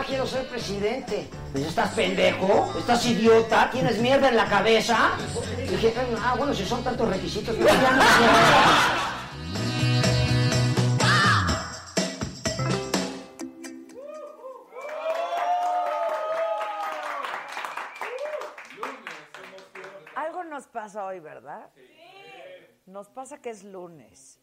mamá, 0.00 0.06
quiero 0.06 0.26
ser 0.26 0.46
presidente. 0.48 1.28
Pues, 1.52 1.66
¿Estás 1.66 1.90
pendejo? 1.94 2.72
¿Estás 2.78 3.04
idiota? 3.06 3.70
¿Tienes 3.70 3.98
mierda 3.98 4.28
en 4.28 4.36
la 4.36 4.46
cabeza? 4.46 5.12
dije, 5.68 5.94
ah, 6.22 6.34
bueno, 6.36 6.54
si 6.54 6.64
son 6.64 6.82
tantos 6.82 7.08
requisitos, 7.08 7.54
pues 7.54 7.72
ya 7.72 7.90
no 7.92 8.02
sé. 8.02 8.08
Algo 20.16 20.44
nos 20.44 20.66
pasa 20.66 21.04
hoy, 21.04 21.20
¿verdad? 21.20 21.70
Nos 22.86 23.08
pasa 23.08 23.38
que 23.38 23.50
es 23.50 23.64
lunes. 23.64 24.40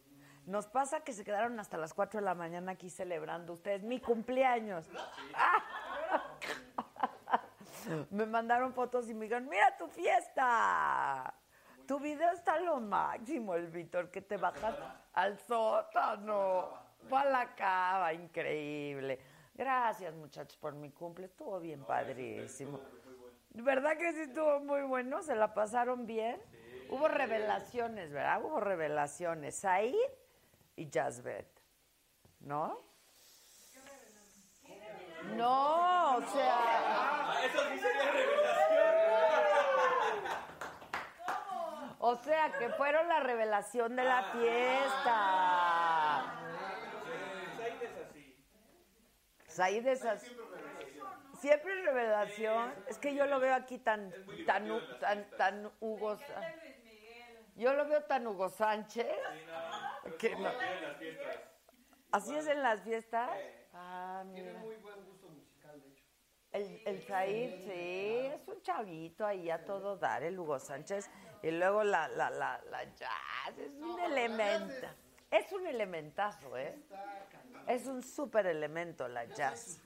Nos 0.47 0.65
pasa 0.65 1.01
que 1.01 1.11
se 1.11 1.25
quedaron 1.25 1.59
hasta 1.59 1.77
las 1.77 1.93
4 1.93 2.21
de 2.21 2.25
la 2.25 2.33
mañana 2.33 2.71
aquí 2.71 2.89
celebrando 2.89 3.51
ustedes 3.51 3.83
mi 3.83 3.99
cumpleaños. 3.99 4.87
me 8.11 8.25
mandaron 8.25 8.73
fotos 8.73 9.09
y 9.09 9.13
me 9.13 9.25
dijeron, 9.25 9.49
mira 9.49 9.75
tu 9.77 9.89
fiesta. 9.89 11.33
Tu 11.85 11.99
video 11.99 12.31
está 12.31 12.61
lo 12.61 12.79
máximo, 12.79 13.55
el 13.55 13.67
Víctor, 13.67 14.09
que 14.09 14.21
te 14.21 14.37
bajas 14.37 14.73
al 15.11 15.37
sótano. 15.37 16.69
Va 17.11 17.25
la 17.25 17.53
cava, 17.53 18.13
increíble. 18.13 19.19
Gracias, 19.53 20.15
muchachos, 20.15 20.57
por 20.57 20.75
mi 20.75 20.91
cumple. 20.91 21.25
Estuvo 21.25 21.59
bien 21.59 21.83
padrísimo. 21.83 22.79
¿Verdad 23.49 23.97
que 23.97 24.13
sí 24.13 24.21
estuvo 24.21 24.61
muy 24.61 24.83
bueno? 24.83 25.21
¿Se 25.23 25.35
la 25.35 25.53
pasaron 25.53 26.05
bien? 26.05 26.41
Hubo 26.89 27.09
revelaciones, 27.09 28.13
¿verdad? 28.13 28.41
Hubo 28.41 28.61
revelaciones. 28.61 29.57
Said 29.57 29.93
y 30.77 30.89
Jasbet. 30.89 31.61
¿No? 32.39 32.79
No, 35.35 36.17
o 36.17 36.21
sea. 36.31 37.33
O 41.99 42.15
sea, 42.15 42.53
que 42.57 42.69
fueron 42.69 43.07
la 43.09 43.19
revelación 43.19 43.95
de 43.95 44.03
la 44.03 44.23
fiesta. 44.31 45.23
Said 49.47 49.87
es 49.87 50.05
así. 50.05 50.37
Siempre 51.39 51.81
revelación. 51.81 52.73
Es 52.87 52.99
que 52.99 53.15
yo 53.15 53.25
lo 53.25 53.39
veo 53.39 53.55
aquí 53.55 53.79
tan, 53.79 54.13
tan, 54.45 54.67
tan, 54.99 55.29
tan. 55.31 55.71
Sa- 56.19 56.53
Yo 57.57 57.73
lo 57.73 57.87
veo 57.87 58.03
tan 58.03 58.25
Hugo 58.27 58.49
Sánchez. 58.49 59.07
que 60.19 60.35
no. 60.35 60.49
En 60.49 60.81
las 60.81 60.97
fiestas. 60.97 61.39
¿Así 62.11 62.35
es 62.35 62.47
en 62.47 62.63
las 62.63 62.81
fiestas? 62.81 63.29
Ah, 63.73 64.23
mira. 64.25 64.53
El, 66.51 66.81
el 66.85 67.01
Said, 67.03 67.65
sí, 67.65 68.31
es 68.33 68.47
un 68.47 68.61
chavito 68.61 69.25
ahí 69.25 69.49
a 69.49 69.65
todo 69.65 69.97
dar, 69.97 70.23
el 70.23 70.39
Hugo 70.39 70.59
Sánchez. 70.59 71.09
Y 71.43 71.51
luego 71.51 71.83
la, 71.83 72.07
la, 72.07 72.29
la, 72.29 72.61
la 72.69 72.83
jazz, 72.95 73.57
es 73.57 73.71
un 73.73 73.99
elemento. 73.99 74.87
Es 75.29 75.51
un 75.51 75.67
elementazo, 75.67 76.57
¿eh? 76.57 76.79
Es 77.67 77.85
un 77.85 78.01
súper 78.01 78.47
elemento 78.47 79.07
la 79.07 79.25
jazz. 79.25 79.81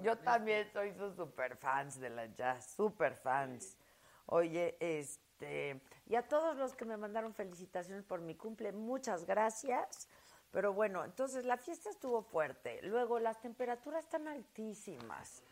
Yo 0.00 0.16
también 0.18 0.70
soy 0.72 0.92
sus 0.92 1.16
super 1.16 1.56
fans 1.56 1.98
de 1.98 2.10
la 2.10 2.26
jazz, 2.26 2.74
super 2.76 3.16
fans. 3.16 3.78
Oye, 4.26 4.76
este, 4.78 5.80
y 6.06 6.16
a 6.16 6.28
todos 6.28 6.56
los 6.56 6.74
que 6.74 6.84
me 6.84 6.96
mandaron 6.96 7.34
felicitaciones 7.34 8.04
por 8.04 8.20
mi 8.20 8.34
cumple, 8.34 8.72
muchas 8.72 9.24
gracias. 9.24 10.08
Pero 10.50 10.72
bueno, 10.72 11.04
entonces 11.04 11.44
la 11.44 11.56
fiesta 11.56 11.90
estuvo 11.90 12.22
fuerte. 12.22 12.80
Luego 12.82 13.18
las 13.18 13.40
temperaturas 13.40 14.04
están 14.04 14.28
altísimas. 14.28 15.42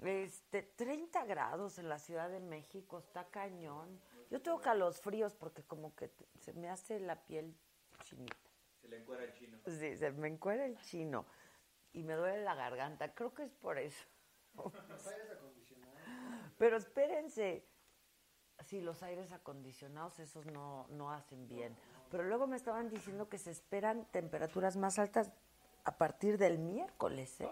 Este, 0.00 0.62
30 0.62 1.24
grados 1.24 1.78
en 1.78 1.88
la 1.88 1.98
Ciudad 1.98 2.28
de 2.28 2.40
México, 2.40 2.98
está 2.98 3.24
cañón. 3.28 4.00
Yo 4.30 4.42
tengo 4.42 4.60
calos 4.60 5.00
fríos 5.00 5.34
porque 5.34 5.62
como 5.62 5.94
que 5.94 6.10
se 6.40 6.52
me 6.52 6.68
hace 6.68 6.98
la 7.00 7.16
piel 7.24 7.54
chinita. 8.04 8.36
Se 8.80 8.88
le 8.88 8.98
encuera 8.98 9.24
el 9.24 9.32
chino. 9.32 9.58
Sí, 9.66 9.96
se 9.96 10.10
me 10.10 10.28
encuera 10.28 10.66
el 10.66 10.76
chino 10.80 11.24
y 11.92 12.02
me 12.02 12.14
duele 12.14 12.42
la 12.42 12.54
garganta. 12.54 13.14
Creo 13.14 13.32
que 13.32 13.44
es 13.44 13.54
por 13.54 13.78
eso. 13.78 14.04
Pero 16.58 16.76
espérense, 16.76 17.64
si 18.62 18.80
los 18.80 19.02
aires 19.02 19.32
acondicionados, 19.32 20.18
esos 20.18 20.46
no, 20.46 20.86
no 20.90 21.10
hacen 21.10 21.48
bien. 21.48 21.76
Pero 22.10 22.24
luego 22.24 22.46
me 22.46 22.56
estaban 22.56 22.88
diciendo 22.88 23.28
que 23.28 23.38
se 23.38 23.50
esperan 23.50 24.04
temperaturas 24.10 24.76
más 24.76 24.98
altas 24.98 25.30
a 25.84 25.96
partir 25.96 26.38
del 26.38 26.58
miércoles, 26.58 27.40
¿eh? 27.40 27.48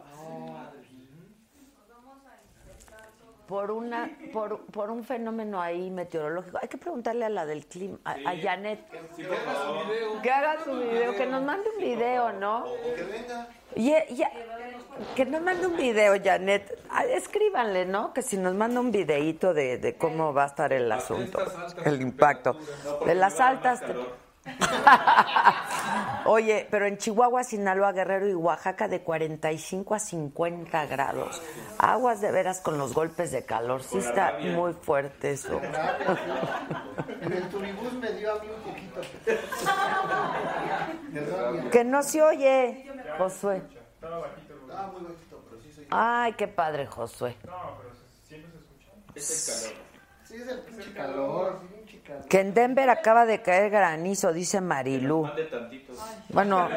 Por, 3.51 3.73
una, 3.73 4.09
por, 4.33 4.61
por 4.67 4.93
un 4.93 5.03
fenómeno 5.03 5.61
ahí 5.61 5.91
meteorológico. 5.91 6.59
Hay 6.63 6.69
que 6.69 6.79
preguntarle 6.79 7.25
a 7.25 7.29
la 7.29 7.45
del 7.47 7.67
clima, 7.67 7.99
a, 8.05 8.13
a 8.13 8.37
Janet. 8.41 8.79
Sí, 9.17 9.25
por 9.25 9.37
favor. 9.39 10.23
Que 10.23 10.31
haga 10.31 10.63
su 10.65 10.71
video, 10.79 11.17
que 11.17 11.27
nos 11.27 11.43
mande 11.43 11.69
un 11.77 11.83
video, 11.83 12.33
¿no? 12.33 12.65
que 12.95 13.03
venga. 13.03 13.49
Y, 13.75 13.91
y- 13.91 14.25
que 15.17 15.25
nos 15.27 15.41
mande 15.43 15.67
un 15.67 15.77
video, 15.77 16.15
Janet. 16.23 16.79
Escríbanle, 17.09 17.87
¿no? 17.87 18.13
Que 18.15 18.23
si 18.23 18.37
nos 18.37 18.55
manda 18.55 18.79
un 18.79 18.93
videíto 18.93 19.53
de, 19.53 19.79
de 19.79 19.97
cómo 19.97 20.33
va 20.33 20.45
a 20.45 20.47
estar 20.47 20.73
el 20.73 20.91
asunto, 20.93 21.41
el 21.85 22.01
impacto. 22.01 22.57
De 23.05 23.17
las 23.17 23.41
altas. 23.41 23.83
Oye, 26.27 26.67
pero 26.71 26.87
en 26.87 26.99
Chihuahua, 26.99 27.43
Sinaloa, 27.45 27.93
Guerrero 27.93 28.29
y 28.29 28.35
Oaxaca 28.35 28.89
de 28.89 29.03
45 29.03 29.95
a 29.95 29.99
50 29.99 30.87
grados. 30.87 31.41
Aguas 31.79 32.21
de 32.21 32.31
veras 32.31 32.61
con 32.61 32.77
los 32.79 32.93
golpes 32.95 33.33
de 33.33 33.45
calor. 33.45 33.83
Sí 33.83 33.99
está 33.99 34.39
muy 34.39 34.73
fuerte 34.73 35.33
eso. 35.33 35.61
En 37.21 37.33
el 37.35 37.49
turibús 37.51 37.93
me 37.95 38.13
dio 38.13 38.33
a 38.33 38.39
mí 38.43 38.49
un 38.49 38.63
poquito. 38.63 39.01
Que 41.71 41.85
no 41.85 42.03
se 42.03 42.23
oye, 42.23 42.91
Josué. 43.19 43.57
Estaba 43.57 44.87
muy 44.93 45.03
bajito, 45.03 45.45
pero 45.51 45.61
sí 45.61 45.71
soy. 45.73 45.87
Ay, 45.91 46.33
qué 46.35 46.49
padre, 46.49 46.87
Josué. 46.87 47.37
Es 49.15 49.31
el 49.31 49.37
calor. 49.75 49.85
Sí, 50.25 50.37
es 50.37 50.49
el 50.49 50.61
pinche 50.61 50.93
calor. 50.95 51.61
Que 52.29 52.41
en 52.41 52.55
Denver 52.55 52.89
acaba 52.91 53.27
de 53.27 53.43
caer 53.43 53.71
granizo, 53.71 54.33
dice 54.33 54.61
Marilú. 54.61 55.29
Bueno, 56.29 56.69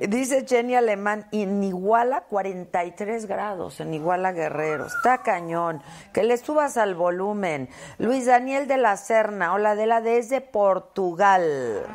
dice 0.00 0.44
Jenny 0.46 0.74
Alemán, 0.74 1.26
en 1.32 1.64
Iguala 1.64 2.22
43 2.22 3.26
grados, 3.26 3.80
en 3.80 3.94
Iguala 3.94 4.32
Guerrero. 4.32 4.86
Está 4.86 5.22
cañón. 5.22 5.82
Que 6.12 6.22
le 6.22 6.36
subas 6.36 6.76
al 6.76 6.94
volumen. 6.94 7.70
Luis 7.98 8.26
Daniel 8.26 8.68
de 8.68 8.76
la 8.76 8.96
Serna, 8.98 9.54
hola 9.54 9.74
de 9.74 9.86
la 9.86 10.00
desde 10.02 10.40
Portugal. 10.40 11.86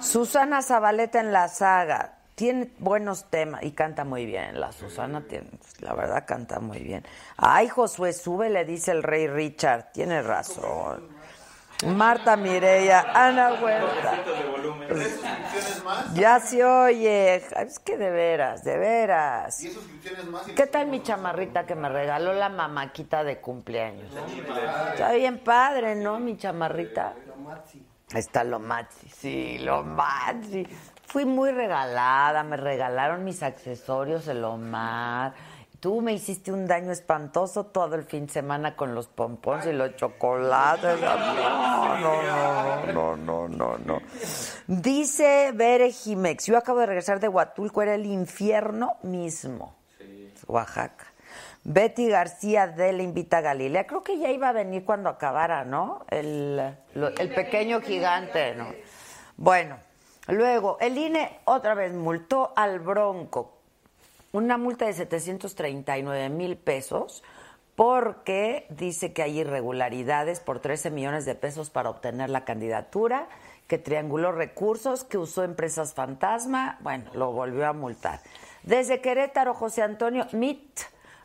Susana 0.00 0.62
Zabaleta 0.62 1.20
en 1.20 1.32
la 1.32 1.48
saga. 1.48 2.19
Tiene 2.40 2.70
buenos 2.78 3.24
temas 3.28 3.62
y 3.64 3.72
canta 3.72 4.02
muy 4.04 4.24
bien. 4.24 4.58
La 4.58 4.72
Susana 4.72 5.20
tiene, 5.28 5.50
la 5.80 5.92
verdad 5.92 6.24
canta 6.26 6.58
muy 6.58 6.78
bien. 6.78 7.04
Ay, 7.36 7.68
Josué, 7.68 8.14
sube, 8.14 8.48
le 8.48 8.64
dice 8.64 8.92
el 8.92 9.02
rey 9.02 9.26
Richard. 9.26 9.92
Tiene 9.92 10.22
razón. 10.22 11.06
Marta 11.84 12.38
Mireya, 12.38 13.12
Ana 13.14 13.60
Huerta. 13.60 14.24
Ya 16.14 16.40
se 16.40 16.64
oye. 16.64 17.34
Es 17.34 17.78
que 17.78 17.98
de 17.98 18.08
veras, 18.08 18.64
de 18.64 18.78
veras. 18.78 19.62
¿Qué 20.56 20.66
tal 20.66 20.86
mi 20.86 21.02
chamarrita 21.02 21.66
que 21.66 21.74
me 21.74 21.90
regaló 21.90 22.32
la 22.32 22.48
mamaquita 22.48 23.22
de 23.22 23.38
cumpleaños? 23.42 24.10
Está 24.94 25.12
bien 25.12 25.40
padre, 25.40 25.94
¿no? 25.94 26.18
Mi 26.18 26.38
chamarrita. 26.38 27.12
Está 28.14 28.42
lo 28.42 28.58
maxi, 28.58 29.08
sí, 29.08 29.58
lo 29.58 29.84
maxi. 29.84 30.66
Fui 31.10 31.24
muy 31.24 31.50
regalada, 31.50 32.42
me 32.44 32.56
regalaron 32.56 33.24
mis 33.24 33.42
accesorios 33.42 34.26
de 34.26 34.34
lo 34.34 34.56
más. 34.56 35.32
Tú 35.80 36.02
me 36.02 36.12
hiciste 36.12 36.52
un 36.52 36.66
daño 36.66 36.92
espantoso 36.92 37.64
todo 37.66 37.94
el 37.96 38.04
fin 38.04 38.26
de 38.26 38.32
semana 38.32 38.76
con 38.76 38.94
los 38.94 39.08
pompones 39.08 39.66
y 39.66 39.72
los 39.72 39.96
chocolates. 39.96 41.00
No, 41.00 41.98
no, 41.98 42.22
no, 42.22 42.86
no, 42.92 43.16
no, 43.16 43.48
no, 43.48 43.78
no. 43.78 43.98
Dice 44.66 45.52
Bere 45.54 45.90
Jimex, 45.90 46.46
yo 46.46 46.58
acabo 46.58 46.80
de 46.80 46.86
regresar 46.86 47.18
de 47.18 47.28
Huatulco, 47.28 47.82
era 47.82 47.94
el 47.94 48.06
infierno 48.06 48.96
mismo. 49.02 49.74
Oaxaca. 50.46 51.06
Betty 51.64 52.08
García 52.08 52.66
de 52.68 52.92
la 52.92 53.02
invita 53.02 53.38
a 53.38 53.40
Galilea. 53.40 53.86
Creo 53.86 54.02
que 54.02 54.18
ya 54.18 54.30
iba 54.30 54.48
a 54.48 54.52
venir 54.52 54.84
cuando 54.84 55.08
acabara, 55.08 55.64
¿no? 55.64 56.04
El, 56.08 56.56
lo- 56.94 57.08
el 57.08 57.34
pequeño 57.34 57.80
gigante, 57.80 58.54
¿no? 58.54 58.66
Bueno, 59.36 59.76
luego, 60.30 60.78
el 60.80 60.96
INE 60.98 61.40
otra 61.44 61.74
vez 61.74 61.92
multó 61.92 62.52
al 62.56 62.80
Bronco. 62.80 63.56
Una 64.32 64.56
multa 64.58 64.86
de 64.86 64.92
739 64.92 66.28
mil 66.28 66.56
pesos 66.56 67.22
porque 67.74 68.66
dice 68.68 69.12
que 69.12 69.22
hay 69.22 69.40
irregularidades 69.40 70.40
por 70.40 70.60
13 70.60 70.90
millones 70.90 71.24
de 71.24 71.34
pesos 71.34 71.70
para 71.70 71.90
obtener 71.90 72.28
la 72.28 72.44
candidatura, 72.44 73.28
que 73.66 73.78
trianguló 73.78 74.32
recursos, 74.32 75.04
que 75.04 75.16
usó 75.16 75.44
empresas 75.44 75.94
fantasma, 75.94 76.78
bueno, 76.80 77.10
lo 77.14 77.32
volvió 77.32 77.66
a 77.66 77.72
multar. 77.72 78.20
Desde 78.64 79.00
Querétaro, 79.00 79.54
José 79.54 79.82
Antonio 79.82 80.26
Mit 80.32 80.80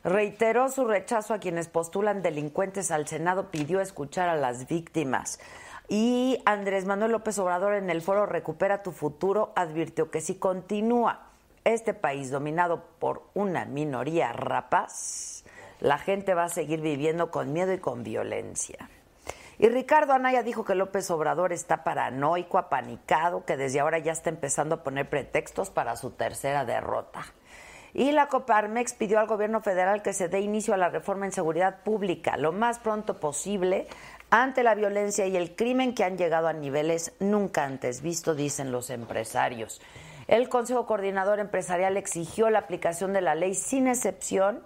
reiteró 0.05 0.69
su 0.69 0.85
rechazo 0.85 1.33
a 1.33 1.39
quienes 1.39 1.67
postulan 1.67 2.21
delincuentes 2.21 2.91
al 2.91 3.07
Senado, 3.07 3.49
pidió 3.49 3.81
escuchar 3.81 4.29
a 4.29 4.35
las 4.35 4.67
víctimas. 4.67 5.39
Y 5.87 6.41
Andrés 6.45 6.85
Manuel 6.85 7.11
López 7.11 7.37
Obrador 7.39 7.75
en 7.75 7.89
el 7.89 8.01
foro 8.01 8.25
Recupera 8.25 8.81
tu 8.81 8.91
futuro 8.91 9.53
advirtió 9.55 10.09
que 10.09 10.21
si 10.21 10.35
continúa 10.35 11.29
este 11.63 11.93
país 11.93 12.31
dominado 12.31 12.83
por 12.99 13.23
una 13.33 13.65
minoría 13.65 14.31
rapaz, 14.33 15.43
la 15.79 15.97
gente 15.97 16.33
va 16.33 16.45
a 16.45 16.49
seguir 16.49 16.81
viviendo 16.81 17.31
con 17.31 17.53
miedo 17.53 17.73
y 17.73 17.79
con 17.79 18.03
violencia. 18.03 18.89
Y 19.57 19.69
Ricardo 19.69 20.13
Anaya 20.13 20.43
dijo 20.43 20.65
que 20.65 20.75
López 20.75 21.09
Obrador 21.11 21.53
está 21.53 21.83
paranoico, 21.83 22.57
apanicado, 22.57 23.45
que 23.45 23.55
desde 23.55 23.79
ahora 23.79 23.99
ya 23.99 24.11
está 24.11 24.29
empezando 24.29 24.75
a 24.75 24.83
poner 24.83 25.09
pretextos 25.09 25.69
para 25.69 25.95
su 25.95 26.11
tercera 26.11 26.65
derrota. 26.65 27.25
Y 27.93 28.11
la 28.11 28.27
Coparmex 28.27 28.93
pidió 28.93 29.19
al 29.19 29.27
gobierno 29.27 29.61
federal 29.61 30.01
que 30.01 30.11
se 30.11 30.27
dé 30.27 30.41
inicio 30.41 30.73
a 30.73 30.77
la 30.77 30.89
reforma 30.89 31.25
en 31.25 31.31
seguridad 31.31 31.81
pública 31.83 32.35
lo 32.35 32.51
más 32.51 32.79
pronto 32.79 33.21
posible 33.21 33.87
ante 34.41 34.63
la 34.63 34.75
violencia 34.75 35.25
y 35.27 35.37
el 35.37 35.55
crimen 35.55 35.95
que 35.95 36.03
han 36.03 36.17
llegado 36.17 36.47
a 36.47 36.53
niveles 36.53 37.13
nunca 37.21 37.63
antes 37.63 38.01
vistos, 38.01 38.35
dicen 38.35 38.69
los 38.69 38.89
empresarios. 38.89 39.81
El 40.27 40.49
Consejo 40.49 40.85
Coordinador 40.85 41.39
Empresarial 41.39 41.95
exigió 41.95 42.49
la 42.49 42.59
aplicación 42.59 43.13
de 43.13 43.21
la 43.21 43.33
ley 43.33 43.55
sin 43.55 43.87
excepción 43.87 44.61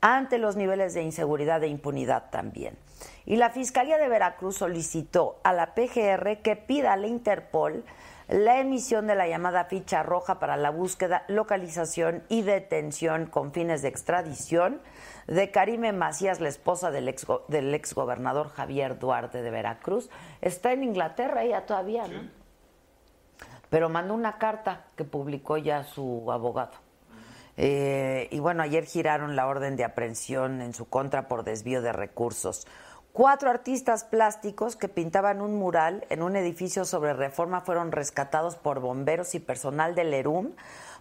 ante 0.00 0.38
los 0.38 0.56
niveles 0.56 0.94
de 0.94 1.02
inseguridad 1.02 1.62
e 1.62 1.68
impunidad 1.68 2.30
también. 2.30 2.78
Y 3.26 3.36
la 3.36 3.50
Fiscalía 3.50 3.98
de 3.98 4.08
Veracruz 4.08 4.56
solicitó 4.56 5.38
a 5.44 5.52
la 5.52 5.74
PGR 5.74 6.38
que 6.38 6.56
pida 6.56 6.94
a 6.94 6.96
la 6.96 7.06
Interpol 7.06 7.84
la 8.30 8.60
emisión 8.60 9.08
de 9.08 9.16
la 9.16 9.26
llamada 9.26 9.64
ficha 9.64 10.04
roja 10.04 10.38
para 10.38 10.56
la 10.56 10.70
búsqueda, 10.70 11.24
localización 11.26 12.22
y 12.28 12.42
detención 12.42 13.26
con 13.26 13.52
fines 13.52 13.82
de 13.82 13.88
extradición 13.88 14.80
de 15.26 15.50
Karime 15.50 15.92
Macías, 15.92 16.38
la 16.40 16.48
esposa 16.48 16.92
del 16.92 17.08
ex, 17.08 17.26
del 17.48 17.74
ex 17.74 17.92
gobernador 17.92 18.50
Javier 18.50 19.00
Duarte 19.00 19.42
de 19.42 19.50
Veracruz. 19.50 20.10
Está 20.40 20.72
en 20.72 20.84
Inglaterra 20.84 21.42
ella 21.42 21.66
todavía, 21.66 22.06
¿no? 22.06 22.30
Pero 23.68 23.88
mandó 23.88 24.14
una 24.14 24.38
carta 24.38 24.86
que 24.96 25.04
publicó 25.04 25.56
ya 25.56 25.82
su 25.82 26.30
abogado. 26.30 26.72
Eh, 27.56 28.28
y 28.30 28.38
bueno, 28.38 28.62
ayer 28.62 28.84
giraron 28.84 29.34
la 29.34 29.48
orden 29.48 29.76
de 29.76 29.84
aprehensión 29.84 30.62
en 30.62 30.72
su 30.72 30.88
contra 30.88 31.26
por 31.26 31.42
desvío 31.42 31.82
de 31.82 31.92
recursos. 31.92 32.66
Cuatro 33.12 33.50
artistas 33.50 34.04
plásticos 34.04 34.76
que 34.76 34.88
pintaban 34.88 35.40
un 35.40 35.58
mural 35.58 36.06
en 36.10 36.22
un 36.22 36.36
edificio 36.36 36.84
sobre 36.84 37.12
reforma 37.12 37.60
fueron 37.60 37.90
rescatados 37.90 38.54
por 38.56 38.78
bomberos 38.78 39.34
y 39.34 39.40
personal 39.40 39.96
del 39.96 40.14
ERUM 40.14 40.52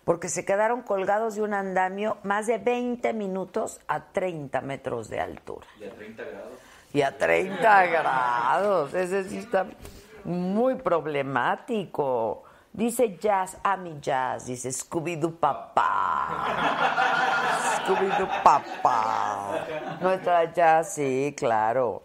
porque 0.05 0.27
se 0.27 0.43
quedaron 0.43 0.81
colgados 0.81 1.35
de 1.35 1.43
un 1.43 1.53
andamio 1.53 2.17
más 2.23 2.47
de 2.47 2.57
20 2.57 3.13
minutos 3.13 3.79
a 3.87 4.05
30 4.05 4.61
metros 4.61 5.07
de 5.09 5.19
altura. 5.19 5.67
Y 5.79 5.83
a 5.83 5.91
30 5.93 6.23
grados. 6.23 6.59
Y 6.93 7.01
a 7.03 7.17
30 7.17 7.85
grados. 7.85 8.93
Ese 8.95 9.25
sí 9.25 9.37
está 9.37 9.67
muy 10.23 10.75
problemático. 10.75 12.43
Dice 12.71 13.17
Jazz, 13.17 13.57
a 13.63 13.75
mi 13.77 13.99
Jazz, 13.99 14.45
dice 14.45 14.71
Scooby-Doo 14.71 15.39
papá. 15.39 16.45
Scooby-Doo 17.77 18.43
papá. 18.43 19.65
Nuestra 19.99 20.53
Jazz, 20.53 20.93
sí, 20.93 21.33
claro. 21.35 22.03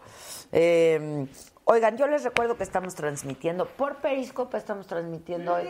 Eh, 0.51 1.27
oigan, 1.65 1.97
yo 1.97 2.07
les 2.07 2.23
recuerdo 2.23 2.57
que 2.57 2.63
estamos 2.63 2.95
transmitiendo 2.95 3.67
por 3.67 3.97
Periscope, 3.97 4.57
estamos 4.57 4.87
transmitiendo 4.87 5.53
hoy 5.53 5.69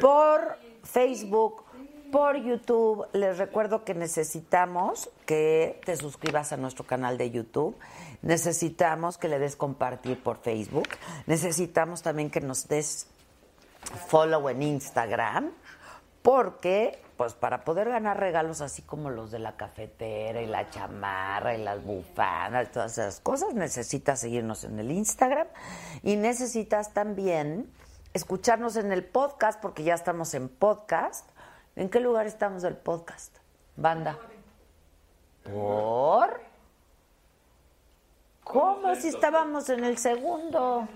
por 0.00 0.58
Facebook, 0.84 1.64
por 2.12 2.36
YouTube. 2.36 3.06
Les 3.14 3.38
recuerdo 3.38 3.82
que 3.84 3.94
necesitamos 3.94 5.10
que 5.24 5.80
te 5.84 5.96
suscribas 5.96 6.52
a 6.52 6.58
nuestro 6.58 6.84
canal 6.84 7.16
de 7.16 7.30
YouTube. 7.30 7.76
Necesitamos 8.20 9.18
que 9.18 9.28
le 9.28 9.38
des 9.38 9.56
compartir 9.56 10.22
por 10.22 10.36
Facebook. 10.36 10.88
Necesitamos 11.26 12.02
también 12.02 12.30
que 12.30 12.40
nos 12.40 12.68
des 12.68 13.08
follow 14.08 14.48
en 14.48 14.62
Instagram, 14.62 15.52
porque 16.22 17.02
pues 17.16 17.34
para 17.34 17.64
poder 17.64 17.88
ganar 17.88 18.18
regalos 18.18 18.60
así 18.60 18.82
como 18.82 19.10
los 19.10 19.30
de 19.30 19.38
la 19.38 19.56
cafetera 19.56 20.42
y 20.42 20.46
la 20.46 20.68
chamarra 20.70 21.54
y 21.54 21.62
las 21.62 21.84
bufandas, 21.84 22.72
todas 22.72 22.92
esas 22.92 23.20
cosas, 23.20 23.54
necesitas 23.54 24.18
seguirnos 24.20 24.64
en 24.64 24.78
el 24.78 24.90
Instagram 24.90 25.46
y 26.02 26.16
necesitas 26.16 26.92
también 26.92 27.70
escucharnos 28.12 28.76
en 28.76 28.92
el 28.92 29.04
podcast, 29.04 29.60
porque 29.60 29.84
ya 29.84 29.94
estamos 29.94 30.34
en 30.34 30.48
podcast. 30.48 31.28
¿En 31.76 31.88
qué 31.88 32.00
lugar 32.00 32.26
estamos 32.26 32.62
del 32.62 32.76
podcast? 32.76 33.36
Banda. 33.76 34.18
¿Por? 35.44 36.40
¿Cómo 38.44 38.94
si 38.96 39.08
estábamos 39.08 39.68
en 39.70 39.84
el 39.84 39.96
segundo? 39.96 40.88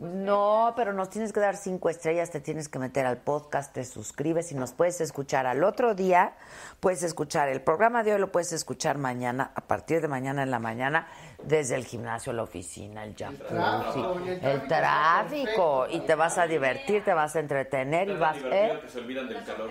No, 0.00 0.74
pero 0.76 0.92
nos 0.92 1.08
tienes 1.08 1.32
que 1.32 1.40
dar 1.40 1.56
cinco 1.56 1.88
estrellas, 1.88 2.30
te 2.30 2.40
tienes 2.40 2.68
que 2.68 2.78
meter 2.78 3.06
al 3.06 3.16
podcast, 3.16 3.72
te 3.72 3.84
suscribes 3.84 4.52
y 4.52 4.54
nos 4.54 4.72
puedes 4.72 5.00
escuchar 5.00 5.46
al 5.46 5.64
otro 5.64 5.94
día. 5.94 6.34
Puedes 6.80 7.02
escuchar 7.02 7.48
el 7.48 7.62
programa 7.62 8.02
de 8.02 8.12
hoy, 8.12 8.20
lo 8.20 8.30
puedes 8.30 8.52
escuchar 8.52 8.98
mañana, 8.98 9.52
a 9.54 9.62
partir 9.62 10.02
de 10.02 10.08
mañana 10.08 10.42
en 10.42 10.50
la 10.50 10.58
mañana, 10.58 11.08
desde 11.42 11.76
el 11.76 11.86
gimnasio, 11.86 12.32
la 12.34 12.42
oficina, 12.42 13.04
el 13.04 13.16
jacuzzi, 13.16 14.02
el 14.42 14.66
tráfico. 14.66 15.86
Y 15.90 16.00
te 16.00 16.14
vas 16.14 16.36
a 16.36 16.46
divertir, 16.46 17.02
te 17.02 17.14
vas 17.14 17.34
a 17.34 17.40
entretener 17.40 18.08
y 18.08 18.16
vas, 18.16 18.36
¿eh? 18.50 18.78
que 18.82 18.88
se 18.90 18.98
olvidan 18.98 19.28
del 19.28 19.44
calor. 19.44 19.70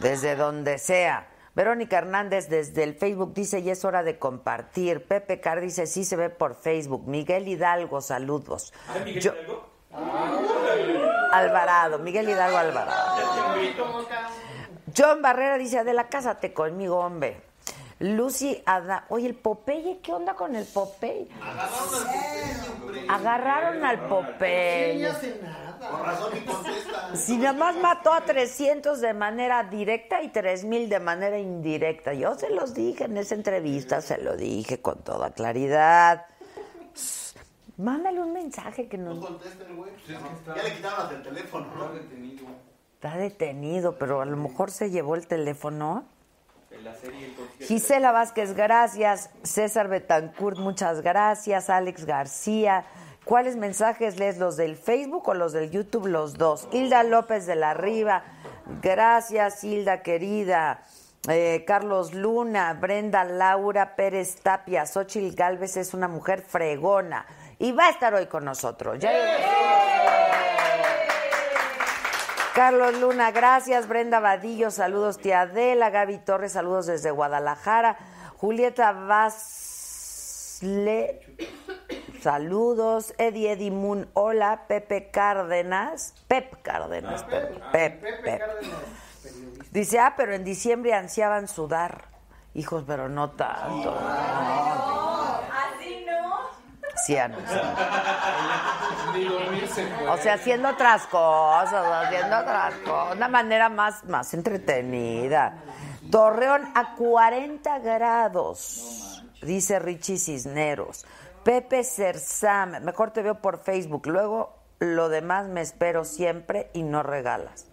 Desde 0.00 0.36
donde 0.36 0.78
sea. 0.78 1.26
Verónica 1.56 1.96
Hernández 1.98 2.48
desde 2.50 2.84
el 2.84 2.94
Facebook 2.94 3.32
dice, 3.34 3.60
y 3.60 3.70
es 3.70 3.84
hora 3.86 4.02
de 4.02 4.18
compartir. 4.18 5.04
Pepe 5.06 5.40
Car 5.40 5.60
dice, 5.62 5.86
sí 5.86 6.04
se 6.04 6.14
ve 6.14 6.28
por 6.28 6.54
Facebook. 6.54 7.08
Miguel 7.08 7.48
Hidalgo, 7.48 8.02
saludos. 8.02 8.72
¿Ah, 8.88 8.98
Miguel 9.02 9.22
Yo- 9.22 9.32
Hidalgo? 9.32 9.70
Alvarado, 11.32 11.98
Miguel 11.98 12.28
Hidalgo 12.28 12.58
Alvarado. 12.58 13.16
John 14.96 15.22
Barrera 15.22 15.56
dice, 15.56 15.78
Adela, 15.78 16.08
cásate 16.08 16.52
conmigo, 16.52 16.98
hombre. 16.98 17.40
Lucy 18.00 18.62
Ada, 18.66 19.06
oye, 19.08 19.26
el 19.26 19.34
Popeye, 19.34 20.00
¿qué 20.02 20.12
onda 20.12 20.34
con 20.34 20.54
el 20.54 20.66
Popeye? 20.66 21.28
Agarraron 23.08 23.82
al 23.82 24.00
Popeye. 24.06 25.06
hace 25.06 25.40
nada. 25.42 25.65
Por 25.78 26.00
razón 26.00 26.32
ni 26.34 26.40
contesta. 26.40 27.16
Si 27.16 27.36
nada 27.36 27.52
más 27.52 27.76
mató 27.76 28.12
a 28.12 28.22
300 28.22 29.00
de 29.00 29.14
manera 29.14 29.62
directa 29.64 30.22
y 30.22 30.28
3000 30.28 30.88
de 30.88 31.00
manera 31.00 31.38
indirecta. 31.38 32.14
Yo 32.14 32.34
se 32.34 32.50
los 32.50 32.74
dije 32.74 33.04
en 33.04 33.16
esa 33.16 33.34
entrevista, 33.34 34.00
se 34.00 34.18
lo 34.18 34.36
dije 34.36 34.80
con 34.80 34.98
toda 35.02 35.30
claridad. 35.30 36.26
Mándale 37.76 38.20
un 38.22 38.32
mensaje 38.32 38.88
que 38.88 38.96
No 38.96 39.14
nos 39.14 39.26
contesta 39.26 39.64
el 39.64 39.74
güey. 39.76 39.90
pues, 39.92 40.56
Ya 40.56 40.62
le 40.62 40.74
quitaron 40.74 41.00
hasta 41.00 41.14
el 41.14 41.22
teléfono, 41.22 41.66
¿no? 41.76 41.90
está 42.94 43.16
detenido, 43.18 43.98
pero 43.98 44.22
a 44.22 44.24
lo 44.24 44.36
mejor 44.36 44.70
se 44.70 44.90
llevó 44.90 45.14
el 45.14 45.26
teléfono. 45.26 46.04
En 46.70 46.84
la 46.84 46.94
serie 46.94 47.26
el 47.26 47.34
concierto. 47.34 47.66
Gisela 47.66 48.12
Vázquez, 48.12 48.54
gracias. 48.54 49.30
César 49.42 49.88
Betancourt, 49.88 50.58
muchas 50.58 51.02
gracias. 51.02 51.68
Alex 51.70 52.06
García. 52.06 52.84
¿Cuáles 53.26 53.56
mensajes 53.56 54.18
lees? 54.20 54.38
¿Los 54.38 54.56
del 54.56 54.76
Facebook 54.76 55.28
o 55.28 55.34
los 55.34 55.52
del 55.52 55.72
YouTube? 55.72 56.06
Los 56.06 56.38
dos. 56.38 56.68
Hilda 56.70 57.02
López 57.02 57.44
de 57.44 57.56
la 57.56 57.74
Riva. 57.74 58.22
Gracias, 58.80 59.64
Hilda 59.64 60.04
querida. 60.04 60.84
Eh, 61.28 61.64
Carlos 61.66 62.14
Luna, 62.14 62.74
Brenda 62.74 63.24
Laura 63.24 63.96
Pérez 63.96 64.36
Tapia, 64.36 64.86
Xochil 64.86 65.34
Galvez 65.34 65.76
es 65.76 65.92
una 65.92 66.06
mujer 66.06 66.40
fregona 66.40 67.26
y 67.58 67.72
va 67.72 67.88
a 67.88 67.90
estar 67.90 68.14
hoy 68.14 68.26
con 68.26 68.44
nosotros. 68.44 69.04
Carlos 72.54 73.00
Luna, 73.00 73.32
gracias. 73.32 73.88
Brenda 73.88 74.20
Vadillo, 74.20 74.70
saludos. 74.70 75.18
Tía 75.18 75.40
Adela, 75.40 75.90
Gaby 75.90 76.18
Torres, 76.18 76.52
saludos 76.52 76.86
desde 76.86 77.10
Guadalajara. 77.10 77.96
Julieta 78.36 78.92
Vasle, 78.92 79.96
saludos. 82.26 83.14
Eddie 83.18 83.52
Eddie 83.52 83.70
Moon, 83.70 84.08
hola. 84.14 84.62
Pepe 84.66 85.12
Cárdenas, 85.12 86.12
Pep 86.26 86.60
Cárdenas, 86.60 87.22
perdón. 87.22 87.62
Pep, 87.70 88.00
Pepe 88.00 88.22
Pep. 88.24 88.40
Cárdenas. 88.40 89.70
Dice, 89.70 90.00
ah, 90.00 90.14
pero 90.16 90.34
en 90.34 90.42
diciembre 90.42 90.92
ansiaban 90.92 91.46
sudar. 91.46 92.06
Hijos, 92.54 92.82
pero 92.84 93.08
no 93.08 93.30
tanto. 93.30 93.96
Así 95.54 96.04
no. 96.04 96.50
Sí, 97.04 97.16
ansiaban. 97.16 97.76
Ni 99.14 99.24
dormir 99.24 99.68
se 99.68 99.86
puede. 99.86 100.08
O 100.08 100.16
sea, 100.18 100.34
haciendo 100.34 100.70
otras 100.70 101.06
cosas, 101.06 101.76
haciendo 102.06 102.38
otras 102.40 102.74
cosas. 102.84 103.14
Una 103.14 103.28
manera 103.28 103.68
más, 103.68 104.02
más 104.02 104.34
entretenida. 104.34 105.62
Torreón 106.10 106.72
a 106.74 106.96
40 106.96 107.78
grados, 107.78 109.22
dice 109.42 109.78
Richie 109.78 110.18
Cisneros. 110.18 111.06
Pepe 111.46 111.84
Cersam, 111.84 112.82
mejor 112.82 113.12
te 113.12 113.22
veo 113.22 113.40
por 113.40 113.58
Facebook. 113.58 114.08
Luego, 114.08 114.52
lo 114.80 115.08
demás 115.08 115.46
me 115.46 115.60
espero 115.60 116.04
siempre 116.04 116.70
y 116.72 116.82
no 116.82 117.04
regalas. 117.04 117.68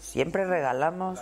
siempre 0.00 0.44
regalamos. 0.44 1.20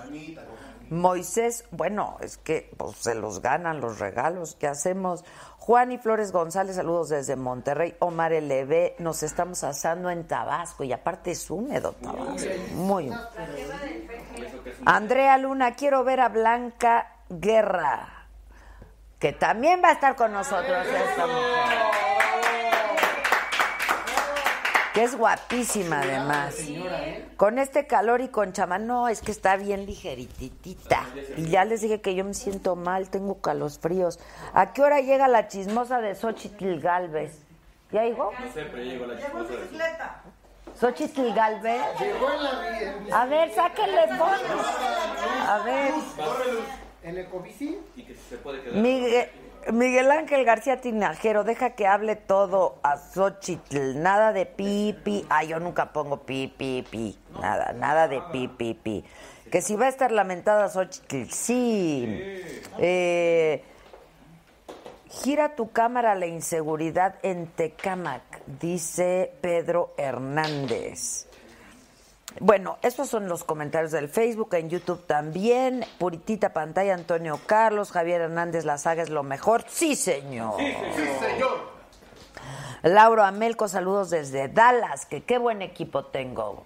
Moisés, 0.89 1.67
bueno, 1.71 2.17
es 2.23 2.39
que 2.39 2.71
pues, 2.79 2.97
se 2.97 3.15
los 3.15 3.43
ganan 3.43 3.83
los 3.83 3.99
regalos. 3.99 4.57
¿Qué 4.59 4.67
hacemos? 4.67 5.27
Juan 5.59 5.93
y 5.93 5.99
Flores 5.99 6.33
González, 6.33 6.77
saludos 6.77 7.11
desde 7.11 7.37
Monterrey. 7.37 7.95
Omar 7.99 8.33
Eleve, 8.33 8.97
nos 8.99 9.23
estamos 9.23 9.63
asando 9.63 10.09
en 10.09 10.27
Tabasco 10.27 10.85
y 10.85 10.93
aparte 10.95 11.33
es 11.33 11.51
húmedo 11.51 11.93
Tabasco. 11.93 12.49
Muy 12.77 13.11
húmedo. 13.11 13.29
Andrea 14.87 15.37
Luna, 15.37 15.75
quiero 15.75 16.03
ver 16.03 16.21
a 16.21 16.31
Blanca 16.31 17.19
Guerra, 17.29 18.18
que 19.19 19.33
también 19.33 19.81
va 19.83 19.89
a 19.89 19.93
estar 19.93 20.15
con 20.17 20.33
nosotros 20.33 20.87
esta 20.87 21.27
mujer. 21.27 21.79
Que 24.95 25.05
es 25.05 25.17
guapísima 25.17 26.01
además. 26.01 26.57
Con 27.37 27.59
este 27.59 27.87
calor 27.87 28.21
y 28.21 28.29
con 28.29 28.53
chama, 28.53 28.79
no, 28.79 29.09
es 29.09 29.21
que 29.21 29.31
está 29.31 29.57
bien 29.57 29.87
ligeritita. 29.87 31.03
Y 31.37 31.47
ya 31.49 31.65
les 31.65 31.81
dije 31.83 32.01
que 32.01 32.15
yo 32.15 32.25
me 32.25 32.35
siento 32.35 32.75
mal, 32.75 33.09
tengo 33.09 33.41
calos 33.41 33.79
fríos. 33.79 34.19
¿A 34.55 34.73
qué 34.73 34.83
hora 34.83 35.01
llega 35.01 35.29
la 35.29 35.47
chismosa 35.47 36.01
de 36.01 36.15
Xochitl 36.17 36.81
Galvez? 36.81 37.39
¿Ya 37.93 38.03
llegó? 38.03 38.33
No 38.39 38.53
sé, 38.53 38.65
pero 38.65 38.83
llegó 38.83 39.07
la 39.07 39.17
chismosa 39.19 40.23
Xochitl 40.81 41.33
Galvez. 41.33 41.83
Llegó 42.01 42.33
en 42.33 42.43
la 42.45 42.81
en- 42.81 43.13
A 43.13 43.25
ver, 43.27 43.55
sáquenle 43.55 44.09
fotos. 44.17 44.67
A 45.49 45.59
ver. 45.65 45.93
En 47.09 47.19
Ecobici. 47.19 47.79
Y 47.97 48.03
que 48.03 48.15
se 48.15 48.37
puede 48.39 48.63
quedar. 48.63 48.77
Miguel, 48.77 49.29
Miguel 49.73 50.11
Ángel 50.11 50.45
García 50.45 50.81
Tinajero, 50.81 51.45
deja 51.45 51.71
que 51.71 51.87
hable 51.87 52.17
todo 52.17 52.79
a 52.83 52.97
Xochitl. 52.97 54.01
Nada 54.01 54.33
de 54.33 54.47
pi, 54.47 54.97
pi. 55.05 55.27
Ah, 55.29 55.45
yo 55.45 55.61
nunca 55.61 55.93
pongo 55.93 56.23
pi, 56.23 56.53
pi, 56.57 56.85
pi. 56.89 57.19
Nada, 57.41 57.73
nada 57.73 58.09
de 58.09 58.23
pi, 58.33 58.49
pi, 58.49 58.75
pi. 58.75 59.05
Que 59.51 59.63
si 59.63 59.77
va 59.77 59.87
a 59.87 59.89
estar 59.89 60.13
lamentada 60.13 60.69
Xochitl, 60.69 61.31
sí. 61.31 62.43
Eh, 62.79 63.63
gira 65.11 65.55
tu 65.55 65.71
cámara 65.71 66.13
a 66.13 66.15
la 66.15 66.27
inseguridad 66.27 67.17
en 67.23 67.47
Tecamac, 67.49 68.23
dice 68.47 69.33
Pedro 69.41 69.95
Hernández. 69.97 71.27
Bueno, 72.41 72.79
esos 72.83 73.09
son 73.09 73.29
los 73.29 73.43
comentarios 73.43 73.91
del 73.91 74.09
Facebook, 74.09 74.55
en 74.55 74.71
YouTube 74.71 75.07
también. 75.07 75.85
Puritita 75.99 76.53
pantalla, 76.53 76.95
Antonio 76.95 77.41
Carlos, 77.47 77.91
Javier 77.91 78.21
Hernández, 78.21 78.65
la 78.65 78.79
saga 78.79 79.03
es 79.03 79.11
lo 79.11 79.23
mejor. 79.23 79.65
Sí, 79.67 79.97
señor. 79.97 80.55
Sí, 80.59 80.75
señor. 81.21 81.79
Lauro 82.83 83.25
Amelco, 83.25 83.67
saludos 83.67 84.11
desde 84.11 84.49
Dallas, 84.49 85.05
que 85.07 85.25
qué 85.25 85.39
buen 85.39 85.63
equipo 85.63 86.07
tengo. 86.07 86.65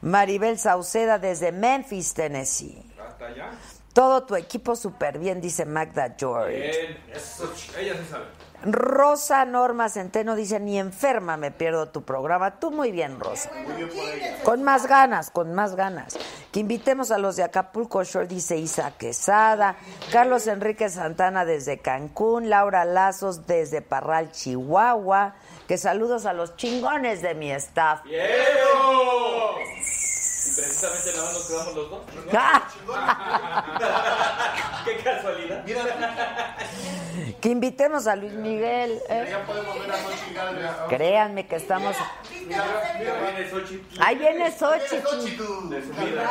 Maribel 0.00 0.58
Sauceda 0.58 1.18
desde 1.18 1.50
Memphis, 1.50 2.14
Tennessee. 2.14 2.80
Hasta 3.04 3.26
allá. 3.26 3.50
Todo 3.92 4.24
tu 4.24 4.36
equipo 4.36 4.76
súper 4.76 5.18
bien, 5.18 5.40
dice 5.40 5.64
Magda 5.64 6.14
George. 6.16 6.56
Bien, 6.56 7.04
eso, 7.12 7.52
ella 7.76 7.94
sí 7.94 8.04
sabe. 8.08 8.26
Rosa 8.62 9.44
Norma 9.44 9.88
Centeno 9.88 10.34
dice, 10.34 10.58
ni 10.58 10.78
enferma 10.78 11.36
me 11.36 11.50
pierdo 11.50 11.88
tu 11.88 12.02
programa. 12.02 12.58
Tú 12.58 12.70
muy 12.70 12.90
bien, 12.90 13.20
Rosa. 13.20 13.50
Con 14.44 14.62
más 14.62 14.86
ganas, 14.86 15.30
con 15.30 15.54
más 15.54 15.76
ganas. 15.76 16.18
Que 16.52 16.60
invitemos 16.60 17.10
a 17.10 17.18
los 17.18 17.36
de 17.36 17.44
Acapulco 17.44 18.02
Shore, 18.02 18.26
dice 18.26 18.56
Isa 18.56 18.90
Quesada. 18.98 19.76
Carlos 20.10 20.46
Enrique 20.46 20.88
Santana 20.88 21.44
desde 21.44 21.78
Cancún. 21.78 22.50
Laura 22.50 22.84
Lazos 22.84 23.46
desde 23.46 23.80
Parral, 23.80 24.32
Chihuahua. 24.32 25.34
Que 25.68 25.78
saludos 25.78 26.26
a 26.26 26.32
los 26.32 26.56
chingones 26.56 27.22
de 27.22 27.34
mi 27.34 27.52
staff. 27.52 28.02
¡Bien! 28.04 28.26
Precisamente 30.58 31.12
nada 31.12 31.24
más 31.26 31.34
nos 31.34 31.46
quedamos 31.46 31.74
los 31.76 31.88
dos. 31.88 32.00
¡Qué 34.84 34.96
casualidad! 35.04 35.64
Que 37.40 37.48
invitemos 37.48 38.08
a 38.08 38.16
Luis 38.16 38.32
Miguel. 38.32 39.00
¿eh? 39.08 39.28
Ya 39.30 39.46
podemos 39.46 39.78
ver 39.78 39.92
a 39.92 39.98
Xochitl 39.98 40.34
Galvez. 40.34 40.70
Créanme 40.88 41.46
que 41.46 41.54
estamos... 41.54 41.94
Mira, 42.44 42.64
viene 42.98 43.48
Xochitl. 43.48 44.02
Ahí 44.02 44.16
viene 44.16 44.50
Xochitl. 44.50 45.06
Xochitl. 45.06 45.68
De 45.68 45.80
su 45.80 45.92
vida. 45.92 46.28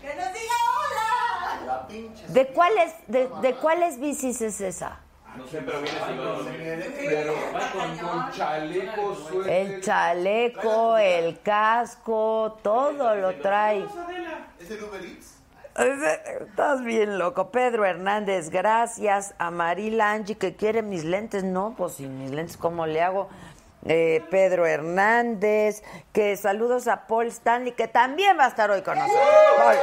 ¡Que 0.00 0.14
nos 0.14 0.32
diga 0.32 0.54
hola! 0.78 1.66
La 1.66 1.84
pinche. 1.88 2.28
¿De 2.28 2.46
cuáles, 2.46 2.94
de, 3.08 3.28
de 3.42 3.56
cuáles 3.56 3.98
bicis 3.98 4.40
es 4.40 4.60
esa? 4.60 5.00
No 5.36 5.46
sé, 5.46 5.60
pero 5.60 5.80
viene 5.80 6.86
Pero 7.08 7.34
va 7.54 7.70
con, 7.70 7.98
con 7.98 8.30
chaleco, 8.32 9.14
suéter. 9.14 9.52
El 9.52 9.82
chaleco, 9.82 10.96
el 10.96 11.40
casco, 11.40 12.58
todo 12.62 13.14
lo 13.14 13.34
trae. 13.36 13.84
¿Es 14.58 14.70
el 14.70 14.82
Uber 14.84 15.04
Eats? 15.04 15.36
Estás 16.40 16.82
bien 16.82 17.18
loco. 17.18 17.50
Pedro 17.50 17.84
Hernández, 17.84 18.48
gracias. 18.48 19.34
A 19.38 19.50
Marila 19.50 20.12
Angie 20.12 20.36
que 20.36 20.56
quiere 20.56 20.82
mis 20.82 21.04
lentes. 21.04 21.44
No, 21.44 21.74
pues 21.76 21.94
sin 21.94 22.18
mis 22.18 22.30
lentes, 22.30 22.56
¿cómo 22.56 22.86
le 22.86 23.02
hago? 23.02 23.28
Eh, 23.84 24.24
Pedro 24.30 24.66
Hernández, 24.66 25.82
que 26.12 26.36
saludos 26.36 26.88
a 26.88 27.06
Paul 27.06 27.26
Stanley, 27.26 27.72
que 27.72 27.86
también 27.86 28.38
va 28.38 28.46
a 28.46 28.48
estar 28.48 28.70
hoy 28.70 28.82
con 28.82 28.98
nosotros. 28.98 29.22
Paul, 29.58 29.76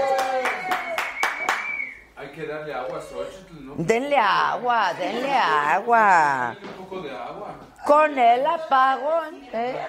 Hay 2.17 2.31
que 2.31 2.45
darle 2.47 2.73
agua 2.73 2.97
a 2.97 3.01
Xochitl, 3.01 3.52
¿no? 3.63 3.73
denle 3.77 4.17
agua, 4.17 4.93
denle 4.93 5.33
agua. 5.33 5.99
Dale 5.99 6.67
un 6.67 6.85
poco 6.85 7.01
de 7.01 7.11
agua. 7.11 7.55
Con 7.85 8.17
el 8.17 8.45
apagón. 8.45 9.43
¿eh? 9.53 9.87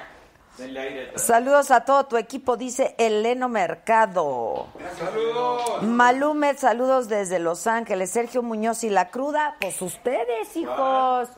Denle 0.56 0.80
aire. 0.80 1.18
Saludos 1.18 1.72
a 1.72 1.80
todo 1.84 2.06
tu 2.06 2.16
equipo, 2.16 2.56
dice 2.56 2.94
Eleno 2.96 3.48
Mercado. 3.48 4.68
¡Saludos! 4.96 5.82
Malumet, 5.82 6.58
saludos 6.58 7.08
desde 7.08 7.40
Los 7.40 7.66
Ángeles. 7.66 8.10
Sergio 8.10 8.40
Muñoz 8.40 8.84
y 8.84 8.90
la 8.90 9.10
cruda, 9.10 9.56
pues 9.60 9.82
ustedes, 9.82 10.56
hijos. 10.56 11.28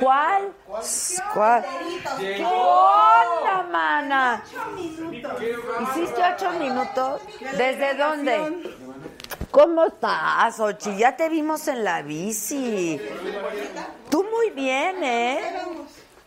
¿Cuál? 0.00 0.52
¿Cuál? 1.34 1.64
¿Qué 2.18 2.44
onda, 2.44 3.66
mana? 3.70 4.42
¿Hiciste 4.76 6.20
ocho 6.34 6.50
minutos? 6.58 7.20
¿Desde 7.56 7.94
dónde? 7.94 8.87
¿Cómo 9.50 9.84
estás, 9.86 10.60
Ochi? 10.60 10.96
Ya 10.96 11.16
te 11.16 11.28
vimos 11.28 11.66
en 11.68 11.84
la 11.84 12.02
bici. 12.02 13.00
Tú 14.10 14.24
muy 14.24 14.50
bien, 14.50 15.02
¿eh? 15.02 15.40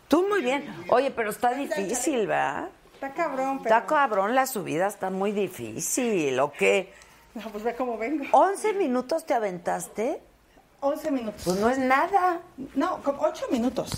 Tú 0.08 0.26
muy 0.28 0.42
bien. 0.42 0.84
Oye, 0.88 1.10
pero 1.10 1.30
está 1.30 1.52
difícil, 1.54 2.26
¿verdad? 2.26 2.68
Está 2.94 3.12
cabrón, 3.14 3.62
pero... 3.62 3.74
Está 3.74 3.86
cabrón, 3.86 4.34
la 4.34 4.46
subida 4.46 4.86
está 4.86 5.10
muy 5.10 5.32
difícil. 5.32 6.38
¿O 6.40 6.52
qué? 6.52 6.92
No, 7.34 7.48
pues 7.50 7.64
ve 7.64 7.74
cómo 7.74 7.96
vengo. 7.96 8.24
¿11 8.26 8.74
minutos 8.76 9.24
te 9.24 9.34
aventaste? 9.34 10.22
11 10.80 11.10
minutos. 11.10 11.42
Pues 11.44 11.58
no 11.58 11.70
es 11.70 11.78
nada. 11.78 12.40
No, 12.74 13.02
como 13.02 13.22
8 13.22 13.46
minutos. 13.50 13.90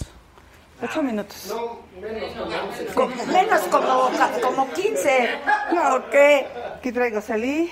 8 0.84 1.02
minutos. 1.02 1.46
No, 1.48 1.78
menos 2.00 2.32
como 2.34 2.56
11. 2.68 2.86
Co- 2.94 3.10
menos 3.32 3.60
como, 3.70 4.10
como 4.42 4.70
15. 4.72 5.30
¿O 5.92 6.10
qué? 6.10 6.46
¿Qué 6.82 6.92
traigo? 6.92 7.20
Salí. 7.20 7.70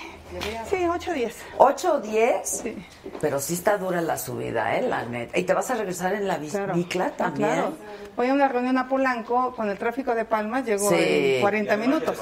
Sí, 0.67 0.87
8 0.89 1.13
10. 1.13 1.35
¿8 1.59 1.85
o 1.91 1.99
10? 1.99 2.49
Sí. 2.49 2.87
Pero 3.21 3.39
sí 3.39 3.53
está 3.53 3.77
dura 3.77 4.01
la 4.01 4.17
subida, 4.17 4.75
¿eh? 4.75 4.81
La 4.81 5.03
neta. 5.03 5.37
¿Y 5.37 5.43
te 5.43 5.53
vas 5.53 5.69
a 5.69 5.75
regresar 5.75 6.13
en 6.13 6.27
la 6.27 6.37
Claro. 6.39 6.73
bicicla 6.73 7.05
Ah, 7.05 7.11
también? 7.15 7.49
claro. 7.51 7.73
Voy 8.15 8.29
a 8.29 8.33
una 8.33 8.47
reunión 8.47 8.77
a 8.79 8.87
Polanco 8.87 9.53
con 9.55 9.69
el 9.69 9.77
tráfico 9.77 10.15
de 10.15 10.25
Palmas, 10.25 10.65
llego 10.65 10.89
Sí. 10.89 10.95
en 11.35 11.41
40 11.41 11.77
minutos. 11.77 12.17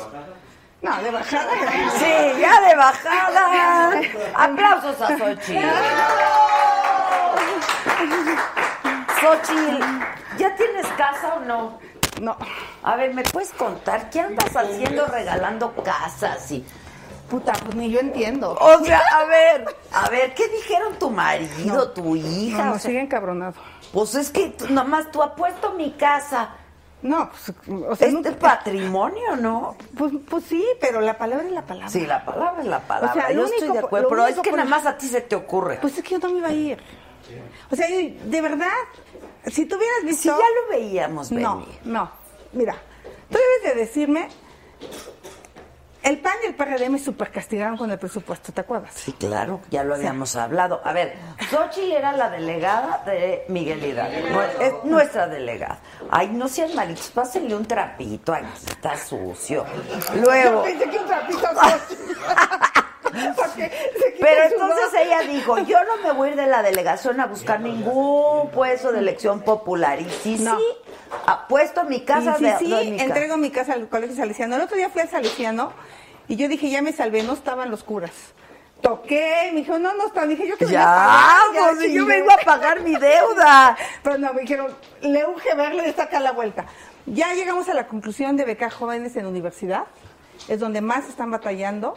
No, 0.81 1.01
de 1.01 1.11
bajada. 1.11 1.51
Sí, 1.99 2.41
ya 2.41 2.59
de 2.67 2.75
bajada. 2.75 4.01
Aplausos 4.35 4.99
a 5.01 5.17
Xochitl. 5.17 5.65
Xochitl, 9.21 9.83
¿ya 10.37 10.55
tienes 10.55 10.87
casa 10.97 11.35
o 11.35 11.39
no? 11.41 11.79
No. 12.19 12.35
A 12.83 12.95
ver, 12.95 13.13
¿me 13.13 13.23
puedes 13.23 13.51
contar 13.51 14.09
qué 14.09 14.19
andas 14.21 14.55
haciendo 14.55 15.05
regalando 15.07 15.73
casas 15.83 16.51
y 16.51 16.65
Puta, 17.29 17.53
pues 17.53 17.75
ni 17.75 17.89
yo 17.89 18.01
entiendo. 18.01 18.57
O 18.59 18.83
sea, 18.83 18.99
a 19.13 19.23
ver, 19.23 19.63
a 19.93 20.09
ver, 20.09 20.33
¿qué 20.33 20.49
dijeron 20.49 20.95
tu 20.99 21.09
marido, 21.09 21.89
tu 21.91 22.13
hija? 22.17 22.57
No, 22.57 22.65
no, 22.65 22.71
O 22.71 22.79
sea, 22.79 22.89
sigue 22.89 22.99
encabronado. 22.99 23.53
pues 23.93 24.15
es 24.15 24.29
que 24.31 24.49
tú- 24.49 24.67
nomás 24.69 25.09
tú 25.11 25.23
apuesto 25.23 25.71
mi 25.71 25.91
casa. 25.93 26.49
No, 27.01 27.29
pues, 27.29 27.55
o 27.87 27.95
sea, 27.95 28.07
Es 28.09 28.13
nunca- 28.13 28.31
de 28.31 28.35
patrimonio, 28.35 29.37
¿no? 29.37 29.77
pues, 29.97 30.11
pues 30.29 30.43
sí, 30.43 30.61
pero 30.81 30.99
la 30.99 31.17
palabra 31.17 31.45
es 31.45 31.53
la 31.53 31.61
palabra. 31.61 31.87
Sí, 31.89 32.05
la 32.05 32.25
palabra 32.25 32.61
es 32.63 32.67
la 32.67 32.79
palabra. 32.81 33.11
O 33.11 33.13
sea, 33.13 33.31
Yo 33.31 33.45
estoy 33.45 33.69
de 33.71 33.79
acuerdo, 33.79 34.09
pero 34.09 34.27
es 34.27 34.37
que 34.39 34.51
nada 34.51 34.65
más 34.65 34.85
a 34.85 34.97
ti 34.97 35.07
se 35.07 35.21
te 35.21 35.35
ocurre. 35.37 35.77
Pues 35.81 35.97
es 35.97 36.03
que 36.03 36.09
yo 36.09 36.19
no 36.19 36.29
me 36.33 36.39
iba 36.39 36.49
a 36.49 36.51
ir. 36.51 36.83
O 37.69 37.75
sea, 37.75 37.87
de 37.87 38.41
verdad, 38.41 38.67
si 39.47 39.65
tú 39.65 39.75
hubieras 39.77 39.99
si 40.01 40.07
visto... 40.07 40.29
ya 40.29 40.35
lo 40.35 40.77
veíamos 40.77 41.29
venir. 41.29 41.43
No, 41.43 41.65
no. 41.83 42.11
Mira, 42.53 42.75
tú 43.29 43.37
debes 43.37 43.75
de 43.75 43.81
decirme 43.81 44.27
El 46.03 46.19
PAN 46.19 46.33
y 46.43 46.47
el 46.47 46.55
PRD 46.55 46.89
me 46.89 46.97
super 46.97 47.31
castigaron 47.31 47.77
con 47.77 47.91
el 47.91 47.99
presupuesto, 47.99 48.51
¿te 48.51 48.61
acuerdas? 48.61 48.91
Sí, 48.95 49.13
claro, 49.13 49.61
ya 49.69 49.83
lo 49.83 49.93
habíamos 49.93 50.35
hablado. 50.35 50.81
A 50.83 50.93
ver, 50.93 51.15
Xochitl 51.49 51.91
era 51.91 52.11
la 52.13 52.29
delegada 52.31 53.03
de 53.05 53.45
Miguel 53.49 53.83
Hidalgo. 53.85 54.41
Es 54.59 54.73
nuestra 54.83 55.27
delegada. 55.27 55.79
Ay, 56.09 56.29
no 56.29 56.47
sean 56.47 56.75
malitos, 56.75 57.11
pásenle 57.11 57.55
un 57.55 57.65
trapito. 57.65 58.33
Ay, 58.33 58.43
está 58.67 58.97
sucio. 58.97 59.63
Luego. 60.15 60.51
Yo 60.51 60.63
pensé 60.63 60.89
que 60.89 60.97
un 60.97 61.05
trapito 61.05 61.47
Porque 63.35 63.71
se 63.99 64.13
quita 64.13 64.25
Pero 64.25 64.43
entonces 64.43 65.01
ella 65.05 65.19
dijo, 65.21 65.57
yo 65.59 65.77
no 65.85 65.97
me 66.03 66.11
voy 66.13 66.29
a 66.29 66.31
ir 66.31 66.37
de 66.37 66.47
la 66.47 66.61
delegación 66.63 67.19
a 67.19 67.27
buscar 67.27 67.59
ningún 67.59 68.49
puesto 68.51 68.91
de 68.91 68.99
elección 68.99 69.41
popular. 69.41 69.99
Y 69.99 70.37
No. 70.39 70.57
sí, 70.57 70.63
apuesto 71.25 71.83
mi 71.85 72.01
casa 72.01 72.35
y 72.35 72.39
sí, 72.39 72.43
de 72.45 72.57
sí, 72.59 72.69
doy 72.69 72.91
mi 72.91 72.97
casa. 72.97 73.05
entrego 73.09 73.37
mi 73.37 73.49
casa 73.51 73.73
al 73.73 73.87
colegio 73.89 74.15
salesiano. 74.15 74.55
El 74.55 74.61
otro 74.61 74.77
día 74.77 74.89
fui 74.89 75.01
al 75.01 75.09
salesiano 75.09 75.73
y 76.27 76.35
yo 76.35 76.47
dije, 76.47 76.69
ya 76.69 76.81
me 76.81 76.93
salvé, 76.93 77.23
no 77.23 77.33
estaban 77.33 77.69
los 77.71 77.83
curas. 77.83 78.11
Toqué, 78.81 79.51
me 79.53 79.59
dijo, 79.59 79.77
no, 79.77 79.93
no 79.93 80.07
están. 80.07 80.27
Dije, 80.27 80.47
yo 80.47 80.57
que 80.57 80.65
venía 80.65 80.81
a 80.81 80.83
Ya, 80.83 81.53
pagar, 81.53 81.75
pues, 81.75 81.91
yo 81.91 81.99
chingué. 82.01 82.15
vengo 82.17 82.31
a 82.31 82.37
pagar 82.37 82.79
mi 82.81 82.95
deuda. 82.95 83.77
Pero 84.03 84.17
no, 84.17 84.33
me 84.33 84.41
dijeron, 84.41 84.75
le 85.01 85.23
urge 85.25 85.53
verle 85.53 85.83
de 85.83 85.93
sacar 85.93 86.21
la 86.23 86.31
vuelta. 86.31 86.65
Ya 87.05 87.33
llegamos 87.33 87.69
a 87.69 87.75
la 87.75 87.87
conclusión 87.87 88.37
de 88.37 88.45
becar 88.45 88.71
jóvenes 88.71 89.15
en 89.17 89.27
universidad, 89.27 89.83
es 90.47 90.59
donde 90.59 90.81
más 90.81 91.07
están 91.09 91.29
batallando. 91.29 91.95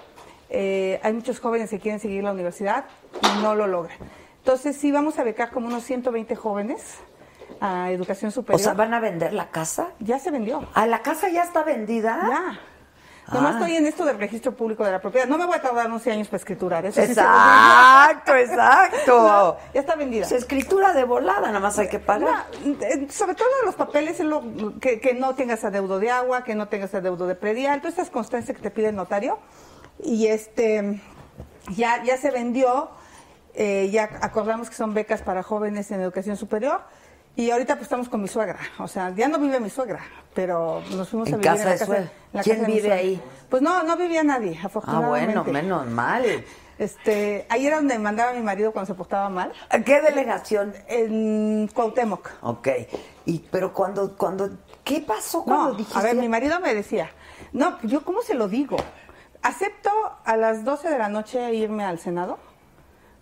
Eh, 0.51 1.01
hay 1.03 1.13
muchos 1.13 1.41
jóvenes 1.41 1.71
que 1.71 1.79
quieren 1.81 2.01
seguir 2.01 2.23
la 2.25 2.33
universidad 2.33 2.85
y 3.23 3.43
no 3.43 3.55
lo 3.55 3.67
logran. 3.67 3.97
Entonces, 4.39 4.77
sí, 4.77 4.93
vamos 4.93 5.19
a 5.19 5.25
becar 5.25 5.51
como 5.51 5.67
unos 5.69 5.85
120 5.85 6.37
jóvenes 6.37 6.99
a 7.61 7.91
educación 7.91 8.29
O 8.29 8.33
superior. 8.33 8.61
sea, 8.61 8.75
¿van 8.75 8.93
a 8.95 9.01
vender 9.01 9.33
la 9.33 9.51
casa? 9.51 9.89
Ya 10.01 10.19
se 10.19 10.31
vendió. 10.31 10.67
¿A 10.75 10.87
la 10.87 11.03
casa 11.03 11.29
ya 11.29 11.43
está 11.43 11.63
vendida? 11.63 12.19
Ya. 12.29 12.61
Nomás 13.33 13.55
Ah. 13.55 13.59
estoy 13.61 13.77
en 13.77 13.87
esto 13.87 14.05
del 14.05 14.19
registro 14.19 14.55
público 14.55 14.85
de 14.85 14.91
la 14.93 15.01
propiedad. 15.01 15.27
No 15.27 15.39
me 15.39 15.47
voy 15.47 15.57
a 15.57 15.63
tardar 15.63 15.91
11 15.91 16.13
años 16.13 16.29
para 16.29 16.37
escriturar. 16.37 16.85
Eso 16.85 17.01
sí 17.01 17.07
se. 17.07 17.13
Exacto, 17.13 18.35
exacto. 18.37 19.23
No, 19.23 19.57
ya 19.73 19.81
está 19.81 19.95
vendida. 19.97 20.27
Es 20.27 20.33
escritura 20.33 20.93
de 20.93 21.05
volada, 21.05 21.47
nada 21.47 21.59
más 21.61 21.79
hay 21.79 21.89
que 21.89 21.99
pagar. 21.99 22.45
No, 22.63 22.73
eh, 22.83 23.07
sobre 23.11 23.35
todo 23.35 23.49
los 23.65 23.77
papeles, 23.77 24.21
es 24.21 24.27
lo, 24.27 24.43
que, 24.79 25.01
que 25.01 25.15
no 25.15 25.35
tengas 25.35 25.65
adeudo 25.65 25.99
de 26.01 26.11
agua, 26.11 26.45
que 26.45 26.55
no 26.55 26.69
tengas 26.69 26.93
adeudo 26.95 27.27
de 27.27 27.35
predial, 27.35 27.81
todas 27.81 27.93
estas 27.95 28.11
constancias 28.11 28.55
que 28.55 28.63
te 28.63 28.71
pide 28.71 28.89
el 28.91 28.97
notario. 28.97 29.39
Y 30.03 30.27
este 30.27 31.01
ya, 31.75 32.03
ya 32.05 32.17
se 32.17 32.31
vendió, 32.31 32.91
eh, 33.55 33.89
ya 33.93 34.11
acordamos 34.23 34.69
que 34.69 34.77
son 34.77 34.95
becas 34.95 35.23
para 35.23 35.43
jóvenes 35.43 35.91
en 35.91 36.01
educación 36.01 36.37
superior. 36.37 36.81
Y 37.37 37.51
ahorita 37.51 37.75
pues 37.75 37.85
estamos 37.87 38.09
con 38.09 38.23
mi 38.23 38.29
suegra. 38.29 38.59
O 38.79 38.87
sea, 38.87 39.11
ya 39.11 39.27
no 39.29 39.39
vive 39.39 39.59
mi 39.59 39.69
suegra, 39.71 40.01
pero 40.35 40.83
nos 40.97 41.09
fuimos 41.09 41.29
En 41.29 41.35
a 41.35 41.37
vivir 41.39 41.51
casa 41.51 41.63
en 41.63 41.67
la 41.69 41.73
de 41.73 41.79
casa, 41.79 41.97
en 41.97 42.11
la 42.33 42.43
¿Quién 42.43 42.57
casa 42.59 42.69
de 42.69 42.73
vive 42.75 42.93
ahí? 42.93 43.23
Pues 43.49 43.61
no, 43.63 43.83
no 43.83 43.97
vivía 43.97 44.23
nadie, 44.23 44.57
Ah, 44.63 44.67
afortunadamente. 44.67 45.35
bueno, 45.35 45.45
menos 45.53 45.87
mal. 45.89 46.25
Este, 46.79 47.47
ahí 47.49 47.67
era 47.67 47.77
donde 47.77 47.99
mandaba 47.99 48.33
mi 48.35 48.41
marido 48.41 48.73
cuando 48.73 48.87
se 48.87 48.95
portaba 48.95 49.29
mal, 49.31 49.53
¿A 49.71 49.79
qué 49.81 50.01
delegación? 50.01 50.75
en 50.89 51.69
Cuauhtémoc. 51.75 52.31
Ok. 52.43 52.69
Y, 53.27 53.41
pero 53.51 53.73
cuando, 53.73 54.17
cuando, 54.17 54.51
¿qué 54.85 55.01
pasó 55.01 55.43
cuando 55.45 55.71
No, 55.71 55.75
dijiste? 55.75 55.99
a 55.99 56.03
ver, 56.03 56.15
mi 56.17 56.29
marido 56.29 56.59
me 56.61 56.73
decía, 56.75 57.11
no, 57.53 57.81
yo 57.83 58.05
cómo 58.05 58.23
se 58.23 58.35
lo 58.35 58.49
digo. 58.49 58.77
Acepto 59.45 59.91
a 60.25 60.39
las 60.39 60.65
12 60.65 60.89
de 60.89 60.97
la 60.97 61.11
noche 61.11 61.53
irme 61.53 61.85
al 61.85 61.99
Senado, 61.99 62.39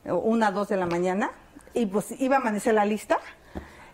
una, 0.04 0.52
dos 0.52 0.68
de 0.68 0.76
la 0.76 0.86
mañana, 0.86 1.32
y 1.74 1.86
pues 1.86 2.12
iba 2.20 2.36
a 2.36 2.38
amanecer 2.38 2.74
la 2.74 2.84
lista, 2.84 3.18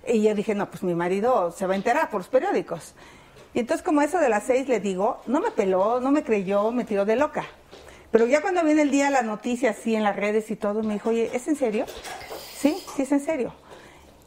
y 0.07 0.23
yo 0.23 0.35
dije, 0.35 0.55
no, 0.55 0.69
pues 0.69 0.83
mi 0.83 0.95
marido 0.95 1.51
se 1.53 1.67
va 1.67 1.73
a 1.73 1.77
enterar 1.77 2.11
por 2.11 2.21
los 2.21 2.29
periódicos. 2.29 2.95
Y 3.55 3.61
entonces 3.61 3.83
como 3.83 4.03
eso 4.03 4.19
de 4.19 4.29
las 4.29 4.45
seis 4.45 4.69
le 4.69 4.79
digo, 4.79 5.23
no 5.27 5.41
me 5.41 5.51
peló, 5.53 6.01
no 6.01 6.11
me 6.11 6.23
creyó, 6.23 6.71
me 6.71 6.85
tiró 6.85 7.07
de 7.07 7.17
loca. 7.17 7.47
Pero 8.11 8.27
ya 8.27 8.43
cuando 8.43 8.63
viene 8.63 8.83
el 8.83 8.91
día 8.91 9.09
la 9.09 9.23
noticia 9.23 9.71
así 9.71 9.95
en 9.95 10.03
las 10.03 10.15
redes 10.15 10.51
y 10.51 10.57
todo, 10.57 10.83
me 10.83 10.93
dijo, 10.93 11.09
oye, 11.09 11.31
¿es 11.33 11.49
en 11.49 11.57
serio? 11.57 11.87
Sí, 12.55 12.77
sí 12.95 13.03
es 13.05 13.13
en 13.13 13.21
serio. 13.21 13.55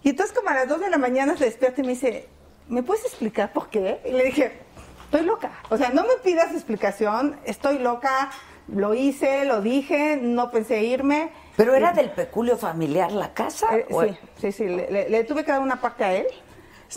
Y 0.01 0.10
entonces 0.10 0.36
como 0.36 0.50
a 0.50 0.55
las 0.55 0.67
2 0.67 0.79
de 0.79 0.90
la 0.90 0.98
mañana 0.98 1.37
se 1.37 1.46
despierta 1.46 1.81
y 1.81 1.83
me 1.83 1.92
dice, 1.92 2.27
¿me 2.68 2.81
puedes 2.81 3.05
explicar 3.05 3.53
por 3.53 3.70
qué? 3.70 4.01
Y 4.05 4.11
le 4.11 4.24
dije, 4.24 4.71
estoy 5.11 5.25
loca. 5.25 5.51
O 5.69 5.77
sea, 5.77 5.89
no 5.89 6.03
me 6.03 6.15
pidas 6.24 6.53
explicación, 6.53 7.37
estoy 7.45 7.79
loca, 7.79 8.31
lo 8.67 8.93
hice, 8.93 9.43
lo 9.45 9.61
dije, 9.61 10.17
no 10.21 10.50
pensé 10.51 10.81
irme. 10.83 11.31
¿Pero 11.57 11.75
era 11.75 11.91
del 11.91 12.11
peculio 12.11 12.57
familiar 12.57 13.11
la 13.11 13.33
casa? 13.33 13.75
Eh, 13.77 13.85
¿O- 13.91 14.03
sí, 14.03 14.17
sí, 14.39 14.51
sí, 14.53 14.63
le, 14.67 14.89
le- 14.89 15.09
le 15.09 15.24
tuve 15.25 15.43
que 15.43 15.51
dar 15.51 15.59
una 15.61 15.81
parte 15.81 16.03
a 16.05 16.13
él. 16.13 16.27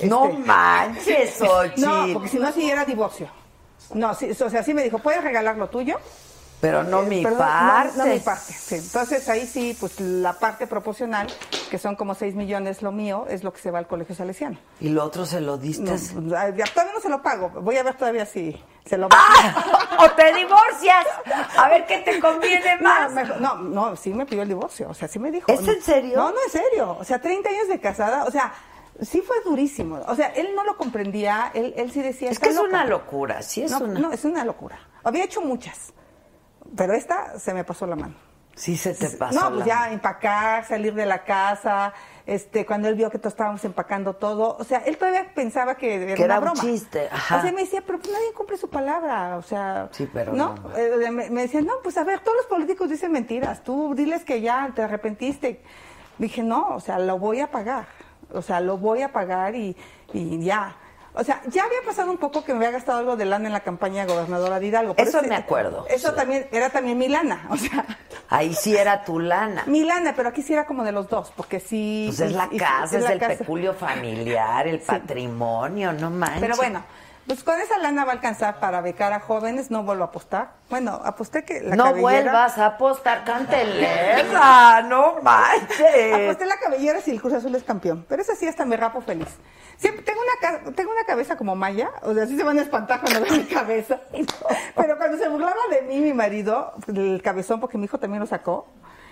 No 0.05 0.27
Este, 0.27 0.39
manches, 0.39 1.35
Xochitl. 1.39 1.81
No, 1.85 2.07
porque 2.15 2.29
si 2.29 2.39
no, 2.39 2.53
sí 2.53 2.71
era 2.71 2.85
divorcio. 2.85 3.29
No, 3.93 4.15
sí, 4.15 4.31
o 4.31 4.51
sea, 4.51 4.63
sí 4.63 4.73
me 4.75 4.83
dijo, 4.83 4.99
¿puedes 4.99 5.23
regalar 5.23 5.57
lo 5.57 5.69
tuyo? 5.69 5.99
Pero 6.65 6.83
no 6.83 7.03
Eh, 7.03 7.07
mi 7.07 7.23
perdón, 7.23 7.39
parte. 7.41 7.99
No, 7.99 8.05
no 8.07 8.13
mi 8.15 8.21
parte, 8.21 8.53
sí. 8.55 8.75
Entonces 8.77 9.29
ahí 9.29 9.47
sí, 9.47 9.77
pues 9.79 10.01
la 10.01 10.33
parte 10.33 10.67
proporcional, 10.67 11.27
que 11.71 11.79
son 11.79 11.95
como 11.95 12.15
6 12.15 12.35
millones 12.35 12.81
lo 12.81 12.91
mío, 12.91 13.27
es 13.29 13.45
lo 13.45 13.53
que 13.53 13.61
se 13.61 13.71
va 13.71 13.79
al 13.81 13.87
colegio 13.87 14.15
salesiano. 14.15 14.57
Y 14.81 14.89
lo 14.89 15.05
otro 15.05 15.27
se 15.27 15.43
lo 15.43 15.59
diste. 15.59 15.83
No, 15.83 15.91
pues, 15.91 16.11
ya 16.57 16.65
todavía 16.73 16.95
no 16.95 17.01
se 17.01 17.09
lo 17.11 17.23
pago. 17.23 17.51
Voy 17.61 17.77
a 17.77 17.83
ver 17.83 17.97
todavía 17.97 18.25
si 18.25 18.59
se 18.87 18.97
lo 18.97 19.09
¡Ah! 19.11 19.99
¡O 20.01 20.11
te 20.13 20.33
divorcias! 20.33 21.07
A 21.59 21.69
ver 21.69 21.85
qué 21.87 21.99
te 21.99 22.19
conviene 22.19 22.79
más. 22.81 23.11
No, 23.11 23.15
mejor- 23.15 23.41
no, 23.43 23.55
no, 23.57 23.97
sí 23.97 24.15
me 24.15 24.25
pidió 24.25 24.41
el 24.43 24.49
divorcio. 24.49 24.89
O 24.89 24.95
sea, 24.95 25.07
sí 25.07 25.19
me 25.19 25.31
dijo. 25.31 25.53
¿Es 25.53 25.67
en 25.69 25.83
serio? 25.83 26.17
No, 26.17 26.31
no, 26.31 26.37
en 26.47 26.51
serio. 26.51 26.97
O 26.99 27.05
sea, 27.05 27.21
30 27.21 27.49
años 27.51 27.69
de 27.69 27.79
casada. 27.79 28.25
O 28.25 28.31
sea, 28.31 28.55
sí 29.03 29.21
fue 29.21 29.37
durísimo. 29.45 30.01
O 30.09 30.15
sea, 30.17 30.29
él 30.29 30.49
no 30.57 30.65
lo 30.65 30.79
comprendía. 30.79 31.51
Él, 31.53 31.75
él 31.77 31.93
sí 31.93 32.01
decía. 32.01 32.29
Es 32.31 32.37
"Está 32.37 32.47
que 32.47 32.51
es 32.53 32.57
loca". 32.57 32.69
una 32.69 32.85
locura, 32.87 33.43
sí 33.43 33.63
es 33.65 33.71
no, 33.71 33.81
una. 33.81 34.01
no, 34.01 34.13
es 34.13 34.25
una 34.25 34.45
locura. 34.47 34.79
Había 35.03 35.25
hecho 35.25 35.43
muchas. 35.43 35.93
Pero 36.77 36.93
esta 36.95 37.39
se 37.39 37.55
me 37.55 37.65
pasó 37.65 37.87
la 37.87 37.97
mano. 37.97 38.15
Sí 38.57 38.77
se 38.77 38.95
te 38.95 39.11
pasó. 39.11 39.35
No, 39.41 39.49
pues 39.49 39.61
la- 39.61 39.67
ya 39.67 39.93
empacar, 39.93 40.65
salir 40.65 40.95
de 40.95 41.07
la 41.07 41.25
casa, 41.25 41.93
este, 42.25 42.65
cuando 42.65 42.87
él 42.89 42.95
vio 42.95 43.11
que 43.11 43.19
todos 43.19 43.33
estábamos 43.33 43.65
empacando 43.65 44.15
todo, 44.15 44.57
o 44.57 44.63
sea, 44.63 44.79
él 44.87 44.97
todavía 44.97 45.33
pensaba 45.35 45.75
que 45.75 45.97
era, 46.05 46.15
Que 46.15 46.23
era 46.23 46.39
una 46.39 46.51
un 46.53 46.55
broma. 46.55 46.61
chiste, 46.71 47.09
ajá. 47.11 47.39
O 47.39 47.43
sea, 47.43 47.51
me 47.51 47.63
decía, 47.63 47.83
pero 47.85 47.99
pues 47.99 48.13
nadie 48.13 48.33
cumple 48.33 48.57
su 48.57 48.71
palabra, 48.71 49.37
o 49.39 49.43
sea, 49.43 49.89
Sí, 49.91 50.09
pero 50.13 50.33
¿no? 50.35 50.55
no. 50.55 50.77
Eh, 50.77 51.11
me, 51.11 51.31
me 51.31 51.43
decía, 51.43 51.63
no, 51.63 51.73
pues 51.83 51.99
a 51.99 52.05
ver, 52.05 52.21
todos 52.21 52.37
los 52.37 52.47
políticos 52.47 52.89
dicen 52.89 53.11
mentiras, 53.11 53.65
tú 53.65 53.93
diles 53.97 54.25
que 54.25 54.41
ya 54.41 54.71
te 54.73 54.83
arrepentiste. 54.83 55.61
Dije, 56.19 56.45
no, 56.45 56.69
o 56.77 56.81
sea, 56.81 57.01
lo 57.01 57.19
voy 57.19 57.41
a 57.41 57.51
pagar, 57.51 57.87
o 58.33 58.41
sea, 58.41 58.61
lo 58.61 58.79
voy 58.79 59.03
a 59.03 59.13
pagar 59.13 59.57
y, 59.57 59.77
y 60.13 60.39
ya. 60.45 60.77
O 61.17 61.23
sea, 61.23 61.41
ya 61.47 61.63
había 61.65 61.79
pasado 61.87 62.11
un 62.11 62.19
poco 62.19 62.45
que 62.45 62.53
me 62.53 62.59
había 62.59 62.73
gastado 62.73 62.99
algo 62.99 63.17
de 63.17 63.25
lana 63.25 63.47
en 63.47 63.53
la 63.53 63.61
campaña 63.61 64.05
gobernadora 64.05 64.59
de 64.59 64.67
Hidalgo. 64.67 64.95
Eso 64.97 65.19
ese- 65.19 65.29
me 65.29 65.37
acuerdo, 65.37 65.87
Eso 65.89 66.11
sí. 66.11 66.17
también, 66.17 66.49
era 66.51 66.71
también 66.71 66.99
mi 66.99 67.09
lana, 67.09 67.47
o 67.51 67.57
sea, 67.57 67.85
Ahí 68.31 68.53
sí 68.53 68.77
era 68.77 69.05
tu 69.05 69.21
lana. 69.21 69.63
mi 69.67 69.85
lana, 69.85 70.15
pero 70.17 70.31
aquí 70.31 70.43
sí 70.43 70.53
era 70.53 70.67
como 70.67 70.83
de 70.83 70.91
los 70.91 71.09
dos, 71.09 71.33
porque 71.37 71.61
sí. 71.61 72.07
Pues 72.09 72.19
es 72.21 72.33
la 72.33 72.49
y- 72.51 72.57
y- 72.57 72.59
casa, 72.59 72.97
es 72.99 73.05
la 73.05 73.13
el 73.13 73.21
casa. 73.21 73.39
peculio 73.39 73.75
familiar, 73.75 74.67
el 74.67 74.81
patrimonio, 74.81 75.93
no 75.93 76.11
manches. 76.11 76.41
Pero 76.41 76.57
bueno, 76.57 76.83
pues 77.27 77.43
con 77.43 77.59
esa 77.61 77.79
lana 77.79 78.05
va 78.05 78.13
a 78.13 78.15
alcanzar 78.15 78.61
para 78.61 78.81
becar 78.81 79.13
a 79.13 79.21
jóvenes, 79.21 79.71
no 79.71 79.83
vuelvo 79.83 80.05
a 80.05 80.07
apostar. 80.09 80.53
Bueno, 80.69 81.01
aposté 81.05 81.45
que 81.45 81.61
la 81.61 81.77
no 81.77 81.85
cabellera. 81.85 82.03
vuelvas 82.23 82.59
a 82.59 82.67
apostar, 82.67 83.25
cantelera, 83.25 84.83
no 84.89 85.17
manches. 85.23 86.15
Aposté 86.15 86.47
la 86.47 86.59
cabellera 86.59 87.01
si 87.01 87.11
el 87.13 87.21
Cruz 87.21 87.33
Azul 87.33 87.55
es 87.55 87.65
campeón. 87.65 88.05
Pero 88.09 88.23
esa 88.23 88.35
sí 88.35 88.47
hasta 88.47 88.65
me 88.65 88.77
rapo 88.77 89.01
feliz. 89.01 89.29
Siempre 89.77 90.05
tengo 90.05 90.21
una, 90.21 90.73
tengo 90.73 90.93
una 90.93 91.05
cabeza 91.05 91.37
como 91.37 91.57
maya, 91.57 91.91
o 92.03 92.15
sea, 92.15 92.27
sí 92.27 92.37
se 92.37 92.45
van 92.45 92.59
a 92.59 92.63
espantar 92.63 93.01
cuando 93.01 93.21
vean 93.21 93.39
mi 93.39 93.45
cabeza. 93.45 94.01
Pero 94.77 94.97
cuando 94.99 95.19
se 95.19 95.29
burlaba 95.29 95.57
de 95.71 95.83
mí, 95.83 96.01
mi 96.01 96.13
marido, 96.13 96.73
el 96.87 97.21
cabezón, 97.23 97.59
porque 97.61 97.77
mi 97.79 97.85
hijo 97.87 97.99
también 97.99 98.21
lo 98.21 98.27
sacó, 98.27 98.69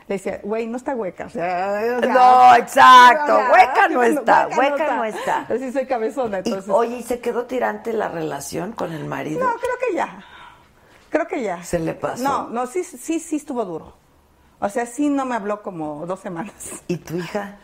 le 0.09 0.17
decía, 0.17 0.41
güey, 0.43 0.67
no 0.67 0.77
está 0.77 0.95
hueca. 0.95 1.27
O 1.27 1.31
sea, 1.31 1.97
o 1.99 2.01
sea, 2.01 2.13
No, 2.13 2.57
exacto, 2.57 3.37
hueca 3.53 3.89
no 3.91 4.03
está, 4.03 4.49
hueca 4.57 4.97
no 4.97 5.05
está. 5.05 5.39
Así 5.49 5.73
soy 5.73 5.87
cabezona, 5.87 6.39
Y, 6.39 6.49
entonces. 6.49 6.71
oye, 6.73 6.97
¿y 6.99 7.03
se 7.03 7.21
quedó 7.21 7.45
tirante 7.47 7.93
la 7.93 8.09
relación 8.09 8.73
con 8.73 8.93
el 8.93 9.05
marido? 9.05 9.41
No, 9.41 9.53
creo 9.55 9.75
que 9.89 9.95
ya. 9.97 10.25
Creo 11.11 11.27
que 11.29 11.43
ya. 11.43 11.63
¿Se 11.63 11.79
le 11.79 11.95
pasó? 11.95 12.23
No, 12.23 12.49
no, 12.49 12.67
sí, 12.67 12.83
sí, 12.85 13.21
sí 13.21 13.37
estuvo 13.37 13.65
duro. 13.65 13.95
O 14.61 14.69
sea, 14.69 14.87
sí 14.87 15.09
no 15.09 15.25
me 15.25 15.35
habló 15.35 15.63
como 15.63 16.07
dos 16.07 16.21
semanas. 16.21 16.55
¿Y 16.89 16.97
tu 16.99 17.17
hija? 17.17 17.57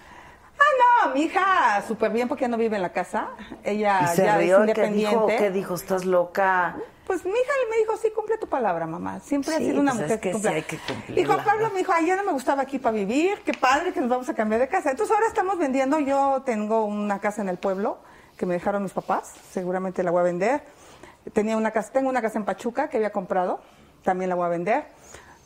Ah, 0.59 1.07
no, 1.07 1.15
mi 1.15 1.23
hija 1.23 1.83
súper 1.87 2.11
bien 2.13 2.29
porque 2.29 2.43
ya 2.43 2.49
no 2.49 2.57
vive 2.57 2.77
en 2.77 2.83
la 2.83 2.93
casa. 2.93 3.29
Ella 3.65 4.11
¿Y 4.13 4.17
se 4.17 4.25
ya 4.25 4.37
rió? 4.39 4.65
es 4.65 4.73
¿Qué 4.75 4.83
dijo? 4.89 5.11
independiente. 5.13 5.37
¿Qué 5.37 5.51
dijo? 5.51 5.75
¿Estás 5.75 6.05
loca? 6.05 6.77
Pues 7.07 7.25
mi 7.25 7.31
hija 7.31 7.53
me 7.71 7.77
dijo, 7.79 7.97
sí, 7.97 8.11
cumple 8.15 8.37
tu 8.37 8.49
palabra, 8.49 8.87
mamá. 8.87 9.19
Siempre 9.21 9.55
ha 9.55 9.59
sido 9.59 9.81
una 9.81 9.93
pues 9.93 10.03
mujer 10.03 10.17
es 10.17 10.21
que 10.21 10.29
sí 10.29 10.33
cumple. 10.35 10.51
hay 10.51 10.63
que 10.63 10.79
cumplirla, 10.79 11.23
Y 11.23 11.25
Juan 11.25 11.43
Pablo 11.45 11.71
me 11.71 11.79
dijo, 11.79 11.93
ay, 11.95 12.07
ya 12.07 12.17
no 12.17 12.25
me 12.25 12.33
gustaba 12.33 12.63
aquí 12.63 12.79
para 12.79 12.93
vivir, 12.95 13.39
qué 13.47 13.53
padre 13.55 13.93
que 13.95 14.01
nos 14.01 14.11
vamos 14.11 14.29
a 14.29 14.35
cambiar 14.35 14.61
de 14.61 14.69
casa. 14.69 14.91
Entonces 14.91 15.15
ahora 15.15 15.27
estamos 15.27 15.57
vendiendo, 15.59 15.99
yo 16.01 16.43
tengo 16.45 16.85
una 16.85 17.19
casa 17.19 17.41
en 17.41 17.49
el 17.49 17.57
pueblo 17.57 17.99
que 18.37 18.45
me 18.45 18.55
dejaron 18.55 18.83
mis 18.83 18.93
papás, 18.93 19.33
seguramente 19.53 20.03
la 20.03 20.11
voy 20.11 20.21
a 20.21 20.25
vender. 20.25 20.63
Tenía 21.33 21.57
una 21.57 21.71
casa, 21.71 21.93
tengo 21.93 22.11
una 22.11 22.21
casa 22.21 22.39
en 22.39 22.45
Pachuca 22.45 22.89
que 22.91 22.99
había 22.99 23.11
comprado, 23.11 23.61
también 24.03 24.29
la 24.29 24.35
voy 24.35 24.45
a 24.45 24.49
vender. 24.51 24.85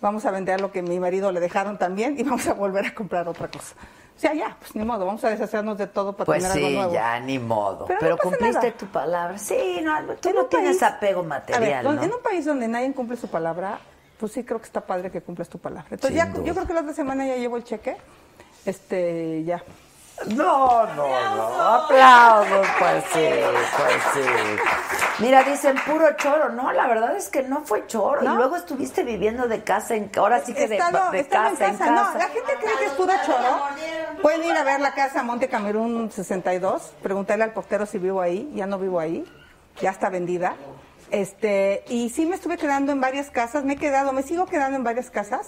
Vamos 0.00 0.24
a 0.26 0.32
vender 0.32 0.60
lo 0.60 0.72
que 0.72 0.82
mi 0.82 0.98
marido 0.98 1.30
le 1.30 1.38
dejaron 1.38 1.78
también 1.78 2.18
y 2.18 2.22
vamos 2.24 2.46
a 2.48 2.54
volver 2.54 2.86
a 2.86 2.94
comprar 2.94 3.28
otra 3.28 3.48
cosa. 3.48 3.76
Sea, 4.22 4.34
ya, 4.34 4.56
pues 4.60 4.76
ni 4.76 4.84
modo, 4.84 5.04
vamos 5.04 5.24
a 5.24 5.30
deshacernos 5.30 5.76
de 5.78 5.88
todo 5.88 6.12
para 6.12 6.26
Pues 6.26 6.42
tener 6.44 6.56
algo 6.56 6.68
sí, 6.68 6.74
nuevo. 6.76 6.92
ya, 6.94 7.18
ni 7.18 7.40
modo. 7.40 7.86
Pero 7.86 7.98
Pero, 7.98 8.10
no 8.14 8.22
cumpliste 8.22 8.66
nada. 8.68 8.72
tu 8.78 8.86
palabra. 8.86 9.36
Sí, 9.36 9.80
no, 9.82 9.98
tú 10.20 10.28
En 10.28 10.34
no 10.36 10.44
tienes 10.46 10.78
país- 10.78 10.92
apego 10.94 11.18
A 11.18 11.22
ver, 11.22 11.28
material, 11.28 11.86
en 12.04 12.12
un 12.12 12.22
país 12.22 12.44
donde 12.44 12.68
nadie 12.68 12.92
cumple 12.92 13.16
su 13.16 13.26
palabra, 13.26 13.80
pues 14.20 14.30
sí 14.30 14.44
creo 14.44 14.60
que 14.60 14.66
está 14.66 14.80
padre 14.80 15.10
que 15.10 15.22
cumplas 15.22 15.48
tu 15.48 15.58
palabra. 15.58 15.88
Entonces 15.90 16.10
Sin 16.10 16.18
ya, 16.18 16.26
duda. 16.38 16.44
yo 16.46 16.54
creo 16.54 16.66
que 16.68 16.72
la 16.72 16.80
otra 16.82 16.92
semana 16.92 17.26
ya 17.26 17.34
llevo 17.34 17.56
el 17.56 17.64
cheque. 17.64 17.96
Este, 18.64 19.42
ya. 19.44 19.60
No, 20.26 20.86
no, 20.86 21.36
no. 21.36 21.62
Aplausos, 21.62 22.66
pues 22.78 23.04
sí, 23.12 23.28
pues 23.76 24.02
sí. 24.14 24.30
Mira, 25.18 25.42
dicen 25.42 25.76
puro 25.86 26.12
choro. 26.16 26.48
No, 26.50 26.72
la 26.72 26.86
verdad 26.86 27.16
es 27.16 27.28
que 27.28 27.42
no 27.42 27.62
fue 27.62 27.86
choro. 27.86 28.22
¿No? 28.22 28.32
Y 28.34 28.36
luego 28.36 28.56
estuviste 28.56 29.02
viviendo 29.02 29.46
de 29.48 29.62
casa 29.62 29.94
en 29.94 30.10
ahora 30.16 30.40
sí 30.44 30.54
que 30.54 30.68
de, 30.68 30.76
estado- 30.76 31.10
de 31.10 31.26
casa 31.26 31.66
en 31.66 31.76
casa. 31.76 31.90
No, 31.90 32.18
la 32.18 32.28
gente 32.28 32.52
cree 32.60 32.76
que 32.78 32.84
es 32.86 32.92
puro 32.92 33.12
choro. 33.26 33.62
Pueden 34.22 34.44
ir 34.44 34.56
a 34.56 34.64
ver 34.64 34.80
la 34.80 34.94
casa 34.94 35.22
Monte 35.22 35.48
Camerún 35.48 36.10
62, 36.10 36.94
preguntarle 37.02 37.44
al 37.44 37.52
portero 37.52 37.86
si 37.86 37.98
vivo 37.98 38.20
ahí, 38.20 38.50
ya 38.54 38.66
no 38.66 38.78
vivo 38.78 39.00
ahí, 39.00 39.24
ya 39.80 39.90
está 39.90 40.08
vendida. 40.10 40.54
Este, 41.10 41.84
y 41.88 42.08
sí 42.10 42.24
me 42.24 42.36
estuve 42.36 42.56
quedando 42.56 42.90
en 42.92 43.00
varias 43.00 43.30
casas, 43.30 43.64
me 43.64 43.74
he 43.74 43.76
quedado, 43.76 44.12
me 44.12 44.22
sigo 44.22 44.46
quedando 44.46 44.76
en 44.76 44.84
varias 44.84 45.10
casas. 45.10 45.46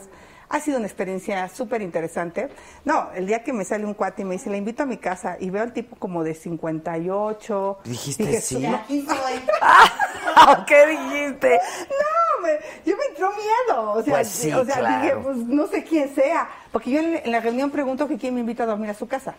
Ha 0.55 0.61
sido 0.61 0.79
una 0.79 0.87
experiencia 0.87 1.49
súper 1.49 1.83
interesante. 1.83 2.49
No, 2.85 3.11
el 3.13 3.27
día 3.27 3.43
que 3.43 3.53
me 3.53 3.65
sale 3.65 3.85
un 3.85 3.93
cuate 3.95 4.23
y 4.23 4.25
me 4.25 4.35
dice, 4.35 4.51
le 4.51 4.57
invito 4.57 4.85
a 4.85 4.87
mi 4.87 4.99
casa 4.99 5.37
y 5.41 5.51
veo 5.51 5.65
al 5.65 5.73
tipo 5.73 5.97
como 5.97 6.23
de 6.23 6.33
58. 6.35 7.79
Dijiste 7.83 8.25
Dije, 8.25 8.41
sí. 8.41 8.59
"No, 8.59 8.81
¿Qué 10.67 10.87
dijiste? 10.87 11.59
no, 11.91 12.47
me, 12.47 12.53
yo 12.87 12.97
me 12.97 13.05
entró 13.11 13.31
miedo. 13.33 13.93
O 13.95 14.03
sea, 14.05 14.15
Pues 14.15 14.29
sí, 14.29 14.53
o 14.53 14.65
sea 14.65 14.77
claro. 14.77 15.03
dije, 15.03 15.17
pues 15.17 15.37
no 15.39 15.67
sé 15.67 15.83
quién 15.83 16.15
sea. 16.15 16.49
Porque 16.71 16.93
yo 16.93 17.01
en, 17.01 17.17
en 17.25 17.33
la 17.33 17.41
reunión 17.41 17.73
pregunto 17.73 18.07
que 18.07 18.17
quién 18.17 18.35
me 18.35 18.41
invita 18.41 18.63
a 18.63 18.67
dormir 18.67 18.91
a 18.91 18.95
su 18.95 19.09
casa. 19.09 19.35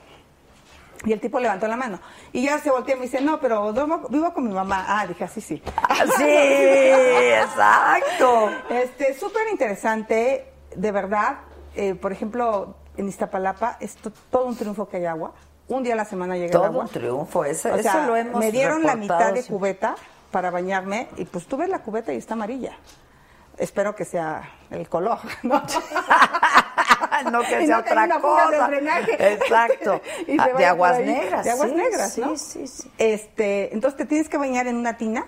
Y 1.06 1.14
el 1.14 1.20
tipo 1.22 1.40
levantó 1.40 1.68
la 1.68 1.76
mano. 1.78 2.00
Y 2.34 2.44
ya 2.44 2.58
se 2.60 2.72
voltea 2.72 2.96
y 2.96 3.00
me 3.00 3.06
dice, 3.06 3.22
no, 3.22 3.40
pero 3.40 3.72
duermo- 3.74 4.08
vivo 4.10 4.34
con 4.34 4.46
mi 4.48 4.54
mamá. 4.54 4.86
Ah, 4.88 5.06
dije, 5.08 5.24
así 5.24 5.40
sí. 5.40 5.62
Sí, 6.18 6.24
exacto. 6.24 8.50
Este, 8.70 9.14
súper 9.18 9.48
interesante, 9.52 10.46
de 10.76 10.92
verdad. 10.92 11.38
Eh, 11.76 11.96
por 11.96 12.12
ejemplo, 12.12 12.76
en 12.98 13.08
Iztapalapa 13.08 13.78
es 13.80 13.96
to- 13.98 14.12
todo 14.32 14.46
un 14.46 14.56
triunfo 14.56 14.88
que 14.88 14.98
hay 14.98 15.06
agua. 15.06 15.34
Un 15.68 15.84
día 15.84 15.94
a 15.94 15.98
la 15.98 16.06
semana 16.06 16.36
llega 16.36 16.46
el 16.46 16.52
Todo 16.52 16.66
agua. 16.66 16.84
un 16.84 16.90
triunfo, 16.90 17.44
eso, 17.46 17.70
O 17.70 17.76
eso 17.76 17.84
sea, 17.92 18.06
lo 18.06 18.16
hemos 18.16 18.40
me 18.40 18.52
dieron 18.52 18.84
la 18.84 18.96
mitad 18.96 19.34
de 19.34 19.44
cubeta 19.44 19.96
para 20.32 20.52
bañarme 20.52 21.08
y 21.18 21.26
pues 21.26 21.48
tuve 21.48 21.68
la 21.68 21.80
cubeta 21.80 22.14
y 22.14 22.18
está 22.18 22.34
amarilla. 22.36 22.74
Espero 23.58 23.96
que 23.96 24.06
sea 24.06 24.44
el 24.70 24.88
color, 24.90 25.18
¿no? 25.44 25.62
no 27.32 27.42
que 27.42 27.64
Y 27.64 27.66
sea 27.68 27.76
no 27.78 27.82
otra 27.82 28.04
una 28.04 28.20
fuga 28.20 28.50
de 28.52 28.58
cosa. 28.80 29.00
Exacto. 29.32 30.02
Y 30.28 30.38
Ah, 30.40 30.50
de 30.58 30.66
aguas 30.66 31.00
negras. 31.00 31.44
De 31.46 31.52
aguas 31.52 31.70
sí, 31.70 31.76
negras, 31.76 32.14
sí, 32.14 32.22
¿no? 32.22 32.38
Sí, 32.38 32.68
sí, 32.68 32.92
Este, 32.98 33.74
entonces 33.74 33.98
te 33.98 34.06
tienes 34.06 34.30
que 34.30 34.38
bañar 34.38 34.68
en 34.68 34.76
una 34.76 34.98
tina 34.98 35.26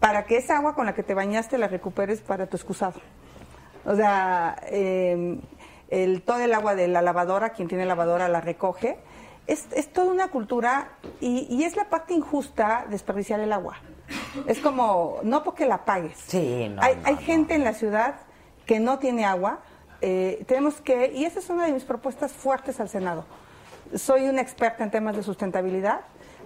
para 0.00 0.24
que 0.24 0.36
esa 0.36 0.56
agua 0.56 0.74
con 0.74 0.86
la 0.86 0.94
que 0.94 1.02
te 1.02 1.14
bañaste 1.14 1.58
la 1.58 1.68
recuperes 1.68 2.20
para 2.20 2.46
tu 2.46 2.56
excusado. 2.56 3.00
O 3.88 3.96
sea, 3.96 4.56
eh, 4.66 5.38
el, 5.88 6.22
todo 6.22 6.38
el 6.40 6.52
agua 6.52 6.74
de 6.74 6.88
la 6.88 7.00
lavadora, 7.00 7.50
quien 7.50 7.68
tiene 7.68 7.86
lavadora 7.86 8.28
la 8.28 8.40
recoge. 8.40 8.98
Es, 9.46 9.66
es 9.72 9.90
toda 9.90 10.12
una 10.12 10.28
cultura 10.28 10.88
y, 11.20 11.46
y 11.48 11.64
es 11.64 11.74
la 11.74 11.88
parte 11.88 12.12
injusta 12.12 12.84
desperdiciar 12.90 13.40
el 13.40 13.50
agua. 13.50 13.76
Es 14.46 14.58
como, 14.60 15.20
no 15.22 15.42
porque 15.42 15.64
la 15.64 15.86
pagues. 15.86 16.18
Sí, 16.26 16.68
no, 16.68 16.82
hay 16.82 16.96
no, 16.96 17.02
hay 17.06 17.14
no. 17.14 17.20
gente 17.20 17.54
en 17.54 17.64
la 17.64 17.72
ciudad 17.72 18.16
que 18.66 18.78
no 18.78 18.98
tiene 18.98 19.24
agua. 19.24 19.60
eh, 20.02 20.44
tenemos 20.46 20.80
que, 20.82 21.12
y 21.14 21.24
esa 21.24 21.38
es 21.38 21.48
una 21.48 21.64
de 21.64 21.72
mis 21.72 21.84
propuestas 21.84 22.32
fuertes 22.32 22.78
al 22.80 22.90
Senado. 22.90 23.24
Soy 23.94 24.28
una 24.28 24.42
experta 24.42 24.84
en 24.84 24.90
temas 24.90 25.16
de 25.16 25.22
sustentabilidad. 25.22 26.00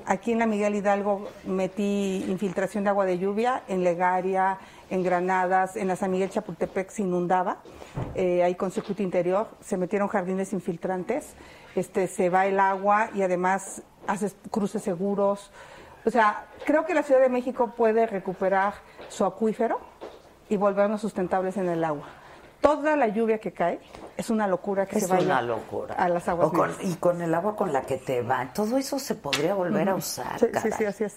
Aquí 0.07 0.33
en 0.33 0.41
la 0.41 0.47
Miguel 0.47 0.75
Hidalgo 0.75 1.29
metí 1.45 2.25
infiltración 2.29 2.85
de 2.85 2.91
agua 2.91 3.07
de 3.07 3.19
lluvia, 3.19 3.63
en 3.69 3.85
Legaria, 3.85 4.59
en 4.91 5.03
Granadas, 5.03 5.77
en 5.77 5.89
la 5.89 5.97
San 5.97 6.11
Miguel 6.11 6.31
Chapultepec 6.31 6.91
se 6.91 7.03
inundaba, 7.03 7.59
eh, 8.15 8.43
ahí 8.43 8.55
con 8.55 8.71
circuito 8.71 9.03
interior, 9.03 9.49
se 9.61 9.77
metieron 9.77 10.09
jardines 10.09 10.53
infiltrantes, 10.53 11.35
este, 11.77 12.09
se 12.09 12.31
va 12.31 12.47
el 12.47 12.59
agua 12.59 13.11
y 13.15 13.23
además 13.23 13.83
haces 14.07 14.35
cruces 14.51 14.83
seguros. 14.83 15.51
O 16.05 16.11
sea, 16.11 16.47
creo 16.65 16.85
que 16.85 16.95
la 16.95 17.05
Ciudad 17.05 17.21
de 17.21 17.29
México 17.29 17.73
puede 17.77 18.07
recuperar 18.07 18.75
su 19.09 19.25
acuífero 19.25 19.81
y 20.49 20.57
volvernos 20.57 21.01
sustentables 21.01 21.57
en 21.57 21.69
el 21.69 21.85
agua. 21.85 22.22
Toda 22.63 22.97
la 22.97 23.09
lluvia 23.09 23.39
que 23.39 23.53
cae 23.53 23.81
es 24.17 24.31
una 24.31 24.47
locura 24.47 24.87
que 24.87 24.97
Es 24.97 25.05
se 25.07 25.13
vaya 25.13 25.25
una 25.27 25.43
locura. 25.43 25.95
a 25.97 26.09
las 26.09 26.27
aguas 26.29 26.49
O 26.49 26.53
con- 26.53 26.71
negras. 26.71 26.87
y 26.87 26.95
con 26.95 27.21
el 27.21 27.35
agua 27.35 27.55
con 27.57 27.73
la 27.73 27.83
que 27.83 27.99
te 27.99 28.23
van. 28.23 28.55
Todo 28.55 28.79
eso 28.79 28.99
se 28.99 29.15
podría 29.17 29.55
volver 29.55 29.89
a 29.91 29.95
usar. 29.97 30.39
Sí, 30.39 30.47
sí, 30.63 30.71
sí, 30.79 30.85
así 30.87 31.05
es. 31.05 31.17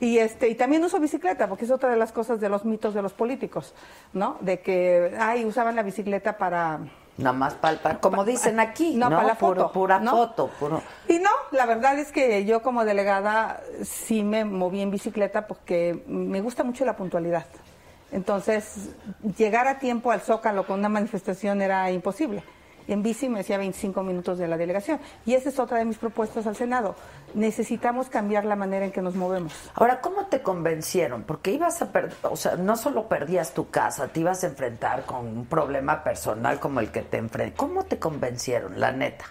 Y 0.00 0.18
este 0.18 0.48
y 0.48 0.54
también 0.54 0.84
uso 0.84 1.00
bicicleta, 1.00 1.48
porque 1.48 1.64
es 1.64 1.70
otra 1.70 1.88
de 1.88 1.96
las 1.96 2.12
cosas 2.12 2.40
de 2.40 2.48
los 2.48 2.64
mitos 2.64 2.92
de 2.94 3.02
los 3.02 3.12
políticos, 3.12 3.74
¿no? 4.12 4.36
De 4.40 4.60
que 4.60 5.16
ay, 5.18 5.44
usaban 5.44 5.74
la 5.76 5.82
bicicleta 5.82 6.36
para 6.36 6.78
Nada 7.18 7.32
más 7.34 7.54
palpar, 7.54 8.00
como 8.00 8.24
dicen 8.24 8.58
aquí, 8.58 8.96
No, 8.96 9.10
¿no? 9.10 9.16
para 9.16 9.28
la 9.28 9.34
Puro- 9.36 9.60
foto, 9.62 9.72
pura 9.72 9.98
¿no? 10.00 10.10
foto, 10.12 10.48
puro. 10.58 10.82
Y 11.08 11.18
no, 11.18 11.30
la 11.52 11.66
verdad 11.66 11.98
es 11.98 12.10
que 12.10 12.44
yo 12.46 12.62
como 12.62 12.84
delegada 12.86 13.60
sí 13.82 14.22
me 14.24 14.44
moví 14.46 14.80
en 14.80 14.90
bicicleta 14.90 15.46
porque 15.46 16.02
me 16.06 16.40
gusta 16.40 16.64
mucho 16.64 16.84
la 16.84 16.96
puntualidad. 16.96 17.44
Entonces, 18.12 18.90
llegar 19.36 19.66
a 19.66 19.78
tiempo 19.78 20.12
al 20.12 20.20
Zócalo 20.20 20.66
con 20.66 20.78
una 20.78 20.88
manifestación 20.88 21.62
era 21.62 21.90
imposible. 21.90 22.44
En 22.88 23.02
bici 23.02 23.28
me 23.28 23.40
hacía 23.40 23.58
25 23.58 24.02
minutos 24.02 24.38
de 24.38 24.48
la 24.48 24.56
delegación. 24.56 25.00
Y 25.24 25.34
esa 25.34 25.48
es 25.48 25.58
otra 25.58 25.78
de 25.78 25.84
mis 25.84 25.98
propuestas 25.98 26.46
al 26.46 26.56
Senado. 26.56 26.94
Necesitamos 27.34 28.08
cambiar 28.08 28.44
la 28.44 28.56
manera 28.56 28.84
en 28.84 28.92
que 28.92 29.02
nos 29.02 29.14
movemos. 29.14 29.54
Ahora, 29.74 30.00
¿cómo 30.00 30.26
te 30.26 30.42
convencieron? 30.42 31.22
Porque 31.22 31.52
ibas 31.52 31.80
a 31.80 31.92
perder, 31.92 32.16
o 32.22 32.36
sea, 32.36 32.56
no 32.56 32.76
solo 32.76 33.08
perdías 33.08 33.54
tu 33.54 33.70
casa, 33.70 34.08
te 34.08 34.20
ibas 34.20 34.44
a 34.44 34.48
enfrentar 34.48 35.04
con 35.06 35.26
un 35.26 35.46
problema 35.46 36.02
personal 36.02 36.58
como 36.58 36.80
el 36.80 36.90
que 36.90 37.02
te 37.02 37.18
enfrenté. 37.18 37.56
¿Cómo 37.56 37.84
te 37.84 37.98
convencieron, 37.98 38.78
la 38.78 38.92
neta? 38.92 39.24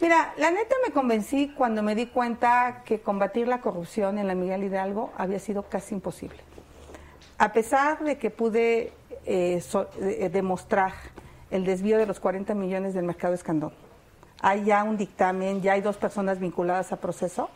Mira, 0.00 0.32
la 0.38 0.50
neta 0.50 0.74
me 0.86 0.92
convencí 0.92 1.52
cuando 1.56 1.82
me 1.82 1.94
di 1.94 2.06
cuenta 2.06 2.82
que 2.84 3.00
combatir 3.00 3.46
la 3.46 3.60
corrupción 3.60 4.18
en 4.18 4.26
la 4.26 4.34
Miguel 4.34 4.64
Hidalgo 4.64 5.12
había 5.16 5.38
sido 5.38 5.64
casi 5.64 5.94
imposible. 5.94 6.38
A 7.40 7.54
pesar 7.54 8.04
de 8.04 8.18
que 8.18 8.28
pude 8.28 8.92
eh, 9.24 9.62
eh, 9.64 10.30
demostrar 10.30 10.92
el 11.50 11.64
desvío 11.64 11.96
de 11.96 12.04
los 12.04 12.20
40 12.20 12.52
millones 12.52 12.92
del 12.92 13.06
mercado 13.06 13.32
Escandón, 13.32 13.72
hay 14.42 14.64
ya 14.64 14.84
un 14.84 14.98
dictamen, 14.98 15.62
ya 15.62 15.72
hay 15.72 15.80
dos 15.80 15.96
personas 15.96 16.38
vinculadas 16.38 16.92
a 16.92 16.96
proceso, 16.96 17.48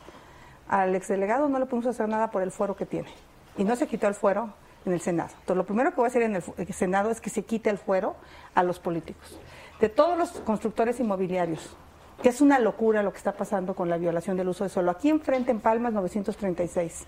al 0.68 0.94
exdelegado 0.94 1.50
no 1.50 1.58
le 1.58 1.66
pudimos 1.66 1.94
hacer 1.94 2.08
nada 2.08 2.30
por 2.30 2.40
el 2.40 2.50
fuero 2.50 2.74
que 2.76 2.86
tiene. 2.86 3.10
Y 3.58 3.64
no 3.64 3.76
se 3.76 3.86
quitó 3.86 4.08
el 4.08 4.14
fuero 4.14 4.54
en 4.86 4.94
el 4.94 5.02
Senado. 5.02 5.32
Entonces, 5.40 5.56
lo 5.58 5.66
primero 5.66 5.90
que 5.90 5.96
voy 5.96 6.06
a 6.06 6.08
hacer 6.08 6.22
en 6.22 6.36
el 6.36 6.72
Senado 6.72 7.10
es 7.10 7.20
que 7.20 7.28
se 7.28 7.42
quite 7.42 7.68
el 7.68 7.76
fuero 7.76 8.16
a 8.54 8.62
los 8.62 8.78
políticos. 8.78 9.38
De 9.82 9.90
todos 9.90 10.16
los 10.16 10.30
constructores 10.30 10.98
inmobiliarios, 10.98 11.76
que 12.22 12.30
es 12.30 12.40
una 12.40 12.58
locura 12.58 13.02
lo 13.02 13.12
que 13.12 13.18
está 13.18 13.32
pasando 13.32 13.74
con 13.74 13.90
la 13.90 13.98
violación 13.98 14.38
del 14.38 14.48
uso 14.48 14.64
de 14.64 14.70
suelo. 14.70 14.90
Aquí 14.90 15.10
enfrente 15.10 15.50
en 15.50 15.60
Palmas 15.60 15.92
936 15.92 17.04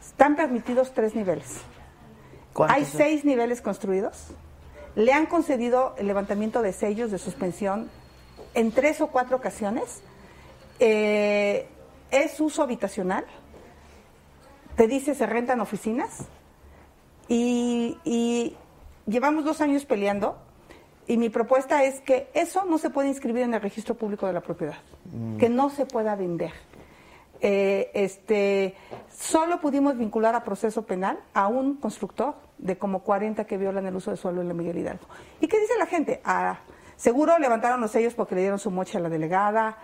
están 0.00 0.34
permitidos 0.34 0.92
tres 0.92 1.14
niveles. 1.14 1.62
¿Cuántos 2.54 2.76
Hay 2.76 2.84
son? 2.86 2.98
seis 2.98 3.24
niveles 3.26 3.60
construidos. 3.60 4.28
Le 4.94 5.12
han 5.12 5.26
concedido 5.26 5.94
el 5.98 6.06
levantamiento 6.06 6.62
de 6.62 6.72
sellos 6.72 7.10
de 7.10 7.18
suspensión 7.18 7.90
en 8.54 8.72
tres 8.72 9.02
o 9.02 9.08
cuatro 9.08 9.36
ocasiones. 9.36 10.02
Eh, 10.78 11.66
es 12.10 12.40
uso 12.40 12.62
habitacional. 12.62 13.26
Te 14.76 14.86
dice 14.86 15.14
se 15.14 15.26
rentan 15.26 15.60
oficinas. 15.60 16.26
Y, 17.28 17.98
y 18.04 18.56
llevamos 19.06 19.44
dos 19.44 19.60
años 19.60 19.84
peleando. 19.84 20.38
Y 21.06 21.18
mi 21.18 21.28
propuesta 21.28 21.84
es 21.84 22.00
que 22.00 22.30
eso 22.32 22.64
no 22.64 22.78
se 22.78 22.88
puede 22.88 23.08
inscribir 23.08 23.42
en 23.42 23.52
el 23.52 23.60
registro 23.60 23.94
público 23.94 24.26
de 24.26 24.32
la 24.32 24.40
propiedad, 24.40 24.78
que 25.38 25.50
no 25.50 25.68
se 25.68 25.84
pueda 25.84 26.16
vender. 26.16 26.52
Eh, 27.42 27.90
este, 27.92 28.74
solo 29.14 29.60
pudimos 29.60 29.98
vincular 29.98 30.34
a 30.34 30.42
proceso 30.44 30.86
penal 30.86 31.18
a 31.34 31.48
un 31.48 31.74
constructor 31.74 32.36
de 32.58 32.76
como 32.78 33.00
40 33.02 33.44
que 33.46 33.56
violan 33.56 33.86
el 33.86 33.96
uso 33.96 34.10
de 34.10 34.16
suelo 34.16 34.40
en 34.40 34.48
la 34.48 34.54
Miguel 34.54 34.78
Hidalgo. 34.78 35.06
¿Y 35.40 35.48
qué 35.48 35.58
dice 35.60 35.72
la 35.78 35.86
gente? 35.86 36.20
Ah, 36.24 36.58
seguro 36.96 37.38
levantaron 37.38 37.80
los 37.80 37.90
sellos 37.90 38.14
porque 38.14 38.34
le 38.34 38.42
dieron 38.42 38.58
su 38.58 38.70
moche 38.70 38.98
a 38.98 39.00
la 39.00 39.08
delegada, 39.08 39.76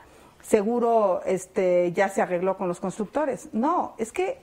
seguro 0.42 1.20
este, 1.26 1.92
ya 1.92 2.08
se 2.08 2.22
arregló 2.22 2.56
con 2.56 2.68
los 2.68 2.80
constructores. 2.80 3.48
No, 3.52 3.94
es 3.98 4.12
que 4.12 4.38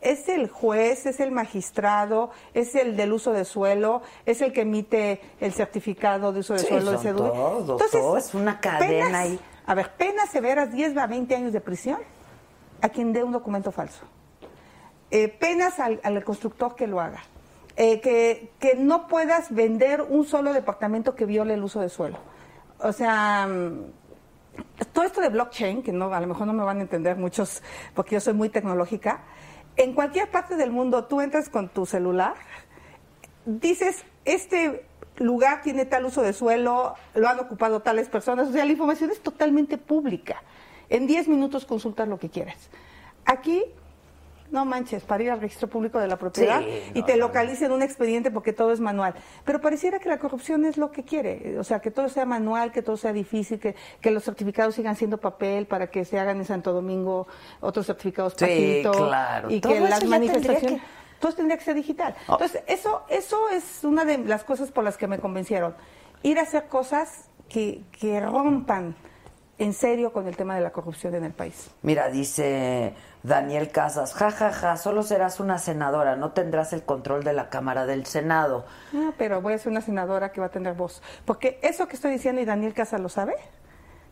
es 0.00 0.28
el 0.28 0.48
juez, 0.48 1.06
es 1.06 1.20
el 1.20 1.30
magistrado, 1.30 2.30
es 2.54 2.74
el 2.74 2.96
del 2.96 3.12
uso 3.12 3.32
de 3.32 3.44
suelo, 3.44 4.02
es 4.26 4.40
el 4.40 4.52
que 4.52 4.62
emite 4.62 5.20
el 5.40 5.52
certificado 5.52 6.32
de 6.32 6.40
uso 6.40 6.54
de 6.54 6.60
Sí, 6.60 6.66
suelo 6.66 6.90
de 6.92 6.96
son 6.96 7.02
CEDUE. 7.04 7.28
todos, 7.30 7.90
todo, 7.90 8.16
es 8.16 8.34
una 8.34 8.58
cadena 8.60 9.06
penas- 9.06 9.14
ahí. 9.14 9.40
A 9.66 9.74
ver, 9.74 9.90
penas 9.92 10.28
severas, 10.30 10.72
10 10.72 10.96
a 10.96 11.06
20 11.06 11.36
años 11.36 11.52
de 11.52 11.60
prisión 11.60 11.98
a 12.80 12.88
quien 12.88 13.12
dé 13.12 13.22
un 13.22 13.30
documento 13.30 13.70
falso. 13.70 14.04
Eh, 15.12 15.28
penas 15.28 15.78
al, 15.78 16.00
al 16.02 16.24
constructor 16.24 16.74
que 16.74 16.86
lo 16.88 17.00
haga. 17.00 17.22
Eh, 17.76 18.00
que, 18.00 18.50
que 18.58 18.74
no 18.74 19.06
puedas 19.08 19.54
vender 19.54 20.02
un 20.02 20.26
solo 20.26 20.52
departamento 20.52 21.14
que 21.14 21.24
viole 21.24 21.54
el 21.54 21.64
uso 21.64 21.80
de 21.80 21.88
suelo. 21.88 22.18
O 22.78 22.92
sea, 22.92 23.46
mm, 23.46 23.92
todo 24.92 25.04
esto 25.04 25.20
de 25.20 25.30
blockchain, 25.30 25.82
que 25.82 25.92
no, 25.92 26.12
a 26.12 26.20
lo 26.20 26.26
mejor 26.26 26.46
no 26.46 26.52
me 26.52 26.64
van 26.64 26.78
a 26.78 26.82
entender 26.82 27.16
muchos, 27.16 27.62
porque 27.94 28.16
yo 28.16 28.20
soy 28.20 28.34
muy 28.34 28.50
tecnológica, 28.50 29.22
en 29.76 29.94
cualquier 29.94 30.30
parte 30.30 30.56
del 30.56 30.70
mundo 30.70 31.04
tú 31.04 31.20
entras 31.20 31.48
con 31.48 31.68
tu 31.68 31.86
celular, 31.86 32.34
dices, 33.46 34.04
este 34.24 34.84
lugar 35.16 35.62
tiene 35.62 35.86
tal 35.86 36.04
uso 36.04 36.22
de 36.22 36.32
suelo, 36.32 36.94
lo 37.14 37.28
han 37.28 37.38
ocupado 37.40 37.80
tales 37.80 38.08
personas, 38.08 38.48
o 38.48 38.52
sea, 38.52 38.64
la 38.64 38.72
información 38.72 39.10
es 39.10 39.20
totalmente 39.20 39.78
pública. 39.78 40.42
En 40.90 41.06
10 41.06 41.28
minutos 41.28 41.64
consultas 41.64 42.06
lo 42.06 42.18
que 42.18 42.28
quieras. 42.28 42.68
Aquí, 43.24 43.64
no 44.52 44.64
manches, 44.64 45.02
para 45.02 45.22
ir 45.22 45.30
al 45.30 45.40
registro 45.40 45.68
público 45.68 45.98
de 45.98 46.06
la 46.08 46.16
propiedad 46.16 46.60
Sí, 46.60 46.92
y 46.94 47.00
no, 47.00 47.06
te 47.06 47.12
no, 47.16 47.26
localicen 47.26 47.72
un 47.72 47.82
expediente 47.82 48.30
porque 48.30 48.52
todo 48.52 48.72
es 48.72 48.80
manual. 48.80 49.14
Pero 49.44 49.60
pareciera 49.60 49.98
que 49.98 50.08
la 50.08 50.18
corrupción 50.18 50.64
es 50.64 50.76
lo 50.76 50.90
que 50.90 51.04
quiere, 51.04 51.58
o 51.58 51.64
sea, 51.64 51.80
que 51.80 51.90
todo 51.90 52.08
sea 52.08 52.26
manual, 52.26 52.70
que 52.72 52.82
todo 52.82 52.96
sea 52.96 53.12
difícil, 53.12 53.58
que, 53.58 53.74
que 54.00 54.10
los 54.10 54.24
certificados 54.24 54.74
sigan 54.74 54.96
siendo 54.96 55.18
papel 55.18 55.66
para 55.66 55.88
que 55.88 56.04
se 56.04 56.18
hagan 56.18 56.38
en 56.38 56.44
Santo 56.44 56.72
Domingo 56.72 57.26
otros 57.60 57.86
certificados 57.86 58.34
Sí, 58.36 58.82
claro. 58.84 59.50
y 59.50 59.60
Todo 59.60 59.72
que 59.72 59.80
las 59.80 60.04
manifestaciones 60.04 60.80
todo 61.22 61.32
tendría 61.32 61.56
que 61.56 61.64
ser 61.64 61.76
digital. 61.76 62.14
Oh. 62.26 62.32
Entonces, 62.32 62.62
eso, 62.66 63.04
eso 63.08 63.48
es 63.48 63.84
una 63.84 64.04
de 64.04 64.18
las 64.18 64.42
cosas 64.44 64.72
por 64.72 64.82
las 64.82 64.98
que 64.98 65.06
me 65.06 65.20
convencieron. 65.20 65.74
Ir 66.22 66.38
a 66.38 66.42
hacer 66.42 66.66
cosas 66.66 67.30
que, 67.48 67.82
que 67.92 68.20
rompan 68.20 68.96
en 69.58 69.72
serio 69.72 70.12
con 70.12 70.26
el 70.26 70.36
tema 70.36 70.54
de 70.54 70.60
la 70.60 70.70
corrupción 70.70 71.14
en 71.14 71.24
el 71.24 71.32
país. 71.32 71.70
Mira, 71.82 72.08
dice 72.08 72.94
Daniel 73.22 73.70
Casas, 73.70 74.14
ja, 74.14 74.30
ja, 74.30 74.52
ja, 74.52 74.76
solo 74.76 75.02
serás 75.02 75.40
una 75.40 75.58
senadora, 75.58 76.16
no 76.16 76.32
tendrás 76.32 76.72
el 76.72 76.82
control 76.82 77.22
de 77.22 77.32
la 77.32 77.48
Cámara 77.48 77.86
del 77.86 78.06
Senado. 78.06 78.64
Ah, 78.94 79.12
pero 79.18 79.40
voy 79.40 79.54
a 79.54 79.58
ser 79.58 79.70
una 79.70 79.80
senadora 79.80 80.32
que 80.32 80.40
va 80.40 80.46
a 80.46 80.50
tener 80.50 80.74
voz. 80.74 81.02
Porque 81.24 81.58
eso 81.62 81.86
que 81.86 81.96
estoy 81.96 82.12
diciendo 82.12 82.40
y 82.40 82.44
Daniel 82.44 82.74
Casa 82.74 82.98
lo 82.98 83.08
sabe. 83.08 83.34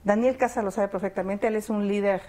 Daniel 0.03 0.37
Casa 0.39 0.63
lo 0.63 0.71
sabe 0.71 0.89
perfectamente, 0.89 1.47
él 1.47 1.57
es 1.57 1.69
un 1.69 1.87
líder. 1.87 2.23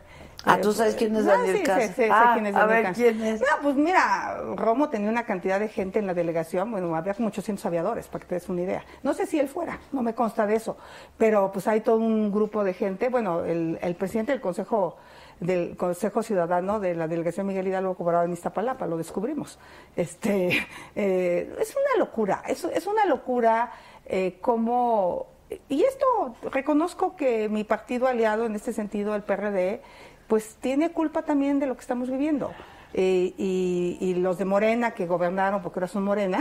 Ah, 0.44 0.56
eh, 0.58 0.62
¿tú 0.62 0.74
sabes 0.74 0.96
quién 0.96 1.16
es 1.16 1.26
ah, 1.26 1.38
Daniel 1.38 1.58
sí, 1.58 1.64
Casa? 1.64 1.80
sé- 1.82 1.88
sé- 1.88 1.94
sé 1.94 2.10
Ah, 2.12 2.32
quién 2.34 2.48
es 2.48 2.56
a 2.56 2.60
Daniel 2.66 2.76
ver, 2.76 2.84
Casa. 2.84 2.96
¿quién 2.96 3.22
es? 3.24 3.40
No, 3.42 3.48
pues 3.62 3.76
mira, 3.76 4.38
Romo 4.56 4.90
tenía 4.90 5.10
una 5.10 5.24
cantidad 5.26 5.60
de 5.60 5.68
gente 5.70 6.00
en 6.00 6.08
la 6.08 6.14
delegación, 6.14 6.70
bueno, 6.72 6.94
había 6.96 7.14
como 7.14 7.30
800 7.30 7.66
aviadores, 7.66 8.08
para 8.08 8.24
que 8.24 8.28
te 8.28 8.36
des 8.36 8.50
una 8.50 8.62
idea. 8.62 8.84
No 9.04 9.14
sé 9.14 9.26
si 9.26 9.40
él 9.40 9.48
fuera, 9.48 9.80
no 9.92 10.02
me 10.02 10.14
consta 10.16 10.46
de 10.48 10.56
eso, 10.56 10.78
pero 11.18 11.52
pues 11.52 11.68
hay 11.68 11.82
todo 11.82 11.98
un 11.98 12.32
grupo 12.32 12.64
de 12.64 12.74
gente, 12.74 13.08
bueno, 13.10 13.46
el, 13.46 13.78
el 13.82 13.96
presidente 13.96 14.32
del 14.34 14.42
Consejo 14.42 14.98
del 15.40 15.76
Consejo 15.76 16.22
Ciudadano 16.22 16.80
de 16.80 16.94
la 16.94 17.08
delegación 17.08 17.48
Miguel 17.48 17.68
Hidalgo 17.68 17.96
cobraba 17.96 18.26
en 18.26 18.32
Iztapalapa, 18.34 18.86
lo 18.86 18.96
descubrimos. 18.98 19.58
Este, 19.96 20.50
eh, 20.96 21.56
es 21.60 21.76
una 21.76 21.98
locura, 22.06 22.44
es, 22.48 22.64
es 22.66 22.86
una 22.86 23.06
locura 23.06 23.72
eh, 24.06 24.38
como... 24.42 25.31
Y 25.70 25.84
esto, 25.84 26.36
reconozco 26.52 27.16
que 27.16 27.50
mi 27.50 27.64
partido 27.64 28.08
aliado 28.08 28.46
en 28.46 28.56
este 28.56 28.74
sentido, 28.74 29.16
el 29.16 29.24
PRD, 29.24 29.82
pues 30.28 30.56
tiene 30.62 30.92
culpa 30.92 31.24
también 31.24 31.60
de 31.60 31.66
lo 31.66 31.76
que 31.76 31.82
estamos 31.82 32.10
viviendo. 32.10 32.52
Eh, 32.94 33.34
y, 33.38 33.98
y 34.02 34.16
los 34.16 34.38
de 34.38 34.46
Morena 34.46 34.92
que 34.92 35.06
gobernaron, 35.06 35.62
porque 35.62 35.80
ahora 35.80 35.88
son 35.88 36.04
Morena, 36.04 36.40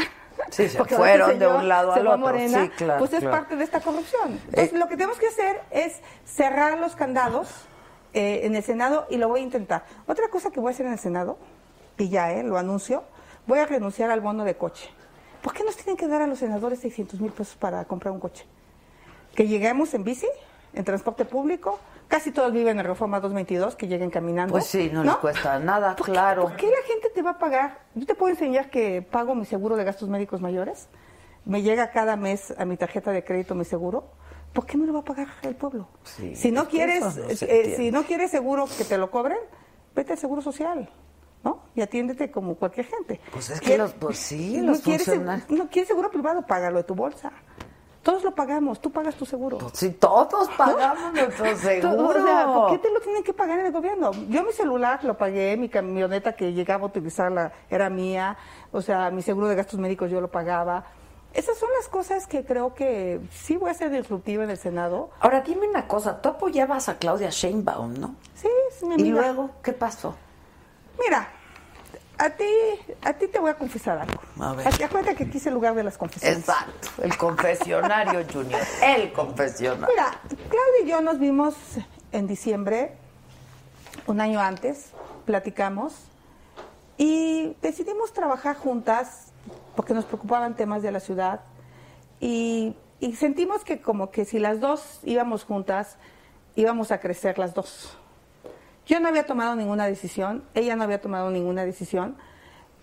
Sí, 0.51 0.69
se 0.69 0.85
fueron 0.85 1.31
este 1.33 1.45
de 1.45 1.53
un 1.53 1.69
lado 1.69 1.93
al 1.93 2.07
otro. 2.07 2.19
Morena, 2.19 2.65
Sí, 2.65 2.69
claro, 2.71 2.99
pues 2.99 3.13
es 3.13 3.21
claro. 3.21 3.37
parte 3.37 3.57
de 3.57 3.65
esta 3.65 3.81
corrupción. 3.81 4.33
Entonces, 4.47 4.73
Eh, 4.73 4.79
lo 4.79 4.89
que 4.89 4.97
tenemos 4.97 5.19
que 5.19 5.29
hacer 5.29 5.61
es 5.71 6.01
cerrar 6.25 6.79
los 6.79 6.97
candados 6.97 7.49
eh, 8.15 8.41
en 8.45 8.57
el 8.57 8.63
Senado 8.65 9.07
y 9.11 9.17
lo 9.17 9.29
voy 9.29 9.41
a 9.41 9.43
intentar. 9.45 9.85
Otra 10.07 10.29
cosa 10.29 10.51
que 10.51 10.59
voy 10.61 10.71
a 10.71 10.75
hacer 10.75 10.87
en 10.87 10.93
el 10.93 10.99
Senado, 10.99 11.39
y 11.99 12.09
ya, 12.09 12.33
eh, 12.33 12.43
lo 12.43 12.59
anuncio, 12.59 13.05
voy 13.47 13.59
a 13.61 13.67
renunciar 13.67 14.11
al 14.11 14.21
bono 14.21 14.45
de 14.45 14.57
coche. 14.57 14.89
¿Por 15.43 15.53
qué 15.53 15.63
nos 15.63 15.77
tienen 15.77 15.97
que 15.97 16.07
dar 16.09 16.21
a 16.23 16.27
los 16.27 16.39
senadores 16.39 16.81
600 16.81 17.21
mil 17.21 17.31
pesos 17.33 17.57
para 17.57 17.85
comprar 17.85 18.13
un 18.13 18.21
coche? 18.21 18.45
Que 19.41 19.49
lleguemos 19.49 19.95
en 19.95 20.05
bici, 20.05 20.27
en 20.75 20.85
transporte 20.85 21.25
público, 21.25 21.79
casi 22.09 22.31
todos 22.31 22.53
viven 22.53 22.79
en 22.79 22.85
Reforma 22.85 23.21
222, 23.21 23.75
que 23.75 23.89
lleguen 23.89 24.11
caminando. 24.11 24.53
Pues 24.53 24.67
sí, 24.67 24.91
no, 24.93 25.03
les 25.03 25.17
cuesta 25.17 25.59
nada, 25.59 25.97
¿Por 25.97 26.05
qué- 26.05 26.13
claro. 26.13 26.43
¿Por 26.43 26.57
qué 26.57 26.67
la 26.67 26.87
gente 26.87 27.09
te 27.09 27.23
va 27.23 27.31
a 27.31 27.39
pagar? 27.39 27.79
Yo 27.95 28.05
te 28.05 28.15
puedo 28.15 28.31
enseñar 28.31 28.69
que 28.69 29.01
pago 29.01 29.35
mi 29.35 29.47
seguro 29.47 29.77
de 29.77 29.85
gastos 29.85 30.11
médicos 30.11 30.43
mayores. 30.43 30.89
Me 31.47 31.63
llega 31.63 31.91
cada 31.91 32.17
mes 32.17 32.53
a 32.59 32.67
mi 32.67 32.77
tarjeta 32.77 33.13
de 33.13 33.25
crédito 33.25 33.55
mi 33.55 33.65
seguro. 33.65 34.11
¿Por 34.53 34.67
qué 34.67 34.77
me 34.77 34.87
lo 34.87 34.93
va 34.93 35.01
a 35.01 35.05
pagar 35.05 35.29
el 35.41 35.57
pueblo? 35.57 35.89
Sí, 36.05 36.37
si 36.37 36.51
no 36.53 36.69
quieres, 36.69 37.01
no 37.01 37.25
eh, 37.31 37.75
si 37.79 37.91
no 37.91 38.03
quieres 38.03 38.31
seguro 38.31 38.67
que 38.77 38.85
te 38.85 38.99
lo 38.99 39.11
cobren, 39.11 39.39
vete 39.97 40.13
al 40.13 40.19
seguro 40.19 40.43
social, 40.43 40.87
¿no? 41.43 41.63
Y 41.75 41.81
atiéndete 41.81 42.31
como 42.31 42.57
cualquier 42.57 42.85
gente. 42.85 43.23
Pues 43.33 43.49
es 43.49 43.59
que 43.61 43.69
¿Quieres- 43.69 43.79
los- 43.85 43.93
pues 43.95 44.19
sí, 44.19 44.59
no 44.61 44.73
los 44.73 44.81
quieres, 44.83 45.07
funcionarios- 45.09 45.49
no 45.49 45.71
quieres 45.71 45.89
seguro 45.89 46.11
privado, 46.11 46.45
págalo 46.47 46.77
de 46.77 46.85
tu 46.85 46.95
bolsa. 46.95 47.33
Todos 48.03 48.25
lo 48.25 48.35
pagamos, 48.35 48.81
tú 48.81 48.91
pagas 48.91 49.15
tu 49.15 49.27
seguro. 49.27 49.59
Si 49.75 49.91
todos 49.91 50.49
pagamos 50.57 51.13
nuestro 51.13 51.57
seguro. 51.57 52.09
O 52.09 52.25
sea, 52.25 52.47
¿por 52.47 52.71
qué 52.71 52.79
te 52.79 52.91
lo 52.91 53.01
tienen 53.01 53.23
que 53.23 53.35
pagar 53.35 53.59
en 53.59 53.67
el 53.67 53.73
gobierno? 53.73 54.11
Yo 54.31 54.43
mi 54.43 54.53
celular 54.53 55.05
lo 55.05 55.19
pagué, 55.19 55.57
mi 55.59 55.69
camioneta 55.69 56.33
que 56.35 56.53
llegaba 56.55 56.85
a 56.85 56.87
utilizarla 56.87 57.53
era 57.69 57.91
mía, 57.91 58.39
o 58.73 58.81
sea, 58.81 59.11
mi 59.11 59.21
seguro 59.21 59.49
de 59.49 59.55
gastos 59.57 59.79
médicos 59.79 60.11
yo 60.11 60.21
lo 60.23 60.29
pagaba. 60.31 60.85
Esas 61.35 61.59
son 61.59 61.69
las 61.79 61.89
cosas 61.89 62.27
que 62.27 62.45
creo 62.45 62.75
que 62.75 63.21
sí 63.31 63.57
voy 63.57 63.71
a 63.71 63.75
ser 63.75 63.91
disruptiva 63.91 64.43
en 64.45 64.51
el 64.51 64.57
Senado. 64.57 65.11
Ahora 65.21 65.43
dime 65.43 65.69
una 65.69 65.87
cosa, 65.87 66.21
tú 66.23 66.31
apoyabas 66.31 66.89
a 66.89 66.97
Claudia 66.97 67.29
Sheinbaum, 67.31 67.95
¿no? 68.01 68.15
Sí, 68.35 68.49
es 68.71 68.83
mi 68.83 68.91
Y 68.91 68.95
amiga. 68.95 69.21
luego, 69.21 69.51
¿qué 69.63 69.73
pasó? 69.73 70.17
Mira, 70.99 71.29
a 72.21 72.29
ti, 72.29 72.45
a 73.01 73.15
ti 73.15 73.29
te 73.29 73.39
voy 73.39 73.51
a 73.51 73.55
confesar 73.55 73.99
algo. 73.99 74.21
A 74.39 74.53
ver. 74.53 74.69
Aquí, 74.69 74.83
acuérdate 74.83 75.17
que 75.17 75.25
aquí 75.25 75.39
es 75.39 75.47
el 75.47 75.55
lugar 75.55 75.75
de 75.75 75.83
las 75.83 75.97
confesiones. 75.97 76.41
Exacto, 76.41 77.03
el 77.03 77.17
confesionario, 77.17 78.27
Junior. 78.33 78.61
El 78.83 79.11
confesionario. 79.13 79.87
Mira, 79.89 80.21
Claudia 80.29 80.85
y 80.85 80.87
yo 80.87 81.01
nos 81.01 81.19
vimos 81.19 81.55
en 82.13 82.27
diciembre, 82.27 82.95
un 84.07 84.21
año 84.21 84.39
antes, 84.39 84.91
platicamos 85.25 85.95
y 86.99 87.57
decidimos 87.63 88.13
trabajar 88.13 88.55
juntas 88.57 89.33
porque 89.75 89.95
nos 89.95 90.05
preocupaban 90.05 90.55
temas 90.57 90.83
de 90.83 90.93
la 90.93 91.01
ciudad 91.01 91.41
y, 92.21 92.77
y 92.99 93.15
sentimos 93.15 93.65
que 93.65 93.81
como 93.81 94.11
que 94.11 94.27
si 94.27 94.39
las 94.39 94.61
dos 94.61 95.01
íbamos 95.05 95.45
juntas, 95.45 95.97
íbamos 96.55 96.93
a 96.93 97.01
crecer 97.01 97.39
las 97.39 97.55
dos. 97.55 97.97
Yo 98.91 98.99
no 98.99 99.07
había 99.07 99.25
tomado 99.25 99.55
ninguna 99.55 99.87
decisión, 99.87 100.43
ella 100.53 100.75
no 100.75 100.83
había 100.83 101.01
tomado 101.01 101.31
ninguna 101.31 101.65
decisión, 101.65 102.17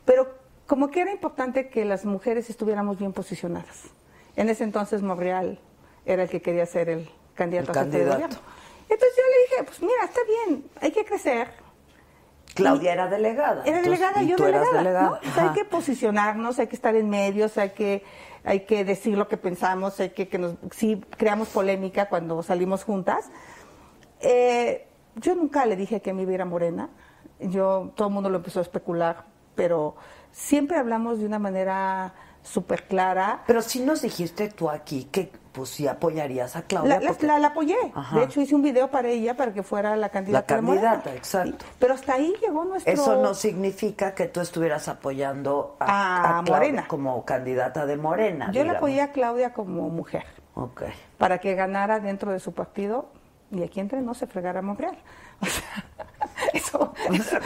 pero 0.05 0.35
como 0.65 0.89
que 0.89 1.01
era 1.01 1.11
importante 1.11 1.67
que 1.67 1.83
las 1.83 2.05
mujeres 2.05 2.49
estuviéramos 2.49 2.97
bien 2.97 3.11
posicionadas. 3.11 3.89
En 4.37 4.47
ese 4.47 4.63
entonces 4.63 5.01
Monreal 5.01 5.59
era 6.05 6.23
el 6.23 6.29
que 6.29 6.41
quería 6.41 6.65
ser 6.65 6.87
el 6.87 7.09
candidato 7.35 7.73
El 7.73 7.77
a 7.77 7.83
de 7.83 7.89
candidato. 7.91 8.13
gobierno. 8.13 8.37
Entonces 8.87 9.17
yo 9.17 9.23
le 9.29 9.37
dije, 9.49 9.63
pues 9.65 9.81
mira, 9.81 10.05
está 10.05 10.21
bien, 10.23 10.63
hay 10.79 10.91
que 10.91 11.03
crecer. 11.03 11.49
Claudia 12.55 12.93
era 12.93 13.09
delegada. 13.09 13.63
Era 13.65 13.79
entonces, 13.79 13.83
delegada, 13.83 14.23
y 14.23 14.27
yo 14.29 14.37
delegada. 14.37 14.77
delegada. 14.77 15.01
¿no? 15.09 15.19
Pues 15.19 15.37
hay 15.37 15.45
Ajá. 15.47 15.53
que 15.55 15.65
posicionarnos, 15.65 16.57
hay 16.59 16.67
que 16.67 16.75
estar 16.77 16.95
en 16.95 17.09
medios, 17.09 17.57
hay 17.57 17.71
que, 17.71 18.05
hay 18.45 18.61
que 18.61 18.85
decir 18.85 19.17
lo 19.17 19.27
que 19.27 19.35
pensamos, 19.35 19.99
hay 19.99 20.11
que, 20.11 20.29
que 20.29 20.37
nos, 20.37 20.53
sí 20.71 21.03
creamos 21.17 21.49
polémica 21.49 22.07
cuando 22.07 22.41
salimos 22.43 22.85
juntas. 22.85 23.25
Eh, 24.21 24.86
yo 25.19 25.35
nunca 25.35 25.65
le 25.65 25.75
dije 25.75 26.01
que 26.01 26.11
a 26.11 26.13
mí 26.13 26.25
viera 26.25 26.45
morena. 26.45 26.89
Yo, 27.39 27.91
todo 27.95 28.07
el 28.07 28.13
mundo 28.13 28.29
lo 28.29 28.37
empezó 28.37 28.59
a 28.59 28.63
especular, 28.63 29.25
pero 29.55 29.95
siempre 30.31 30.77
hablamos 30.77 31.19
de 31.19 31.25
una 31.25 31.39
manera 31.39 32.13
súper 32.41 32.83
clara. 32.87 33.43
Pero 33.45 33.61
sí 33.61 33.81
nos 33.81 34.01
dijiste 34.01 34.47
tú 34.49 34.69
aquí 34.69 35.05
que 35.11 35.31
pues 35.51 35.69
sí 35.69 35.87
apoyarías 35.87 36.55
a 36.55 36.61
Claudia. 36.63 36.95
La, 36.95 37.01
la- 37.01 37.07
porque- 37.09 37.25
la- 37.27 37.39
la 37.39 37.47
apoyé. 37.47 37.75
Ajá. 37.93 38.15
De 38.17 38.23
hecho, 38.25 38.39
hice 38.41 38.53
un 38.55 38.61
video 38.61 38.89
para 38.91 39.09
ella 39.09 39.35
para 39.35 39.53
que 39.53 39.63
fuera 39.63 39.95
la 39.95 40.09
candidata. 40.09 40.55
La 40.55 40.61
de 40.61 40.67
candidata, 40.67 41.13
exacto. 41.15 41.65
Pero 41.79 41.93
hasta 41.95 42.13
ahí 42.13 42.33
llegó 42.41 42.63
nuestro. 42.63 42.93
Eso 42.93 43.21
no 43.21 43.33
significa 43.33 44.13
que 44.15 44.27
tú 44.27 44.39
estuvieras 44.39 44.87
apoyando 44.87 45.75
a, 45.79 46.39
A 46.39 46.43
Claudia 46.43 46.53
Morena. 46.53 46.87
como 46.87 47.25
candidata 47.25 47.85
de 47.87 47.97
Morena. 47.97 48.45
Yo 48.51 48.59
la 48.59 48.73
digamos. 48.73 48.77
apoyé 48.77 49.01
a 49.01 49.11
Claudia 49.11 49.53
como 49.53 49.89
mujer. 49.89 50.25
Ok. 50.59 50.83
para 51.19 51.37
que 51.39 51.53
ganara 51.53 51.99
dentro 51.99 52.31
de 52.31 52.39
su 52.39 52.51
partido 52.53 53.09
y 53.51 53.63
aquí 53.63 53.79
entre 53.79 54.01
no 54.01 54.13
se 54.13 54.27
fregara 54.27 54.61
Monreal. 54.61 54.97
O 55.39 55.45
sea, 55.45 55.85
eso, 56.53 56.93
eso- 57.13 57.37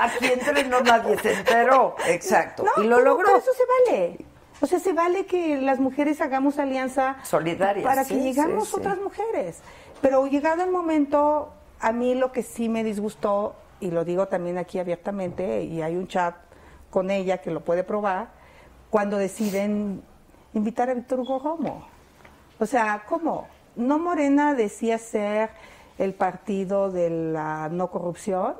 Aquí 0.00 0.26
entre 0.26 0.64
no 0.64 0.80
nadie 0.82 1.18
se 1.18 1.32
enteró. 1.32 1.96
Exacto. 2.06 2.64
No, 2.64 2.82
y 2.82 2.86
lo 2.86 3.00
logró. 3.00 3.36
eso 3.36 3.50
se 3.52 3.90
vale. 3.92 4.18
O 4.60 4.66
sea, 4.66 4.78
se 4.78 4.92
vale 4.92 5.24
que 5.24 5.56
las 5.60 5.80
mujeres 5.80 6.20
hagamos 6.20 6.58
alianza 6.58 7.16
Solidarias, 7.22 7.84
para 7.86 8.04
sí, 8.04 8.14
que 8.14 8.20
llegamos 8.22 8.68
sí, 8.68 8.74
sí. 8.74 8.80
otras 8.80 8.98
mujeres. 9.00 9.60
Pero 10.02 10.26
llegado 10.26 10.62
el 10.62 10.70
momento, 10.70 11.50
a 11.80 11.92
mí 11.92 12.14
lo 12.14 12.30
que 12.30 12.42
sí 12.42 12.68
me 12.68 12.84
disgustó, 12.84 13.54
y 13.80 13.90
lo 13.90 14.04
digo 14.04 14.28
también 14.28 14.58
aquí 14.58 14.78
abiertamente, 14.78 15.62
y 15.64 15.80
hay 15.80 15.96
un 15.96 16.06
chat 16.08 16.34
con 16.90 17.10
ella 17.10 17.38
que 17.38 17.50
lo 17.50 17.60
puede 17.60 17.84
probar, 17.84 18.28
cuando 18.90 19.16
deciden 19.16 20.02
invitar 20.52 20.90
a 20.90 20.94
Víctor 20.94 21.20
Hugo 21.20 21.38
Romo. 21.38 21.86
O 22.58 22.66
sea, 22.66 23.04
¿cómo? 23.08 23.48
No 23.76 23.98
Morena 23.98 24.54
decía 24.54 24.98
ser 24.98 25.50
el 25.98 26.14
partido 26.14 26.90
de 26.90 27.10
la 27.10 27.68
no 27.70 27.90
corrupción, 27.90 28.54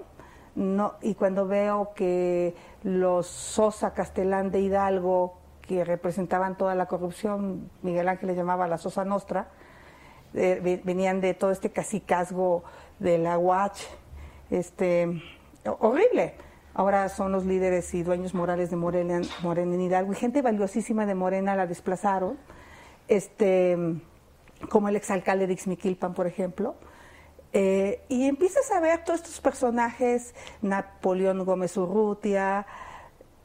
no, 0.54 0.94
y 1.00 1.14
cuando 1.14 1.46
veo 1.46 1.92
que 1.94 2.54
los 2.82 3.26
Sosa 3.26 3.92
Castellán 3.94 4.50
de 4.50 4.60
Hidalgo, 4.60 5.34
que 5.62 5.84
representaban 5.84 6.56
toda 6.56 6.74
la 6.74 6.86
corrupción, 6.86 7.70
Miguel 7.82 8.08
Ángel 8.08 8.28
le 8.28 8.34
llamaba 8.34 8.66
la 8.66 8.76
Sosa 8.78 9.04
Nostra, 9.04 9.48
eh, 10.34 10.60
ve- 10.62 10.80
venían 10.84 11.20
de 11.20 11.34
todo 11.34 11.50
este 11.50 11.70
cacicazgo 11.70 12.62
de 12.98 13.18
la 13.18 13.38
UACH, 13.38 13.80
este, 14.50 15.22
horrible. 15.78 16.34
Ahora 16.74 17.08
son 17.08 17.32
los 17.32 17.44
líderes 17.46 17.92
y 17.94 18.02
dueños 18.02 18.34
morales 18.34 18.70
de 18.70 18.76
Morena, 18.76 19.20
Morena 19.42 19.74
en 19.74 19.80
Hidalgo 19.80 20.12
y 20.12 20.16
gente 20.16 20.42
valiosísima 20.42 21.06
de 21.06 21.14
Morena 21.14 21.56
la 21.56 21.66
desplazaron, 21.66 22.36
este, 23.08 23.76
como 24.68 24.88
el 24.88 24.96
exalcalde 24.96 25.46
de 25.46 25.54
Ixmiquilpan, 25.54 26.14
por 26.14 26.26
ejemplo. 26.26 26.74
Eh, 27.52 28.02
y 28.08 28.26
empiezas 28.26 28.70
a 28.70 28.80
ver 28.80 29.04
todos 29.04 29.20
estos 29.20 29.40
personajes, 29.40 30.34
Napoleón 30.62 31.44
Gómez 31.44 31.76
Urrutia, 31.76 32.66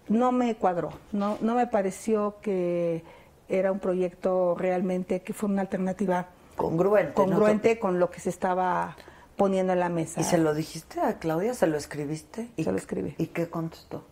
no 0.07 0.31
me 0.31 0.55
cuadró, 0.55 0.91
no, 1.11 1.37
no 1.41 1.55
me 1.55 1.65
pareció 1.65 2.35
que 2.41 3.03
era 3.49 3.71
un 3.71 3.79
proyecto 3.79 4.55
realmente 4.55 5.21
que 5.21 5.33
fue 5.33 5.49
una 5.49 5.61
alternativa 5.61 6.27
Congruente. 6.55 7.09
¿no? 7.09 7.15
congruente 7.15 7.79
con 7.79 7.99
lo 7.99 8.09
que 8.09 8.19
se 8.19 8.29
estaba 8.29 8.95
poniendo 9.35 9.73
en 9.73 9.79
la 9.79 9.89
mesa. 9.89 10.21
¿Y 10.21 10.23
se 10.23 10.37
lo 10.37 10.53
dijiste 10.53 11.01
a 11.01 11.19
Claudia? 11.19 11.53
¿Se 11.53 11.67
lo 11.67 11.77
escribiste? 11.77 12.49
¿Y 12.55 12.63
Se 12.63 12.71
lo 12.71 12.77
escribí. 12.77 13.15
¿Y 13.17 13.27
qué 13.27 13.49
contestó? 13.49 14.05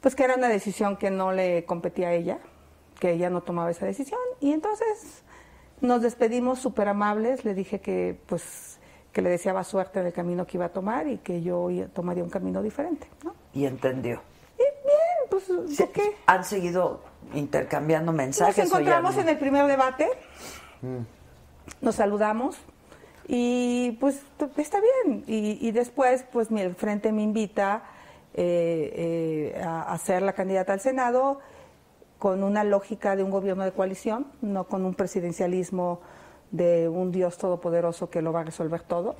Pues 0.00 0.14
que 0.14 0.24
era 0.24 0.34
una 0.34 0.48
decisión 0.48 0.96
que 0.96 1.10
no 1.10 1.32
le 1.32 1.64
competía 1.64 2.08
a 2.08 2.12
ella, 2.14 2.38
que 2.98 3.12
ella 3.12 3.30
no 3.30 3.42
tomaba 3.42 3.70
esa 3.70 3.86
decisión. 3.86 4.18
Y 4.40 4.52
entonces 4.52 5.22
nos 5.80 6.02
despedimos 6.02 6.58
súper 6.58 6.88
amables, 6.88 7.44
le 7.44 7.54
dije 7.54 7.80
que 7.80 8.18
pues 8.26 8.78
que 9.12 9.22
le 9.22 9.30
deseaba 9.30 9.64
suerte 9.64 9.98
en 10.00 10.06
el 10.06 10.12
camino 10.12 10.46
que 10.46 10.56
iba 10.56 10.66
a 10.66 10.72
tomar 10.72 11.08
y 11.08 11.18
que 11.18 11.42
yo 11.42 11.68
tomaría 11.92 12.22
un 12.22 12.30
camino 12.30 12.62
diferente, 12.62 13.08
¿no? 13.24 13.34
Y 13.52 13.66
entendió. 13.66 14.20
Y 14.56 14.62
bien, 14.62 15.28
pues 15.28 15.44
Sí, 15.76 15.82
¿por 15.82 15.92
qué? 15.92 16.16
¿Han 16.26 16.44
seguido 16.44 17.02
intercambiando 17.34 18.12
mensajes? 18.12 18.56
Nos 18.58 18.66
encontramos 18.68 19.16
en 19.16 19.28
el 19.28 19.38
primer 19.38 19.66
debate, 19.66 20.08
Mm. 20.82 21.00
nos 21.82 21.94
saludamos 21.96 22.56
y 23.26 23.96
pues 24.00 24.22
está 24.56 24.78
bien. 24.80 25.24
Y, 25.26 25.58
y 25.66 25.72
después, 25.72 26.24
pues 26.32 26.50
mi, 26.50 26.60
el 26.60 26.74
frente 26.74 27.10
me 27.12 27.22
invita 27.22 27.82
eh, 28.34 29.52
eh, 29.56 29.62
a, 29.62 29.92
a 29.92 29.98
ser 29.98 30.22
la 30.22 30.32
candidata 30.34 30.72
al 30.72 30.80
Senado 30.80 31.40
con 32.20 32.44
una 32.44 32.62
lógica 32.62 33.16
de 33.16 33.24
un 33.24 33.30
gobierno 33.30 33.64
de 33.64 33.72
coalición, 33.72 34.26
no 34.42 34.64
con 34.64 34.84
un 34.84 34.94
presidencialismo 34.94 36.00
de 36.52 36.88
un 36.88 37.10
Dios 37.10 37.36
todopoderoso 37.38 38.10
que 38.10 38.22
lo 38.22 38.32
va 38.32 38.40
a 38.40 38.44
resolver 38.44 38.82
todo. 38.82 39.16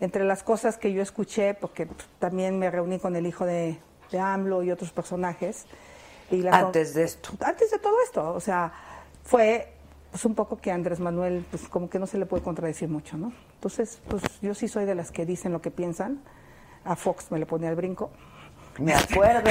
Entre 0.00 0.24
las 0.24 0.42
cosas 0.42 0.78
que 0.78 0.92
yo 0.94 1.02
escuché, 1.02 1.52
porque 1.54 1.86
también 2.18 2.58
me 2.58 2.70
reuní 2.70 2.98
con 2.98 3.16
el 3.16 3.26
hijo 3.26 3.44
de, 3.44 3.78
de 4.12 4.18
AMLO 4.18 4.62
y 4.62 4.70
otros 4.70 4.92
personajes. 4.92 5.66
Y 6.30 6.36
la- 6.42 6.56
Antes 6.56 6.94
de 6.94 7.02
esto. 7.02 7.30
antes 7.44 7.70
de 7.70 7.78
todo 7.80 7.96
esto, 8.04 8.32
o 8.32 8.40
sea, 8.40 8.72
fue 9.24 9.72
pues 10.12 10.24
un 10.24 10.34
poco 10.34 10.56
que 10.58 10.70
Andrés 10.72 11.00
Manuel, 11.00 11.44
pues 11.50 11.68
como 11.68 11.90
que 11.90 11.98
no 11.98 12.06
se 12.06 12.16
le 12.18 12.26
puede 12.26 12.42
contradecir 12.42 12.88
mucho, 12.88 13.16
¿no? 13.16 13.32
Entonces, 13.54 14.00
pues 14.08 14.22
yo 14.40 14.54
sí 14.54 14.68
soy 14.68 14.84
de 14.84 14.94
las 14.94 15.10
que 15.12 15.26
dicen 15.26 15.52
lo 15.52 15.60
que 15.60 15.70
piensan. 15.70 16.20
A 16.84 16.96
Fox 16.96 17.30
me 17.30 17.38
le 17.38 17.46
pone 17.46 17.68
al 17.68 17.74
brinco. 17.76 18.10
Me 18.78 18.94
acuerdo. 18.94 19.50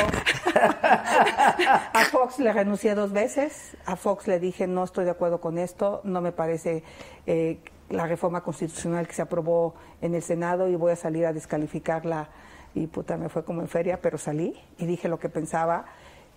A 1.93 2.05
Fox 2.11 2.39
le 2.39 2.51
renuncié 2.51 2.95
dos 2.95 3.11
veces. 3.11 3.77
A 3.85 3.95
Fox 3.95 4.27
le 4.27 4.39
dije, 4.39 4.67
no 4.67 4.83
estoy 4.83 5.05
de 5.05 5.11
acuerdo 5.11 5.39
con 5.39 5.57
esto, 5.57 6.01
no 6.03 6.21
me 6.21 6.31
parece 6.31 6.83
eh, 7.25 7.59
la 7.89 8.07
reforma 8.07 8.41
constitucional 8.41 9.07
que 9.07 9.13
se 9.13 9.21
aprobó 9.21 9.75
en 10.01 10.15
el 10.15 10.21
Senado 10.21 10.67
y 10.67 10.75
voy 10.75 10.91
a 10.91 10.95
salir 10.95 11.25
a 11.25 11.33
descalificarla. 11.33 12.29
Y 12.73 12.87
puta, 12.87 13.17
me 13.17 13.29
fue 13.29 13.43
como 13.43 13.61
en 13.61 13.67
feria, 13.67 13.99
pero 14.01 14.17
salí 14.17 14.55
y 14.77 14.85
dije 14.85 15.07
lo 15.07 15.19
que 15.19 15.29
pensaba. 15.29 15.85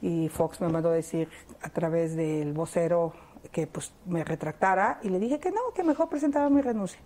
Y 0.00 0.28
Fox 0.28 0.60
me 0.60 0.68
mandó 0.68 0.90
decir 0.90 1.28
a 1.62 1.68
través 1.68 2.16
del 2.16 2.52
vocero 2.52 3.12
que 3.50 3.66
pues 3.66 3.92
me 4.06 4.24
retractara 4.24 4.98
y 5.02 5.08
le 5.08 5.18
dije 5.18 5.38
que 5.38 5.50
no, 5.50 5.72
que 5.74 5.82
mejor 5.82 6.08
presentaba 6.08 6.48
mi 6.48 6.60
renuncia. 6.60 7.00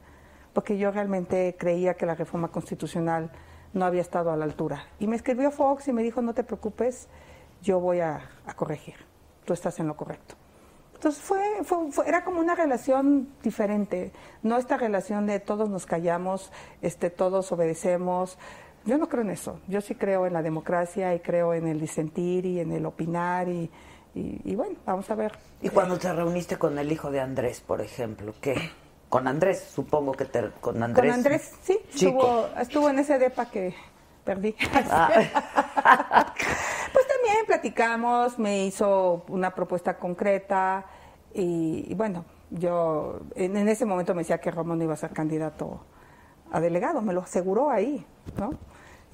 Porque 0.53 0.79
yo 0.79 0.91
realmente 0.91 1.57
creía 1.59 1.95
que 1.95 2.07
la 2.07 2.15
reforma 2.15 2.49
constitucional 2.49 3.31
no 3.72 3.85
había 3.85 4.00
estado 4.00 4.31
a 4.31 4.37
la 4.37 4.44
altura. 4.44 4.85
Y 4.98 5.07
me 5.07 5.16
escribió 5.16 5.50
Fox 5.50 5.88
y 5.88 5.92
me 5.92 6.02
dijo, 6.02 6.22
no 6.22 6.35
te 6.35 6.44
preocupes, 6.44 7.09
yo 7.62 7.81
voy 7.81 8.00
a, 8.00 8.29
corregir, 8.57 8.94
tú 9.44 9.52
estás 9.52 9.79
en 9.81 9.87
lo 9.88 9.96
correcto. 9.96 10.35
Entonces 10.94 11.20
fue, 11.22 11.40
fue- 11.64 12.09
era 12.09 12.24
como 12.24 12.40
una 12.40 12.55
relación 12.55 13.29
diferente, 13.42 14.12
no 14.42 14.57
esta 14.57 14.76
relación 14.76 15.26
de 15.26 15.40
todos 15.40 15.68
nos 15.68 15.85
callamos, 15.87 16.50
este, 16.81 17.11
todos 17.11 17.52
obedecemos. 17.52 18.38
Yo 18.87 18.96
no 18.98 19.09
creo 19.09 19.22
en 19.22 19.31
eso, 19.31 19.61
yo 19.68 19.81
sí 19.81 19.94
creo 19.94 20.26
en 20.26 20.33
la 20.33 20.42
democracia 20.42 21.14
y 21.14 21.20
creo 21.20 21.52
en 21.55 21.66
el 21.66 21.81
disentir 21.81 22.46
y 22.46 22.61
en 22.61 22.72
el 22.72 22.87
opinar 22.87 23.48
y- 23.48 23.70
y 24.14 24.55
bueno, 24.55 24.76
vamos 24.87 25.11
a 25.11 25.14
ver. 25.14 25.33
¿Y 25.61 25.68
cuando 25.68 25.98
te 25.98 26.11
reuniste 26.11 26.57
con 26.57 26.79
el 26.79 26.90
hijo 26.90 27.11
de 27.11 27.20
Andrés, 27.20 27.61
por 27.61 27.83
ejemplo? 27.83 28.33
¿Qué? 28.40 28.55
Con 29.16 29.29
Andrés, 29.29 29.70
supongo 29.74 30.12
que 30.12 30.26
te... 30.26 30.50
Con 30.61 30.83
Andrés. 30.83 31.11
Con 31.11 31.14
Andrés, 31.14 31.52
sí, 31.62 31.81
Chico. 31.94 32.20
estuvo, 32.20 32.61
estuvo 32.61 32.90
en 32.90 32.98
ese 32.98 33.18
depa 33.18 33.46
que 33.46 33.74
perdí. 34.24 34.55
Ah. 34.90 36.35
Pues 36.92 37.09
también 37.09 37.46
platicamos, 37.46 38.38
me 38.38 38.66
hizo 38.66 39.24
una 39.29 39.55
propuesta 39.55 39.96
concreta 39.96 40.85
y, 41.33 41.87
y 41.88 41.94
bueno, 41.94 42.26
yo 42.50 43.20
en, 43.35 43.57
en 43.57 43.68
ese 43.68 43.87
momento 43.87 44.14
me 44.14 44.20
decía 44.20 44.37
que 44.38 44.50
Romo 44.50 44.76
no 44.76 44.85
iba 44.85 44.92
a 44.92 44.98
ser 44.98 45.12
candidato 45.12 45.81
a 46.52 46.61
delegado, 46.61 47.00
me 47.00 47.14
lo 47.14 47.22
aseguró 47.22 47.70
ahí, 47.70 48.05
¿no? 48.38 48.50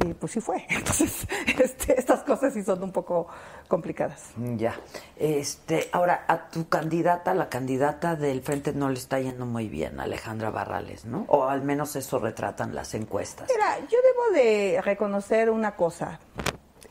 Y 0.04 0.14
pues 0.14 0.32
sí 0.32 0.40
fue. 0.40 0.64
Entonces, 0.68 1.26
este, 1.46 1.98
estas 1.98 2.22
cosas 2.24 2.52
sí 2.52 2.62
son 2.62 2.82
un 2.82 2.92
poco 2.92 3.26
complicadas. 3.68 4.30
Ya. 4.56 4.74
Este, 5.16 5.88
ahora, 5.92 6.24
a 6.26 6.48
tu 6.48 6.68
candidata, 6.68 7.34
la 7.34 7.48
candidata 7.48 8.16
del 8.16 8.42
frente 8.42 8.72
no 8.72 8.88
le 8.88 8.98
está 8.98 9.20
yendo 9.20 9.46
muy 9.46 9.68
bien, 9.68 10.00
Alejandra 10.00 10.50
Barrales, 10.50 11.04
¿no? 11.04 11.24
O 11.28 11.44
al 11.44 11.62
menos 11.62 11.96
eso 11.96 12.18
retratan 12.18 12.74
las 12.74 12.94
encuestas. 12.94 13.48
Mira, 13.50 13.78
yo 13.80 13.98
debo 14.02 14.36
de 14.36 14.80
reconocer 14.82 15.50
una 15.50 15.76
cosa. 15.76 16.18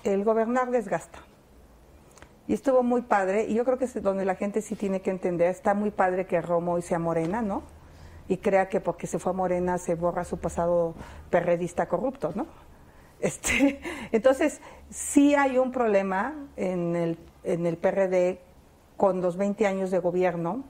El 0.03 0.23
gobernar 0.23 0.71
desgasta. 0.71 1.19
Y 2.47 2.53
estuvo 2.53 2.83
muy 2.83 3.03
padre, 3.03 3.45
y 3.45 3.53
yo 3.53 3.63
creo 3.63 3.77
que 3.77 3.85
es 3.85 4.01
donde 4.01 4.25
la 4.25 4.35
gente 4.35 4.61
sí 4.61 4.75
tiene 4.75 5.01
que 5.01 5.11
entender, 5.11 5.47
está 5.47 5.73
muy 5.73 5.91
padre 5.91 6.25
que 6.25 6.41
Romo 6.41 6.73
hoy 6.73 6.81
sea 6.81 6.99
morena, 6.99 7.41
¿no? 7.41 7.63
Y 8.27 8.37
crea 8.37 8.67
que 8.67 8.81
porque 8.81 9.07
se 9.07 9.19
fue 9.19 9.31
a 9.31 9.35
morena 9.35 9.77
se 9.77 9.95
borra 9.95 10.23
su 10.23 10.37
pasado 10.37 10.95
perredista 11.29 11.87
corrupto, 11.87 12.31
¿no? 12.35 12.47
Este, 13.21 13.79
entonces, 14.11 14.59
sí 14.89 15.35
hay 15.35 15.57
un 15.57 15.71
problema 15.71 16.33
en 16.57 16.95
el, 16.95 17.17
en 17.43 17.65
el 17.65 17.77
PRD 17.77 18.39
con 18.97 19.21
los 19.21 19.37
20 19.37 19.65
años 19.67 19.91
de 19.91 19.99
gobierno, 19.99 20.63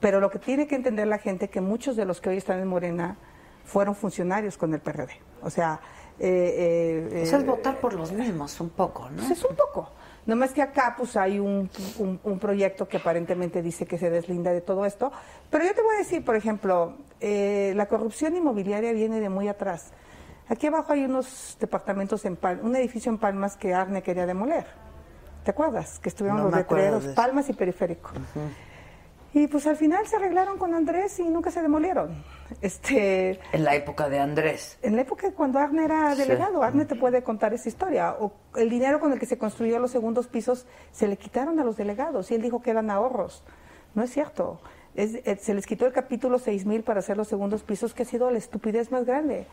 pero 0.00 0.18
lo 0.20 0.30
que 0.30 0.38
tiene 0.38 0.66
que 0.66 0.74
entender 0.76 1.06
la 1.06 1.18
gente 1.18 1.44
es 1.46 1.50
que 1.50 1.60
muchos 1.60 1.94
de 1.96 2.04
los 2.04 2.20
que 2.20 2.30
hoy 2.30 2.36
están 2.38 2.58
en 2.60 2.68
Morena 2.68 3.16
fueron 3.64 3.94
funcionarios 3.94 4.56
con 4.56 4.72
el 4.72 4.80
PRD. 4.80 5.10
O 5.42 5.50
sea, 5.50 5.80
eh, 6.18 7.08
eh, 7.12 7.22
es 7.22 7.32
eh, 7.32 7.38
votar 7.38 7.78
por 7.78 7.92
los 7.94 8.10
mismos, 8.12 8.60
un 8.60 8.70
poco, 8.70 9.08
¿no? 9.10 9.16
pues 9.18 9.30
es 9.32 9.44
un 9.44 9.54
poco. 9.56 9.90
Nomás 10.26 10.52
que 10.52 10.62
acá 10.62 10.94
pues 10.96 11.16
hay 11.16 11.38
un, 11.38 11.70
un- 11.98 12.20
un 12.22 12.38
proyecto 12.38 12.86
que 12.88 12.98
aparentemente 12.98 13.62
dice 13.62 13.86
que 13.86 13.98
se 13.98 14.10
deslinda 14.10 14.52
de 14.52 14.60
todo 14.60 14.84
esto. 14.84 15.10
Pero 15.50 15.64
yo 15.64 15.74
te 15.74 15.82
voy 15.82 15.94
a 15.94 15.98
decir, 15.98 16.24
por 16.24 16.36
ejemplo, 16.36 16.94
eh, 17.20 17.72
la 17.76 17.86
corrupción 17.86 18.36
inmobiliaria 18.36 18.92
viene 18.92 19.18
de 19.20 19.28
muy 19.28 19.48
atrás. 19.48 19.92
Aquí 20.50 20.66
abajo 20.66 20.92
hay 20.92 21.04
unos 21.04 21.56
departamentos 21.58 22.24
en 22.26 22.36
Palmas, 22.36 22.64
un 22.64 22.76
edificio 22.76 23.10
en 23.10 23.16
Palmas 23.18 23.56
que 23.56 23.72
Arne 23.72 24.02
quería 24.02 24.26
demoler. 24.26 24.66
¿Te 25.44 25.52
acuerdas? 25.52 25.98
Que 26.00 26.10
estuvieron 26.10 26.38
No 26.42 26.44
los 26.48 26.54
letreros, 26.56 27.04
de. 27.06 27.14
Palmas 27.14 27.48
y 27.48 27.54
Periférico. 27.54 28.10
Y 29.32 29.46
pues 29.46 29.64
al 29.68 29.76
final 29.76 30.06
se 30.08 30.16
arreglaron 30.16 30.58
con 30.58 30.74
Andrés 30.74 31.18
y 31.20 31.22
nunca 31.30 31.52
se 31.52 31.62
demolieron. 31.62 32.22
Este, 32.60 33.38
En 33.52 33.62
la 33.62 33.76
época 33.76 34.08
de 34.08 34.18
Andrés. 34.18 34.76
en 34.82 34.96
la 34.96 35.02
época 35.02 35.30
cuando 35.32 35.60
Arne 35.60 35.84
era 35.84 36.12
Sí. 36.16 36.22
delegado, 36.22 36.64
Arne 36.64 36.84
te 36.84 36.96
puede 36.96 37.22
contar 37.22 37.54
esa 37.54 37.68
historia. 37.68 38.16
O 38.18 38.32
el 38.56 38.68
dinero 38.68 38.98
con 38.98 39.12
el 39.12 39.20
que 39.20 39.26
se 39.26 39.38
construyó 39.38 39.78
los 39.78 39.92
segundos 39.92 40.26
pisos 40.26 40.66
se 40.90 41.06
le 41.06 41.16
quitaron 41.16 41.60
a 41.60 41.64
los 41.64 41.76
delegados 41.76 42.30
y 42.32 42.34
él 42.34 42.42
dijo 42.42 42.60
que 42.60 42.70
eran 42.72 42.90
ahorros. 42.90 43.44
No 43.94 44.02
es 44.02 44.10
cierto. 44.10 44.60
Es- 44.96 45.14
eh, 45.24 45.38
se 45.40 45.54
les 45.54 45.64
quitó 45.64 45.86
el 45.86 45.92
capítulo 45.92 46.40
6000 46.40 46.82
para 46.82 46.98
hacer 46.98 47.16
los 47.16 47.28
segundos 47.28 47.62
pisos, 47.62 47.94
que 47.94 48.02
ha 48.02 48.06
sido 48.06 48.28
la 48.32 48.38
estupidez 48.38 48.90
más 48.90 49.04
grande. 49.04 49.46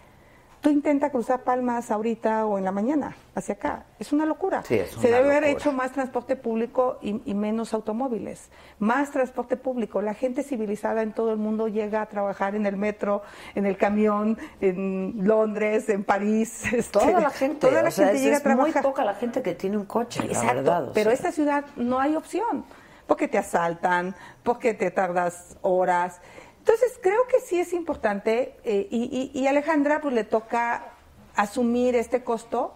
Tú 0.61 0.71
intenta 0.71 1.11
cruzar 1.11 1.43
Palmas 1.43 1.91
ahorita 1.91 2.45
o 2.47 2.57
en 2.57 2.65
la 2.65 2.71
mañana, 2.71 3.15
hacia 3.35 3.53
acá. 3.55 3.85
Es 3.99 4.11
una 4.11 4.25
locura. 4.25 4.63
Sí, 4.63 4.73
es 4.75 4.89
Se 4.89 5.07
una 5.07 5.17
debe 5.17 5.29
haber 5.37 5.43
hecho 5.45 5.71
más 5.71 5.91
transporte 5.91 6.35
público 6.35 6.97
y, 7.01 7.21
y 7.29 7.33
menos 7.35 7.73
automóviles. 7.75 8.49
Más 8.79 9.11
transporte 9.11 9.55
público. 9.55 10.01
La 10.01 10.15
gente 10.15 10.41
civilizada 10.43 11.03
en 11.03 11.13
todo 11.13 11.31
el 11.31 11.37
mundo 11.37 11.67
llega 11.67 12.01
a 12.01 12.05
trabajar 12.07 12.55
en 12.55 12.65
el 12.65 12.75
metro, 12.75 13.21
en 13.53 13.67
el 13.67 13.77
camión, 13.77 14.37
en 14.59 15.13
Londres, 15.21 15.89
en 15.89 16.03
París. 16.03 16.63
este, 16.73 16.91
Toda 16.91 17.19
la 17.21 17.29
gente. 17.29 17.67
Toda 17.67 17.83
la 17.83 17.89
o 17.89 17.91
sea, 17.91 18.07
gente 18.07 18.17
es, 18.17 18.23
llega 18.23 18.37
a 18.37 18.39
es 18.39 18.45
muy 18.45 18.55
trabajar. 18.55 18.83
poca 18.83 19.05
la 19.05 19.13
gente 19.13 19.41
que 19.43 19.53
tiene 19.53 19.77
un 19.77 19.85
coche, 19.85 20.21
la 20.21 20.25
Exacto, 20.33 20.55
verdad. 20.55 20.89
o 20.89 20.93
pero 20.93 21.11
sea. 21.11 21.13
esta 21.13 21.31
ciudad 21.31 21.65
no 21.75 21.99
hay 21.99 22.15
opción, 22.15 22.65
porque 23.05 23.27
te 23.27 23.37
asaltan, 23.37 24.15
porque 24.43 24.73
te 24.73 24.89
tardas 24.91 25.55
horas. 25.61 26.19
Entonces 26.67 26.99
creo 27.01 27.25
que 27.27 27.39
sí 27.39 27.57
es 27.61 27.71
importante 27.71 28.57
eh, 28.65 28.89
y, 28.91 29.31
y- 29.33 29.39
y 29.39 29.47
Alejandra 29.47 30.01
pues 30.01 30.13
le 30.13 30.25
toca 30.25 30.89
asumir 31.33 31.95
este 31.95 32.25
costo. 32.25 32.75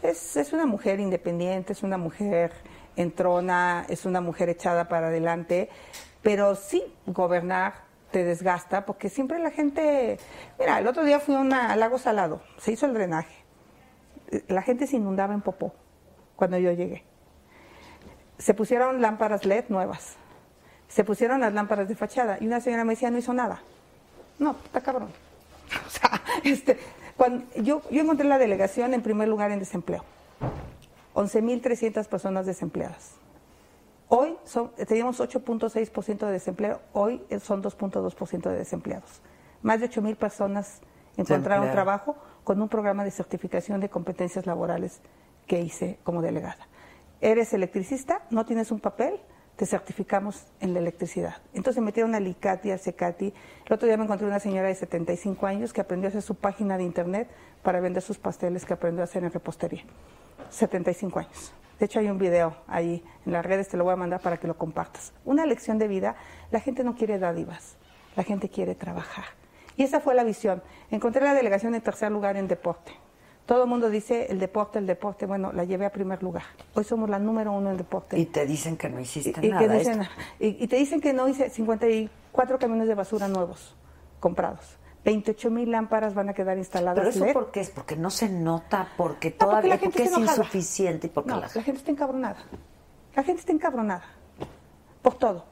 Es, 0.00 0.36
es 0.36 0.52
una 0.52 0.64
mujer 0.64 1.00
independiente, 1.00 1.72
es 1.72 1.82
una 1.82 1.98
mujer 1.98 2.52
entrona, 2.94 3.84
es 3.88 4.04
una 4.04 4.20
mujer 4.20 4.48
echada 4.48 4.86
para 4.88 5.08
adelante, 5.08 5.68
pero 6.22 6.54
sí 6.54 6.84
gobernar 7.06 7.82
te 8.12 8.22
desgasta, 8.22 8.86
porque 8.86 9.08
siempre 9.08 9.40
la 9.40 9.50
gente... 9.50 10.18
Mira, 10.60 10.78
el 10.78 10.86
otro 10.86 11.02
día 11.02 11.18
fui 11.18 11.34
a 11.34 11.40
una, 11.40 11.72
al 11.72 11.80
lago 11.80 11.98
Salado, 11.98 12.42
se 12.58 12.70
hizo 12.70 12.86
el 12.86 12.94
drenaje. 12.94 13.34
La 14.46 14.62
gente 14.62 14.86
se 14.86 14.96
inundaba 14.98 15.34
en 15.34 15.40
popó 15.40 15.74
cuando 16.36 16.58
yo 16.58 16.70
llegué. 16.70 17.02
Se 18.38 18.54
pusieron 18.54 19.02
lámparas 19.02 19.44
LED 19.44 19.64
nuevas. 19.68 20.16
Se 20.92 21.04
pusieron 21.04 21.40
las 21.40 21.54
lámparas 21.54 21.88
de 21.88 21.94
fachada. 21.94 22.36
Y 22.40 22.46
una 22.46 22.60
señora 22.60 22.84
me 22.84 22.92
decía, 22.92 23.10
no 23.10 23.18
hizo 23.18 23.32
nada. 23.32 23.62
No, 24.38 24.56
está 24.64 24.80
cabrón. 24.80 25.08
O 25.86 25.90
sea, 25.90 26.22
este, 26.44 26.78
cuando, 27.16 27.46
yo, 27.56 27.80
yo 27.90 28.02
encontré 28.02 28.26
la 28.28 28.36
delegación 28.36 28.92
en 28.92 29.00
primer 29.00 29.26
lugar 29.26 29.50
en 29.50 29.58
desempleo. 29.58 30.04
11.300 31.14 32.06
personas 32.06 32.44
desempleadas. 32.44 33.12
Hoy 34.08 34.36
son, 34.44 34.70
teníamos 34.86 35.20
8.6% 35.20 36.26
de 36.26 36.32
desempleo, 36.32 36.80
hoy 36.92 37.22
son 37.40 37.62
2.2% 37.62 38.50
de 38.50 38.56
desempleados. 38.58 39.22
Más 39.62 39.80
de 39.80 39.88
8.000 39.88 40.16
personas 40.16 40.80
encontraron 41.16 41.70
trabajo 41.70 42.16
con 42.44 42.60
un 42.60 42.68
programa 42.68 43.04
de 43.04 43.10
certificación 43.10 43.80
de 43.80 43.88
competencias 43.88 44.44
laborales 44.44 45.00
que 45.46 45.60
hice 45.60 45.98
como 46.02 46.20
delegada. 46.20 46.68
Eres 47.22 47.54
electricista, 47.54 48.22
no 48.28 48.44
tienes 48.44 48.70
un 48.70 48.80
papel, 48.80 49.18
te 49.56 49.66
certificamos 49.66 50.46
en 50.60 50.74
la 50.74 50.80
electricidad. 50.80 51.36
Entonces 51.54 51.82
metieron 51.82 52.14
al 52.14 52.26
ICATI, 52.26 52.70
al 52.72 52.78
CECATI. 52.78 53.34
El 53.66 53.72
otro 53.72 53.86
día 53.86 53.96
me 53.96 54.04
encontré 54.04 54.26
una 54.26 54.40
señora 54.40 54.68
de 54.68 54.74
75 54.74 55.46
años 55.46 55.72
que 55.72 55.80
aprendió 55.80 56.08
a 56.08 56.10
hacer 56.10 56.22
su 56.22 56.34
página 56.34 56.78
de 56.78 56.84
internet 56.84 57.28
para 57.62 57.80
vender 57.80 58.02
sus 58.02 58.18
pasteles 58.18 58.64
que 58.64 58.72
aprendió 58.72 59.02
a 59.02 59.04
hacer 59.04 59.24
en 59.24 59.30
repostería. 59.30 59.84
75 60.50 61.18
años. 61.18 61.54
De 61.78 61.86
hecho, 61.86 61.98
hay 61.98 62.08
un 62.08 62.18
video 62.18 62.56
ahí 62.68 63.02
en 63.26 63.32
las 63.32 63.44
redes, 63.44 63.68
te 63.68 63.76
lo 63.76 63.84
voy 63.84 63.92
a 63.92 63.96
mandar 63.96 64.20
para 64.20 64.36
que 64.36 64.46
lo 64.46 64.56
compartas. 64.56 65.12
Una 65.24 65.46
lección 65.46 65.78
de 65.78 65.88
vida, 65.88 66.16
la 66.50 66.60
gente 66.60 66.84
no 66.84 66.94
quiere 66.94 67.18
dádivas, 67.18 67.76
la 68.14 68.22
gente 68.22 68.48
quiere 68.48 68.74
trabajar. 68.74 69.24
Y 69.76 69.82
esa 69.82 70.00
fue 70.00 70.14
la 70.14 70.22
visión. 70.22 70.62
Encontré 70.90 71.24
la 71.24 71.34
delegación 71.34 71.74
en 71.74 71.80
tercer 71.80 72.12
lugar 72.12 72.36
en 72.36 72.46
deporte. 72.46 72.92
Todo 73.46 73.64
el 73.64 73.68
mundo 73.68 73.90
dice 73.90 74.26
el 74.30 74.38
deporte, 74.38 74.78
el 74.78 74.86
deporte. 74.86 75.26
Bueno, 75.26 75.52
la 75.52 75.64
llevé 75.64 75.84
a 75.86 75.90
primer 75.90 76.22
lugar. 76.22 76.44
Hoy 76.74 76.84
somos 76.84 77.10
la 77.10 77.18
número 77.18 77.52
uno 77.52 77.70
en 77.70 77.76
deporte. 77.76 78.18
Y 78.18 78.26
te 78.26 78.46
dicen 78.46 78.76
que 78.76 78.88
no 78.88 79.00
hiciste 79.00 79.44
Y, 79.44 79.50
nada. 79.50 79.66
dicen, 79.74 80.02
y, 80.38 80.62
y 80.62 80.68
te 80.68 80.76
dicen 80.76 81.00
que 81.00 81.12
no 81.12 81.26
hice 81.28 81.50
54 81.50 82.58
camiones 82.58 82.86
de 82.88 82.94
basura 82.94 83.28
nuevos, 83.28 83.74
comprados. 84.20 84.78
28 85.04 85.50
mil 85.50 85.70
lámparas 85.72 86.14
van 86.14 86.28
a 86.28 86.34
quedar 86.34 86.56
instaladas. 86.56 86.98
Pero 87.04 87.10
eso 87.26 87.32
por 87.32 87.50
qué 87.50 87.60
es, 87.60 87.70
porque 87.70 87.96
no 87.96 88.10
se 88.10 88.28
nota, 88.28 88.88
porque 88.96 89.30
No, 89.30 89.36
porque 89.36 89.46
todavía 89.46 89.70
la 89.74 89.78
gente 89.78 89.98
porque 89.98 90.02
es 90.08 90.16
enojada. 90.16 90.36
insuficiente 90.38 91.06
y 91.08 91.10
porque 91.10 91.30
No, 91.30 91.36
la 91.36 91.42
la 91.42 91.48
gente 91.48 91.64
gente 91.64 91.78
está 91.80 91.90
encabronada. 91.90 92.36
La 93.16 93.22
gente 93.24 93.40
está 93.40 93.52
encabronada. 93.52 94.04
Por 95.02 95.14
todo. 95.14 95.44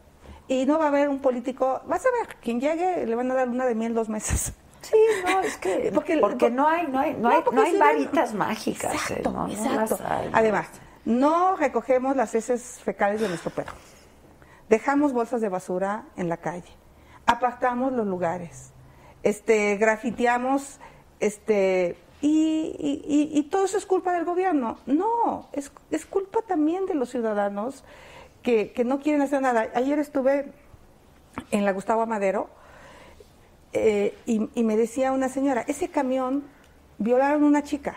Y 0.46 0.64
no 0.66 0.78
va 0.78 0.84
a 0.84 0.88
haber 0.88 1.08
un 1.08 1.18
político. 1.18 1.80
Vas 1.86 2.06
a 2.06 2.10
ver, 2.12 2.36
quien 2.40 2.60
llegue 2.60 3.04
le 3.06 3.14
van 3.16 3.28
a 3.32 3.34
dar 3.34 3.48
una 3.48 3.66
de 3.66 3.74
miel 3.74 3.92
dos 3.94 4.08
meses. 4.08 4.52
Sí, 4.90 4.96
no, 5.24 5.40
es 5.40 5.56
que 5.58 5.90
Porque- 5.94 6.18
porque, 6.18 6.46
por- 6.46 6.52
no 6.52 6.66
hay 6.68 6.86
no 6.88 6.98
hay 6.98 7.12
no, 7.14 7.20
No, 7.20 7.28
hay, 7.30 7.42
porque 7.42 7.56
no 7.56 7.62
hay 7.62 7.76
varitas 7.78 8.34
mágicas, 8.34 8.92
¿eh? 8.92 8.96
Exacto, 8.96 9.30
no, 9.30 9.46
no 9.46 9.52
exacto. 9.52 9.98
las 10.02 10.10
hay. 10.10 10.30
Además, 10.32 10.66
no 11.04 11.56
recogemos 11.56 12.16
las 12.16 12.34
heces 12.34 12.80
fecales 12.84 13.20
de 13.20 13.28
nuestro 13.28 13.50
perro. 13.50 13.72
Dejamos 14.68 15.12
bolsas 15.12 15.40
de 15.40 15.48
basura 15.48 16.04
en 16.16 16.28
la 16.28 16.36
calle. 16.38 16.68
Apartamos 17.26 17.92
los 17.92 18.06
lugares. 18.06 18.72
Este, 19.22 19.76
grafiteamos, 19.76 20.78
este, 21.20 21.96
y, 22.20 22.74
y- 22.78 23.04
y- 23.06 23.38
y 23.38 23.42
todo 23.44 23.64
eso 23.64 23.76
es 23.78 23.86
culpa 23.86 24.12
del 24.12 24.24
gobierno. 24.24 24.78
No, 24.86 25.48
es, 25.52 25.72
es 25.90 26.06
culpa 26.06 26.40
también 26.46 26.86
de 26.86 26.94
los 26.94 27.10
ciudadanos 27.10 27.84
que, 28.42 28.72
que 28.72 28.84
no 28.84 29.00
quieren 29.00 29.22
hacer 29.22 29.40
nada. 29.42 29.68
Ayer 29.74 29.98
estuve 29.98 30.52
en 31.50 31.64
la 31.64 31.72
Gustavo 31.72 32.02
Amadero 32.02 32.48
eh, 33.72 34.16
y, 34.26 34.48
y 34.54 34.64
me 34.64 34.76
decía 34.76 35.12
una 35.12 35.28
señora, 35.28 35.62
ese 35.68 35.88
camión 35.88 36.44
violaron 36.98 37.44
a 37.44 37.46
una 37.46 37.62
chica, 37.62 37.96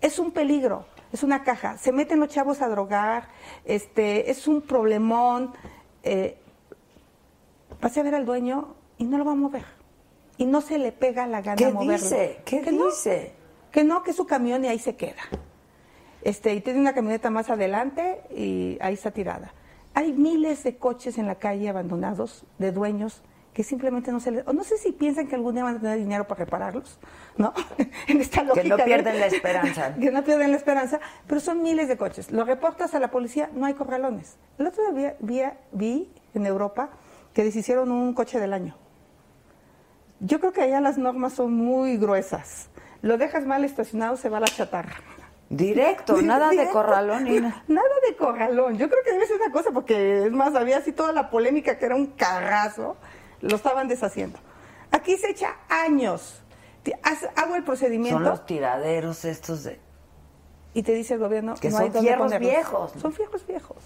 es 0.00 0.18
un 0.18 0.30
peligro, 0.30 0.86
es 1.12 1.22
una 1.22 1.42
caja, 1.42 1.76
se 1.78 1.92
meten 1.92 2.20
los 2.20 2.28
chavos 2.28 2.62
a 2.62 2.68
drogar, 2.68 3.28
este, 3.64 4.30
es 4.30 4.46
un 4.46 4.62
problemón, 4.62 5.52
eh, 6.02 6.38
pasé 7.80 8.00
a 8.00 8.02
ver 8.02 8.14
al 8.14 8.24
dueño 8.26 8.74
y 8.98 9.04
no 9.04 9.18
lo 9.18 9.24
va 9.24 9.32
a 9.32 9.36
mover, 9.36 9.64
y 10.36 10.46
no 10.46 10.60
se 10.60 10.78
le 10.78 10.92
pega 10.92 11.26
la 11.26 11.40
gana 11.42 11.56
¿Qué 11.56 11.72
moverlo. 11.72 11.92
dice? 11.94 12.40
¿Qué 12.44 12.60
Que 12.60 12.72
no, 12.72 12.86
dice? 12.86 13.32
que 13.72 13.84
no, 13.84 14.02
que 14.02 14.10
es 14.10 14.16
su 14.16 14.26
camión 14.26 14.64
y 14.64 14.68
ahí 14.68 14.78
se 14.78 14.96
queda. 14.96 15.22
Este, 16.22 16.54
y 16.54 16.60
tiene 16.60 16.80
una 16.80 16.92
camioneta 16.92 17.30
más 17.30 17.48
adelante 17.48 18.20
y 18.36 18.76
ahí 18.80 18.94
está 18.94 19.10
tirada. 19.10 19.54
Hay 19.94 20.12
miles 20.12 20.62
de 20.64 20.76
coches 20.76 21.16
en 21.18 21.26
la 21.26 21.36
calle 21.36 21.68
abandonados 21.68 22.44
de 22.58 22.72
dueños 22.72 23.22
que 23.52 23.64
simplemente 23.64 24.12
no 24.12 24.20
se 24.20 24.30
les... 24.30 24.46
o 24.46 24.52
no 24.52 24.62
sé 24.62 24.76
si 24.78 24.92
piensan 24.92 25.26
que 25.26 25.34
algún 25.34 25.54
día 25.54 25.64
van 25.64 25.76
a 25.76 25.80
tener 25.80 25.98
dinero 25.98 26.26
para 26.28 26.44
repararlos, 26.44 26.98
¿no? 27.36 27.52
en 28.06 28.20
esta 28.20 28.40
Que 28.42 28.46
no 28.46 28.54
lógica 28.54 28.76
de- 28.76 28.84
pierden 28.84 29.20
la 29.20 29.26
esperanza. 29.26 29.94
que 30.00 30.10
no 30.10 30.22
pierden 30.24 30.50
la 30.52 30.56
esperanza, 30.56 31.00
pero 31.26 31.40
son 31.40 31.62
miles 31.62 31.88
de 31.88 31.96
coches. 31.96 32.30
Lo 32.30 32.44
reportas 32.44 32.94
a 32.94 33.00
la 33.00 33.10
policía, 33.10 33.50
no 33.54 33.66
hay 33.66 33.74
corralones. 33.74 34.36
El 34.58 34.66
otro 34.68 34.92
día 34.92 35.16
vi, 35.20 35.42
vi 35.72 36.12
en 36.34 36.46
Europa 36.46 36.90
que 37.34 37.42
deshicieron 37.44 37.90
un 37.90 38.14
coche 38.14 38.38
del 38.38 38.52
año. 38.52 38.76
Yo 40.20 40.38
creo 40.38 40.52
que 40.52 40.62
allá 40.62 40.80
las 40.80 40.98
normas 40.98 41.32
son 41.32 41.52
muy 41.54 41.96
gruesas. 41.96 42.68
Lo 43.02 43.16
dejas 43.16 43.46
mal 43.46 43.64
estacionado, 43.64 44.16
se 44.16 44.28
va 44.28 44.36
a 44.36 44.40
la 44.40 44.46
chatarra. 44.46 44.94
Directo, 45.48 46.20
nada 46.22 46.50
de 46.50 46.68
corralón. 46.68 47.24
Nada 47.66 47.88
de 48.08 48.16
corralón. 48.16 48.76
Yo 48.78 48.88
creo 48.88 49.02
que 49.02 49.12
debe 49.12 49.26
ser 49.26 49.36
una 49.40 49.50
cosa, 49.50 49.70
porque 49.72 50.26
es 50.26 50.32
más, 50.32 50.54
había 50.54 50.78
así 50.78 50.92
toda 50.92 51.12
la 51.12 51.30
polémica 51.30 51.78
que 51.78 51.86
era 51.86 51.96
un 51.96 52.06
carrazo, 52.08 52.96
lo 53.40 53.56
estaban 53.56 53.88
deshaciendo. 53.88 54.38
Aquí 54.90 55.16
se 55.16 55.30
echa 55.30 55.56
años. 55.68 56.42
Hago 57.36 57.54
el 57.56 57.60
Son 57.60 57.64
procedimiento 57.64 58.18
los 58.20 58.46
tiraderos 58.46 59.24
estos 59.24 59.64
de 59.64 59.78
y 60.72 60.82
te 60.82 60.94
dice 60.94 61.14
el 61.14 61.20
gobierno 61.20 61.54
Que 61.54 61.68
no 61.68 61.76
son 61.76 61.82
hay 61.84 61.90
dónde 61.90 62.08
fierros 62.08 62.24
ponerlos. 62.26 62.50
viejos. 62.50 62.92
Son 63.00 63.12
fierros 63.12 63.46
viejos. 63.46 63.76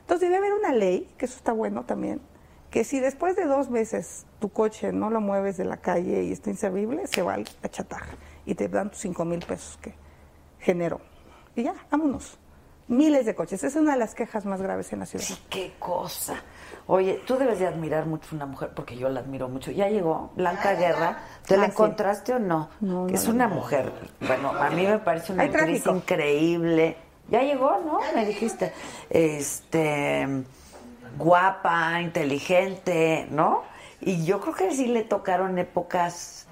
Entonces 0.00 0.28
debe 0.28 0.38
haber 0.38 0.52
una 0.54 0.72
ley, 0.72 1.08
que 1.18 1.26
eso 1.26 1.36
está 1.36 1.52
bueno 1.52 1.84
también, 1.84 2.20
que 2.70 2.84
si 2.84 3.00
después 3.00 3.36
de 3.36 3.44
dos 3.46 3.68
meses 3.68 4.26
tu 4.38 4.48
coche 4.48 4.92
no 4.92 5.10
lo 5.10 5.20
mueves 5.20 5.56
de 5.56 5.64
la 5.64 5.76
calle 5.78 6.22
y 6.24 6.32
está 6.32 6.50
inservible, 6.50 7.06
se 7.08 7.22
va 7.22 7.34
a 7.34 7.38
la 7.38 7.68
chatarra 7.68 8.14
y 8.46 8.54
te 8.54 8.68
dan 8.68 8.90
tus 8.90 9.00
cinco 9.00 9.24
mil 9.24 9.40
pesos 9.44 9.76
que 9.82 9.92
generó. 10.60 11.00
Y 11.56 11.64
ya, 11.64 11.74
vámonos. 11.90 12.38
Miles 12.88 13.26
de 13.26 13.34
coches. 13.34 13.54
Esa 13.62 13.66
es 13.66 13.76
una 13.76 13.92
de 13.92 13.98
las 13.98 14.14
quejas 14.14 14.44
más 14.46 14.62
graves 14.62 14.92
en 14.92 15.00
la 15.00 15.06
ciudad. 15.06 15.26
qué 15.48 15.74
cosa. 15.78 16.42
Oye, 16.86 17.20
tú 17.26 17.36
debes 17.36 17.58
de 17.58 17.66
admirar 17.66 18.06
mucho 18.06 18.28
a 18.32 18.34
una 18.36 18.46
mujer, 18.46 18.70
porque 18.74 18.96
yo 18.96 19.08
la 19.08 19.20
admiro 19.20 19.48
mucho. 19.48 19.70
Ya 19.70 19.88
llegó 19.88 20.32
Blanca 20.36 20.74
Guerra. 20.74 21.18
¿Te 21.46 21.56
la 21.56 21.64
Ah, 21.64 21.66
sí. 21.66 21.72
encontraste 21.72 22.34
o 22.34 22.38
no? 22.38 22.68
No, 22.80 23.06
no, 23.06 23.14
es 23.14 23.26
no, 23.26 23.34
una 23.34 23.46
no. 23.48 23.54
mujer, 23.56 23.92
bueno, 24.26 24.50
a 24.50 24.70
mí 24.70 24.86
me 24.86 24.98
parece 24.98 25.32
una 25.32 25.42
Hay 25.44 25.48
actriz 25.50 25.82
tráfico. 25.82 25.96
increíble. 25.96 26.96
Ya 27.30 27.42
llegó, 27.42 27.78
¿no? 27.86 28.00
Me 28.14 28.26
dijiste. 28.26 28.72
Este, 29.08 30.26
guapa, 31.16 32.00
inteligente, 32.00 33.26
¿no? 33.30 33.62
Y 34.00 34.24
yo 34.24 34.40
creo 34.40 34.54
que 34.54 34.70
sí 34.74 34.86
le 34.86 35.02
tocaron 35.02 35.58
épocas, 35.58 36.46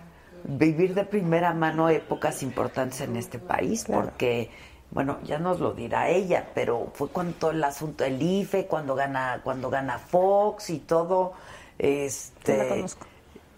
vivir 0.44 0.94
de 0.94 1.04
primera 1.04 1.52
mano 1.54 1.88
épocas 1.88 2.42
importantes 2.42 3.00
en 3.00 3.16
este 3.16 3.38
país, 3.38 3.84
Claro. 3.84 4.04
porque, 4.04 4.50
bueno, 4.90 5.18
ya 5.24 5.38
nos 5.38 5.60
lo 5.60 5.72
dirá 5.72 6.08
ella, 6.08 6.46
pero 6.54 6.88
fue 6.94 7.08
cuando 7.08 7.34
todo 7.36 7.50
el 7.50 7.62
asunto 7.62 8.04
del 8.04 8.20
IFE, 8.20 8.66
cuando 8.66 8.94
gana, 8.94 9.40
cuando 9.44 9.68
gana 9.70 9.98
Fox 9.98 10.70
y 10.70 10.78
todo, 10.78 11.34
este... 11.78 12.56
La 12.56 12.68
conozco. 12.68 13.06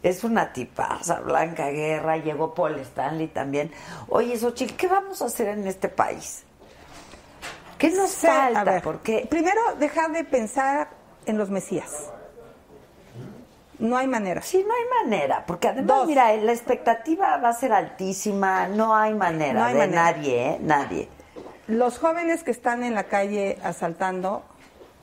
Es 0.02 0.24
una 0.24 0.50
tipaza, 0.52 1.20
Blanca 1.20 1.68
Guerra, 1.68 2.16
llegó 2.16 2.54
Paul 2.54 2.78
Stanley 2.80 3.28
también. 3.28 3.70
Oye, 4.08 4.38
Xochitl, 4.38 4.74
¿qué 4.74 4.88
vamos 4.88 5.20
a 5.20 5.26
hacer 5.26 5.48
en 5.48 5.66
este 5.66 5.90
país? 5.90 6.42
¿Qué 7.76 7.90
nos 7.90 8.24
a 8.24 8.28
falta? 8.54 8.64
ver, 8.64 8.82
Porque 8.82 9.26
Primero, 9.28 9.60
dejar 9.78 10.10
de 10.12 10.24
pensar 10.24 10.88
en 11.26 11.36
los 11.36 11.50
mesías. 11.50 12.10
No 13.78 13.96
hay 13.96 14.06
manera. 14.06 14.42
Sí, 14.42 14.64
no 14.66 14.74
hay 14.74 15.04
manera, 15.04 15.44
porque 15.46 15.68
además, 15.68 15.98
Dos. 15.98 16.06
mira, 16.06 16.34
la 16.36 16.52
expectativa 16.52 17.36
va 17.38 17.48
a 17.50 17.52
ser 17.54 17.72
altísima, 17.72 18.68
no 18.68 18.94
hay 18.94 19.14
manera 19.14 19.60
No 19.60 19.64
hay 19.66 19.72
de 19.74 19.78
manera. 19.80 20.02
nadie, 20.12 20.46
¿eh? 20.48 20.58
Nadie. 20.60 21.08
Los 21.70 22.00
jóvenes 22.00 22.42
que 22.42 22.50
están 22.50 22.82
en 22.82 22.96
la 22.96 23.04
calle 23.04 23.56
asaltando 23.62 24.42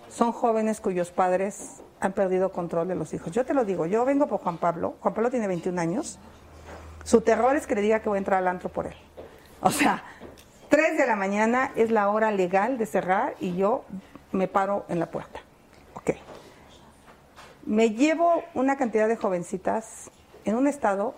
son 0.10 0.34
jóvenes 0.34 0.82
cuyos 0.82 1.12
padres 1.12 1.78
han 2.02 2.12
perdido 2.12 2.52
control 2.52 2.90
de 2.90 2.96
los 2.96 3.14
hijos. 3.14 3.32
Yo 3.32 3.46
te 3.46 3.54
lo 3.54 3.64
digo, 3.64 3.86
yo 3.86 4.04
vengo 4.04 4.28
por 4.28 4.42
Juan 4.42 4.58
Pablo. 4.58 4.96
Juan 5.00 5.14
Pablo 5.14 5.30
tiene 5.32 5.48
21 5.48 5.80
años. 5.80 6.20
Su 7.06 7.22
terror 7.22 7.56
es 7.56 7.68
que 7.68 7.76
le 7.76 7.80
diga 7.80 8.02
que 8.02 8.10
voy 8.10 8.18
a 8.18 8.20
entrar 8.20 8.40
al 8.40 8.50
antro 8.50 8.68
por 8.68 8.86
él. 8.86 8.96
O 9.62 9.72
sea, 9.72 10.04
3 10.68 10.98
de 10.98 11.08
la 11.08 11.16
mañana 11.16 11.72
es 11.78 11.90
la 11.90 12.10
hora 12.10 12.32
legal 12.32 12.78
de 12.78 12.86
cerrar 12.86 13.36
y 13.40 13.56
yo 13.56 13.86
me 14.34 14.50
paro 14.50 14.84
en 14.90 15.00
la 15.00 15.10
puerta. 15.10 15.40
Ok. 15.94 16.16
Me 17.66 17.92
llevo 17.92 18.44
una 18.56 18.76
cantidad 18.76 19.08
de 19.08 19.16
jovencitas 19.16 20.12
en 20.44 20.58
un 20.58 20.68
estado 20.68 21.16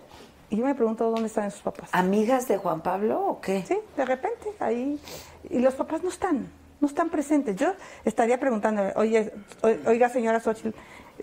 y 0.48 0.58
yo 0.58 0.64
me 0.64 0.76
pregunto 0.76 1.10
dónde 1.10 1.26
están 1.26 1.50
sus 1.50 1.62
papás. 1.62 1.88
¿Amigas 1.92 2.46
de 2.46 2.56
Juan 2.56 2.82
Pablo 2.82 3.24
o 3.24 3.40
qué? 3.40 3.64
Sí, 3.66 3.78
de 3.96 4.04
repente, 4.04 4.52
ahí. 4.60 5.00
Y 5.48 5.58
los 5.60 5.74
papás 5.74 6.02
no 6.02 6.08
están, 6.10 6.48
no 6.80 6.86
están 6.88 7.08
presentes. 7.08 7.56
Yo 7.56 7.72
estaría 8.04 8.38
preguntándome, 8.38 8.92
oye, 8.96 9.32
oiga, 9.86 10.08
señora 10.08 10.40
Xochitl, 10.40 10.76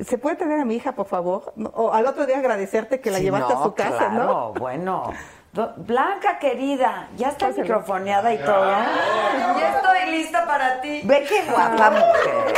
¿se 0.04 0.18
puede 0.18 0.36
tener 0.36 0.60
a 0.60 0.66
mi 0.66 0.76
hija, 0.76 0.94
por 0.94 1.08
favor? 1.08 1.54
No, 1.56 1.70
O 1.76 1.94
al 1.94 2.06
otro 2.08 2.26
día 2.26 2.38
agradecerte 2.40 3.00
que 3.00 3.12
la 3.12 3.18
Sí, 3.18 3.24
llevaste 3.24 3.54
no, 3.54 3.60
a 3.60 3.64
su 3.64 3.74
casa, 3.76 3.98
claro, 4.10 4.24
¿no? 4.26 4.54
bueno. 4.54 5.14
Blanca, 5.78 6.38
querida, 6.38 7.08
ya 7.18 7.30
está 7.30 7.48
Pásale. 7.48 7.64
microfoneada 7.64 8.32
y 8.34 8.38
todo. 8.38 8.70
Ya 8.70 9.76
estoy 9.76 10.12
lista 10.12 10.46
para 10.46 10.80
ti. 10.82 11.02
Ve 11.04 11.26
qué 11.28 11.50
guapa 11.50 11.90
mujer. 11.90 12.54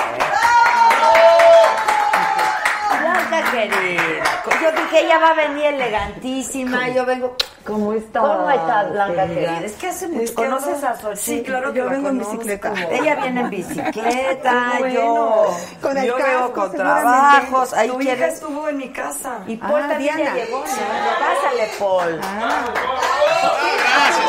Blanca 2.99 3.51
querida. 3.51 4.23
Yo 4.61 4.71
dije, 4.73 5.05
ella 5.05 5.19
va 5.19 5.29
a 5.29 5.33
venir 5.33 5.65
elegantísima. 5.67 6.89
Yo 6.89 7.05
vengo. 7.05 7.35
¿Cómo 7.65 7.93
está? 7.93 8.19
¿Cómo 8.21 8.49
estás, 8.49 8.91
Blanca 8.91 9.27
querida? 9.27 9.59
Es 9.63 9.73
que 9.73 9.87
hace 9.87 10.07
mucho. 10.07 10.21
Es 10.23 10.29
que 10.31 10.35
¿Conoces 10.35 10.83
a 10.83 10.95
Xochitl? 10.95 11.17
Sí, 11.19 11.43
claro 11.43 11.71
que 11.71 11.77
Yo 11.79 11.89
vengo 11.89 12.09
en 12.09 12.17
bicicleta. 12.19 12.73
Ella 12.91 13.15
viene 13.15 13.41
en 13.41 13.49
bicicleta, 13.49 14.73
Bueno, 14.79 14.93
yo, 14.93 15.57
Con 15.81 15.97
el 15.97 16.05
yo 16.07 16.15
casco, 16.17 16.29
veo 16.29 16.53
con 16.53 16.71
trabajos. 16.71 17.73
Ahí 17.73 17.89
Tu 17.89 18.01
hija 18.01 18.27
estuvo 18.27 18.67
en 18.69 18.77
mi 18.77 18.89
casa. 18.89 19.39
Y 19.45 19.57
Paul 19.57 19.81
Ah, 19.83 19.87
también 19.89 20.17
ya 20.17 20.23
Diana. 20.23 20.35
llegó. 20.35 20.59
¿no? 20.59 20.63
Pásale, 20.65 21.69
Paul. 21.79 22.19
Gracias, 22.19 22.71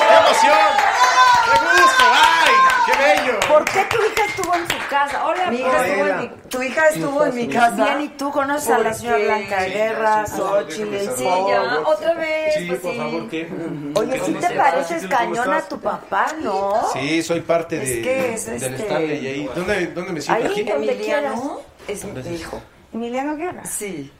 qué 0.08 0.14
emoción. 0.16 0.58
Qué 1.44 1.82
gusto, 1.82 2.04
ay, 2.12 2.54
qué 2.92 3.22
bello. 3.22 3.40
¿Por 3.48 3.64
qué 3.64 3.84
tu 3.90 3.96
hija 3.96 4.24
estuvo 4.28 4.54
en 4.54 4.62
su 4.68 4.88
casa? 4.88 5.26
Hola, 5.26 5.50
Mi 5.50 5.56
hija 5.58 5.86
estuvo 5.86 6.06
en 6.06 6.18
mi, 6.20 6.28
tu 6.48 6.62
hija 6.62 6.88
estuvo 6.88 7.24
en 7.26 7.34
mi 7.34 7.48
casa. 7.48 7.84
Bien, 7.84 8.00
¿y 8.02 8.08
tú 8.08 8.30
conoces 8.30 8.70
a 8.70 8.78
la 8.78 8.94
señora 8.94 9.18
Blanca 9.18 9.64
Guerra, 9.64 10.26
Xochitl, 10.26 10.98
Sí, 11.16 11.24
ya, 11.24 11.80
otra 11.84 12.14
vez. 12.14 12.54
Sí, 12.54 12.66
pues 12.68 12.80
por 12.80 12.92
sí. 12.92 12.98
favor, 12.98 13.28
¿qué? 13.28 13.48
Oye, 13.94 14.20
¿sí 14.24 14.34
te 14.34 14.50
pareces 14.54 15.06
cañón 15.06 15.52
a 15.52 15.62
tu 15.62 15.78
papá, 15.80 16.26
no? 16.42 16.74
Sí, 16.92 17.22
soy 17.22 17.40
parte 17.40 17.82
Es 17.82 17.88
de, 17.88 18.02
que 18.02 18.34
es 18.34 18.46
del 18.46 18.54
este- 18.74 18.82
Stanley 18.82 19.26
ahí. 19.26 19.50
¿Dónde, 19.54 19.86
dónde 19.88 20.12
me 20.12 20.20
siento? 20.20 20.44
Ahí. 20.46 20.52
¿Aquí? 20.52 20.62
Donde 20.64 20.96
quieras. 20.98 21.32
Emiliano 21.34 21.60
es 21.88 22.04
mi 22.04 22.34
hijo. 22.36 22.60
Emiliano 22.92 23.36
Guerra. 23.36 23.64
Sí. 23.64 24.12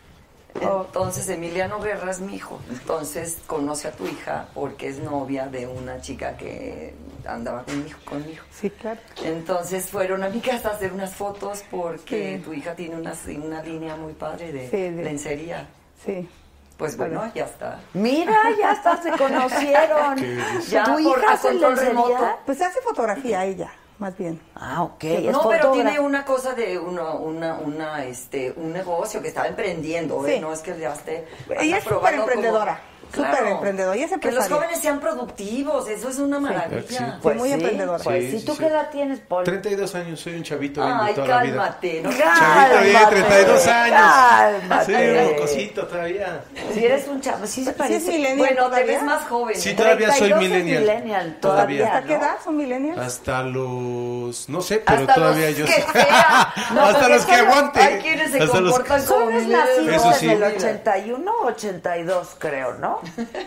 Oh. 0.65 0.83
Entonces 0.87 1.29
Emiliano 1.29 1.81
Guerra 1.81 2.11
es 2.11 2.21
mi 2.21 2.35
hijo. 2.35 2.61
Entonces 2.71 3.39
conoce 3.47 3.89
a 3.89 3.93
tu 3.93 4.07
hija 4.07 4.47
porque 4.55 4.89
es 4.89 4.99
novia 4.99 5.47
de 5.47 5.67
una 5.67 6.01
chica 6.01 6.37
que 6.37 6.95
andaba 7.27 7.63
con 7.65 7.83
mi 7.83 7.89
hijo. 7.91 7.99
Con 8.05 8.25
mi 8.27 8.33
hijo. 8.33 8.45
Sí, 8.51 8.71
claro. 8.71 9.01
Entonces 9.25 9.87
fueron 9.87 10.23
a 10.25 10.29
mi 10.29 10.41
casa 10.41 10.71
a 10.71 10.73
hacer 10.73 10.93
unas 10.93 11.15
fotos 11.15 11.63
porque 11.71 12.37
Sí. 12.39 12.43
tu 12.45 12.53
hija 12.53 12.75
tiene 12.75 12.97
una, 12.97 13.15
una 13.45 13.63
línea 13.63 13.97
muy 13.97 14.13
padre 14.13 14.53
de 14.53 14.71
Sí, 14.71 14.77
de- 14.77 15.03
lencería. 15.03 15.69
Sí. 16.05 16.29
Pues 16.77 16.97
bueno, 16.97 17.31
ya 17.35 17.45
está. 17.45 17.79
Mira, 17.93 18.35
ya 18.59 18.71
hasta 18.71 19.03
se 19.03 19.11
conocieron. 19.13 20.17
Ya, 20.71 20.85
¿Tu 20.85 20.93
por- 20.93 21.01
hija 21.03 21.31
a 21.31 21.33
hace 21.35 21.49
control 21.49 21.71
lencería? 21.77 21.89
remoto. 21.91 22.39
Pues 22.47 22.61
hace 22.63 22.81
fotografía 22.81 23.45
ella, 23.45 23.71
más 23.99 24.17
bien. 24.17 24.41
Ah, 24.55 24.83
ok. 24.85 25.05
es 25.05 25.33
no, 25.33 25.47
pero 25.49 25.73
tiene 25.73 26.01
una 26.01 26.25
cosa 26.25 26.55
de 26.55 26.79
una, 26.79 27.11
una, 27.13 27.55
una, 27.57 28.05
este, 28.07 28.53
un 28.57 28.73
negocio 28.73 29.21
que 29.21 29.29
está 29.29 29.47
emprendiendo, 29.47 30.27
¿eh? 30.27 30.35
Sí. 30.37 30.41
No 30.41 30.53
es 30.55 30.61
que 30.61 30.79
ya 30.79 30.95
esté. 30.95 31.27
Ella 31.59 31.79
es 31.79 31.85
súper 31.85 32.15
emprendedora, 32.15 32.81
como- 33.11 33.27
súper 33.29 33.47
emprendedora, 33.47 33.97
ella 33.97 34.07
es 34.07 34.21
Que 34.21 34.33
los 34.33 34.49
jóvenes 34.49 34.81
sean 34.81 35.01
productivos, 35.01 35.89
eso 35.89 36.09
es 36.09 36.19
una 36.19 36.39
maravilla. 36.41 37.19
Fue 37.23 37.35
muy 37.35 37.53
emprendedora. 37.53 38.03
Pues 38.03 38.25
Sí, 38.25 38.31
sí, 38.33 38.41
sí, 38.41 38.47
¿tú 38.47 38.53
sí. 38.53 38.59
qué 38.59 38.67
edad 38.67 38.91
tienes, 38.91 39.21
Paul? 39.21 39.45
32 39.45 39.95
años, 39.95 40.21
soy 40.21 40.35
un 40.35 40.43
chavito 40.43 40.83
bien 40.85 40.97
de 40.99 41.05
Ay, 41.05 41.15
toda 41.15 41.27
la 41.29 41.43
vida. 41.43 41.57
cálmate, 41.57 42.01
¿no? 42.03 42.11
Chavito 42.11 42.81
bien, 42.83 43.09
32 43.11 43.67
años. 43.67 44.01
Cálmate. 44.01 44.85
Sí, 44.87 45.19
un 45.19 45.33
mocosito 45.33 45.87
todavía. 45.87 46.41
Si 46.75 46.85
eres 46.85 47.09
un 47.09 47.21
chavo, 47.21 47.47
sí 47.47 47.65
se 47.65 47.71
Sí, 47.71 47.77
parece. 47.79 47.97
es 47.97 48.07
millennial 48.07 48.39
Bueno, 48.39 48.55
te 48.57 48.63
todavía. 48.71 48.87
ves 48.95 49.03
más 49.03 49.23
joven. 49.29 49.57
Sí, 49.61 49.75
todavía 49.75 50.09
soy 50.13 50.29
32 50.29 50.43
es 50.43 50.51
millennial. 50.51 50.81
millennial, 50.83 51.39
todavía. 51.41 51.87
¿Hasta 51.87 52.03
qué 52.07 52.17
¿no? 52.17 52.23
edad 52.25 52.37
son 52.45 52.57
millennials? 52.57 52.99
Hasta 52.99 53.43
los. 53.43 54.49
No 54.49 54.61
sé, 54.61 54.83
pero 54.87 55.01
Hasta 55.01 55.15
todavía 55.15 55.49
los 55.51 55.57
yo. 55.59 55.65
que 55.67 55.73
sea. 55.73 56.55
No, 56.75 56.83
Hasta 56.83 57.09
los 57.09 57.25
que 57.27 57.33
es 57.35 57.41
aguante. 57.41 57.81
Hay 57.81 57.99
quienes 58.01 58.31
se 58.31 58.47
comportan 58.47 59.05
como 59.05 59.21
Son 59.21 59.29
millennials. 59.35 59.69
nacidos 59.87 60.17
sí. 60.19 60.27
en 60.27 60.31
el 60.33 60.43
81 60.57 61.33
o 61.43 61.47
82, 61.47 62.29
creo, 62.39 62.75
¿no? 62.75 63.00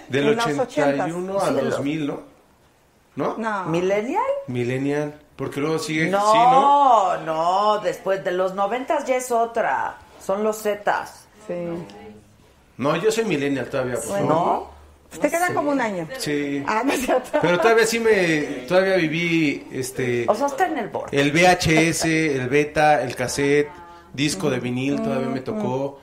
Del 0.10 0.30
En 0.30 0.36
los 0.36 0.58
81 0.60 1.39
a 1.39 1.47
Sí, 1.47 1.54
lo- 1.54 1.64
2000, 1.70 2.08
¿no? 2.08 2.20
¿No? 3.16 3.38
No. 3.38 3.66
¿Millennial? 3.66 4.24
Millennial. 4.47 5.20
Porque 5.36 5.60
luego 5.60 5.80
sigue. 5.80 6.08
No, 6.10 6.32
Sí, 6.32 6.38
¿no? 6.38 7.18
no, 7.26 7.80
después 7.80 8.24
de 8.24 8.32
los 8.32 8.54
90 8.56 9.04
ya 9.06 9.16
es 9.18 9.32
otra. 9.32 9.97
Son 10.24 10.43
los 10.43 10.62
Zetas. 10.62 11.28
Sí. 11.47 11.54
No, 12.78 12.95
yo 12.95 13.12
soy 13.12 13.26
millennial 13.26 13.68
todavía, 13.70 13.95
por 13.95 14.04
favor. 14.04 14.24
¿No? 14.26 14.74
Te 15.22 15.30
quedan 15.30 15.54
como 15.54 15.70
un 15.72 15.80
año. 15.82 16.08
Sí. 16.18 16.64
Ah, 16.66 16.82
no 16.84 16.91
es 16.93 17.01
cierto. 17.06 17.38
Pero 17.39 17.60
todavía 17.60 17.86
sí 17.86 17.99
me. 17.99 18.41
Todavía 18.68 18.95
viví 18.95 19.68
este. 19.72 20.26
O 20.28 20.34
sea, 20.34 20.47
está 20.47 20.66
en 20.66 20.80
el 20.80 20.89
borde. 20.89 21.20
El 21.20 21.32
VHS, 21.32 22.06
el 22.36 22.47
beta, 22.49 23.04
el 23.04 23.16
cassette, 23.16 23.70
disco 24.12 24.49
de 24.49 24.60
vinil, 24.60 24.99
todavía 25.04 25.28
me 25.28 25.41
tocó. 25.41 25.99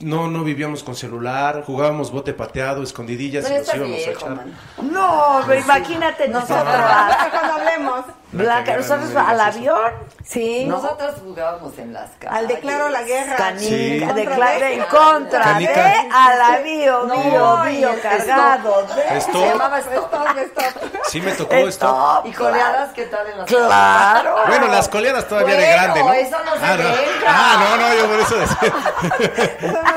No, 0.00 0.28
no 0.28 0.44
vivíamos 0.44 0.82
con 0.82 0.94
celular, 0.96 1.62
jugábamos 1.66 2.10
bote 2.10 2.32
pateado, 2.32 2.82
escondidillas 2.82 3.50
y 3.50 3.54
nos 3.54 3.74
íbamos 3.74 3.96
a 4.06 4.10
echar. 4.10 4.30
man. 4.36 4.58
No, 4.82 5.40
pero 5.46 5.60
imagínate 5.60 6.28
nosotros. 6.28 6.64
Cuando 6.64 7.52
hablemos. 7.54 8.04
Blanca, 8.34 8.76
nosotros 8.76 9.10
al 9.16 9.40
avión. 9.40 9.90
Sí. 10.24 10.64
Nosotras 10.66 11.14
jugábamos 11.22 11.78
en 11.78 11.92
las 11.92 12.10
calles. 12.18 12.36
Al 12.38 12.48
declaro 12.48 12.88
la 12.88 13.02
guerra. 13.02 13.36
Canica, 13.36 13.60
Sí. 13.68 13.98
declara 14.14 14.70
en 14.70 14.82
contra 14.84 15.40
Canica. 15.42 15.72
de 15.84 16.08
a 16.12 16.34
la 16.34 16.58
bio, 16.60 17.04
No, 17.04 17.14
bio, 17.16 17.68
y 17.70 17.76
bio, 17.76 17.90
el 17.90 18.00
cargado 18.00 18.80
stop. 18.86 18.96
de... 18.96 19.18
Stop. 19.18 19.34
Se 19.34 19.46
llamaba 19.48 19.78
Stop. 19.78 20.14
Stop, 20.14 20.38
stop. 20.38 20.82
Sí 21.08 21.20
me 21.20 21.32
tocó 21.32 21.54
esto. 21.54 21.86
Stop, 21.86 22.26
¿Y 22.26 22.32
coleadas 22.32 22.90
qué 22.94 23.04
tal 23.04 23.26
en 23.28 23.38
las 23.38 23.46
Claro. 23.46 24.36
Bueno, 24.46 24.66
las 24.68 24.88
coleadas 24.88 25.28
todavía 25.28 25.56
de 25.56 25.66
grande, 25.68 26.02
¿no? 26.02 26.12
eso 26.14 26.36
no 26.44 26.52
se 26.56 26.64
ah, 26.64 26.76
no. 26.76 26.82
deja. 26.88 27.26
Ah, 27.28 27.56
no, 27.60 27.76
no, 27.76 27.94
yo 27.94 28.06
por 28.08 28.20
eso 28.20 28.36
decía. 28.36 28.72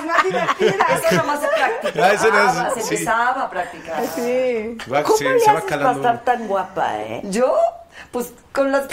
Más. 0.05 0.57
Eso 0.59 1.15
nomás 1.15 1.39
se 1.39 1.47
practicaba, 1.47 2.07
Ah, 2.07 2.11
eso 2.13 2.29
no 2.31 2.67
es- 2.67 2.73
se 2.73 2.81
sí. 2.81 2.93
empezaba 2.95 3.43
a 3.43 3.49
practicar. 3.49 4.03
Sí. 4.13 4.77
Va- 4.91 5.03
¿Cómo 5.03 5.17
le 5.17 5.17
se 5.17 5.25
va 5.25 5.35
haces 5.35 5.47
para 5.53 5.65
calando. 5.65 5.91
estar 6.09 6.23
tan 6.23 6.47
guapa, 6.47 6.97
eh? 6.97 7.21
¿Yo? 7.23 7.57
Pues 8.11 8.31
con 8.53 8.71
las... 8.71 8.83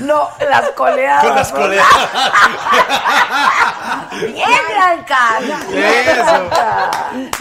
No, 0.00 0.28
las 0.50 0.70
coleadas. 0.70 1.24
Con 1.24 1.34
las 1.36 1.52
¿no? 1.52 1.60
coleadas. 1.60 1.88
Bien, 4.20 4.60
Blanca. 4.68 5.38
Eso. 5.40 6.24
Blanca. 6.24 6.90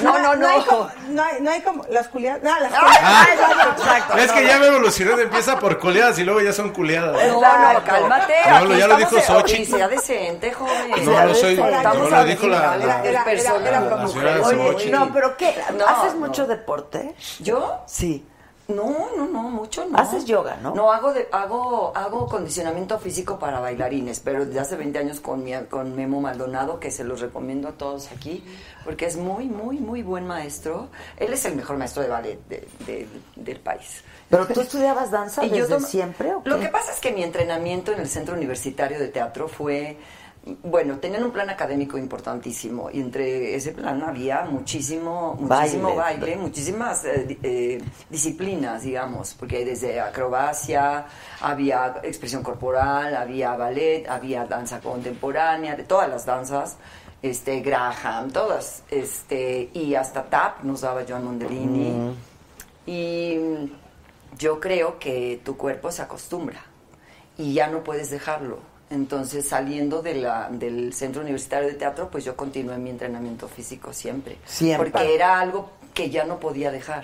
No, 0.02 0.20
no, 0.20 0.36
No 0.36 0.48
hay 0.48 0.60
no. 0.60 0.66
como, 0.66 0.92
no 1.10 1.24
hay, 1.24 1.42
no 1.42 1.52
hay 1.52 1.62
como 1.62 1.84
las 1.90 2.08
culiadas. 2.08 2.42
No, 2.44 2.60
las 2.60 2.72
Ah, 2.74 2.80
culiadas. 2.80 3.80
exacto. 3.80 4.18
Es 4.18 4.32
que 4.32 4.48
ya 4.48 4.60
me 4.60 4.68
evolucionó, 4.68 5.18
empieza 5.20 5.60
por 5.60 5.80
coleadas 5.80 6.18
y 6.20 6.24
luego 6.24 6.42
ya 6.42 6.54
son 6.54 6.72
culeadas. 6.72 7.14
No, 7.14 7.20
Exacto. 7.40 7.74
no, 7.74 7.84
cálmate. 7.86 8.34
No, 8.50 8.76
ya 8.76 8.88
lo 8.88 8.98
dijo 8.98 9.16
oye, 9.36 9.66
sea 9.66 9.88
decente, 9.88 10.54
joven. 10.54 11.06
No, 11.06 11.26
no 11.26 11.34
soy. 11.34 11.56
No, 11.56 12.10
lo 12.10 12.24
dijo 12.26 12.48
la. 12.48 12.72
Oye, 12.72 13.54
Xochitl. 14.74 14.92
no, 14.92 15.14
pero 15.14 15.38
¿qué? 15.38 15.56
No, 15.76 15.88
¿Haces 15.88 16.14
no. 16.16 16.28
mucho 16.28 16.46
deporte? 16.46 17.16
¿Yo? 17.40 17.82
Sí. 17.88 18.28
No, 18.70 19.08
no, 19.18 19.28
no, 19.28 19.44
mucho 19.50 19.86
no. 19.86 19.98
Haces 19.98 20.24
yoga, 20.26 20.58
¿no? 20.62 20.74
No, 20.74 20.92
hago, 20.94 21.14
de, 21.14 21.28
hago, 21.34 21.92
hago 21.96 22.28
condicionamiento 22.28 22.98
físico 22.98 23.38
para 23.38 23.60
bailarines, 23.60 24.22
pero 24.22 24.46
desde 24.46 24.60
hace 24.62 24.76
20 24.78 25.00
años 25.00 25.20
con, 25.20 25.44
mi, 25.44 25.54
con 25.70 25.96
Memo 25.98 26.22
Maldonado, 26.22 26.80
que 26.80 26.90
se 26.90 27.04
los 27.04 27.20
recomiendo 27.20 27.68
a 27.68 27.74
todos 27.74 28.10
aquí, 28.12 28.42
porque 28.86 29.06
es 29.06 29.18
muy, 29.18 29.48
muy, 29.50 29.80
muy 29.80 30.02
buen 30.02 30.26
maestro. 30.26 30.88
Él 31.18 31.34
es 31.34 31.44
el 31.44 31.56
mejor 31.58 31.76
maestro 31.78 32.04
de 32.04 32.08
ballet 32.10 32.40
de- 32.48 32.68
de- 32.86 33.08
del 33.36 33.60
país. 33.60 34.02
¿Pero 34.30 34.48
tú 34.48 34.62
estudiabas 34.62 35.12
danza 35.12 35.44
Y 35.46 35.50
yo 35.50 35.56
desde 35.58 35.76
toma- 35.76 35.88
siempre 35.88 36.34
o 36.34 36.42
qué? 36.42 36.50
Lo 36.50 36.60
que 36.60 36.68
pasa 36.70 36.94
es 36.94 37.02
que 37.02 37.12
mi 37.12 37.22
entrenamiento 37.22 37.92
en 37.92 38.00
el 38.00 38.08
Centro 38.08 38.34
Universitario 38.34 38.98
de 38.98 39.10
Teatro 39.10 39.50
fue, 39.50 39.98
bueno, 40.46 41.00
tenían 41.00 41.24
un 41.24 41.32
plan 41.32 41.50
académico 41.50 41.98
importantísimo 41.98 42.90
y 42.92 43.00
entre 43.00 43.56
ese 43.56 43.72
plan 43.72 44.04
había 44.04 44.44
muchísimo, 44.44 45.36
muchísimo 45.40 45.96
Baile. 45.96 46.20
baile, 46.20 46.36
muchísimas 46.36 47.06
eh, 47.06 47.38
eh, 47.42 47.82
disciplinas, 48.10 48.84
digamos, 48.84 49.36
porque 49.36 49.64
desde 49.64 50.02
acrobacia, 50.02 51.06
había 51.40 51.96
expresión 52.04 52.44
corporal, 52.44 53.16
había 53.16 53.56
ballet, 53.56 54.06
había 54.10 54.46
danza 54.46 54.82
contemporánea, 54.82 55.78
de 55.78 55.84
todas 55.84 56.10
las 56.10 56.26
danzas. 56.26 56.78
Este, 57.22 57.62
Graham, 57.62 58.32
todas, 58.32 58.84
este, 58.90 59.70
y 59.74 59.96
hasta 59.96 60.26
tap 60.26 60.62
nos 60.64 60.82
daba 60.82 61.04
John 61.08 61.24
Mondellini. 61.24 62.14
Y 62.86 63.38
mm, 63.38 64.38
yo 64.38 64.60
creo 64.60 65.00
que 65.00 65.40
tu 65.46 65.56
cuerpo 65.56 65.90
se 65.90 66.02
acostumbra 66.02 66.60
y 67.38 67.54
ya 67.54 67.68
no 67.68 67.82
puedes 67.82 68.10
dejarlo. 68.10 68.73
Entonces, 68.94 69.48
saliendo 69.50 70.02
de 70.04 70.14
la, 70.16 70.48
del 70.52 70.94
Centro 70.94 71.22
Universitario 71.24 71.68
de 71.68 71.74
Teatro, 71.74 72.10
pues 72.12 72.24
yo 72.24 72.36
continué 72.36 72.78
mi 72.78 72.92
entrenamiento 72.92 73.48
físico 73.48 73.92
siempre. 73.92 74.38
Siempre. 74.46 74.92
Porque 74.92 75.16
era 75.16 75.40
algo 75.40 75.72
que 75.96 76.10
ya 76.12 76.26
no 76.26 76.40
podía 76.40 76.72
dejar. 76.72 77.04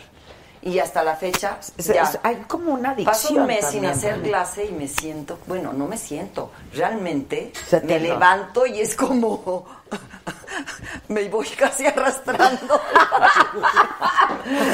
Y 0.62 0.78
hasta 0.80 1.04
la 1.04 1.16
fecha, 1.16 1.58
Es- 1.78 1.86
ya. 1.88 2.04
es- 2.04 2.20
hay 2.22 2.36
como 2.48 2.74
una 2.74 2.92
adicción 2.92 3.14
Paso 3.14 3.34
un 3.34 3.48
mes 3.48 3.66
sin 3.66 3.86
hacer 3.86 4.18
¿no? 4.18 4.24
clase 4.26 4.66
y 4.66 4.72
me 4.74 4.88
siento, 4.90 5.40
bueno, 5.48 5.72
no 5.74 5.88
me 5.88 5.98
siento, 5.98 6.52
realmente 6.74 7.54
Se 7.68 7.80
me 7.82 7.98
levanto 8.00 8.66
y 8.66 8.82
es 8.82 8.94
como, 8.94 9.66
me 11.08 11.30
voy 11.30 11.48
casi 11.48 11.88
arrastrando. 11.88 12.82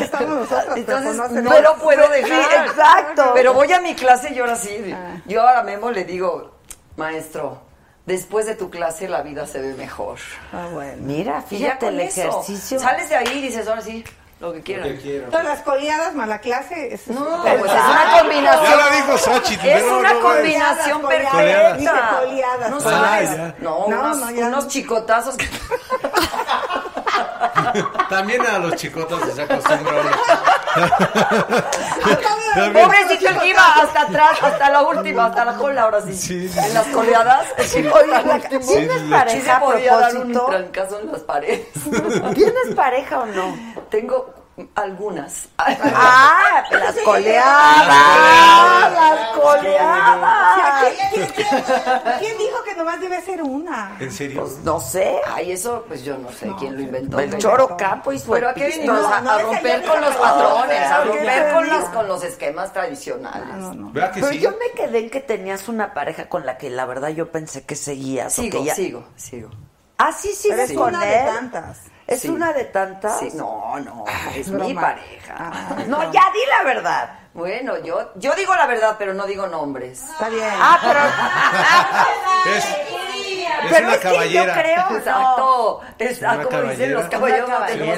Estamos 0.01 0.49
nosotros, 0.49 0.77
Entonces 0.77 1.15
no 1.15 1.29
se 1.29 1.41
no 1.41 1.61
lo 1.61 1.75
puedo 1.77 2.09
dejar. 2.09 2.31
Sí, 2.31 2.55
exacto. 2.67 3.31
Pero 3.35 3.53
voy 3.53 3.71
a 3.71 3.79
mi 3.79 3.93
clase 3.93 4.33
y 4.33 4.39
ahora 4.39 4.55
sí. 4.55 4.93
Yo 5.27 5.41
ahora 5.41 5.61
Memo 5.63 5.91
le 5.91 6.03
digo, 6.03 6.54
maestro, 6.97 7.61
después 8.05 8.45
de 8.45 8.55
tu 8.55 8.69
clase 8.69 9.07
la 9.07 9.21
vida 9.21 9.45
se 9.47 9.59
ve 9.61 9.73
mejor. 9.73 10.19
Ah, 10.53 10.67
bueno. 10.71 10.97
Mira, 11.01 11.41
fíjate 11.41 11.85
con 11.87 11.95
el 11.95 12.01
eso, 12.01 12.21
ejercicio. 12.21 12.79
Sales 12.79 13.09
de 13.09 13.15
ahí 13.15 13.37
y 13.37 13.41
dices, 13.41 13.67
ahora 13.67 13.81
sí, 13.81 14.03
lo 14.39 14.51
que 14.53 14.61
quieran. 14.61 14.97
Que. 14.97 15.19
Todas 15.31 15.45
las 15.45 15.61
coleadas 15.61 16.13
más 16.13 16.27
la 16.27 16.39
clase 16.39 16.93
es 16.93 17.07
No, 17.07 17.41
pues 17.43 17.71
es 17.71 17.79
una 17.79 18.19
combinación. 18.19 18.65
Ya 18.69 18.75
lo 18.75 18.95
dijo 18.95 19.17
Xochitl, 19.17 19.65
Es 19.67 19.83
no, 19.85 19.97
una 19.99 20.13
no, 20.13 20.19
combinación 20.21 21.01
Coleadas, 21.01 21.77
perfecta. 21.77 22.19
coleadas. 22.19 22.69
No 22.69 22.79
sabes. 22.81 23.29
No, 23.37 23.53
No, 23.59 23.85
unos, 23.85 24.17
no, 24.17 24.31
ya 24.31 24.47
unos 24.47 24.63
no. 24.65 24.69
chicotazos 24.69 25.37
que... 25.37 25.45
También 28.09 28.45
a 28.45 28.59
los 28.59 28.75
chicotas 28.75 29.19
se 29.33 29.41
acostumbra. 29.41 29.93
Pobrecito 32.73 33.29
el 33.29 33.39
que 33.39 33.47
iba 33.49 33.73
hasta 33.75 34.01
atrás, 34.01 34.37
hasta 34.41 34.69
la 34.69 34.81
última, 34.83 35.25
hasta 35.25 35.45
la 35.45 35.55
cola, 35.55 35.83
ahora 35.83 36.01
sí. 36.01 36.13
Sí, 36.15 36.47
sí, 36.49 36.59
en 36.59 36.73
las 36.73 36.87
coleadas. 36.87 37.47
Sí, 37.59 37.83
¿Tienes 38.65 39.01
sí. 39.01 39.07
Pareja 39.09 39.43
se 39.43 39.51
a 39.51 39.59
podía 39.59 39.97
dar 39.97 40.15
un 40.15 40.31
propósito? 40.31 40.45
trancazo 40.45 40.99
en 40.99 41.11
las 41.11 41.21
paredes. 41.21 41.67
¿Tienes 42.33 42.75
pareja 42.75 43.19
o 43.19 43.25
no? 43.25 43.57
Tengo 43.89 44.33
algunas. 44.75 45.47
Ah, 45.57 46.63
las 46.71 46.95
coleadas. 46.99 47.87
Las 48.93 49.29
coleadas. 49.37 50.93
¿Quién, 52.19 52.37
dijo 52.37 52.63
que 52.63 52.75
nomás 52.75 52.99
debe 52.99 53.21
ser 53.21 53.41
una? 53.43 53.95
¿En 53.99 54.11
serio? 54.11 54.41
Pues 54.41 54.57
no 54.59 54.79
sé. 54.79 55.19
Ay, 55.27 55.51
eso, 55.51 55.83
pues 55.87 56.03
yo 56.03 56.17
no 56.17 56.31
sé 56.31 56.49
quién 56.59 56.75
lo 56.75 56.81
inventó. 56.81 57.19
El 57.19 57.37
Choro 57.37 57.75
Campo 57.77 58.11
y 58.11 58.19
su 58.19 58.31
Pero 58.31 58.49
a 58.49 58.53
qué 58.53 58.67
venimos 58.67 59.03
a, 59.05 59.21
No, 59.21 59.31
a 59.31 59.41
no, 59.41 59.51
romper 59.51 59.83
con 59.85 60.01
los 60.01 60.13
no, 60.15 60.21
patrones, 60.21 60.81
a 60.81 60.97
no, 60.99 61.11
romper 61.13 61.47
no, 61.47 61.53
con 61.53 61.67
no. 61.67 61.79
los, 61.79 61.89
con 61.89 62.07
los 62.07 62.23
esquemas 62.23 62.73
tradicionales. 62.73 63.93
¿Verdad 63.93 64.11
que 64.13 64.19
Pero 64.21 64.31
sí? 64.33 64.39
yo 64.39 64.51
me 64.51 64.71
quedé 64.75 64.99
en 64.99 65.09
que 65.09 65.21
tenías 65.21 65.67
una 65.67 65.93
pareja 65.93 66.29
con 66.29 66.45
la 66.45 66.57
que 66.57 66.69
la 66.69 66.85
verdad 66.85 67.09
yo 67.09 67.31
pensé 67.31 67.65
que 67.65 67.75
seguías. 67.75 68.37
o 68.39 68.41
Sigo, 68.41 68.59
que 68.59 68.65
ya- 68.65 68.75
sigo, 68.75 69.03
sigo. 69.15 69.49
Ah, 69.97 70.11
sí, 70.11 70.29
es 70.49 70.73
con 70.73 70.89
una 70.95 71.05
él. 71.05 71.25
de 71.25 71.31
tantas. 71.31 71.79
¿Es 72.07 72.21
Sí. 72.21 72.29
una 72.29 72.53
de 72.53 72.65
tantas? 72.65 73.19
Sí, 73.19 73.29
no, 73.33 73.79
no, 73.79 74.05
es 74.35 74.49
broma. 74.49 74.65
mi 74.65 74.73
pareja. 74.75 75.35
Ah, 75.37 75.75
No, 75.87 76.03
ya 76.11 76.29
di 76.31 76.39
la 76.47 76.63
verdad. 76.63 77.19
Bueno, 77.33 77.77
yo, 77.79 78.11
yo 78.15 78.33
digo 78.35 78.55
la 78.55 78.65
verdad, 78.67 78.95
pero 78.97 79.13
no 79.13 79.25
digo 79.25 79.47
nombres. 79.47 80.03
Está 80.03 80.29
bien. 80.29 80.49
Ah, 80.53 80.79
pero. 80.81 80.99
Es, 82.55 82.63
es 82.63 82.75
pero 83.71 83.85
una 83.87 83.93
es 83.95 83.99
que 83.99 84.03
caballera. 84.09 84.55
yo 84.55 84.61
creo. 84.61 85.01
no. 85.05 85.79
Exacto, 85.97 86.49
como 86.49 86.61
dicen 86.69 86.93
los 86.93 87.05
caballeros. 87.05 87.49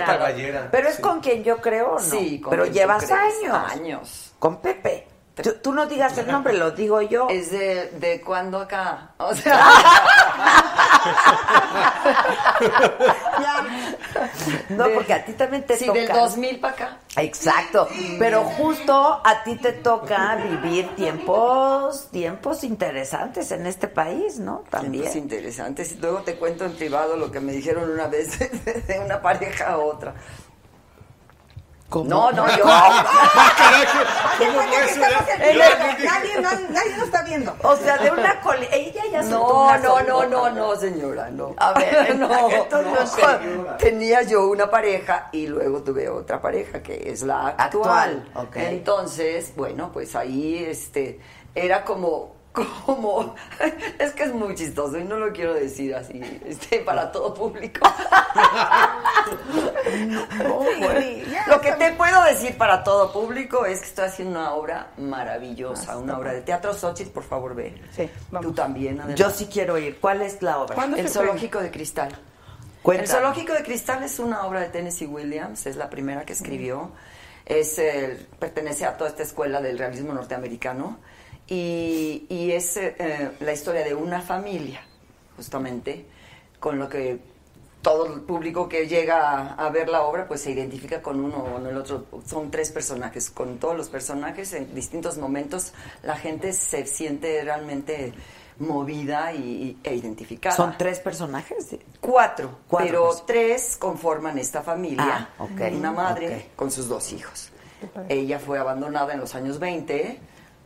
Caballera. 0.05 0.67
Pero 0.71 0.87
es 0.89 0.95
Sí. 0.95 1.01
con 1.01 1.19
quien 1.19 1.43
yo 1.43 1.57
creo, 1.57 1.93
¿no? 1.93 1.99
Sí, 1.99 2.39
con 2.39 2.51
Pero 2.51 2.65
llevas 2.65 3.11
años. 3.11 3.71
Años. 3.71 4.33
Con 4.39 4.61
Pepe. 4.61 5.06
Tú, 5.43 5.53
tú 5.61 5.73
no 5.73 5.85
digas 5.85 6.17
el 6.17 6.27
nombre, 6.27 6.57
lo 6.57 6.71
digo 6.71 7.01
yo. 7.01 7.27
Es 7.29 7.51
de, 7.51 7.91
de 7.91 8.21
cuándo 8.21 8.59
acá. 8.59 9.11
O 9.17 9.35
sea, 9.35 9.59
No, 14.69 14.85
porque 14.93 15.13
a 15.13 15.25
ti 15.25 15.33
también 15.33 15.65
te 15.65 15.77
sí, 15.77 15.85
toca. 15.85 15.99
del 15.99 16.07
2000 16.09 16.59
para 16.59 16.73
acá. 16.73 16.97
Exacto, 17.17 17.87
pero 18.19 18.43
justo 18.43 19.21
a 19.23 19.43
ti 19.43 19.55
te 19.55 19.73
toca 19.73 20.35
vivir 20.35 20.95
tiempos, 20.95 22.09
tiempos 22.11 22.63
interesantes 22.63 23.51
en 23.51 23.65
este 23.65 23.87
país, 23.87 24.39
¿no? 24.39 24.63
También. 24.69 25.05
Es 25.05 25.15
interesante. 25.15 25.85
Si 25.85 25.95
Luego 25.95 26.21
te 26.21 26.35
cuento 26.35 26.65
en 26.65 26.73
privado 26.73 27.17
lo 27.17 27.31
que 27.31 27.39
me 27.39 27.53
dijeron 27.53 27.89
una 27.89 28.07
vez 28.07 28.37
de 28.87 28.99
una 28.99 29.21
pareja 29.21 29.71
a 29.71 29.77
otra. 29.77 30.13
No, 31.89 32.31
no, 32.31 32.57
yo. 32.57 32.65
Nadie, 36.03 36.41
nadie, 36.41 36.97
nos 36.97 37.05
está 37.05 37.23
viendo. 37.23 37.55
O 37.63 37.77
sea, 37.77 37.97
de 37.97 38.11
una 38.11 38.41
coli... 38.41 38.67
Ella 38.71 39.03
ya 39.09 39.21
No, 39.23 39.63
una 39.63 39.77
no, 39.77 40.01
no, 40.03 40.25
no, 40.25 40.49
no, 40.49 40.75
señora, 40.75 41.29
no. 41.29 41.55
A 41.57 41.71
ver, 41.73 42.15
no, 42.19 42.49
entonces, 42.49 43.23
no, 43.55 43.77
tenía 43.77 44.21
yo 44.23 44.47
una 44.49 44.69
pareja 44.69 45.29
y 45.31 45.47
luego 45.47 45.81
tuve 45.81 46.09
otra 46.09 46.41
pareja 46.41 46.83
que 46.83 47.09
es 47.09 47.21
la 47.23 47.47
actual. 47.49 48.25
Actual, 48.27 48.47
ok. 48.47 48.55
Entonces, 48.57 49.53
bueno, 49.55 49.89
pues 49.93 50.13
ahí 50.15 50.65
este 50.65 51.19
era 51.55 51.85
como 51.85 52.36
como 52.65 53.35
es 53.99 54.11
que 54.11 54.23
es 54.23 54.33
muy 54.33 54.55
chistoso 54.55 54.97
y 54.97 55.03
no 55.03 55.17
lo 55.17 55.31
quiero 55.31 55.53
decir 55.53 55.95
así, 55.95 56.21
este 56.45 56.79
para 56.79 57.11
todo 57.11 57.33
público. 57.33 57.87
Lo 61.47 61.61
que 61.61 61.71
te 61.73 61.93
puedo 61.93 62.23
decir 62.25 62.57
para 62.57 62.83
todo 62.83 63.11
público 63.11 63.65
es 63.65 63.79
que 63.79 63.85
estoy 63.85 64.05
haciendo 64.05 64.39
una 64.39 64.53
obra 64.53 64.87
maravillosa, 64.97 65.97
una 65.97 66.17
obra 66.17 66.33
de 66.33 66.41
teatro. 66.41 66.73
Xochitl, 66.73 67.11
por 67.11 67.23
favor, 67.23 67.55
ve. 67.55 67.73
Sí, 67.95 68.09
vamos. 68.31 68.47
Tú 68.47 68.53
también. 68.53 69.01
Yo 69.15 69.29
sí 69.29 69.47
quiero 69.51 69.77
ir. 69.77 69.99
¿Cuál 69.99 70.21
es 70.21 70.41
la 70.41 70.59
obra? 70.59 70.75
¿Cuándo 70.75 70.97
El? 70.97 71.09
Zoológico 71.09 71.59
de 71.59 71.71
Cristal. 71.71 72.17
El 72.85 73.07
Zoológico 73.07 73.53
de 73.53 73.63
Cristal 73.63 74.03
es 74.03 74.19
una 74.19 74.45
obra 74.45 74.61
de 74.61 74.69
Tennessee 74.69 75.07
Williams, 75.07 75.65
es 75.65 75.75
la 75.75 75.89
primera 75.89 76.25
que 76.25 76.33
escribió. 76.33 76.91
Es, 77.45 77.79
eh, 77.79 78.27
pertenece 78.39 78.85
a 78.85 78.97
toda 78.97 79.09
esta 79.09 79.23
escuela 79.23 79.61
del 79.61 79.77
realismo 79.77 80.13
norteamericano 80.13 80.97
y, 81.47 82.25
y 82.29 82.51
es 82.51 82.77
eh, 82.77 82.95
eh, 82.99 83.31
la 83.39 83.53
historia 83.53 83.83
de 83.83 83.93
una 83.95 84.21
familia, 84.21 84.81
justamente, 85.35 86.05
con 86.59 86.77
lo 86.77 86.89
que 86.89 87.19
todo 87.81 88.13
el 88.13 88.21
público 88.21 88.67
que 88.67 88.87
llega 88.87 89.29
a, 89.31 89.53
a 89.53 89.69
ver 89.69 89.87
la 89.87 90.01
obra 90.03 90.27
pues 90.27 90.41
se 90.41 90.51
identifica 90.51 91.01
con 91.01 91.23
uno 91.23 91.37
o 91.37 91.53
con 91.53 91.67
el 91.67 91.77
otro. 91.77 92.05
Son 92.25 92.51
tres 92.51 92.71
personajes, 92.71 93.29
con 93.29 93.59
todos 93.59 93.77
los 93.77 93.87
personajes 93.87 94.51
en 94.53 94.73
distintos 94.75 95.17
momentos 95.17 95.73
la 96.03 96.17
gente 96.17 96.51
se 96.53 96.85
siente 96.85 97.41
realmente 97.43 98.13
movida 98.59 99.31
y, 99.33 99.77
e 99.83 99.95
identificada. 99.95 100.55
¿Son 100.55 100.75
tres 100.77 100.99
personajes? 100.99 101.77
Cuatro, 102.01 102.57
Cuatro 102.67 102.87
pero 102.87 103.03
personas. 103.05 103.25
tres 103.25 103.77
conforman 103.77 104.37
esta 104.37 104.61
familia. 104.63 105.29
Ah. 105.39 105.47
Una 105.71 105.91
madre 105.91 106.49
con 106.55 106.71
sus 106.71 106.87
dos 106.87 107.13
hijos. 107.13 107.51
Ella 108.09 108.39
fue 108.39 108.57
abandonada 108.57 109.13
en 109.13 109.19
los 109.19 109.35
años 109.35 109.59
20 109.59 110.19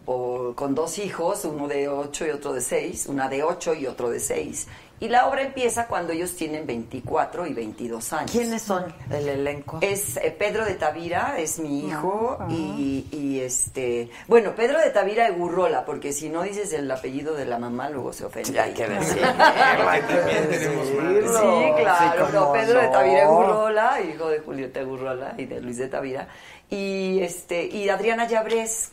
por- 0.06 0.56
con 0.56 0.74
dos 0.76 0.98
hijos, 1.00 1.46
uno 1.46 1.68
de 1.68 1.88
ocho 1.90 2.26
y 2.26 2.30
otro 2.32 2.54
de 2.54 2.62
seis, 2.62 3.06
una 3.08 3.30
de 3.30 3.44
ocho 3.44 3.74
y 3.74 3.88
otro 3.88 4.10
de 4.10 4.20
seis. 4.20 4.68
Y 5.00 5.10
la 5.10 5.28
obra 5.28 5.42
empieza 5.42 5.88
cuando 5.88 6.14
ellos 6.14 6.36
tienen 6.36 6.68
24 6.68 7.48
y 7.48 7.54
22 7.56 8.14
años. 8.14 8.30
¿Quiénes 8.30 8.62
son 8.62 8.86
el 9.10 9.28
elenco? 9.30 9.80
Es 9.82 10.16
eh, 10.18 10.30
Pedro 10.38 10.64
de 10.64 10.76
Tavira, 10.76 11.40
es 11.40 11.58
Ah, 11.58 11.62
mi 11.64 11.88
hijo, 11.88 12.38
y, 12.50 13.08
y, 13.12 13.40
este... 13.40 14.12
Bueno, 14.28 14.54
Pedro 14.56 14.78
de 14.80 14.92
Tavira 14.92 15.26
de 15.26 15.32
Gurrola, 15.32 15.86
porque 15.86 16.14
si 16.14 16.30
no 16.30 16.44
dices 16.44 16.72
el 16.74 16.90
apellido 16.92 17.34
de 17.34 17.46
la 17.46 17.58
mamá, 17.58 17.90
luego 17.90 18.14
se 18.14 18.26
ofende. 18.26 18.60
Hay 18.60 18.74
que 18.76 18.88
decirlo, 18.88 19.28
hay 19.90 20.02
que 20.04 20.14
decirlo. 20.14 20.84
Sí, 20.86 21.72
claro, 21.82 22.28
Sí, 22.28 22.34
no, 22.34 22.52
Pedro 22.54 22.82
de. 22.82 22.88
Tavira 22.90 23.26
Gurrola, 23.28 24.02
hijo 24.02 24.30
de 24.30 24.40
Julieta 24.42 24.84
Gurrola 24.84 25.34
y 25.36 25.46
de 25.46 25.62
Luis 25.62 25.78
de 25.78 25.88
Tavira. 25.88 26.28
Y 26.70 27.22
este 27.22 27.66
y 27.66 27.90
Adriana 27.90 28.28
Llabrés 28.28 28.92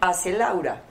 hace 0.00 0.32
Laura. 0.32 0.82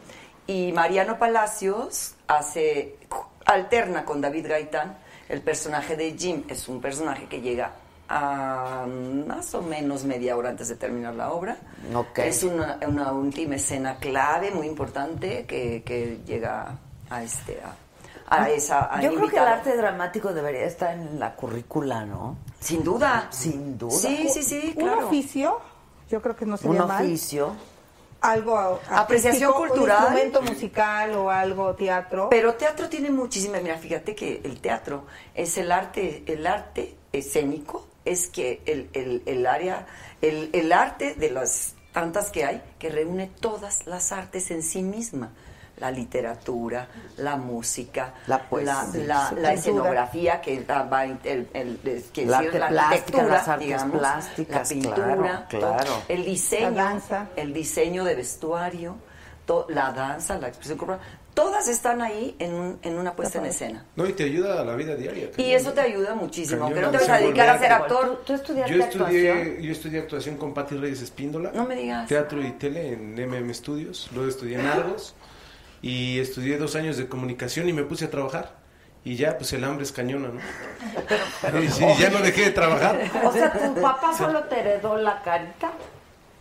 Y 0.47 0.71
Mariano 0.73 1.17
Palacios 1.17 2.15
hace 2.27 2.97
alterna 3.45 4.05
con 4.05 4.21
David 4.21 4.47
Gaitán. 4.47 4.97
El 5.27 5.41
personaje 5.41 5.95
de 5.95 6.15
Jim 6.17 6.43
es 6.47 6.67
un 6.67 6.79
personaje 6.81 7.25
que 7.27 7.41
llega 7.41 7.71
a 8.07 8.85
más 9.27 9.55
o 9.55 9.63
menos 9.63 10.03
media 10.03 10.37
hora 10.37 10.49
antes 10.49 10.67
de 10.69 10.75
terminar 10.75 11.15
la 11.15 11.31
obra. 11.31 11.57
Es 12.17 12.43
una, 12.43 12.77
una 12.87 13.11
última 13.11 13.55
escena 13.55 13.95
clave, 13.97 14.51
muy 14.51 14.67
importante, 14.67 15.45
que, 15.47 15.81
que 15.83 16.19
llega 16.27 16.77
a 17.09 17.23
este 17.23 17.59
a, 17.63 17.75
a 18.43 18.49
esa 18.49 18.93
a 18.95 19.01
Yo 19.01 19.13
creo 19.15 19.29
que 19.29 19.37
el 19.37 19.43
arte 19.47 19.75
dramático 19.75 20.33
debería 20.33 20.65
estar 20.65 20.93
en 20.93 21.19
la 21.19 21.35
currícula, 21.35 22.05
¿no? 22.05 22.37
Sin 22.59 22.83
duda. 22.83 23.27
Sin 23.31 23.77
duda. 23.79 23.91
Sí, 23.97 24.27
sí, 24.31 24.43
sí, 24.43 24.73
Un 24.75 24.83
claro. 24.83 25.07
oficio, 25.07 25.59
yo 26.09 26.21
creo 26.21 26.35
que 26.35 26.45
no 26.45 26.57
sería 26.57 26.81
Un 26.83 26.87
mal. 26.87 27.03
oficio. 27.03 27.55
Algo 28.25 28.81
Apreciación 28.89 29.53
cultural. 29.53 29.97
Un 29.97 30.17
instrumento 30.17 30.41
musical 30.41 31.15
o 31.15 31.29
algo, 31.29 31.75
teatro. 31.75 32.29
Pero 32.29 32.55
teatro 32.55 32.89
tiene 32.89 33.09
muchísima, 33.09 33.59
mira, 33.59 33.77
fíjate 33.77 34.15
que 34.15 34.41
el 34.43 34.59
teatro 34.59 35.05
es 35.33 35.57
el 35.57 35.71
arte, 35.71 36.23
el 36.27 36.45
arte 36.47 36.95
escénico, 37.11 37.87
es 38.03 38.27
que 38.27 38.61
el, 38.65 38.89
el, 38.93 39.23
el 39.25 39.45
área, 39.45 39.87
el, 40.21 40.49
el 40.53 40.71
arte 40.71 41.15
de 41.15 41.31
las 41.31 41.75
tantas 41.91 42.29
que 42.29 42.45
hay, 42.45 42.61
que 42.77 42.89
reúne 42.89 43.31
todas 43.39 43.87
las 43.87 44.11
artes 44.11 44.51
en 44.51 44.63
sí 44.63 44.81
misma. 44.81 45.31
La 45.77 45.91
literatura, 45.91 46.87
la 47.17 47.35
música, 47.35 48.13
La 48.27 48.39
poesía, 48.41 48.85
la, 49.35 49.53
escenografía, 49.53 50.39
que 50.39 50.63
va, 50.63 50.83
va 50.83 51.03
el, 51.03 51.17
el- 51.25 51.47
el- 51.53 52.03
que 52.13 52.33
arte 52.33 52.57
la 52.59 52.71
las 52.71 53.47
artes 53.47 53.67
digamos, 53.67 53.99
plásticas, 53.99 54.69
la 54.71 54.75
pintura, 54.75 55.45
claro, 55.49 55.83
todo, 55.85 56.01
el 56.07 56.23
diseño, 56.25 56.69
La 56.71 56.83
danza. 56.85 57.27
el 57.35 57.53
diseño 57.53 58.05
de 58.05 58.15
vestuario, 58.15 58.95
to- 59.45 59.65
la 59.69 59.91
danza, 59.91 60.37
la 60.39 60.47
expresión 60.47 60.77
corporal, 60.77 61.01
todas 61.33 61.67
están 61.67 62.01
ahí 62.01 62.35
en, 62.39 62.53
un- 62.53 62.79
en 62.81 62.97
una 62.97 63.13
puesta 63.13 63.39
en 63.39 63.45
escena. 63.47 63.83
No, 63.97 64.07
y 64.07 64.13
te 64.13 64.23
ayuda 64.23 64.61
a 64.61 64.63
la 64.63 64.75
vida 64.75 64.95
diaria. 64.95 65.31
Y 65.35 65.51
eso 65.51 65.73
te 65.73 65.81
ayuda 65.81 66.15
muchísimo, 66.15 66.63
aunque 66.63 66.79
no 66.79 66.89
te 66.91 66.97
vas 66.99 67.09
a 67.09 67.17
dedicar 67.17 67.49
a 67.49 67.59
ser 67.59 67.73
actor. 67.73 68.19
¿Tú, 68.19 68.23
tú 68.27 68.33
estudiaste 68.33 68.73
Yo 68.77 68.81
actuación? 68.83 69.37
estudié, 69.37 69.61
yo 69.61 69.71
estudié 69.73 69.99
actuación 69.99 70.37
con 70.37 70.53
Patti 70.53 70.77
Reyes 70.77 71.01
Espíndola. 71.01 71.51
No 71.53 71.65
me 71.65 71.75
digas. 71.75 72.07
Teatro 72.07 72.41
y 72.41 72.51
tele 72.53 72.93
en 72.93 73.15
MM 73.29 73.53
Studios. 73.53 74.09
Luego 74.13 74.29
estudié 74.29 74.57
en 74.57 74.65
Argos. 74.67 75.13
Y 75.81 76.19
estudié 76.19 76.57
dos 76.57 76.75
años 76.75 76.97
de 76.97 77.07
comunicación 77.07 77.69
y 77.69 77.73
me 77.73 77.83
puse 77.83 78.05
a 78.05 78.09
trabajar. 78.11 78.55
y 79.03 79.15
ya, 79.15 79.37
pues 79.37 79.53
el 79.53 79.63
hambre 79.63 79.83
es 79.83 79.91
cañona, 79.91 80.29
¿no? 80.29 81.61
y 81.63 81.69
sí, 81.69 81.85
ya 81.99 82.09
no 82.09 82.19
dejé 82.19 82.45
de 82.45 82.51
trabajar. 82.51 82.99
O 83.23 83.31
sea, 83.31 83.51
tu 83.53 83.79
papá 83.81 84.17
solo 84.17 84.43
te 84.45 84.59
heredó 84.59 84.97
la 84.97 85.21
carita. 85.21 85.71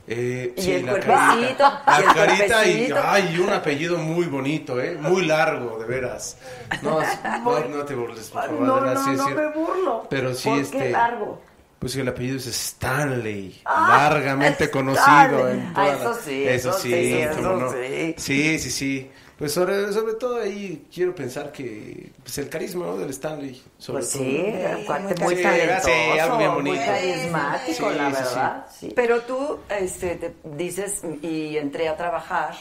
Eh, 0.06 0.52
Y 0.56 0.60
sí, 0.62 0.72
el 0.72 0.86
la 0.86 0.92
cuerpecito, 0.92 1.64
carita. 1.64 1.82
y 1.86 2.00
el 2.00 2.06
La 2.06 2.14
carita 2.14 2.66
y, 2.66 2.92
ay, 3.04 3.38
un 3.38 3.50
apellido 3.50 3.96
muy 3.98 4.26
bonito, 4.26 4.80
¿eh? 4.80 4.96
Muy 5.00 5.24
largo, 5.26 5.78
de 5.78 5.86
veras. 5.86 6.36
No, 6.82 7.00
no, 7.44 7.64
no 7.68 7.84
te 7.84 7.94
burles, 7.94 8.28
por 8.28 8.42
favor. 8.44 8.60
No, 8.60 8.80
no, 8.80 9.04
sí, 9.04 9.10
no 9.16 9.28
sí. 9.28 9.34
me 9.34 9.46
burlo. 9.48 10.06
Pero 10.10 10.34
sí, 10.34 10.48
¿Por 10.50 10.58
este... 10.58 10.78
qué 10.78 10.88
largo? 10.90 11.40
Pues 11.78 11.96
el 11.96 12.08
apellido 12.08 12.36
es 12.38 12.46
Stanley, 12.46 13.60
Ah, 13.66 14.08
largamente 14.10 14.64
Stanley. 14.64 14.70
conocido. 14.94 15.48
En 15.50 15.72
Ah, 15.74 15.88
eso 15.88 16.14
sí, 16.14 16.44
eso 16.48 16.70
eso 16.70 16.78
sí, 16.78 16.90
sí, 16.90 17.26
cómo 17.36 17.48
eso 17.48 17.56
no. 17.56 17.72
sí. 17.72 18.14
Sí, 18.16 18.58
sí, 18.58 18.70
sí. 18.70 19.10
Pues 19.38 19.52
sobre, 19.52 19.92
sobre 19.92 20.14
todo 20.14 20.40
ahí 20.40 20.86
quiero 20.94 21.12
pensar 21.14 21.50
que 21.50 22.12
pues 22.22 22.38
el 22.38 22.48
carisma 22.48 22.86
¿no? 22.86 22.96
del 22.98 23.10
Stanley. 23.10 23.60
Sobre 23.78 23.98
Pues 24.02 24.12
todo. 24.12 24.22
sí, 24.22 24.44
cuate 24.86 25.22
muy 25.22 25.42
talentoso, 25.42 25.88
sí, 25.88 26.18
algo 26.20 26.38
bien 26.38 26.50
muy 26.52 26.62
bonito. 26.62 26.84
carismático, 26.86 27.90
Sí, 27.90 27.96
la 27.98 28.10
sí, 28.10 28.16
sí. 28.16 28.22
verdad. 28.22 28.66
sí. 28.80 28.92
Pero 28.94 29.20
tú 29.22 29.58
este, 29.68 30.14
te 30.16 30.34
dices, 30.56 31.02
y 31.20 31.56
entré 31.56 31.88
a 31.88 31.96
trabajar. 31.96 32.54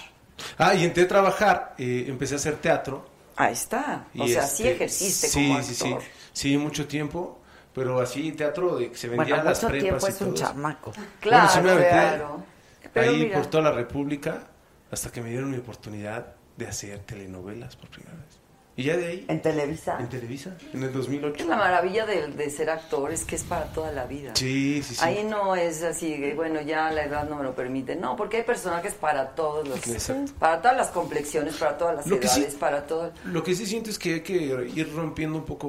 Ah, 0.57 0.73
y 0.73 0.83
entré 0.83 1.03
a 1.03 1.07
trabajar, 1.07 1.75
eh, 1.77 2.05
empecé 2.07 2.33
a 2.33 2.37
hacer 2.37 2.55
teatro. 2.55 3.05
Ahí 3.35 3.53
está. 3.53 4.07
O 4.17 4.27
sea, 4.27 4.43
este, 4.45 4.55
sí 4.55 4.67
ejerciste 4.67 5.27
sí, 5.27 5.47
como 5.47 5.59
actor. 5.59 6.01
sí, 6.01 6.07
sí, 6.33 6.57
mucho 6.57 6.87
tiempo, 6.87 7.39
pero 7.73 8.01
así 8.01 8.31
teatro 8.31 8.77
de 8.77 8.89
que 8.91 8.97
se 8.97 9.09
vendía 9.09 9.35
Bueno, 9.35 9.41
en 9.41 9.45
las 9.45 9.63
prepas 9.63 9.79
tiempo 9.83 10.07
y 10.07 10.09
es 10.09 10.21
un 10.21 10.33
todo 10.33 10.35
chamaco. 10.35 10.91
Claro, 11.19 11.47
Bueno, 11.47 11.49
sí 11.49 11.61
me 11.61 11.71
aventé 11.71 11.89
claro. 11.89 12.43
Pero 12.93 13.11
ahí 13.11 13.17
mira, 13.25 13.37
por 13.37 13.45
toda 13.47 13.63
la 13.63 13.71
República 13.71 14.43
hasta 14.91 15.11
que 15.11 15.21
me 15.21 15.29
dieron 15.29 15.49
mi 15.51 15.57
oportunidad 15.57 16.35
de 16.57 16.67
hacer 16.67 16.99
telenovelas 16.99 17.75
por 17.75 17.89
primera 17.89 18.15
vez. 18.15 18.39
Y 18.75 18.85
ya 18.85 18.97
de 18.97 19.05
ahí, 19.05 19.25
¿En 19.27 19.39
Televisa? 19.39 19.97
en 19.99 20.09
Televisa, 20.09 20.57
en 20.73 20.81
el 20.81 20.91
2008. 20.91 21.43
es 21.43 21.45
la 21.47 21.57
maravilla 21.57 22.07
de, 22.07 22.29
de 22.29 22.49
ser 22.49 22.71
actor 22.71 23.11
es 23.11 23.23
que 23.23 23.35
es 23.35 23.43
para 23.43 23.65
toda 23.65 23.91
la 23.91 24.05
vida. 24.07 24.31
Sí, 24.35 24.81
sí, 24.81 24.95
sí. 24.95 24.99
Ahí 25.05 25.23
no 25.23 25.55
es 25.55 25.83
así, 25.83 26.15
que, 26.15 26.33
bueno, 26.33 26.59
ya 26.59 26.89
la 26.89 27.03
edad 27.03 27.29
no 27.29 27.35
me 27.35 27.43
lo 27.43 27.53
permite. 27.53 27.95
No, 27.95 28.15
porque 28.15 28.37
hay 28.37 28.43
personajes 28.43 28.95
para 28.95 29.35
todos 29.35 29.67
los, 29.67 29.85
Exacto. 29.87 30.31
para 30.39 30.59
todas 30.59 30.75
las 30.75 30.87
complexiones, 30.87 31.55
para 31.57 31.77
todas 31.77 31.97
las 31.97 32.07
Lo 32.07 32.19
que 32.19 32.27
sí- 32.27 32.39
edades, 32.39 32.55
para 32.55 32.87
todo. 32.87 33.11
Lo 33.25 33.43
que 33.43 33.53
sí 33.53 33.67
siento 33.67 33.91
es 33.91 33.99
que 33.99 34.15
hay 34.15 34.21
que 34.21 34.33
ir 34.73 34.91
rompiendo 34.95 35.37
un 35.37 35.45
poco 35.45 35.67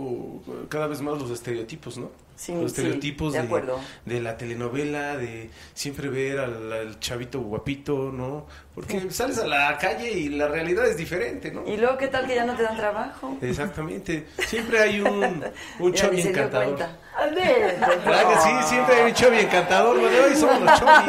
eh, 0.49 0.65
cada 0.71 0.87
vez 0.87 1.03
más 1.03 1.19
los 1.21 1.31
estereotipos, 1.31 1.99
¿no? 1.99 2.11
Sí, 2.37 2.53
los 2.53 2.73
sí, 2.73 2.81
estereotipos 2.81 3.33
de 3.33 3.41
de, 3.41 3.47
acuerdo. 3.47 3.81
de 4.05 4.21
la 4.21 4.37
telenovela, 4.37 5.17
de 5.17 5.51
siempre 5.73 6.09
ver 6.09 6.39
al, 6.41 6.73
al 6.73 7.01
chavito 7.01 7.41
guapito, 7.41 8.11
¿no? 8.13 8.47
Porque 8.75 9.11
sales 9.11 9.39
a 9.39 9.47
la 9.47 9.79
calle 9.79 10.11
y 10.11 10.29
la 10.31 10.49
realidad 10.49 10.87
es 10.87 10.97
diferente, 10.97 11.51
¿no? 11.53 11.67
Y 11.67 11.77
luego, 11.77 11.97
¿qué 11.97 12.09
tal 12.09 12.27
que 12.27 12.35
ya 12.35 12.45
no 12.45 12.55
te 12.57 12.63
dan 12.65 12.77
trabajo? 12.77 13.37
Exactamente. 13.41 14.27
Siempre 14.47 14.81
hay 14.81 15.01
un, 15.01 15.45
un 15.79 15.93
dio 15.93 16.05
encantador. 16.11 16.65
cuenta. 16.77 16.99
¿Verdad 17.17 18.29
que 18.29 18.37
sí? 18.41 18.51
Siempre 18.69 18.97
hay 18.97 19.03
un 19.07 19.15
chovi 19.15 19.39
encantador. 19.41 19.97
De 20.01 20.21
hoy 20.21 20.37
somos 20.37 20.61
los 20.61 20.79
chovis. 20.79 21.07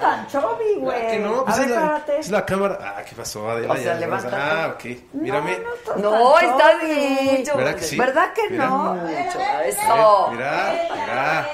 tan 0.00 0.26
chovi, 0.32 0.74
güey. 0.78 0.96
¿Verdad 0.96 1.10
que 1.10 1.18
no? 1.20 1.44
Pues 1.44 1.58
a 1.58 1.62
es, 1.62 1.68
ver, 1.68 1.76
la, 1.78 1.82
párate. 1.86 2.18
es 2.18 2.30
la 2.30 2.46
cámara. 2.46 2.78
Ah, 2.82 3.02
¿qué 3.08 3.14
pasó? 3.16 3.50
Adela? 3.50 3.72
O 3.72 3.76
sea, 3.76 3.84
Ya, 3.84 3.92
ya, 3.94 4.00
levántate. 4.00 4.36
Ah, 4.36 4.74
ok. 4.74 4.84
Mírame. 5.14 5.58
No, 5.96 6.38
está 6.38 6.72
mucho. 6.82 7.56
¿Verdad 7.56 7.74
que 7.76 7.82
sí? 7.84 7.96
¿Verdad 7.98 8.32
que 8.32 8.50
Mira. 8.50 8.66
no? 8.66 8.94
Mucho. 8.94 9.38
Eso. 9.64 10.28
Mira, 10.32 10.72
mira. 10.92 11.46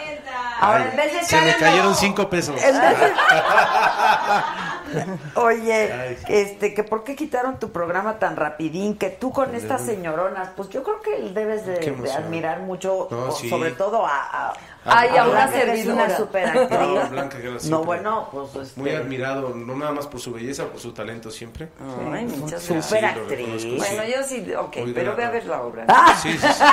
Ahora, 0.60 0.78
Ay, 0.84 0.88
en 0.90 0.96
vez 0.96 1.12
de 1.12 1.24
se 1.24 1.40
me 1.40 1.56
cayeron 1.56 1.94
cinco 1.94 2.30
pesos. 2.30 2.62
En 2.62 2.80
vez 2.80 2.98
de- 3.00 3.12
Oye, 5.36 5.92
Ay. 5.92 6.18
este, 6.28 6.74
que 6.74 6.84
por 6.84 7.04
qué 7.04 7.16
quitaron 7.16 7.58
tu 7.58 7.70
programa 7.70 8.18
tan 8.18 8.36
rapidín, 8.36 8.96
que 8.96 9.10
tú 9.10 9.32
con 9.32 9.54
estas 9.54 9.82
señoronas, 9.82 10.50
pues 10.56 10.68
yo 10.70 10.82
creo 10.82 11.00
que 11.00 11.30
debes 11.30 11.66
de, 11.66 12.12
admirar 12.16 12.60
mucho, 12.60 13.08
No, 13.10 13.28
o 13.28 13.32
sí. 13.32 13.48
sobre 13.48 13.72
todo 13.72 14.04
a, 14.06 14.48
a, 14.50 14.54
Ay, 14.84 15.16
a 15.16 15.28
una 15.28 15.48
servidora. 15.50 16.04
una 16.04 16.16
superactriz. 16.16 17.10
Blanca, 17.10 17.36
que 17.38 17.42
era 17.44 17.52
No, 17.54 17.60
siempre 17.60 17.86
bueno, 17.86 18.28
pues 18.32 18.54
este, 18.68 18.80
Muy 18.80 18.90
admirado, 18.90 19.48
no 19.50 19.74
nada 19.76 19.92
más 19.92 20.06
por 20.06 20.20
su 20.20 20.32
belleza, 20.32 20.64
por 20.66 20.80
su 20.80 20.92
talento 20.92 21.30
siempre. 21.30 21.68
Ay, 22.12 22.26
muchas 22.26 22.62
Sí, 22.62 22.64
gracias. 22.64 22.64
sí, 22.64 22.74
lo 22.74 22.82
superactriz. 22.82 23.38
reconozco, 23.38 23.68
Bueno, 23.76 24.02
sí. 24.04 24.12
yo 24.14 24.22
sí, 24.22 24.54
ok, 24.54 24.76
Muy 24.78 24.92
pero 24.92 25.16
ve 25.16 25.24
a 25.24 25.30
ver 25.30 25.46
la 25.46 25.62
obra. 25.62 25.86
Sí, 26.22 26.32
sí, 26.32 26.38
sí. 26.38 26.64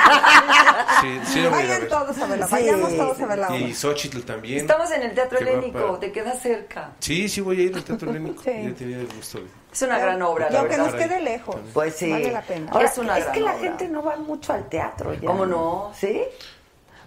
Sí, 1.00 1.20
sí 1.26 1.38
voy 1.40 1.46
a 1.48 1.50
Vayan 1.50 1.80
ver. 1.80 1.88
todos 1.88 2.18
a 2.18 2.26
verla, 2.26 2.46
Sí. 2.46 2.52
vayamos 2.52 2.96
todos 2.96 3.20
a 3.20 3.26
ver 3.26 3.38
la 3.38 3.46
obra. 3.48 3.56
Y 3.58 3.74
Xochitl 3.74 4.20
también. 4.22 4.58
Estamos 4.58 4.90
en 4.92 5.02
el 5.02 5.14
Teatro 5.14 5.38
Helénico, 5.38 5.78
guapa. 5.80 6.00
te 6.00 6.12
queda 6.12 6.32
cerca. 6.34 6.90
Sí, 7.00 7.28
sí 7.28 7.40
voy 7.40 7.60
a 7.60 7.62
ir 7.64 7.74
al 7.74 7.82
Teatro 7.82 8.10
Helénico. 8.10 8.42
Sí. 8.42 8.50
Ya 8.62 8.74
tenido 8.74 9.00
el 9.00 9.08
gusto 9.08 9.38
de... 9.38 9.46
Es 9.72 9.80
una 9.82 9.98
gran 9.98 10.20
obra, 10.20 10.48
Y 10.50 10.52
la 10.52 10.58
aunque 10.60 10.76
verdad. 10.76 10.92
nos 10.92 11.02
quede 11.02 11.20
lejos, 11.22 11.56
Pues 11.72 11.96
sí. 11.96 12.10
vale 12.10 12.30
la 12.30 12.42
pena. 12.42 12.70
Ahora, 12.72 12.86
Es 12.88 12.98
una 12.98 13.16
es 13.16 13.24
gran 13.24 13.34
que 13.34 13.40
la 13.40 13.50
obra. 13.52 13.60
gente 13.60 13.88
no 13.88 14.02
va 14.02 14.16
mucho 14.16 14.52
al 14.52 14.68
teatro 14.68 15.14
ya. 15.14 15.26
¿Cómo 15.26 15.46
no? 15.46 15.92
¿Sí? 15.98 16.22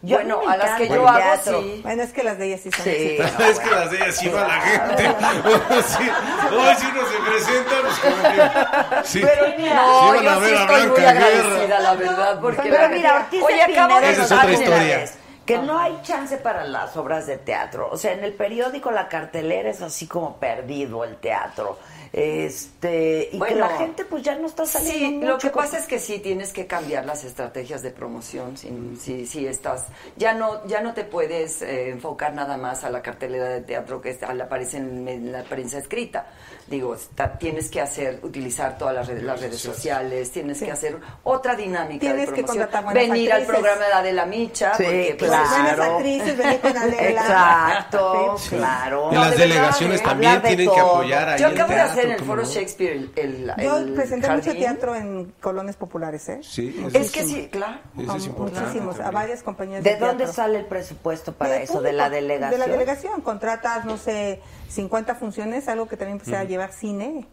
Yo 0.01 0.17
Bueno, 0.17 0.41
a 0.47 0.57
las 0.57 0.77
que 0.77 0.87
yo 0.87 1.07
hago, 1.07 1.41
sí. 1.43 1.79
Bueno, 1.83 2.03
es 2.03 2.13
que 2.13 2.23
las 2.23 2.37
de 2.37 2.45
ellas 2.47 2.61
sí 2.61 2.71
son 2.71 2.83
Sí. 2.83 2.89
exitosas. 2.91 3.39
es 3.49 3.59
que 3.59 3.69
las 3.71 3.91
de 3.91 3.97
ellas 3.97 4.15
sí 4.15 4.27
va 4.29 4.47
la 4.47 4.61
gente. 4.61 5.03
sí. 5.87 6.09
Hoy 6.55 6.75
sí 6.77 6.87
no 6.93 7.05
se 7.05 7.31
presentan, 7.31 7.81
pues 7.81 7.99
como 7.99 8.23
que... 9.01 9.07
Sí. 9.07 9.21
Pero 9.21 9.57
mira, 9.57 9.75
No, 9.75 9.99
Sí, 10.01 10.17
van 10.17 10.27
a 10.27 10.33
yo 10.39 10.45
sí 10.45 10.53
a 10.53 10.61
estoy 10.61 10.87
muy 10.87 11.05
agradecida, 11.05 11.79
la 11.79 11.93
verdad, 11.95 12.39
porque 12.41 12.61
Pero 12.61 12.81
la 12.81 12.87
mira, 12.89 13.15
Ortiz 13.15 13.43
Oye, 13.43 13.61
acabo 13.63 13.99
de 13.99 14.09
es 14.11 14.17
nos 14.17 14.31
otra 14.31 14.51
historia. 14.51 15.05
que 15.45 15.57
no 15.59 15.79
hay 15.79 15.99
chance 16.03 16.37
para 16.37 16.63
las 16.65 16.95
obras 16.97 17.25
de 17.27 17.37
teatro. 17.37 17.89
O 17.91 17.97
sea, 17.97 18.11
en 18.13 18.23
el 18.23 18.33
periódico 18.33 18.91
la 18.91 19.07
cartelera 19.07 19.69
es 19.69 19.81
así 19.81 20.07
como 20.07 20.37
perdido 20.37 21.03
el 21.03 21.17
teatro. 21.17 21.79
Este, 22.17 23.27
y 23.27 23.31
que 23.31 23.37
Bueno, 23.37 23.57
la 23.67 23.77
gente 23.77 24.05
pues 24.05 24.23
ya 24.23 24.35
no 24.35 24.47
está 24.47 24.65
saliendo 24.65 24.95
Sí, 24.99 25.11
mucho 25.15 25.27
lo 25.27 25.37
que 25.37 25.51
con- 25.51 25.63
pasa 25.63 25.79
es 25.79 25.85
que 25.85 25.99
sí 25.99 26.19
tienes 26.19 26.53
que 26.53 26.65
cambiar 26.65 27.05
las 27.05 27.25
estrategias 27.25 27.81
de 27.81 27.91
promoción. 27.91 28.55
Si, 28.55 28.69
si, 28.97 29.25
si 29.25 29.45
estás, 29.45 29.87
ya 30.15 30.33
no, 30.33 30.65
ya 30.65 30.79
no 30.79 30.93
te 30.93 31.03
puedes 31.03 31.61
eh, 31.61 31.89
enfocar 31.89 32.33
nada 32.33 32.55
más 32.55 32.85
a 32.85 32.89
la 32.89 33.01
cartelera 33.01 33.49
de 33.49 33.59
teatro 33.61 34.01
que 34.01 34.11
está- 34.11 34.31
aparece 34.31 34.77
en, 34.77 35.05
en 35.09 35.31
la 35.33 35.43
prensa 35.43 35.77
escrita. 35.77 36.27
Digo, 36.67 36.95
está- 36.95 37.37
tienes 37.37 37.69
que 37.69 37.79
hacer, 37.79 38.19
utilizar 38.23 38.75
todas 38.77 38.95
las 38.95 39.07
redes, 39.07 39.21
las 39.23 39.39
redes 39.39 39.59
sociales, 39.61 40.31
tienes 40.31 40.59
que 40.59 40.71
hacer 40.71 40.97
otra 41.23 41.55
dinámica 41.55 41.99
Tienes 41.99 42.21
de 42.29 42.33
que 42.33 42.41
promoción. 42.43 42.47
contratar 42.67 42.83
buenas 42.85 43.03
Venir 43.07 43.31
al 43.31 43.41
actrices. 43.41 43.61
programa 43.61 43.85
de 43.87 43.93
Adela 43.93 44.25
Micha, 44.25 44.73
Sí, 44.75 44.83
porque 44.83 45.15
pues, 45.19 45.29
claro. 45.31 45.47
Buenas 45.55 45.79
actrices, 45.79 46.37
venir 46.37 46.59
con 46.61 46.77
Adela. 46.77 47.09
Exacto, 47.11 48.35
Sí. 48.39 48.49
claro. 48.55 49.09
Y 49.11 49.15
No, 49.15 49.21
las 49.21 49.31
de 49.31 49.37
delegaciones 49.37 50.01
también 50.03 50.33
de 50.41 50.47
tienen 50.47 50.69
que 50.69 50.75
todo. 50.81 50.95
apoyar 50.95 51.29
ahí 51.29 51.39
Yo 51.41 51.47
acabo 51.47 51.73
de 51.73 51.79
hacer 51.79 52.05
en 52.05 52.11
el 52.11 52.17
¿cómo 52.17 52.31
Foro 52.31 52.41
no? 52.43 52.47
Shakespeare 52.49 52.91
el, 52.93 53.11
el, 53.15 53.53
Yo 53.63 53.77
el 53.77 53.93
presenté 53.93 54.29
mucho 54.29 54.43
jardín. 54.45 54.61
teatro 54.61 54.95
en 54.95 55.33
colonias 55.41 55.75
populares, 55.75 56.27
¿eh? 56.29 56.39
Sí, 56.41 56.75
eso 56.87 56.97
Es 56.97 57.11
que 57.11 57.19
es- 57.21 57.27
sí, 57.29 57.49
claro. 57.51 57.77
Eso 57.99 58.15
es 58.15 58.25
importante. 58.25 58.61
Muchísimos, 58.61 58.99
a 58.99 59.11
varias 59.11 59.43
compañías 59.43 59.83
¿De 59.83 59.91
de 59.93 59.99
dónde 59.99 60.23
teatro. 60.25 60.33
sale 60.33 60.59
el 60.59 60.65
presupuesto 60.65 61.33
para 61.33 61.57
eso? 61.57 61.81
¿De 61.81 61.93
la 61.93 62.09
delegación? 62.09 62.59
De 62.59 62.65
la 62.65 62.71
delegación. 62.71 63.21
Contratas, 63.21 63.85
no 63.85 63.97
sé, 63.97 64.41
50 64.69 65.15
funciones, 65.15 65.67
algo 65.67 65.87
que 65.87 65.97
también 65.97 66.17
empecé 66.17 66.35
a 66.37 66.43
llevar 66.43 66.73
cine, 66.73 67.25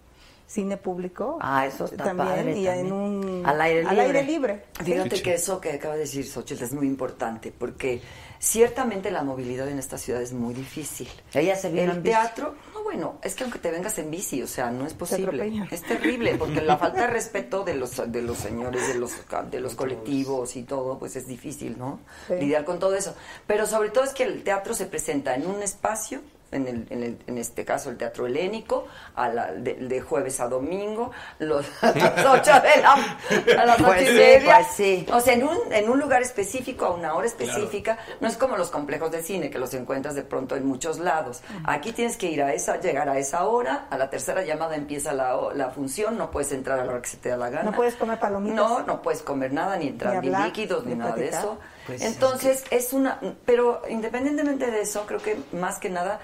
cine 0.46 0.76
público. 0.76 1.38
Ah, 1.40 1.66
eso 1.66 1.86
está 1.86 2.04
también, 2.04 2.28
padre 2.28 2.58
Y 2.58 2.64
también. 2.64 2.86
en 2.86 2.92
un... 2.92 3.46
Al 3.46 3.60
aire 3.60 3.80
Al 3.80 3.96
libre. 3.96 4.02
aire 4.06 4.22
libre. 4.24 4.64
Fíjate 4.84 5.16
Sí. 5.16 5.22
que 5.22 5.34
eso 5.34 5.60
que 5.60 5.72
acaba 5.72 5.94
de 5.94 6.00
decir 6.00 6.26
Xochitl 6.26 6.62
es 6.64 6.72
muy 6.72 6.86
importante 6.86 7.52
porque 7.56 8.00
ciertamente 8.38 9.10
la 9.10 9.22
movilidad 9.22 9.68
en 9.68 9.78
esta 9.78 9.96
ciudad 9.98 10.20
es 10.20 10.32
muy 10.32 10.52
difícil. 10.52 11.08
Ella 11.32 11.56
se 11.56 11.70
vino 11.70 11.84
El 11.84 11.90
en 11.98 12.02
bici. 12.02 12.10
teatro, 12.14 12.54
no 12.74 12.82
bueno, 12.82 13.14
es 13.22 13.34
que 13.34 13.44
aunque 13.44 13.58
te 13.60 13.70
vengas 13.70 13.96
en 13.98 14.10
bici, 14.10 14.42
o 14.42 14.46
sea, 14.48 14.70
no 14.70 14.84
es 14.86 14.92
posible. 14.94 15.66
Es 15.70 15.82
terrible 15.82 16.34
porque 16.34 16.60
la 16.60 16.76
falta 16.76 17.02
de 17.02 17.06
respeto 17.06 17.64
de 17.64 17.74
los 17.74 18.10
de 18.12 18.20
los 18.22 18.36
señores 18.36 18.88
de 18.88 18.94
los 18.94 19.12
de 19.50 19.60
los 19.60 19.74
colectivos 19.74 20.56
y 20.56 20.64
todo, 20.64 20.98
pues 20.98 21.16
es 21.16 21.26
difícil, 21.26 21.78
¿no? 21.78 22.00
Sí. 22.28 22.34
Lidiar 22.34 22.64
con 22.64 22.78
todo 22.78 22.94
eso. 22.94 23.14
Pero 23.46 23.64
sobre 23.66 23.90
todo 23.90 24.04
es 24.04 24.12
que 24.12 24.24
el 24.24 24.42
teatro 24.42 24.74
se 24.74 24.86
presenta 24.86 25.34
en 25.36 25.46
un 25.46 25.62
espacio 25.62 26.20
en, 26.53 26.68
el, 26.68 26.86
en, 26.90 27.03
el- 27.03 27.18
en 27.26 27.38
este 27.38 27.64
caso 27.64 27.90
el 27.90 27.96
teatro 27.96 28.26
helénico, 28.26 28.86
a 29.16 29.28
la, 29.28 29.53
de, 29.53 29.74
de 29.74 30.00
jueves 30.00 30.38
a 30.40 30.48
domingo, 30.48 31.11
los, 31.38 31.66
a 31.82 31.92
las 31.92 32.24
8 32.24 32.53
de 32.61 32.82
la, 32.82 33.62
a 33.62 33.66
las 33.66 33.76
Pues 33.78 33.88
ocho 33.90 34.03
y 34.03 34.07
sí, 34.07 34.12
media. 34.14 34.55
pues 34.57 34.66
sí. 34.76 35.07
O 35.12 35.20
sea, 35.20 35.34
en 35.34 35.44
un, 35.44 35.59
en 35.72 35.90
un 35.90 35.98
lugar 35.98 36.22
específico, 36.22 36.86
a 36.86 36.90
una 36.94 37.14
hora 37.14 37.26
específica, 37.26 37.98
no 38.20 38.28
es 38.28 38.36
como 38.36 38.57
los 38.57 38.70
complejos 38.70 39.11
de 39.11 39.22
cine, 39.22 39.50
que 39.50 39.59
los 39.59 39.72
encuentras 39.74 40.14
de 40.14 40.22
pronto 40.22 40.57
en 40.57 40.66
muchos 40.66 40.98
lados. 40.98 41.42
Aquí 41.64 41.92
tienes 41.92 42.16
que 42.16 42.26
ir 42.30 42.42
a 42.42 42.53
esa, 42.55 42.78
llegar 42.80 43.09
a 43.09 43.18
esa 43.18 43.44
hora, 43.46 43.86
a 43.90 43.96
la 43.98 44.11
tercera 44.11 44.42
llamada 44.42 44.76
empieza 44.76 45.12
la, 45.12 45.36
o- 45.36 45.53
la 45.53 45.70
función, 45.70 46.16
no 46.18 46.30
puedes 46.30 46.53
entrar 46.53 46.78
a 46.78 46.84
la 46.84 46.92
hora 46.92 47.03
que 47.03 47.09
se 47.09 47.16
te 47.16 47.28
da 47.30 47.36
la 47.36 47.50
gana. 47.50 47.70
No 47.70 47.76
puedes 47.76 47.94
comer 47.96 48.18
palomitas. 48.18 48.57
No, 48.57 48.80
no 48.82 49.03
puedes 49.03 49.22
comer 49.22 49.53
nada, 49.53 49.76
ni 49.76 49.88
entrar 49.88 50.22
Ni 50.22 50.30
líquidos, 50.30 50.84
ni 50.84 50.92
ni 50.92 50.98
nada 50.98 51.14
de 51.16 51.28
eso. 51.28 51.59
Pues 51.86 52.00
Entonces, 52.03 52.64
es 52.70 52.92
una... 52.92 53.18
Pero 53.44 53.82
independientemente 53.88 54.70
de 54.70 54.82
eso, 54.82 55.05
creo 55.07 55.20
que 55.20 55.36
más 55.53 55.78
que 55.78 55.88
nada... 55.90 56.20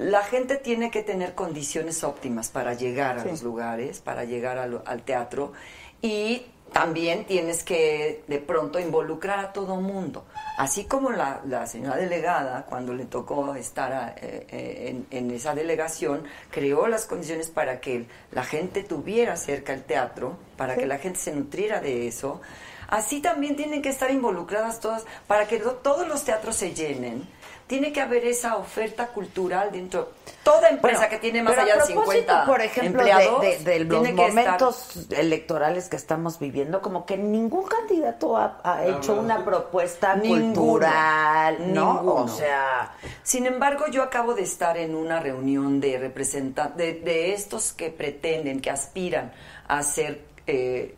La 0.00 0.22
gente 0.22 0.56
tiene 0.56 0.90
que 0.90 1.02
tener 1.02 1.34
condiciones 1.34 2.02
óptimas 2.04 2.48
para 2.48 2.72
llegar 2.72 3.18
a 3.18 3.22
Sí. 3.22 3.28
los 3.28 3.42
lugares, 3.42 4.00
para 4.00 4.24
llegar 4.24 4.56
al, 4.56 4.80
al 4.86 5.02
teatro 5.02 5.52
y 6.00 6.46
también 6.72 7.26
tienes 7.26 7.64
que 7.64 8.22
de 8.26 8.38
pronto 8.38 8.78
involucrar 8.78 9.40
a 9.40 9.52
todo 9.52 9.76
mundo. 9.76 10.24
Así 10.56 10.84
como 10.84 11.10
la, 11.10 11.42
la 11.46 11.66
señora 11.66 11.96
delegada, 11.96 12.64
cuando 12.64 12.94
le 12.94 13.04
tocó 13.04 13.54
estar 13.56 13.92
a- 13.92 14.14
eh, 14.16 14.46
eh, 14.50 14.86
en, 14.88 15.06
en 15.10 15.30
esa 15.34 15.54
delegación, 15.54 16.22
creó 16.50 16.86
las 16.86 17.04
condiciones 17.04 17.48
para 17.50 17.80
que 17.80 18.06
la 18.32 18.44
gente 18.44 18.82
tuviera 18.84 19.36
cerca 19.36 19.74
el 19.74 19.82
teatro, 19.82 20.38
para 20.56 20.76
que 20.76 20.86
la 20.86 20.96
gente 20.98 21.18
se 21.18 21.32
nutriera 21.34 21.80
de 21.80 22.06
eso. 22.08 22.40
Así 22.88 23.20
también 23.20 23.54
tienen 23.54 23.82
que 23.82 23.90
estar 23.90 24.10
involucradas 24.10 24.80
todas, 24.80 25.04
para 25.26 25.46
que 25.46 25.58
lo- 25.58 25.74
todos 25.74 26.08
los 26.08 26.24
teatros 26.24 26.56
se 26.56 26.72
llenen. 26.72 27.28
Tiene 27.70 27.92
que 27.92 28.00
haber 28.00 28.24
esa 28.24 28.56
oferta 28.56 29.06
cultural 29.06 29.70
dentro. 29.70 30.10
Toda 30.42 30.70
empresa 30.70 31.02
Bueno, 31.02 31.10
que 31.10 31.18
tiene 31.18 31.40
más 31.40 31.56
allá 31.56 31.76
de 31.76 31.82
propósito, 31.94 32.02
50 32.10 32.44
por 32.46 32.60
ejemplo, 32.60 33.04
de- 33.04 33.10
empleados, 33.12 33.40
de, 33.42 33.58
de 33.58 33.84
los 33.84 34.02
tiene 34.02 34.16
que 34.16 34.26
estar- 34.26 34.44
momentos 34.60 35.06
electorales 35.10 35.88
que 35.88 35.94
estamos 35.94 36.40
viviendo, 36.40 36.82
como 36.82 37.06
que 37.06 37.16
ningún 37.16 37.64
candidato 37.68 38.36
ha, 38.36 38.60
ha 38.64 38.84
hecho 38.86 39.14
una 39.14 39.44
propuesta 39.44 40.16
Ninguno. 40.16 40.52
cultural, 40.54 41.72
¿no? 41.72 41.94
Ninguno. 41.94 42.24
O 42.24 42.28
sea, 42.28 42.92
Sin 43.22 43.46
embargo, 43.46 43.84
yo 43.88 44.02
acabo 44.02 44.34
de 44.34 44.42
estar 44.42 44.76
en 44.76 44.96
una 44.96 45.20
reunión 45.20 45.80
de 45.80 45.96
representantes, 45.96 46.76
de, 46.76 46.94
de 46.94 47.34
estos 47.34 47.72
que 47.72 47.90
pretenden, 47.90 48.60
que 48.60 48.70
aspiran 48.70 49.30
a 49.68 49.80
ser, 49.84 50.24
eh, 50.48 50.96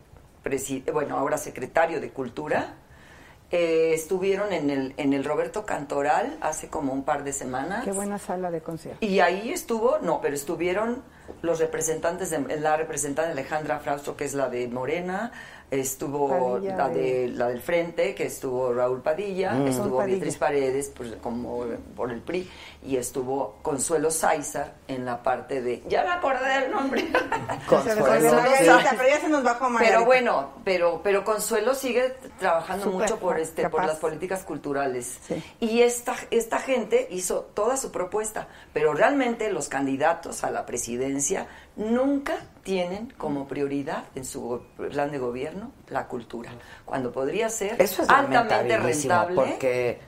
bueno, 0.90 1.18
ahora 1.18 1.36
secretario 1.36 2.00
de 2.00 2.08
Cultura. 2.10 2.76
Eh, 3.52 3.92
estuvieron 3.92 4.50
en 4.54 4.70
el, 4.70 4.94
en 4.96 5.12
el 5.12 5.24
Roberto 5.24 5.66
Cantoral 5.66 6.38
hace 6.40 6.68
como 6.68 6.94
un 6.94 7.04
par 7.04 7.22
de 7.22 7.34
semanas. 7.34 7.84
Qué 7.84 7.92
buena 7.92 8.18
sala 8.18 8.50
de 8.50 8.62
concierto. 8.62 9.04
Y 9.04 9.20
ahí 9.20 9.50
estuvo, 9.50 9.98
no, 9.98 10.22
pero 10.22 10.34
estuvieron 10.34 11.02
los 11.42 11.58
representantes, 11.58 12.30
de, 12.30 12.56
la 12.58 12.78
representante 12.78 13.32
Alejandra 13.32 13.78
Fraustro, 13.78 14.16
que 14.16 14.24
es 14.24 14.32
la 14.32 14.48
de 14.48 14.68
Morena, 14.68 15.32
estuvo 15.80 16.28
Padilla 16.28 16.76
la, 16.76 16.88
de- 16.90 17.28
la 17.28 17.48
del 17.48 17.60
Frente, 17.62 18.14
que 18.14 18.26
estuvo 18.26 18.72
Raúl 18.72 19.00
Padilla, 19.00 19.52
Mm. 19.54 19.66
estuvo 19.68 19.96
Padilla. 19.98 20.16
Beatriz 20.16 20.36
Paredes, 20.36 20.92
pues, 20.94 21.14
como 21.22 21.64
por 21.96 22.10
el 22.12 22.20
PRI, 22.20 22.48
y 22.84 22.96
estuvo 22.96 23.56
Consuelo 23.62 24.10
Sáizar 24.10 24.74
en 24.88 25.04
la 25.04 25.22
parte 25.22 25.62
de... 25.62 25.82
Ya 25.88 26.02
me 26.04 26.10
acordé 26.10 26.60
del 26.60 26.70
nombre. 26.72 27.06
Consuelo, 27.68 28.04
fue 28.04 28.20
sí. 28.20 28.26
Pero 28.60 29.08
ya 29.08 29.20
se 29.20 29.28
nos 29.28 29.42
bajó 29.42 29.70
Margarita. 29.70 29.96
Pero 29.98 30.04
bueno, 30.06 30.50
pero 30.64 31.00
pero 31.02 31.24
Consuelo 31.24 31.74
sigue 31.74 32.14
trabajando 32.38 32.86
mucho 32.90 33.18
por 33.18 33.38
este 33.38 33.68
por 33.68 33.84
las 33.84 33.96
políticas 33.96 34.44
culturales. 34.44 35.18
Sí. 35.26 35.42
Y 35.60 35.80
esta 35.82 36.14
esta 36.30 36.58
gente 36.58 37.08
hizo 37.10 37.40
toda 37.54 37.76
su 37.76 37.90
propuesta, 37.92 38.48
pero 38.72 38.92
realmente 38.94 39.50
los 39.52 39.68
candidatos 39.68 40.44
a 40.44 40.50
la 40.50 40.66
presidencia 40.66 41.46
nunca 41.76 42.34
tienen 42.62 43.12
como 43.16 43.48
prioridad 43.48 44.04
en 44.14 44.24
su 44.24 44.62
plan 44.90 45.10
de 45.10 45.18
gobierno 45.18 45.72
la 45.88 46.06
cultura, 46.06 46.50
cuando 46.84 47.10
podría 47.12 47.48
ser 47.48 47.80
eso 47.80 48.02
es 48.02 48.08
altamente 48.08 48.76
rentable. 48.78 49.34
porque 49.34 50.00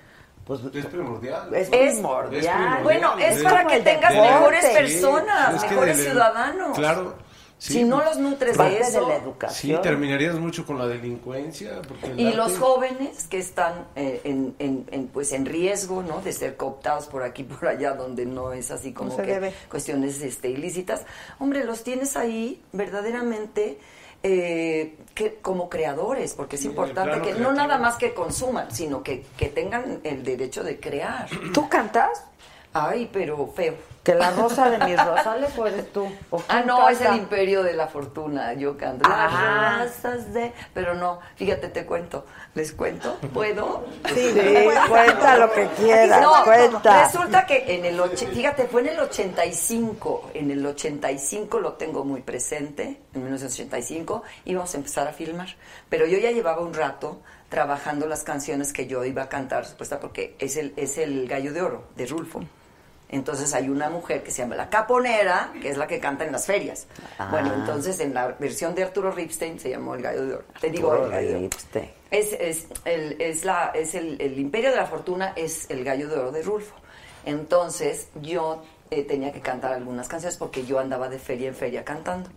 pues, 0.46 0.60
Es 0.74 0.86
primordial. 0.86 1.54
es 1.54 1.68
Es- 1.72 1.94
primordial. 1.94 2.34
es 2.44 2.46
primordial. 2.48 2.82
Bueno, 2.82 3.18
es 3.18 3.36
Es 3.38 3.42
para 3.42 3.66
que 3.66 3.80
tengas 3.80 4.12
deporte. 4.12 4.32
mejores 4.34 4.64
Sí, 4.66 4.72
personas, 4.74 5.64
que 5.64 5.70
mejores 5.70 6.00
ciudadanos. 6.04 6.78
Claro. 6.78 7.14
Sí. 7.58 7.72
si 7.74 7.84
no 7.84 8.02
los 8.04 8.18
nutres 8.18 8.56
de 8.58 8.64
la 8.78 8.84
Sí, 8.84 8.96
educación. 8.98 9.82
terminarías 9.82 10.34
mucho 10.36 10.66
con 10.66 10.78
la 10.78 10.86
delincuencia. 10.86 11.80
Y 12.16 12.26
arte- 12.26 12.34
los 12.36 12.58
jóvenes 12.58 13.24
que 13.28 13.38
están 13.38 13.86
eh, 13.96 14.20
en, 14.24 14.54
en- 14.58 14.86
en, 14.90 15.06
pues 15.08 15.32
en 15.32 15.46
riesgo, 15.46 16.02
¿no? 16.02 16.20
De 16.20 16.32
ser 16.32 16.56
cooptados 16.56 17.06
por 17.06 17.22
aquí, 17.22 17.42
por 17.44 17.66
allá, 17.68 17.92
donde 17.94 18.26
no 18.26 18.52
es 18.52 18.70
así 18.70 18.92
como 18.92 19.10
No 19.10 19.16
que 19.16 19.22
debe. 19.22 19.54
cuestiones 19.70 20.20
este, 20.22 20.48
ilícitas. 20.50 21.04
Hombre, 21.38 21.64
los 21.64 21.82
tienes 21.84 22.16
ahí 22.16 22.62
verdaderamente 22.72 23.78
eh, 24.26 24.96
que, 25.14 25.34
como 25.42 25.68
creadores, 25.68 26.32
porque 26.32 26.56
es 26.56 26.62
Sí, 26.62 26.68
importante 26.68 27.20
que 27.20 27.34
no 27.38 27.52
nada 27.52 27.76
más 27.76 27.96
que 27.96 28.14
consuman, 28.14 28.70
sino 28.74 29.02
que, 29.02 29.22
que 29.36 29.48
tengan 29.48 30.00
el 30.02 30.22
derecho 30.24 30.64
de 30.64 30.80
crear. 30.80 31.28
¿Tú 31.52 31.68
cantas? 31.68 32.24
Ay, 32.74 33.08
pero 33.12 33.46
feo. 33.54 33.74
Que 34.02 34.14
la 34.14 34.30
rosa 34.32 34.68
de 34.68 34.84
mis 34.84 35.02
rosales 35.02 35.56
o 35.56 35.66
eres 35.66 35.90
tú. 35.92 36.06
¿O 36.30 36.42
Ah, 36.48 36.60
no, 36.66 36.88
es 36.90 37.00
el 37.00 37.14
imperio 37.16 37.62
de 37.62 37.72
la 37.72 37.86
fortuna. 37.86 38.52
Yo 38.52 38.76
canto. 38.76 39.08
Ah. 39.10 39.78
Las 39.78 40.02
razas 40.02 40.34
de. 40.34 40.52
Pero 40.74 40.92
no, 40.94 41.20
fíjate, 41.36 41.68
te 41.68 41.86
cuento. 41.86 42.26
¿Les 42.54 42.72
cuento? 42.72 43.16
¿Puedo? 43.32 43.86
Sí, 44.14 44.34
cuenta 44.90 45.36
lo 45.38 45.50
que 45.52 45.66
quieras, 45.78 46.20
No, 46.20 46.44
cuenta. 46.44 47.04
resulta 47.06 47.46
que 47.46 47.76
en 47.76 47.84
el 47.86 47.98
och- 47.98 48.14
fíjate, 48.16 48.66
fue 48.66 48.82
en 48.82 48.88
el 48.88 49.00
85, 49.00 50.30
en 50.34 50.50
el 50.50 50.64
85 50.66 51.58
lo 51.60 51.72
tengo 51.74 52.04
muy 52.04 52.20
presente, 52.20 53.00
en 53.14 53.22
1985 53.22 54.22
íbamos 54.44 54.74
a 54.74 54.76
empezar 54.76 55.08
a 55.08 55.12
filmar, 55.12 55.48
pero 55.88 56.06
yo 56.06 56.18
ya 56.18 56.30
llevaba 56.30 56.60
un 56.62 56.74
rato 56.74 57.20
trabajando 57.48 58.06
las 58.06 58.22
canciones 58.22 58.72
que 58.72 58.86
yo 58.86 59.04
iba 59.04 59.22
a 59.22 59.28
cantar, 59.28 59.64
supuesta 59.66 59.98
porque 59.98 60.36
es 60.38 60.56
el 60.56 60.74
es 60.76 60.98
el 60.98 61.26
Gallo 61.26 61.52
de 61.52 61.62
Oro 61.62 61.84
de 61.96 62.06
Rulfo. 62.06 62.42
Entonces 63.08 63.54
hay 63.54 63.68
una 63.68 63.90
mujer 63.90 64.22
que 64.24 64.30
se 64.30 64.42
llama 64.42 64.56
la 64.56 64.70
Caponera, 64.70 65.52
que 65.60 65.68
es 65.68 65.76
la 65.76 65.86
que 65.86 66.00
canta 66.00 66.24
en 66.24 66.32
las 66.32 66.46
ferias. 66.46 66.86
Ah. 67.18 67.28
Bueno, 67.30 67.54
entonces 67.54 68.00
en 68.00 68.12
la 68.14 68.28
versión 68.28 68.74
de 68.74 68.82
Arturo 68.82 69.12
Ripstein 69.12 69.60
se 69.60 69.70
llamó 69.70 69.94
el 69.94 70.02
Gallo 70.02 70.26
de 70.26 70.34
Oro. 70.34 70.44
Te 70.60 70.70
digo, 70.70 70.94
el 70.96 71.10
Gallo. 71.10 71.38
Ripstein. 71.38 71.90
Es, 72.10 72.32
es, 72.32 72.66
el, 72.84 73.20
es, 73.20 73.44
la, 73.44 73.72
es 73.74 73.94
el, 73.94 74.20
el 74.20 74.38
imperio 74.38 74.70
de 74.70 74.76
la 74.76 74.86
fortuna, 74.86 75.32
es 75.36 75.68
el 75.70 75.82
gallo 75.84 76.08
de 76.08 76.16
oro 76.16 76.30
de 76.32 76.42
Rulfo. 76.42 76.74
Entonces 77.24 78.08
yo 78.20 78.62
eh, 78.90 79.02
tenía 79.04 79.32
que 79.32 79.40
cantar 79.40 79.72
algunas 79.72 80.08
canciones 80.08 80.36
porque 80.36 80.64
yo 80.64 80.78
andaba 80.78 81.08
de 81.08 81.18
feria 81.18 81.48
en 81.48 81.54
feria 81.54 81.84
cantando. 81.84 82.30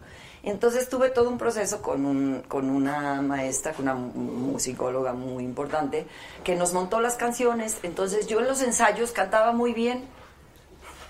Entonces 0.44 0.88
tuve 0.90 1.10
todo 1.10 1.30
un 1.30 1.38
proceso 1.38 1.82
con, 1.82 2.06
un, 2.06 2.44
con 2.48 2.70
una 2.70 3.22
maestra, 3.22 3.74
con 3.74 3.84
una 3.84 3.96
mu- 3.96 4.14
musicóloga 4.54 5.14
muy 5.14 5.44
importante, 5.44 6.06
que 6.44 6.56
nos 6.56 6.74
montó 6.74 7.00
las 7.02 7.16
canciones. 7.16 7.78
Entonces 7.84 8.28
yo 8.28 8.40
en 8.40 8.48
los 8.48 8.62
ensayos 8.62 9.12
cantaba 9.12 9.52
muy 9.52 9.74
bien. 9.74 10.06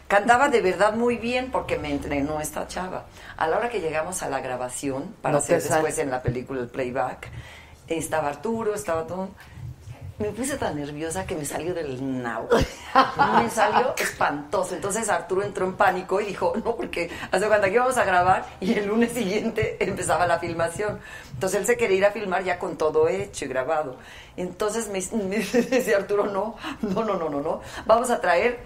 Cantaba 0.07 0.47
de 0.47 0.61
verdad 0.61 0.93
muy 0.93 1.17
bien 1.17 1.51
porque 1.51 1.77
me 1.77 1.91
entrenó 1.91 2.39
esta 2.39 2.67
chava. 2.67 3.05
A 3.35 3.47
la 3.47 3.57
hora 3.57 3.69
que 3.69 3.81
llegamos 3.81 4.23
a 4.23 4.29
la 4.29 4.39
grabación, 4.39 5.15
para 5.21 5.33
No 5.33 5.39
hacer 5.39 5.59
sale. 5.61 5.75
después 5.75 5.97
en 5.99 6.09
la 6.11 6.21
película 6.21 6.61
el 6.61 6.67
playback, 6.69 7.27
estaba 7.87 8.29
Arturo, 8.29 8.73
estaba 8.73 9.05
todo. 9.05 9.29
Me 10.19 10.29
puse 10.29 10.57
tan 10.57 10.75
nerviosa 10.77 11.27
que 11.27 11.35
me 11.35 11.45
salió 11.45 11.75
del 11.75 12.23
nabo. 12.23 12.47
Me 13.43 13.49
salió 13.51 13.93
espantoso. 13.97 14.73
Entonces 14.73 15.09
Arturo 15.09 15.43
entró 15.43 15.65
en 15.65 15.73
pánico 15.73 16.19
y 16.19 16.25
dijo, 16.27 16.53
no, 16.63 16.75
porque 16.75 17.11
hace 17.31 17.45
cuenta 17.47 17.67
que 17.67 17.75
íbamos 17.75 17.97
a 17.97 18.03
grabar 18.03 18.45
y 18.59 18.73
el 18.73 18.87
lunes 18.87 19.11
siguiente 19.11 19.77
empezaba 19.83 20.25
la 20.25 20.39
filmación. 20.39 20.99
Entonces 21.33 21.59
él 21.59 21.65
se 21.67 21.77
quería 21.77 21.97
ir 21.97 22.05
a 22.05 22.11
filmar 22.11 22.43
ya 22.43 22.57
con 22.57 22.77
todo 22.77 23.07
hecho 23.09 23.45
y 23.45 23.47
grabado. 23.49 23.97
Entonces 24.37 24.87
me, 24.87 25.01
me 25.23 25.37
decía 25.37 25.97
Arturo, 25.97 26.25
no, 26.25 26.55
no, 26.81 27.03
no, 27.03 27.13
no, 27.15 27.29
no, 27.29 27.39
no. 27.41 27.61
Vamos 27.85 28.09
a 28.09 28.19
traer 28.19 28.57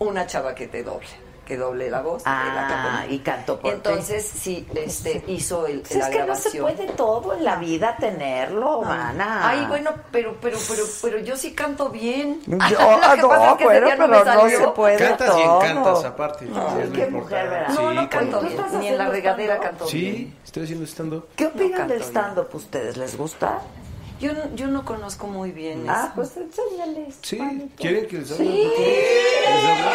una 0.00 0.26
chava 0.26 0.54
que 0.54 0.66
te 0.68 0.82
doble, 0.82 1.06
que 1.46 1.56
doble 1.56 1.90
la 1.90 2.02
voz. 2.02 2.22
la 2.24 2.30
Ah, 2.42 2.68
caponera". 2.68 3.12
y 3.14 3.18
cantó 3.20 3.58
por. 3.58 3.72
Entonces 3.72 4.24
sí, 4.24 4.66
este, 4.74 5.24
hizo 5.28 5.66
el, 5.66 5.80
Pues 5.80 5.96
la 5.96 6.08
es 6.08 6.16
que 6.16 6.24
no 6.24 6.34
se 6.36 6.60
puede 6.60 6.86
todo 6.92 7.34
en 7.34 7.44
la 7.44 7.56
vida 7.56 7.96
tenerlo, 7.98 8.82
mana. 8.82 9.48
Ay, 9.48 9.64
bueno, 9.66 9.90
pero, 10.12 10.36
pero, 10.40 10.58
pero, 10.68 10.84
pero 11.02 11.18
yo 11.18 11.36
sí 11.36 11.52
canto 11.54 11.88
bien. 11.88 12.40
Yo, 12.46 12.56
Lo 12.58 12.66
que 12.66 13.22
no, 13.22 13.28
pasa 13.28 13.50
es 13.52 13.56
que 13.58 13.64
bueno, 13.64 13.80
no 13.88 13.96
pero 13.96 14.06
no 14.08 14.24
salió. 14.24 14.58
se 14.60 14.66
puede 14.68 14.96
Cantas 14.98 15.28
y 15.28 15.42
todo. 15.42 15.62
encantas, 15.62 16.04
aparte. 16.04 16.44
Ay, 16.54 16.82
Es 16.82 16.88
lo 16.88 16.94
qué 16.94 17.00
importante. 17.02 17.10
mujer, 17.12 17.48
¿verdad? 17.50 17.68
No, 17.74 17.92
no 17.94 18.00
Sí, 18.02 18.06
canto 18.08 18.38
¿Tú 18.40 18.46
bien. 18.46 18.78
Ni 18.80 18.88
en 18.88 18.98
la 18.98 19.08
regadera 19.08 19.58
canto 19.58 19.86
Sí, 19.88 20.00
bien. 20.00 20.36
estoy 20.44 20.64
haciendo 20.64 20.84
stand-up. 20.86 21.26
¿Qué 21.34 21.46
opinan 21.46 21.78
canto 21.78 21.92
del 21.94 22.02
stand-up 22.02 22.48
ustedes? 22.52 22.96
¿Les 22.96 23.16
gusta? 23.16 23.58
Yo, 24.20 24.32
no- 24.32 24.54
yo 24.56 24.66
no 24.66 24.84
conozco 24.84 25.26
muy 25.28 25.52
bien 25.52 25.84
Ah, 25.88 26.04
eso. 26.06 26.12
pues 26.16 26.36
enséñales. 26.36 27.16
Sí, 27.22 27.36
manito. 27.36 27.74
¿quieren 27.76 28.06
que 28.08 28.18
les 28.18 28.32
hable 28.32 28.44
Sí. 28.44 28.62
un 28.64 28.70
poquito? 28.70 29.88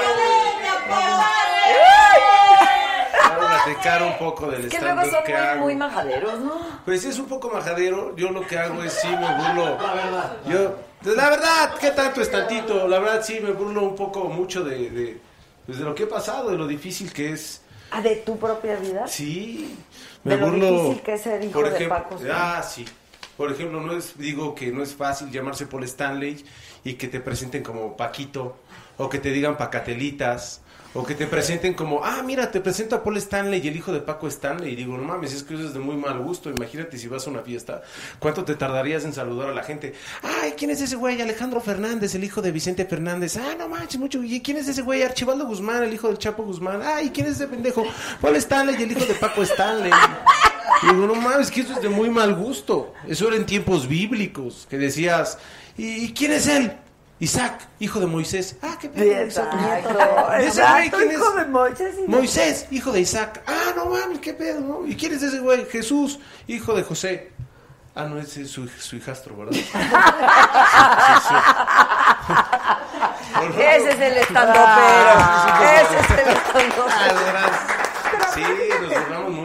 Quiero 3.23 3.47
platicar 3.47 4.03
un 4.03 4.17
poco 4.17 4.47
del 4.51 4.65
Es 4.65 4.71
que 4.71 4.79
luego 4.81 5.01
son 5.01 5.23
que 5.25 5.31
muy, 5.33 5.41
hago. 5.41 5.61
muy 5.61 5.75
majaderos, 5.75 6.39
¿no? 6.39 6.53
Pues 6.85 7.05
es 7.05 7.19
un 7.19 7.25
poco 7.25 7.49
majadero. 7.49 8.15
Yo 8.15 8.29
lo 8.31 8.45
que 8.45 8.57
hago 8.57 8.83
es 8.83 8.93
sí 8.93 9.07
me 9.07 9.15
burlo. 9.35 9.77
La 9.81 9.93
verdad. 9.93 10.37
Yo, 10.47 10.75
pues, 11.01 11.15
la 11.15 11.29
verdad, 11.29 11.73
¿qué 11.79 11.91
tanto 11.91 12.21
es 12.21 12.31
tantito? 12.31 12.87
La 12.87 12.99
verdad 12.99 13.21
sí 13.23 13.39
me 13.41 13.51
burlo 13.51 13.81
un 13.83 13.95
poco 13.95 14.25
mucho 14.25 14.63
de, 14.63 14.89
de, 14.89 15.21
pues, 15.65 15.79
de 15.79 15.83
lo 15.85 15.95
que 15.95 16.03
he 16.03 16.07
pasado, 16.07 16.49
de 16.51 16.57
lo 16.57 16.67
difícil 16.67 17.11
que 17.13 17.31
es. 17.33 17.61
¿Ah, 17.91 18.01
de 18.01 18.15
tu 18.17 18.37
propia 18.37 18.75
vida? 18.77 19.07
Sí. 19.07 19.77
De 20.23 20.35
Me 20.35 20.41
lo 20.41 20.47
burlo. 20.47 20.71
difícil 20.83 21.01
que 21.03 21.13
es 21.13 21.21
ser 21.21 21.43
hijo 21.43 21.53
por 21.53 21.69
de 21.69 21.75
ejemplo, 21.75 21.97
Paco, 22.03 22.17
sí. 22.17 22.25
Ah, 22.31 22.63
sí. 22.63 22.85
Por 23.37 23.51
ejemplo, 23.51 23.81
no 23.81 23.93
es, 23.93 24.17
digo 24.17 24.53
que 24.53 24.71
no 24.71 24.83
es 24.83 24.93
fácil 24.93 25.31
llamarse 25.31 25.65
Paul 25.65 25.83
Stanley 25.85 26.43
y 26.83 26.93
que 26.93 27.07
te 27.07 27.19
presenten 27.19 27.63
como 27.63 27.97
Paquito, 27.97 28.57
o 28.97 29.09
que 29.09 29.19
te 29.19 29.31
digan 29.31 29.57
Pacatelitas, 29.57 30.61
o 30.95 31.03
que 31.03 31.15
te 31.15 31.25
presenten 31.25 31.73
como, 31.73 32.03
ah, 32.03 32.21
mira, 32.23 32.51
te 32.51 32.61
presento 32.61 32.95
a 32.95 33.03
Paul 33.03 33.17
Stanley 33.17 33.67
el 33.67 33.75
hijo 33.75 33.91
de 33.91 33.99
Paco 33.99 34.27
Stanley. 34.27 34.73
Y 34.73 34.75
digo, 34.75 34.95
no 34.95 35.03
mames, 35.03 35.33
es 35.33 35.43
que 35.43 35.55
eso 35.55 35.65
es 35.65 35.73
de 35.73 35.79
muy 35.79 35.95
mal 35.95 36.19
gusto. 36.19 36.51
Imagínate 36.51 36.99
si 36.99 37.07
vas 37.07 37.25
a 37.25 37.31
una 37.31 37.41
fiesta, 37.41 37.81
¿cuánto 38.19 38.45
te 38.45 38.53
tardarías 38.55 39.03
en 39.03 39.13
saludar 39.13 39.49
a 39.49 39.53
la 39.53 39.63
gente? 39.63 39.95
Ay, 40.21 40.53
¿quién 40.55 40.69
es 40.69 40.81
ese 40.81 40.95
güey? 40.95 41.19
Alejandro 41.19 41.59
Fernández, 41.61 42.13
el 42.13 42.23
hijo 42.23 42.41
de 42.43 42.51
Vicente 42.51 42.85
Fernández. 42.85 43.37
Ah, 43.37 43.55
no 43.57 43.67
manches, 43.67 43.99
mucho. 43.99 44.21
¿Y 44.21 44.41
quién 44.41 44.57
es 44.57 44.67
ese 44.67 44.83
güey? 44.83 45.01
Archibaldo 45.01 45.47
Guzmán, 45.47 45.83
el 45.83 45.93
hijo 45.93 46.07
del 46.07 46.19
Chapo 46.19 46.43
Guzmán. 46.43 46.81
Ay, 46.83 47.09
¿quién 47.09 47.25
es 47.25 47.33
ese 47.33 47.47
pendejo? 47.47 47.83
Paul 48.21 48.35
Stanley 48.35 48.81
el 48.83 48.91
hijo 48.91 49.05
de 49.05 49.15
Paco 49.15 49.41
Stanley. 49.41 49.91
Digo, 50.81 51.07
no 51.07 51.15
mames, 51.15 51.51
que 51.51 51.61
eso 51.61 51.73
es 51.73 51.81
de 51.81 51.89
muy 51.89 52.09
mal 52.09 52.33
gusto. 52.35 52.93
Eso 53.07 53.27
era 53.27 53.37
en 53.37 53.45
tiempos 53.45 53.87
bíblicos, 53.87 54.67
que 54.69 54.77
decías, 54.77 55.37
¿y, 55.77 56.05
y 56.05 56.13
quién 56.13 56.31
es 56.33 56.47
él? 56.47 56.77
Isaac, 57.19 57.67
hijo 57.79 57.99
de 58.01 58.07
Moisés. 58.07 58.57
Ah, 58.61 58.75
qué 58.79 58.89
pedo, 58.89 59.25
Isaac. 59.25 59.53
¿Y 60.41 60.43
ese 60.45 60.61
güey 60.61 60.89
quién 60.89 61.11
hijo 61.11 61.29
es? 61.29 61.35
de 61.35 61.45
Moisés 61.45 61.95
y 62.05 62.09
Moisés, 62.09 62.67
hijo 62.71 62.91
de 62.91 62.99
Isaac. 63.01 63.41
Ah, 63.47 63.71
no 63.75 63.85
mames, 63.85 64.19
qué 64.19 64.33
pedo, 64.33 64.59
¿no? 64.59 64.85
¿Y 64.85 64.95
quién 64.95 65.13
es 65.13 65.21
ese 65.23 65.39
güey? 65.39 65.65
Jesús, 65.65 66.19
hijo 66.47 66.73
de 66.73 66.83
José. 66.83 67.31
Ah, 67.95 68.05
no, 68.05 68.17
ese 68.19 68.41
es 68.41 68.51
su, 68.51 68.67
su 68.67 68.95
hijastro, 68.97 69.37
¿verdad? 69.37 69.53
Ese 73.59 73.89
es 73.89 73.99
el 73.99 74.17
estando 74.17 74.53
Ah, 74.55 75.59
pero. 75.59 75.69
Ese 75.69 75.99
es 75.99 76.09
el 76.11 76.33
estando 76.33 76.85
Ah, 76.89 77.13
de 77.13 77.23
veras. 77.23 77.51
Sí, 78.33 78.43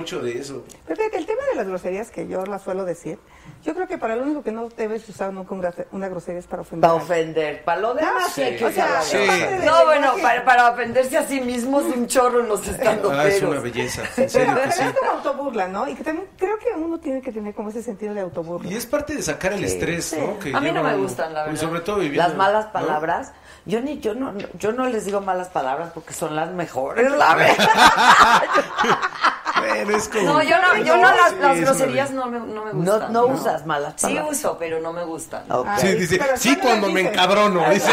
mucho 0.08 0.24
de 0.24 0.38
eso. 0.38 0.64
Pero 0.86 0.96
fíjate, 0.96 1.18
el 1.18 1.26
tema 1.26 1.42
de 1.50 1.56
las 1.56 1.66
groserías 1.68 2.10
que 2.10 2.26
yo 2.26 2.44
las 2.46 2.62
suelo 2.62 2.84
decir, 2.86 3.18
yo 3.62 3.74
creo 3.74 3.86
que 3.86 3.98
para 3.98 4.16
lo 4.16 4.22
único 4.22 4.42
que 4.42 4.52
no 4.52 4.68
debes 4.70 5.06
usar 5.08 5.32
nunca 5.32 5.54
una 5.92 6.08
grosería 6.08 6.38
es 6.40 6.46
para 6.46 6.62
ofender. 6.62 6.88
Para 6.88 7.02
ofender. 7.02 7.64
Para 7.64 7.80
lo 7.80 7.94
demás 7.94 8.32
sí 8.32 8.42
hay 8.42 8.56
que 8.56 8.64
O 8.64 8.70
sea, 8.72 9.02
Sí. 9.02 9.18
del 9.18 9.64
No, 9.66 9.84
bueno, 9.84 10.14
para, 10.22 10.44
para 10.44 10.70
ofenderse 10.70 11.18
a 11.18 11.26
sí 11.26 11.40
mismo 11.40 11.80
es 11.80 11.86
un 11.94 12.06
chorro 12.06 12.40
en 12.40 12.48
los 12.48 12.66
estando 12.66 13.10
Ah, 13.10 13.26
es 13.26 13.42
una 13.42 13.60
belleza, 13.60 14.02
en 14.02 14.08
Pero, 14.16 14.28
serio 14.30 14.54
que 14.54 14.60
pero 14.60 14.72
sí. 14.72 14.82
es 14.82 14.92
como 14.98 15.10
autoburla, 15.10 15.68
¿no? 15.68 15.88
Y 15.88 15.94
que 15.94 16.04
también 16.04 16.28
creo 16.38 16.58
que 16.58 16.70
uno 16.74 16.98
tiene 17.00 17.20
que 17.20 17.32
tener 17.32 17.54
como 17.54 17.68
ese 17.68 17.82
sentido 17.82 18.14
de 18.14 18.20
autoburla. 18.20 18.70
Y 18.70 18.76
es 18.76 18.86
parte 18.86 19.14
de 19.14 19.22
sacar 19.22 19.52
el 19.52 19.64
estrés, 19.64 20.16
¿no? 20.18 20.38
Que 20.38 20.54
A 20.54 20.60
mí 20.60 20.70
no 20.72 20.82
me 20.82 20.96
gustan, 20.96 21.34
la 21.34 21.42
Y 21.42 21.46
verdad. 21.50 21.60
sobre 21.60 21.80
todo 21.80 21.96
viviendo. 21.96 22.26
Las 22.28 22.36
malas 22.36 22.66
¿no? 22.66 22.72
palabras. 22.72 23.32
Yo 23.66 23.80
ni 23.82 23.98
yo 24.00 24.14
no 24.14 24.32
yo 24.58 24.72
no 24.72 24.86
les 24.86 25.04
digo 25.04 25.20
malas 25.20 25.48
palabras 25.48 25.90
porque 25.92 26.14
son 26.14 26.34
las 26.34 26.50
mejores, 26.52 27.10
la 27.18 27.34
verdad. 27.34 27.68
Bueno, 29.60 29.96
es 29.96 30.08
como... 30.08 30.22
No, 30.24 30.42
yo 30.42 30.56
no, 30.60 30.76
yo 30.78 30.96
no 30.96 31.10
las, 31.14 31.60
groserías 31.60 32.10
no 32.10 32.26
me, 32.26 32.38
no 32.40 32.64
me 32.64 32.72
No, 32.74 32.92
gustan. 32.92 33.12
no 33.12 33.26
usas 33.26 33.66
malas 33.66 33.94
Sí 33.96 34.18
uso, 34.28 34.56
pero 34.58 34.80
no 34.80 34.92
me 34.92 35.04
gustan. 35.04 35.44
Sí, 35.78 35.94
dice, 35.94 36.18
Pero 36.18 36.36
sí 36.36 36.56
¿cuándo 36.56 36.86
cuando 36.86 36.88
me 36.90 37.00
encabrono, 37.08 37.70
dice. 37.70 37.90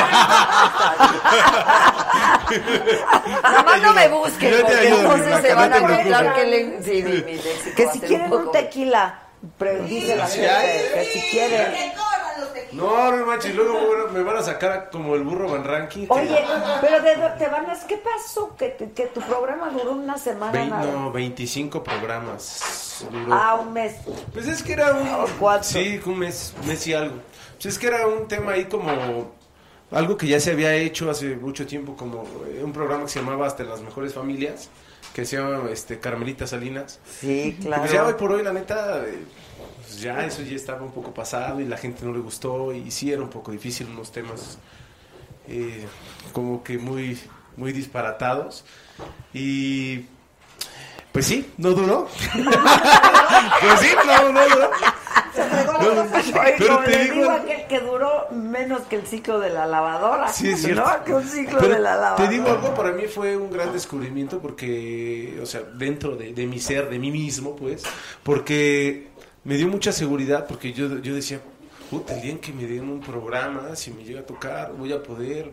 Nada 3.44 3.64
más 3.64 3.82
no 3.82 3.94
me 3.94 4.08
busquen, 4.08 4.52
te 4.52 4.58
porque 4.62 4.76
ayudo, 4.78 5.02
entonces 5.02 5.42
se 5.42 5.50
no 5.50 5.56
van 5.56 5.72
te 5.72 5.78
a 5.78 5.86
preocupes. 5.86 6.34
que 6.36 6.46
le... 6.46 6.84
Sí, 6.84 7.04
mi, 7.04 7.74
Que 7.74 7.88
si 7.92 8.00
quieren 8.02 8.32
un 8.32 8.40
poco- 8.40 8.52
tequila, 8.52 9.20
dice 9.88 10.16
la 10.16 10.28
gente 10.28 10.92
que 10.94 11.06
si 11.14 11.20
quieren. 11.32 11.94
No, 12.76 13.12
no 13.12 13.26
manches, 13.26 13.56
luego 13.56 13.74
bueno, 13.88 14.08
me 14.14 14.22
van 14.24 14.38
a 14.38 14.42
sacar 14.44 14.90
como 14.92 15.16
el 15.16 15.24
burro 15.24 15.50
Van 15.50 15.64
Ranking. 15.64 16.06
Oye, 16.10 16.44
pero 16.82 17.02
de, 17.02 17.16
te 17.38 17.48
van 17.48 17.70
a 17.70 17.88
¿qué 17.88 17.98
pasó? 17.98 18.56
Que, 18.58 18.70
tu- 18.70 18.94
que 18.94 19.06
tu 19.08 19.22
programa 19.22 19.70
duró 19.70 19.92
una 19.94 20.18
semana 20.18 20.52
Vein- 20.52 20.70
nada. 20.70 20.92
no, 20.92 21.12
25 21.12 21.84
programas. 21.84 23.06
duró. 23.12 23.34
Ah, 23.34 23.56
un 23.56 23.74
mes. 23.74 23.96
Pues 24.34 24.48
es 24.48 24.62
que 24.64 24.74
era 24.74 24.94
un... 24.94 25.08
Cuatro. 25.40 25.64
Sí, 25.68 26.00
un 26.06 26.20
mes, 26.20 26.54
un 26.62 26.68
mes 26.68 26.86
y 26.88 26.94
algo. 26.94 27.16
Pues 27.56 27.66
es 27.74 27.80
que 27.80 27.88
era 27.88 28.06
un 28.08 28.28
tema 28.28 28.54
ahí 28.54 28.66
como... 28.66 29.34
Algo 29.92 30.18
que 30.18 30.28
ya 30.28 30.40
se 30.40 30.52
había 30.52 30.74
hecho 30.76 31.10
hace 31.12 31.36
mucho 31.36 31.66
tiempo, 31.68 31.96
como 31.96 32.24
eh, 32.48 32.62
un 32.64 32.74
programa 32.74 33.04
que 33.04 33.10
se 33.10 33.20
llamaba 33.20 33.46
Hasta 33.48 33.64
las 33.64 33.82
Mejores 33.82 34.14
Familias, 34.14 34.70
que 35.14 35.26
se 35.26 35.38
llama 35.38 35.70
este, 35.72 36.00
Carmelita 36.00 36.48
Salinas. 36.48 37.00
Sí, 37.22 37.56
Y 37.60 37.64
Pues 37.64 37.70
ya 37.70 37.82
hoy 37.82 37.88
claro. 37.90 38.18
por 38.18 38.32
hoy, 38.32 38.44
la 38.44 38.52
neta, 38.52 39.04
eh, 39.06 39.20
pues 39.86 40.02
ya 40.02 40.26
eso 40.26 40.42
ya 40.42 40.56
estaba 40.56 40.82
un 40.82 40.92
poco 40.92 41.14
pasado 41.14 41.62
y 41.62 41.66
la 41.66 41.78
gente 41.78 42.06
no 42.06 42.12
le 42.12 42.20
gustó 42.20 42.74
y 42.74 42.90
sí 42.92 43.12
era 43.12 43.22
un 43.22 43.30
poco 43.30 43.52
difícil 43.52 43.88
unos 43.88 44.12
temas 44.12 44.58
eh, 45.48 45.86
como 46.34 46.64
que 46.64 46.78
muy, 46.78 47.20
muy 47.56 47.72
disparatados. 47.72 48.66
Y 49.34 50.06
pues 51.12 51.26
sí, 51.28 51.52
no 51.58 51.72
duró. 51.72 52.08
pues 52.34 53.80
sí, 53.80 53.90
no, 54.06 54.32
no 54.32 54.50
duró. 54.50 54.70
No, 55.36 56.06
pero 56.58 56.80
te 56.80 57.04
digo, 57.04 57.16
digo 57.16 57.32
aquel 57.32 57.68
que 57.68 57.80
duró 57.80 58.28
menos 58.32 58.82
que 58.84 58.96
el 58.96 59.06
ciclo 59.06 59.40
de 59.40 59.50
la 59.50 59.66
lavadora. 59.66 60.30
Sí, 60.30 60.50
es 60.50 60.62
cierto. 60.62 60.84
No, 60.84 61.04
que 61.04 61.14
un 61.14 61.24
ciclo 61.24 61.60
Pero 61.60 61.76
de 61.76 61.82
la 61.82 61.96
lavadora. 61.96 62.30
Te 62.30 62.34
digo 62.34 62.50
algo, 62.50 62.74
para 62.74 62.92
mí 62.92 63.04
fue 63.04 63.36
un 63.36 63.52
gran 63.52 63.72
descubrimiento 63.74 64.40
porque, 64.40 65.38
o 65.42 65.46
sea, 65.46 65.62
dentro 65.62 66.16
de, 66.16 66.34
de 66.34 66.48
mi 66.48 66.60
ser, 66.60 66.90
de 66.90 67.00
mí 67.00 67.12
mismo, 67.12 67.56
pues, 67.56 67.84
porque 68.24 69.10
me 69.46 69.56
dio 69.56 69.68
mucha 69.68 69.92
seguridad, 69.92 70.46
porque 70.48 70.74
yo, 70.74 70.98
yo 71.00 71.16
decía, 71.16 71.40
puta, 71.90 72.16
el 72.16 72.22
día 72.24 72.32
en 72.32 72.40
que 72.40 72.52
me 72.52 72.66
den 72.66 72.90
un 72.90 73.00
programa, 73.00 73.76
si 73.76 73.92
me 73.92 74.04
llega 74.04 74.22
a 74.22 74.26
tocar, 74.26 74.74
voy 74.74 74.92
a 74.92 75.02
poder, 75.04 75.52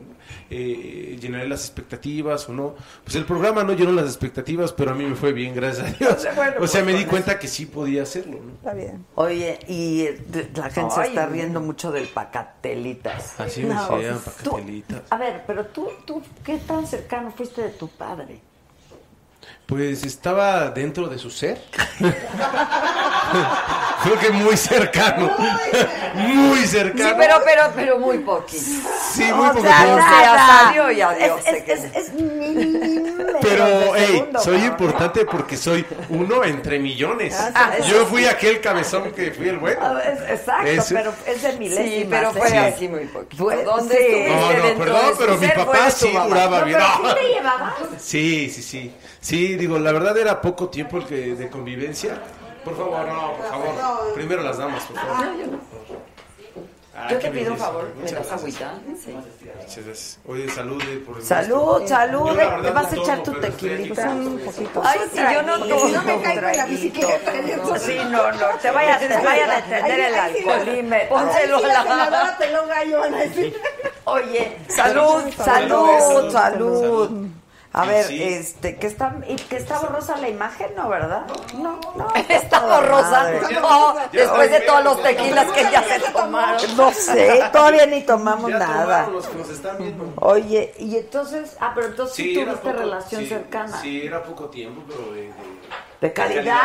eh, 0.51 1.18
llenaré 1.20 1.47
las 1.47 1.61
expectativas 1.66 2.49
o 2.49 2.53
no. 2.55 2.74
Pues 3.05 3.16
el 3.16 3.24
programa 3.26 3.64
no 3.64 3.74
llenó 3.74 3.93
las 3.93 4.07
expectativas, 4.07 4.72
pero 4.72 4.93
a 4.93 4.95
mí 4.95 5.05
me 5.05 5.14
fue 5.14 5.32
bien, 5.34 5.55
gracias 5.55 5.88
a 5.88 5.97
Dios. 5.99 6.26
Bueno, 6.34 6.55
o 6.61 6.66
sea, 6.66 6.82
pues, 6.82 6.84
me 6.95 6.99
di 6.99 7.05
cuenta 7.05 7.38
que 7.38 7.47
sí 7.49 7.66
podía 7.66 8.03
hacerlo, 8.05 8.38
¿no? 8.43 8.53
Está 8.55 8.72
bien. 8.72 9.05
Oye, 9.14 9.59
y 9.68 10.01
eh, 10.03 10.24
la 10.55 10.70
gente 10.70 10.95
se 10.95 11.03
está 11.03 11.26
riendo 11.26 11.61
mucho 11.61 11.93
del 11.93 12.09
pacatelitas. 12.09 13.38
Así 13.38 13.62
me 13.62 13.74
No, 13.74 13.97
decían, 13.99 14.18
Tú- 14.43 14.51
pacatelitas. 14.53 15.03
a 15.11 15.16
ver, 15.18 15.43
pero 15.47 15.66
tú, 15.66 15.88
tú, 16.07 16.22
¿qué 16.45 16.57
tan 16.59 16.86
cercano 16.86 17.30
fuiste 17.30 17.61
de 17.62 17.70
tu 17.70 17.88
padre? 17.88 18.40
Pues 19.73 20.05
estaba 20.05 20.68
dentro 20.68 21.09
de 21.09 21.16
su 21.18 21.31
ser. 21.31 21.59
Creo 24.03 24.18
que 24.18 24.31
muy 24.31 24.55
cercano. 24.55 25.31
Muy 26.14 26.59
cercano. 26.66 27.09
Sí, 27.09 27.14
pero, 27.16 27.37
pero, 27.43 27.62
pero 27.75 27.99
muy 27.99 28.18
poquito. 28.18 28.62
Sí, 29.14 29.33
muy 29.33 29.49
O 29.49 29.53
poco 29.53 29.62
sea, 29.62 30.75
Es, 31.18 32.12
Pero, 33.41 33.95
hey, 33.97 34.29
soy 34.43 34.64
importante 34.64 35.25
porque 35.25 35.57
soy 35.57 35.87
uno 36.11 36.45
entre 36.45 36.79
millones. 36.79 37.35
Ah, 37.39 37.73
sí. 37.81 37.89
Yo 37.91 38.05
fui 38.07 38.27
aquel 38.27 38.61
cabezón 38.61 39.12
que 39.12 39.31
fui 39.31 39.49
el 39.49 39.57
bueno. 39.59 39.81
Ah, 39.83 40.03
es- 40.03 40.41
Exacto, 40.41 40.85
pero 40.91 41.14
es 41.27 41.43
de 41.43 41.53
milésimas. 41.55 41.89
Sí, 41.95 42.07
pero 42.11 42.33
fue 42.33 42.49
¿eh? 42.51 42.59
así 42.59 42.89
muy 42.89 43.07
poquito. 43.07 43.45
¿Dónde 43.64 43.97
sí. 43.97 44.03
estuviste 44.03 44.29
No, 44.29 44.68
no, 44.75 44.79
perdón, 44.79 45.14
pero 45.18 45.39
mi 45.39 45.49
papá 45.49 45.91
sí 45.91 46.12
No, 46.12 46.64
bien. 46.64 46.79
sí 46.81 47.14
te 47.14 47.29
llevabas. 47.35 47.75
Sí, 47.99 48.51
sí, 48.51 48.62
sí. 48.62 48.93
Sí, 49.23 49.55
digo, 49.57 49.79
la 49.79 49.93
verdad 49.93 50.18
era 50.18 50.41
poco 50.41 50.68
tiempo 50.68 50.99
el 50.99 51.07
que 51.07 51.35
de 51.37 51.49
convivencia. 51.49 52.20
Por 52.64 52.77
favor, 52.77 53.07
no, 53.07 53.33
por 53.37 53.47
favor. 53.47 54.14
Primero 54.14 54.43
las 54.43 54.59
damas, 54.59 54.83
por 54.85 54.97
favor. 54.97 55.27
Ah, 56.95 57.09
Yo 57.11 57.18
qué 57.20 57.29
te 57.29 57.39
pido 57.39 57.53
un 57.53 57.59
favor, 57.59 57.89
¿me 57.97 58.03
Muchas 58.03 58.18
das 58.29 58.33
agüita? 58.39 58.75
Sí. 59.03 59.12
Muchas 59.12 59.55
gracias. 59.57 60.18
Oye, 60.27 60.51
salude 60.51 60.99
por 61.07 61.16
el 61.16 61.23
Salud, 61.23 61.87
salud. 61.87 62.27
Yo, 62.29 62.35
verdad, 62.35 62.62
¿Te 62.62 62.70
vas 62.70 62.93
a 62.93 62.97
echar 62.97 63.23
tomo, 63.23 63.37
tu 63.39 63.41
tequilita? 63.41 64.11
Un 64.11 64.39
poquito. 64.41 64.83
Ay, 64.85 65.01
si 65.12 65.18
yo 65.18 65.43
no 65.43 65.59
tomo. 65.66 65.89
No 65.89 66.03
me 66.03 66.20
caigo 66.20 66.49
en 66.49 66.57
la 66.57 66.66
bicicleta. 66.66 67.33
Sí, 67.79 67.97
no, 68.11 68.33
no, 68.33 68.47
te 68.61 68.70
vaya, 68.73 68.99
te 68.99 69.09
vaya 69.09 69.53
a 69.53 69.61
detener 69.62 70.01
el 70.01 70.14
alcoholímetro. 70.14 71.09
Pónselo 71.09 71.57
a 71.57 71.61
la 71.62 71.83
senadora 71.83 72.37
peló 72.39 72.66
gallo, 72.66 72.99
van 72.99 73.14
a 73.14 73.18
decir. 73.20 73.57
Oye, 74.05 74.59
salud, 74.68 75.23
salud, 75.37 75.89
Salud. 76.01 76.33
salud. 76.33 77.27
A 77.75 77.85
Sí, 77.85 77.89
ver, 77.89 78.05
sí. 78.05 78.23
este, 78.23 78.77
que 78.77 78.87
está, 78.87 79.16
y 79.27 79.37
que 79.37 79.57
está 79.57 79.79
borrosa 79.79 80.18
la 80.18 80.29
imagen, 80.29 80.75
¿no, 80.77 80.91
verdad? 80.91 81.23
No, 81.55 81.81
no. 81.97 82.12
Está 82.29 82.61
borrosa. 82.61 83.11
madre. 83.11 83.41
No, 83.61 83.95
después 84.12 84.51
de 84.51 84.61
todos 84.61 84.85
los 84.85 85.03
tequilas 85.03 85.51
que 85.53 85.62
ya 85.62 85.83
se 85.83 86.01
tomaron. 86.12 86.77
No 86.77 86.93
sé, 86.93 87.43
todavía 87.51 87.87
ni 87.87 88.03
tomamos 88.03 88.51
Ya 88.51 88.59
nada. 88.59 88.83
tomaron 89.07 89.12
los 89.14 89.27
que 89.27 89.39
nos 89.39 89.49
están 89.49 89.79
viendo. 89.79 90.12
Oye, 90.16 90.75
y 90.79 90.99
entonces, 90.99 91.57
ah, 91.61 91.73
pero 91.75 91.87
entonces 91.87 92.14
sí, 92.16 92.35
tuviste 92.35 92.57
poco- 92.57 92.73
relación 92.79 93.23
sí, 93.23 93.29
cercana. 93.29 93.81
Sí, 93.81 94.07
era 94.07 94.23
poco 94.23 94.51
tiempo, 94.51 94.83
pero 94.87 95.12
de, 95.14 95.23
de- 95.23 95.33
¿De 96.03 96.12
calidad? 96.12 96.62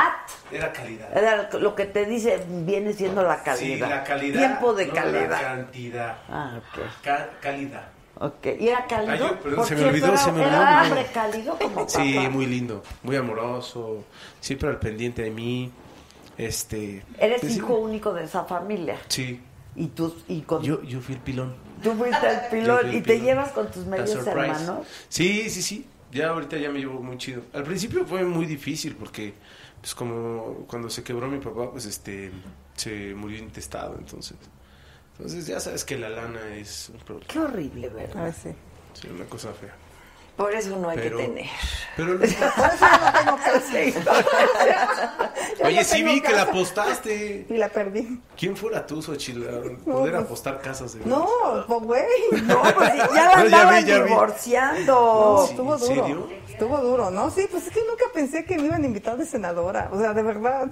Era 0.52 0.74
calidad. 0.74 1.16
Era 1.16 1.50
lo 1.54 1.74
que 1.76 1.86
te 1.86 2.06
dice, 2.06 2.44
viene 2.50 2.92
siendo 2.92 3.22
la 3.24 3.38
Sí, 3.38 3.44
calidad. 3.46 3.90
la 3.90 4.04
calidad. 4.04 4.40
Tiempo 4.40 4.74
de 4.74 4.88
no 4.88 4.94
calidad. 4.94 5.30
La 5.30 5.40
cantidad. 5.42 6.18
Ah, 6.28 6.52
ok. 6.58 6.82
Ca- 7.04 7.30
calidad. 7.40 7.84
Ok, 8.20 8.48
¿y 8.60 8.68
era 8.70 8.86
cálido? 8.88 9.12
Ay, 9.14 9.20
yo- 9.20 9.40
perdón, 9.40 9.56
Por 9.58 9.66
se 9.68 9.76
me 9.76 9.86
olvidó, 9.86 10.08
era, 10.08 10.18
se 10.18 10.32
me 10.32 10.42
era 10.44 10.60
olvidó. 10.80 10.84
hombre 10.96 11.12
cálido 11.14 11.58
como 11.60 11.88
Sí, 11.90 12.14
papá. 12.16 12.30
muy 12.30 12.46
lindo, 12.48 12.84
muy 13.04 13.16
amoroso, 13.16 14.04
siempre 14.42 14.70
al 14.70 14.80
pendiente 14.80 15.22
de 15.24 15.32
mí. 15.32 15.72
Este. 16.38 17.04
Eres 17.20 17.42
pues 17.42 17.54
sí. 17.54 17.60
hijo 17.60 17.76
único 17.76 18.14
de 18.14 18.24
esa 18.26 18.44
familia. 18.46 18.98
Sí. 19.08 19.42
Y 19.76 19.88
tú, 19.88 20.16
y 20.28 20.42
con, 20.42 20.62
Yo, 20.64 20.82
yo 20.84 21.00
fui 21.02 21.16
el 21.16 21.22
pilón. 21.22 21.56
tú 21.84 21.94
fuiste 21.94 22.28
el 22.28 22.40
pilón 22.52 22.88
el 22.88 22.96
y 22.96 23.02
te 23.02 23.20
llevas 23.20 23.52
con 23.52 23.70
tus 23.72 23.86
medios 23.86 24.26
hermanos. 24.26 24.86
Sí, 25.10 25.50
sí, 25.50 25.62
sí. 25.62 25.86
Ya 26.12 26.30
ahorita 26.30 26.58
ya 26.58 26.70
me 26.70 26.80
llevo 26.80 27.02
muy 27.02 27.18
chido. 27.18 27.42
Al 27.54 27.64
principio 27.64 28.06
fue 28.06 28.24
muy 28.24 28.46
difícil 28.46 28.96
porque, 28.96 29.34
pues 29.82 29.94
como 29.94 30.66
cuando 30.68 30.90
se 30.90 31.04
quebró 31.04 31.28
mi 31.28 31.40
papá, 31.40 31.70
pues 31.72 31.86
este, 31.86 32.32
se 32.76 33.14
murió 33.14 33.38
intestado, 33.40 33.96
entonces. 34.00 34.38
Entonces 35.18 35.48
ya 35.48 35.60
sabes 35.60 35.84
que 35.84 35.98
la 35.98 36.10
lana 36.10 36.40
es 36.56 36.90
un 36.90 37.00
problema. 37.00 37.28
Qué 37.32 37.40
horrible, 37.40 37.90
¿verdad? 37.90 38.24
ver, 38.26 38.34
sí. 38.34 38.50
Sí, 38.94 39.08
una 39.10 39.26
cosa 39.26 39.52
fea. 39.54 39.74
Por 40.36 40.54
eso 40.54 40.78
no 40.78 40.90
hay 40.90 40.98
Pero- 41.00 41.18
que 41.18 41.24
tener. 41.26 41.46
Pero 41.96 42.08
lo- 42.14 42.20
Por 42.20 42.26
eso 42.28 42.40
no 42.46 43.14
tengo 43.20 43.38
casa. 43.38 43.72
Oye, 45.64 45.78
no 45.78 45.84
sí 45.84 46.04
vi 46.04 46.22
que 46.22 46.30
la 46.30 46.38
casa. 46.40 46.52
apostaste. 46.52 47.48
Y 47.50 47.54
la 47.58 47.70
perdí. 47.70 48.22
¿Quién 48.38 48.56
fuera 48.56 48.86
tú, 48.86 49.02
Xochitl, 49.02 49.42
poder 49.84 50.14
pues- 50.14 50.24
apostar 50.26 50.62
casas 50.62 50.94
de 50.94 51.04
No, 51.06 51.28
pues 51.68 51.82
güey. 51.82 52.04
No, 52.44 52.62
pues 52.76 52.94
ya 52.96 53.08
la 53.08 53.08
No, 53.08 53.14
ya 53.16 53.40
andaban 53.40 53.84
vi, 53.84 53.90
ya 53.90 54.04
divorciando. 54.04 54.94
No, 55.40 55.44
Sí, 55.46 55.52
estuvo 55.52 55.74
¿en 55.74 55.80
duro. 55.80 55.96
serio? 56.06 56.30
Estuvo 56.48 56.78
duro, 56.78 57.10
¿no? 57.12 57.32
Sí, 57.32 57.48
pues 57.50 57.66
es 57.66 57.74
que 57.74 57.80
nunca 57.90 58.06
pensé 58.14 58.46
que 58.46 58.58
me 58.58 58.66
iban 58.66 58.84
a 58.84 58.86
invitar 58.86 59.18
de 59.18 59.26
senadora. 59.26 59.90
O 59.92 60.00
sea, 60.00 60.14
de 60.14 60.22
verdad. 60.22 60.68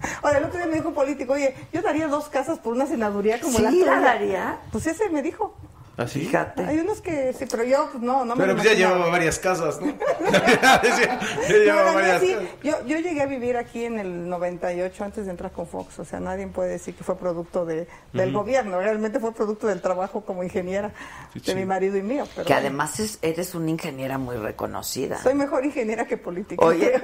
Ahora, 0.22 0.38
el 0.38 0.44
otro 0.44 0.58
día 0.58 0.66
me 0.66 0.74
dijo 0.74 0.88
un 0.88 0.94
político, 0.94 1.32
oye, 1.34 1.54
yo 1.72 1.82
daría 1.82 2.08
dos 2.08 2.28
casas 2.28 2.58
por 2.58 2.72
una 2.74 2.86
senaduría 2.86 3.40
como 3.40 3.56
¿Sí 3.58 3.62
la 3.62 3.70
la 3.70 3.76
tuya. 3.76 4.00
daría? 4.00 4.58
Pues 4.72 4.86
ese 4.86 5.08
me 5.10 5.22
dijo. 5.22 5.54
¿Así? 5.96 6.20
Fíjate. 6.20 6.64
Hay 6.64 6.78
unos 6.78 7.00
que 7.02 7.32
sí, 7.34 7.44
pero 7.50 7.62
yo 7.64 7.88
pues, 7.92 8.02
no, 8.02 8.24
no 8.24 8.34
me 8.34 8.42
Pero 8.42 8.56
pues 8.56 8.66
ya 8.68 8.74
llevaba 8.74 9.08
varias 9.10 9.38
casas, 9.38 9.80
¿no? 9.80 9.88
ya 10.32 11.20
No, 11.48 11.54
llevaba 11.56 11.84
la 11.84 11.90
mía 11.92 12.00
varias 12.00 12.20
sí, 12.22 12.32
casas. 12.34 12.48
yo, 12.62 12.86
yo 12.86 12.98
llegué 12.98 13.20
a 13.22 13.26
vivir 13.26 13.56
aquí 13.56 13.84
en 13.84 13.98
el 13.98 14.28
98 14.28 15.04
antes 15.04 15.24
de 15.26 15.30
entrar 15.30 15.52
con 15.52 15.66
Fox, 15.66 15.98
o 15.98 16.04
sea, 16.04 16.20
nadie 16.20 16.46
puede 16.46 16.70
decir 16.70 16.94
que 16.94 17.04
fue 17.04 17.16
producto 17.18 17.66
de, 17.66 17.86
del 18.12 18.32
gobierno, 18.32 18.78
realmente 18.80 19.20
fue 19.20 19.32
producto 19.32 19.66
del 19.66 19.80
trabajo 19.82 20.22
como 20.22 20.42
ingeniera 20.42 20.90
de 21.34 21.54
mi 21.54 21.64
marido 21.66 21.96
y 21.98 22.02
mío. 22.02 22.24
Pero 22.34 22.46
Que 22.46 22.54
bueno, 22.54 22.68
además 22.68 22.98
es- 23.00 23.18
eres 23.22 23.54
una 23.54 23.70
ingeniera 23.70 24.16
muy 24.18 24.36
reconocida. 24.36 25.18
soy 25.22 25.34
mejor 25.34 25.64
ingeniera 25.66 26.06
que 26.06 26.16
política. 26.16 26.64
Oye, 26.64 27.00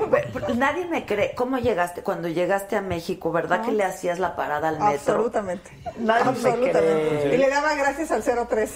nadie 0.56 0.86
me 0.86 1.04
cree. 1.04 1.34
¿Cómo 1.34 1.58
llegaste? 1.58 2.02
Cuando 2.02 2.28
llegaste 2.28 2.76
a 2.76 2.80
México, 2.82 3.30
¿verdad 3.30 3.62
que 3.62 3.72
le 3.72 3.84
hacías 3.84 4.18
la 4.18 4.36
parada 4.36 4.68
al 4.68 4.76
metro? 4.78 4.88
Absolutamente. 5.14 5.70
Nadie 5.98 6.32
me 6.42 6.70
cree. 6.70 7.34
Y 7.34 7.38
le 7.38 7.48
daba 7.50 7.74
gracias 7.74 8.10
al 8.10 8.22
03. 8.22 8.70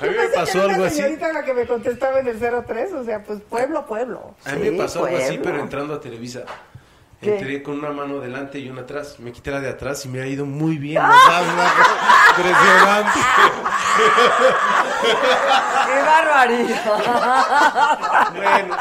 A 0.00 0.04
mí 0.06 0.10
me 0.16 0.28
pasó 0.28 0.62
algo 0.62 0.84
así. 0.84 0.96
señorita 0.96 1.32
la 1.32 1.44
que 1.44 1.52
me 1.52 1.66
contestaba 1.66 2.20
en 2.20 2.28
el 2.28 2.38
03, 2.38 2.92
o 2.94 3.04
sea, 3.04 3.22
pues 3.22 3.40
pueblo, 3.42 3.86
pueblo. 3.86 4.34
A 4.44 4.52
mí 4.52 4.70
me 4.70 4.78
pasó 4.78 5.04
algo 5.04 5.18
así, 5.18 5.38
pero 5.42 5.60
entrando 5.60 5.94
a 5.94 6.00
Televisa. 6.00 6.44
¿Qué? 7.20 7.34
Entré 7.36 7.62
con 7.62 7.78
una 7.78 7.90
mano 7.90 8.18
delante 8.18 8.58
y 8.58 8.70
una 8.70 8.80
atrás. 8.80 9.20
Me 9.20 9.30
quité 9.30 9.50
la 9.50 9.60
de 9.60 9.68
atrás 9.68 10.06
y 10.06 10.08
me 10.08 10.22
ha 10.22 10.26
ido 10.26 10.46
muy 10.46 10.78
bien. 10.78 11.02
¡Ah! 11.04 11.42
Impresionante. 12.30 13.20
¡Qué 15.86 16.02
barbaridad! 16.02 16.98
Bueno, 18.34 18.76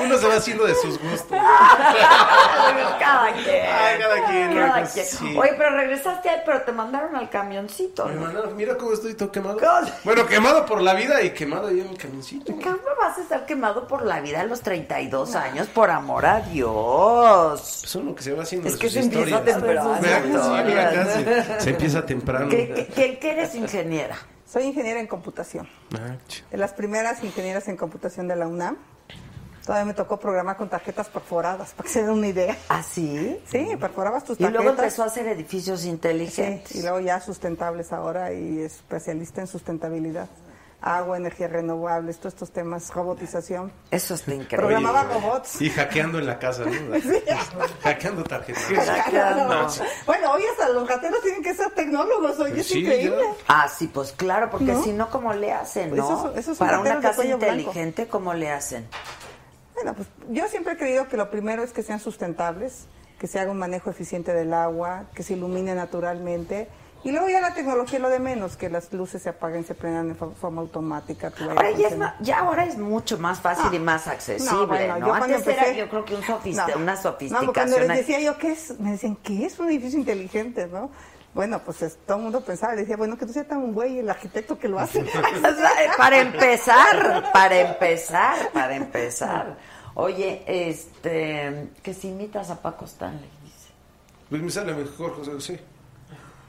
uno 0.00 0.16
se 0.18 0.26
va 0.26 0.34
haciendo 0.36 0.64
de 0.64 0.74
sus 0.74 0.98
gustos. 0.98 1.38
cada 2.98 3.32
quien. 3.32 3.48
Ay, 3.66 3.98
cada 4.00 4.26
quien, 4.26 4.54
Cada 4.54 4.78
pues, 4.80 4.92
quien. 4.92 5.06
sí. 5.06 5.36
Oye, 5.38 5.54
pero 5.56 5.70
regresaste 5.76 6.28
ahí, 6.28 6.40
pero 6.44 6.62
te 6.62 6.72
mandaron 6.72 7.14
al 7.16 7.28
camioncito. 7.30 8.06
Me 8.06 8.14
¿no? 8.14 8.20
mandaron, 8.22 8.56
mira 8.56 8.76
cómo 8.76 8.92
estoy 8.92 9.14
todo 9.14 9.30
quemado. 9.32 9.58
¿Cómo? 9.58 9.90
Bueno, 10.04 10.26
quemado 10.26 10.66
por 10.66 10.80
la 10.80 10.94
vida 10.94 11.22
y 11.22 11.30
quemado 11.30 11.68
ahí 11.68 11.80
en 11.80 11.88
el 11.88 11.96
camioncito. 11.98 12.52
¿Cómo 12.52 12.78
vas 13.00 13.18
a 13.18 13.22
estar 13.22 13.46
quemado 13.46 13.86
por 13.86 14.02
la 14.04 14.20
vida 14.20 14.40
a 14.40 14.44
los 14.44 14.60
32 14.62 15.34
años? 15.34 15.66
Por 15.68 15.90
amor 15.90 16.26
a 16.26 16.40
Dios. 16.40 17.78
Pues 17.82 17.94
uno 17.96 18.14
que 18.14 18.22
se 18.22 18.32
va 18.32 18.42
haciendo 18.42 18.68
Es 18.68 18.74
de 18.74 18.80
que 18.80 18.86
sus 18.88 18.94
se 18.94 19.00
empieza 19.00 19.24
historias. 19.36 19.56
temprano. 19.56 19.98
¿Verdad 20.00 20.22
que 20.22 20.28
sí? 20.28 20.36
Historias. 20.36 20.94
¿Verdad 21.26 21.56
que 21.56 21.62
Se, 21.62 21.70
empieza 21.70 22.06
temprano. 22.06 22.48
¿Qué, 22.48 22.72
qué, 22.74 22.86
qué- 22.86 23.18
qué 23.18 23.30
eres 23.32 23.54
ingeniera? 23.54 24.16
Soy 24.50 24.64
ingeniera 24.64 25.00
en 25.00 25.06
computación. 25.06 25.66
Ah, 25.94 26.16
De 26.50 26.56
las 26.58 26.72
primeras 26.74 27.24
ingenieras 27.24 27.68
en 27.68 27.76
computación 27.76 28.28
de 28.28 28.36
la 28.36 28.46
UNAM. 28.46 28.76
Todavía 29.64 29.84
me 29.84 29.94
tocó 29.94 30.18
programar 30.18 30.56
con 30.56 30.68
tarjetas 30.68 31.08
perforadas, 31.08 31.70
para 31.70 31.86
que 31.86 31.92
se 31.92 32.00
den 32.02 32.10
una 32.10 32.26
idea. 32.26 32.56
¿Ah, 32.68 32.82
sí? 32.82 33.40
Sí, 33.46 33.68
perforabas 33.78 34.24
tus 34.24 34.38
Y 34.40 34.42
tarjetas. 34.42 34.64
luego 34.64 34.78
empezó 34.78 35.02
a 35.04 35.06
hacer 35.06 35.28
edificios 35.28 35.80
Sí, 35.82 35.88
inteligentes. 35.88 36.74
y 36.74 36.82
luego 36.82 36.98
ya 37.00 37.20
sustentables 37.20 37.92
ahora 37.92 38.32
y 38.32 38.60
especialista 38.60 39.40
en 39.40 39.46
sustentabilidad. 39.46 40.28
Agua, 40.84 41.16
energías 41.16 41.52
renovables, 41.52 42.18
todos 42.18 42.32
estos 42.34 42.50
temas, 42.50 42.92
robotización. 42.92 43.70
Eso 43.92 44.14
está 44.14 44.32
increíble. 44.34 44.56
Programaba 44.56 45.04
robots. 45.04 45.62
Y 45.62 45.70
hackeando 45.70 46.18
en 46.18 46.26
la 46.26 46.40
casa, 46.40 46.64
¿no? 46.64 46.72
Hackeando 47.84 48.24
tarjetas. 48.24 48.64
Hackeando. 48.64 49.68
Bueno, 50.06 50.32
hoy 50.32 50.42
hasta 50.50 50.68
los 50.70 50.88
rateros 50.88 51.22
tienen 51.22 51.40
que 51.44 51.54
ser 51.54 51.70
tecnólogos, 51.70 52.36
oye, 52.40 52.50
Pues 52.54 52.60
es 52.62 52.66
sí, 52.66 52.80
increíble. 52.80 53.22
Ah, 53.46 53.68
sí, 53.68 53.86
pues 53.86 54.10
claro, 54.10 54.50
porque 54.50 54.72
¿No? 54.72 54.82
si 54.82 54.92
no, 54.92 55.08
¿cómo 55.08 55.32
le 55.32 55.52
hacen, 55.52 55.90
Pues 55.90 56.00
no? 56.00 56.32
esos 56.34 56.58
son 56.58 56.66
Para 56.66 56.80
una 56.80 57.00
casa 57.00 57.22
blanco. 57.22 57.34
inteligente, 57.46 58.08
¿cómo 58.08 58.34
le 58.34 58.50
hacen? 58.50 58.88
Bueno, 59.74 59.94
pues 59.94 60.08
yo 60.30 60.46
siempre 60.48 60.74
he 60.74 60.76
creído 60.76 61.08
que 61.08 61.16
lo 61.16 61.30
primero 61.30 61.62
es 61.62 61.72
que 61.72 61.82
sean 61.82 62.00
sustentables, 62.00 62.86
que 63.18 63.26
se 63.26 63.38
haga 63.40 63.50
un 63.50 63.58
manejo 63.58 63.90
eficiente 63.90 64.32
del 64.34 64.52
agua, 64.52 65.04
que 65.14 65.22
se 65.22 65.34
ilumine 65.34 65.74
naturalmente. 65.74 66.68
Y 67.04 67.10
luego 67.10 67.28
ya 67.28 67.40
la 67.40 67.52
tecnología 67.52 67.96
es 67.98 68.02
lo 68.02 68.10
de 68.10 68.20
menos, 68.20 68.56
que 68.56 68.68
las 68.70 68.92
luces 68.92 69.22
se 69.22 69.28
apaguen, 69.28 69.64
se 69.64 69.74
prendan 69.74 70.06
de 70.08 70.14
fo- 70.14 70.32
forma 70.34 70.60
automática. 70.60 71.32
Ahora 71.40 71.70
ya, 71.72 71.88
es 71.88 71.96
ya 72.20 72.38
ahora 72.38 72.64
es 72.64 72.78
mucho 72.78 73.18
más 73.18 73.40
fácil 73.40 73.66
Ah. 73.72 73.74
y 73.74 73.78
más 73.80 74.06
accesible, 74.06 74.52
No, 74.52 74.60
¿no? 74.60 74.66
bueno, 74.68 74.98
yo 75.08 75.14
Antes 75.14 75.46
era 75.48 75.62
empecé- 75.64 75.76
yo 75.78 75.88
creo 75.88 76.04
que 76.04 76.14
un 76.14 76.20
No. 76.20 76.26
una 76.36 76.66
No, 76.66 76.74
porque 76.76 76.96
sofisticación. 76.96 77.52
cuando 77.52 77.78
les 77.80 77.88
decía 77.88 78.20
yo, 78.20 78.38
¿qué 78.38 78.52
es? 78.52 78.78
Me 78.78 78.92
decían, 78.92 79.16
¿qué 79.16 79.46
es 79.46 79.58
un 79.58 79.68
edificio 79.68 79.98
inteligente, 79.98 80.68
no? 80.68 80.90
Bueno, 81.34 81.60
pues 81.64 81.80
es- 81.82 81.96
todo 82.06 82.18
el 82.18 82.22
mundo 82.24 82.40
pensaba, 82.42 82.74
decía, 82.74 82.96
bueno, 82.96 83.16
que 83.16 83.24
tú 83.26 83.32
seas 83.32 83.48
tan 83.48 83.72
güey 83.72 83.98
el 84.00 84.10
arquitecto 84.10 84.58
que 84.58 84.68
lo 84.68 84.78
hace. 84.78 85.00
Eh, 85.82 85.88
para 85.96 86.18
empezar, 86.18 87.32
para 87.32 87.58
empezar, 87.60 88.50
para 88.52 88.76
empezar. 88.76 89.56
Oye, 89.94 90.42
este, 90.46 91.68
que 91.82 91.94
si 91.94 92.08
imitas 92.08 92.50
a 92.50 92.60
Paco 92.60 92.84
Stanley, 92.84 93.30
dice. 93.44 93.68
Pues 94.28 94.42
me 94.42 94.50
sale 94.50 94.74
mejor 94.74 95.14
José 95.16 95.32
José. 95.32 95.64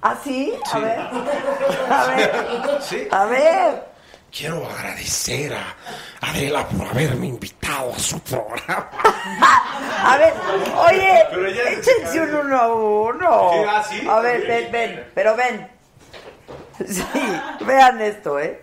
¿Ah, 0.02 0.18
sí? 0.24 0.54
A 0.66 0.70
Sí. 0.78 0.82
ver. 0.82 1.00
A 1.90 2.06
ver. 2.08 2.82
Sí. 2.82 3.08
A 3.12 3.26
ver. 3.26 3.93
Quiero 4.36 4.68
agradecer 4.68 5.54
a 5.54 5.76
Adela 6.22 6.68
por 6.68 6.88
haberme 6.88 7.28
invitado 7.28 7.94
a 7.94 8.00
su 8.00 8.20
programa. 8.22 8.90
A 10.06 10.18
ver, 10.18 10.34
oye, 10.76 11.74
échense 11.78 12.20
un 12.20 12.36
uno 12.36 12.58
a 12.58 12.74
uno. 12.74 13.52
Sí, 13.90 14.06
ah. 14.08 14.18
A 14.18 14.20
ver, 14.22 14.46
ven, 14.46 14.72
ven, 14.72 15.12
pero 15.14 15.36
ven. 15.36 15.70
Sí, 16.86 17.06
vean 17.62 18.02
esto, 18.02 18.40
¿eh? 18.40 18.62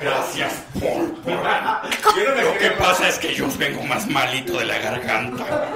Gracias 0.00 0.52
por... 0.72 1.26
Lo 1.26 2.58
que 2.58 2.70
pasa 2.78 3.08
es 3.08 3.18
que 3.18 3.34
yo 3.34 3.48
vengo 3.58 3.82
más 3.82 4.06
malito 4.06 4.58
de 4.58 4.64
la 4.64 4.78
garganta. 4.78 5.68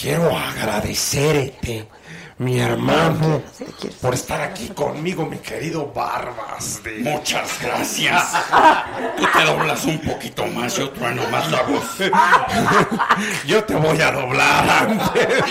Quiero 0.00 0.34
agradecerte, 0.36 1.86
mi 2.38 2.58
hermano, 2.58 3.42
por 4.00 4.14
estar 4.14 4.40
aquí 4.40 4.68
conmigo, 4.68 5.24
mi 5.24 5.38
querido 5.38 5.92
Barbas. 5.92 6.82
De... 6.82 6.98
Muchas 6.98 7.60
gracias. 7.62 8.32
Tú 9.16 9.24
te 9.32 9.44
doblas 9.44 9.84
un 9.84 9.98
poquito 10.00 10.46
más, 10.46 10.76
yo 10.76 10.90
trueno 10.90 11.22
más 11.30 11.50
la 11.50 11.62
voz. 11.62 11.84
Yo 13.46 13.62
te 13.64 13.74
voy 13.74 14.00
a 14.00 14.10
doblar 14.10 14.68
antes. 14.68 15.44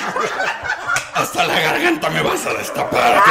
Hasta 1.14 1.46
la 1.46 1.60
garganta 1.60 2.10
me 2.10 2.22
vas 2.22 2.46
a 2.46 2.54
destapar. 2.54 3.24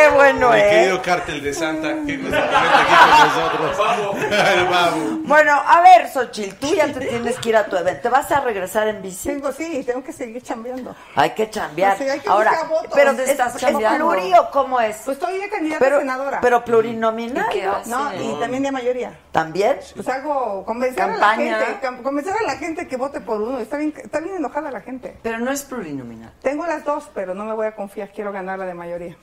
Qué 0.00 0.14
bueno 0.14 0.50
Mi 0.50 0.58
es? 0.58 0.64
querido 0.64 1.02
cártel 1.02 1.42
de 1.42 1.54
Santa, 1.54 1.88
que 2.06 2.16
nos 2.18 2.30
comenta 2.30 2.80
aquí 2.80 2.94
con 2.96 3.60
nosotros. 3.60 4.30
El 4.30 4.64
babu. 4.66 5.20
Bueno, 5.24 5.52
a 5.66 5.80
ver, 5.82 6.08
Xochitl, 6.08 6.54
tú 6.56 6.74
ya 6.74 6.92
te 6.92 7.00
tienes 7.06 7.38
que 7.38 7.48
ir 7.50 7.56
a 7.56 7.64
tu 7.66 7.76
evento. 7.76 8.02
¿Te 8.02 8.08
vas 8.08 8.30
a 8.32 8.40
regresar 8.40 8.88
en 8.88 9.02
bici? 9.02 9.28
Tengo, 9.28 9.52
sí, 9.52 9.82
tengo 9.84 10.02
que 10.02 10.12
seguir 10.12 10.42
chambeando. 10.42 10.94
Hay 11.14 11.30
que 11.30 11.48
chambear. 11.50 11.96
Pues 11.96 12.08
sí, 12.08 12.12
hay 12.14 12.20
que 12.20 12.28
Ahora, 12.28 12.64
votos. 12.68 12.90
pero 12.94 13.06
¿Dónde 13.08 13.24
¿es, 13.24 13.30
estás 13.30 13.54
es 13.54 13.60
chambeando? 13.60 14.08
pluri 14.10 14.32
o 14.34 14.50
cómo 14.50 14.80
es? 14.80 14.96
Pues 15.04 15.18
estoy 15.18 15.38
de 15.38 15.48
candidata 15.48 15.78
pero, 15.84 15.96
a 15.96 16.00
senadora. 16.00 16.38
pero 16.40 16.64
plurinominal, 16.64 17.46
¿Y 17.50 17.60
qué 17.60 17.66
¿no? 17.66 17.76
hace? 17.76 17.90
no, 17.90 18.14
y 18.14 18.40
también 18.40 18.62
de 18.62 18.72
mayoría. 18.72 19.18
¿También? 19.32 19.78
Pues 19.94 20.08
hago 20.08 20.64
convencer 20.64 21.06
Campaña. 21.06 21.56
a 21.56 21.60
la 21.60 21.66
gente, 21.66 21.86
cam- 21.86 22.02
convencer 22.02 22.34
a 22.38 22.42
la 22.42 22.56
gente 22.56 22.88
que 22.88 22.96
vote 22.96 23.20
por 23.20 23.40
uno. 23.40 23.58
Está 23.58 23.76
bien, 23.76 23.94
está 23.96 24.20
bien 24.20 24.36
enojada 24.36 24.70
la 24.70 24.80
gente. 24.80 25.16
Pero 25.22 25.38
no 25.38 25.50
es 25.50 25.62
plurinominal. 25.62 26.32
Tengo 26.42 26.66
las 26.66 26.84
dos, 26.84 27.08
pero 27.14 27.34
no 27.34 27.44
me 27.44 27.52
voy 27.54 27.66
a 27.66 27.76
confiar. 27.76 28.10
Quiero 28.12 28.32
ganar 28.32 28.58
la 28.58 28.66
de 28.66 28.74
mayoría. 28.74 29.16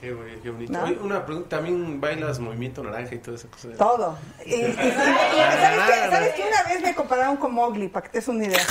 Qué, 0.00 0.12
bonito, 0.12 0.40
qué 0.42 0.50
bonito. 0.50 0.72
¿No? 0.72 0.84
Oye, 0.84 0.98
una 1.00 1.24
pregunta, 1.24 1.56
¿también 1.56 2.00
bailas 2.00 2.38
movimiento 2.38 2.82
naranja 2.82 3.14
y 3.14 3.18
toda 3.18 3.36
esa 3.38 3.48
cosa? 3.48 3.68
Todo. 3.78 4.18
Y, 4.44 4.54
y- 4.54 4.56
y- 4.56 4.74
¿sabes, 4.76 5.80
qué? 5.86 6.10
¿Sabes 6.10 6.34
qué? 6.34 6.42
Una 6.46 6.62
vez 6.74 6.82
me 6.82 6.94
compararon 6.94 7.36
con 7.38 7.54
Mowgli, 7.54 7.88
para 7.88 8.02
que 8.04 8.10
te 8.10 8.18
des 8.18 8.28
una 8.28 8.44
idea. 8.44 8.60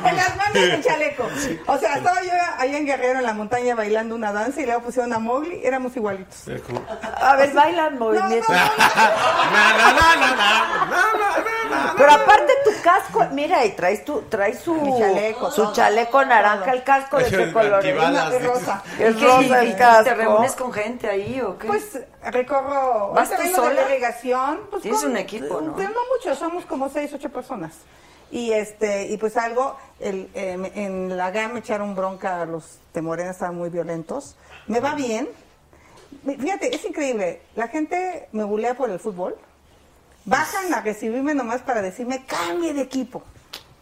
en 0.04 0.16
las 0.16 0.36
manos 0.36 0.54
del 0.54 0.84
chaleco. 0.84 1.28
O 1.66 1.78
sea, 1.78 1.96
estaba 1.96 2.22
yo 2.22 2.30
allá 2.58 2.78
en 2.78 2.86
Guerrero, 2.86 3.18
en 3.18 3.24
la 3.26 3.34
montaña, 3.34 3.74
bailando 3.74 4.14
una 4.14 4.32
danza 4.32 4.60
y 4.60 4.66
luego 4.66 4.82
pusieron 4.82 5.12
a 5.12 5.18
Mowgli. 5.18 5.60
Éramos 5.64 5.96
igualitos. 5.96 6.44
A 7.20 7.36
ver, 7.36 7.52
bailan 7.52 7.98
movimiento. 7.98 8.52
Pero 11.96 12.12
aparte 12.12 12.52
tu 12.64 12.70
casco, 12.82 13.26
mira, 13.32 13.64
y 13.64 13.72
traes 13.72 14.04
tu, 14.04 14.22
traes 14.22 14.60
su 14.60 14.76
chaleco, 14.98 15.50
su 15.50 15.72
chaleco 15.72 16.24
naranja, 16.24 16.72
el 16.72 16.82
casco 16.82 17.18
de 17.18 17.24
qué 17.24 17.52
color 17.52 17.84
rosa. 18.42 18.82
Es 18.98 19.20
rosa 19.20 19.42
¿Y- 19.64 19.66
el 19.68 19.76
casco. 19.76 20.04
¿Te 20.04 20.14
reúnes 20.14 20.52
con 20.52 20.72
gente 20.72 21.08
ahí 21.08 21.40
o 21.40 21.56
qué? 21.58 21.66
Pues 21.66 21.98
recorro. 22.22 23.12
¿Vas 23.12 23.30
tú 23.30 23.36
vengo 23.42 23.62
de 23.62 23.68
sola? 23.68 23.82
delegación. 23.84 24.60
Pues, 24.70 24.82
Tienes 24.82 25.00
con- 25.02 25.10
un 25.10 25.16
equipo, 25.16 25.60
¿no? 25.60 25.76
Pero 25.76 25.88
no 25.90 26.00
mucho, 26.16 26.34
somos 26.34 26.64
como 26.66 26.88
seis, 26.88 27.12
ocho 27.14 27.28
personas. 27.30 27.72
Y 28.32 28.52
este 28.52 29.08
y 29.08 29.16
pues 29.16 29.36
algo, 29.36 29.76
el, 29.98 30.30
eh, 30.34 30.70
en 30.76 31.16
la 31.16 31.30
GAM 31.32 31.54
me 31.54 31.58
echaron 31.60 31.96
bronca, 31.96 32.44
los 32.44 32.78
de 32.94 33.02
Morena 33.02 33.30
estaban 33.32 33.56
muy 33.56 33.70
violentos. 33.70 34.36
Me 34.68 34.78
va 34.80 34.94
bien. 34.94 35.28
Fíjate, 36.24 36.74
es 36.74 36.84
increíble. 36.84 37.40
La 37.56 37.68
gente 37.68 38.28
me 38.32 38.44
bulea 38.44 38.74
por 38.74 38.90
el 38.90 38.98
fútbol. 39.00 39.36
Bajan 40.24 40.72
a 40.74 40.80
recibirme 40.80 41.34
nomás 41.34 41.62
para 41.62 41.82
decirme, 41.82 42.24
cambie 42.26 42.74
de 42.74 42.82
equipo. 42.82 43.22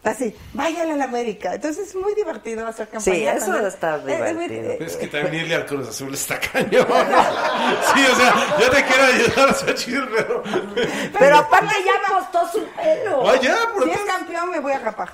Así, 0.03 0.33
váyale 0.53 0.93
a 0.93 0.95
la 0.95 1.03
América. 1.03 1.53
Entonces 1.55 1.89
es 1.89 1.95
muy 1.95 2.15
divertido 2.15 2.65
hacer 2.65 2.87
campaña. 2.87 3.15
Sí, 3.15 3.25
eso 3.25 3.45
también. 3.47 3.65
está 3.67 3.95
Es- 3.97 4.03
es 4.07 4.35
muy- 4.35 4.47
divertido. 4.47 4.85
Es 4.87 4.95
que 4.95 5.07
también 5.07 5.35
irle 5.35 5.55
al 5.55 5.65
Cruz 5.65 5.89
Azul 5.89 6.13
está 6.13 6.39
cañón. 6.53 6.87
Sí, 7.93 8.05
o 8.11 8.15
sea, 8.15 8.57
yo 8.59 8.69
te 8.69 8.83
quiero 8.85 9.03
ayudar 9.03 9.49
a 9.49 9.53
Xochitl, 9.53 10.07
pero... 10.15 10.43
Pero 11.19 11.37
aparte 11.37 11.75
ya 11.85 12.15
apostó 12.15 12.47
su 12.59 12.65
pelo. 12.75 13.29
Ah, 13.29 13.35
ya, 13.41 13.57
por 13.73 13.83
Si 13.83 13.91
es 13.91 13.99
campeón 14.01 14.51
me 14.51 14.59
voy 14.59 14.71
a 14.73 14.79
rapar. 14.79 15.09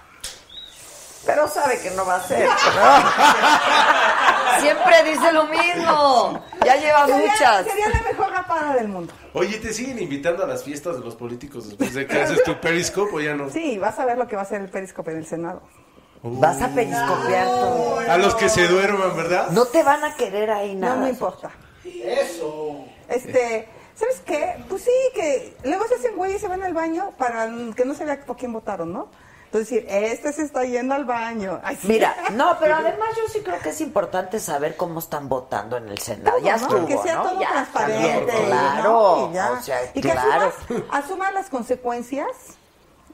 Pero 1.26 1.48
sabe 1.48 1.80
que 1.80 1.90
no 1.92 2.06
va 2.06 2.16
a 2.18 2.24
ser. 2.24 2.48
Siempre 4.62 5.04
dice 5.04 5.32
lo 5.32 5.46
mismo. 5.46 6.44
Ya 6.66 6.76
lleva 6.76 7.06
Sería, 7.08 7.32
muchas. 7.32 7.66
sería 7.66 7.90
la 7.90 8.02
mejor 8.02 8.32
rapada 8.32 8.74
del 8.76 8.88
mundo. 8.88 9.14
Oye, 9.34 9.58
¿te 9.58 9.74
siguen 9.74 10.00
invitando 10.00 10.44
a 10.44 10.48
las 10.48 10.64
fiestas 10.64 10.98
de 11.00 11.06
los 11.06 11.16
políticos 11.16 11.68
después 11.68 11.94
de 11.94 12.08
que 12.08 12.22
haces 12.22 12.44
tu 12.44 12.60
periscope 12.60 13.16
o 13.16 13.20
ya 13.20 13.36
no? 13.36 13.50
Sí, 13.50 13.78
vas 13.78 14.00
a 14.00 14.06
ver 14.06 14.18
lo 14.18 14.28
que 14.28 14.36
va 14.36 14.44
a 14.44 14.46
hacer 14.46 14.62
el 14.62 14.70
periscope 14.70 15.12
en 15.12 15.18
el 15.18 15.26
Senado. 15.26 15.62
Vas 16.24 16.60
a 16.62 16.70
periscopiar 16.70 17.46
todo. 17.46 18.00
A 18.00 18.18
los 18.18 18.34
que 18.36 18.50
se 18.50 18.68
duerman, 18.68 19.16
¿verdad? 19.16 19.50
No 19.50 19.66
te 19.66 19.84
van 19.84 20.04
a 20.04 20.16
querer 20.16 20.50
ahí 20.50 20.74
nada. 20.74 20.96
No 20.96 21.02
me 21.04 21.10
importa. 21.10 21.52
Eso. 21.84 22.84
Este, 23.08 23.70
¿sabes 23.94 24.22
qué? 24.26 24.56
Pues 24.68 24.84
sí, 24.84 24.92
que 25.14 25.56
luego 25.64 25.88
se 25.88 25.96
hacen 25.96 26.16
güey 26.16 26.36
y 26.36 26.40
se 26.40 26.48
van 26.48 26.64
al 26.64 26.74
baño 26.74 27.12
para 27.18 27.48
que 27.76 27.86
no 27.86 27.94
se 27.94 28.06
vea 28.06 28.20
por 28.26 28.38
quién 28.38 28.54
votaron, 28.54 28.92
¿no? 28.92 29.10
Entonces 29.56 29.86
decir, 29.86 29.88
este 29.90 30.34
se 30.34 30.42
está 30.42 30.66
yendo 30.66 30.96
al 30.96 31.06
baño. 31.06 31.62
Mira, 31.84 32.14
no, 32.34 32.58
pero 32.60 32.76
además 32.76 33.08
yo 33.16 33.24
sí 33.32 33.40
creo 33.40 33.58
que 33.60 33.70
es 33.70 33.80
importante 33.80 34.38
saber 34.42 34.76
cómo 34.76 35.00
están 35.00 35.30
votando 35.30 35.78
en 35.78 35.88
el 35.88 35.98
Senado. 35.98 36.38
Ya 36.40 36.58
¿no? 36.58 36.64
estuvo, 36.64 36.86
que 36.86 36.98
sea 36.98 37.16
¿no? 37.16 37.24
todo 37.24 37.40
Ya, 37.40 37.50
transparente, 37.52 38.34
¿no? 38.34 38.46
claro. 38.48 39.30
Y 39.32 39.34
ya. 39.34 39.52
O 39.52 39.62
sea, 39.62 39.78
y 39.94 40.02
que 40.02 40.12
claro. 40.12 40.52
asumas, 40.68 40.84
asumas 40.92 41.34
las 41.34 41.50
consecuencias 41.50 42.28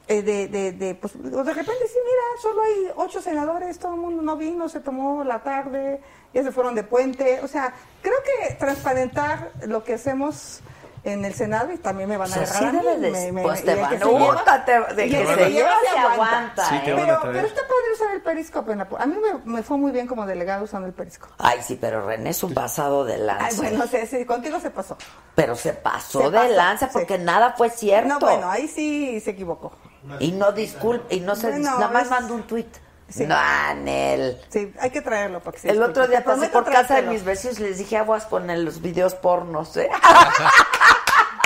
eh, 0.08 0.22
de, 0.22 0.48
de, 0.48 0.72
de, 0.72 0.94
pues, 0.96 1.12
de 1.22 1.30
repente 1.54 1.86
sí, 1.86 1.98
mira, 2.04 2.42
solo 2.42 2.62
hay 2.62 2.92
ocho 2.96 3.22
senadores, 3.22 3.78
todo 3.78 3.94
el 3.94 4.00
mundo 4.00 4.20
no 4.20 4.36
vino, 4.36 4.68
se 4.68 4.80
tomó 4.80 5.22
la 5.22 5.44
tarde, 5.44 6.00
ya 6.34 6.42
se 6.42 6.50
fueron 6.50 6.74
de 6.74 6.82
puente. 6.82 7.40
O 7.42 7.46
sea, 7.46 7.72
creo 8.00 8.18
que 8.24 8.54
transparentar 8.54 9.52
lo 9.68 9.84
que 9.84 9.94
hacemos 9.94 10.60
en 11.04 11.24
el 11.24 11.34
Senado 11.34 11.72
y 11.72 11.78
también 11.78 12.08
me 12.08 12.16
van 12.16 12.32
a 12.32 12.36
O 12.36 12.46
sea, 12.46 12.58
agarrar 12.58 12.70
sí 12.82 12.88
a 12.88 12.94
mí, 12.94 13.10
me- 13.10 13.32
me- 13.32 13.42
pues 13.42 13.64
te 13.64 13.74
van 13.74 13.90
que 13.90 13.96
a- 13.96 13.98
se 13.98 14.04
lleva- 14.04 14.38
Puta, 14.38 14.64
te- 14.64 14.94
de 14.94 15.06
y 15.06 15.10
que 15.10 15.20
el 15.20 15.26
se 15.26 15.34
lleva 15.36 15.48
lleva 15.48 15.70
se 15.84 15.90
se 15.92 15.98
aguanta. 15.98 16.64
Sí, 16.68 16.74
¿eh? 16.76 16.82
Pero, 16.84 17.20
pero 17.22 17.46
está 17.46 17.60
padre 17.62 17.92
usar 17.94 18.14
el 18.14 18.22
periscope. 18.22 18.72
En 18.72 18.78
la, 18.78 18.88
a 18.98 19.06
mí 19.06 19.16
me, 19.44 19.52
me 19.52 19.62
fue 19.64 19.78
muy 19.78 19.90
bien 19.90 20.06
como 20.06 20.26
delegado 20.26 20.64
usando 20.64 20.86
el 20.86 20.94
periscope. 20.94 21.32
Ay, 21.38 21.60
sí, 21.62 21.76
pero 21.80 22.06
René 22.06 22.30
es 22.30 22.42
un 22.44 22.54
pasado 22.54 23.04
de 23.04 23.18
lanza. 23.18 23.46
Ay, 23.46 23.56
bueno, 23.56 23.84
sí, 23.90 23.98
sí, 24.08 24.24
contigo 24.24 24.60
se 24.60 24.70
pasó. 24.70 24.96
Pero 25.34 25.56
se 25.56 25.72
pasó 25.72 26.20
Se 26.20 26.30
de 26.30 26.38
pasó, 26.38 26.52
lanza 26.52 26.86
sí. 26.86 26.92
porque 26.92 27.18
nada 27.18 27.54
fue 27.56 27.68
cierto. 27.70 28.08
No, 28.08 28.18
bueno, 28.20 28.48
ahí 28.50 28.68
sí 28.68 29.20
se 29.20 29.30
equivocó. 29.30 29.72
Y 30.20 30.32
no 30.32 30.52
disculpe, 30.52 31.14
y 31.16 31.20
no 31.20 31.34
se 31.36 31.48
Bueno, 31.50 31.64
nada 31.78 31.88
más 31.88 32.04
es- 32.04 32.10
mandó 32.10 32.34
un 32.34 32.42
tuit. 32.44 32.68
Sí. 33.12 33.26
No, 33.26 33.36
Anel. 33.36 34.40
Sí, 34.48 34.72
hay 34.80 34.90
que 34.90 35.02
traerlo 35.02 35.40
para 35.40 35.52
que 35.54 35.60
se 35.60 35.70
El 35.70 35.82
otro 35.82 36.06
día 36.08 36.18
Te 36.18 36.24
pasé 36.24 36.48
por 36.48 36.64
casa 36.64 36.96
de 36.96 37.02
mis 37.02 37.24
vecinos 37.24 37.58
y 37.60 37.62
les 37.64 37.78
dije 37.78 37.96
aguas 37.98 38.24
con 38.26 38.46
los 38.64 38.80
videos 38.80 39.14
pornos, 39.14 39.76
¿eh? 39.76 39.90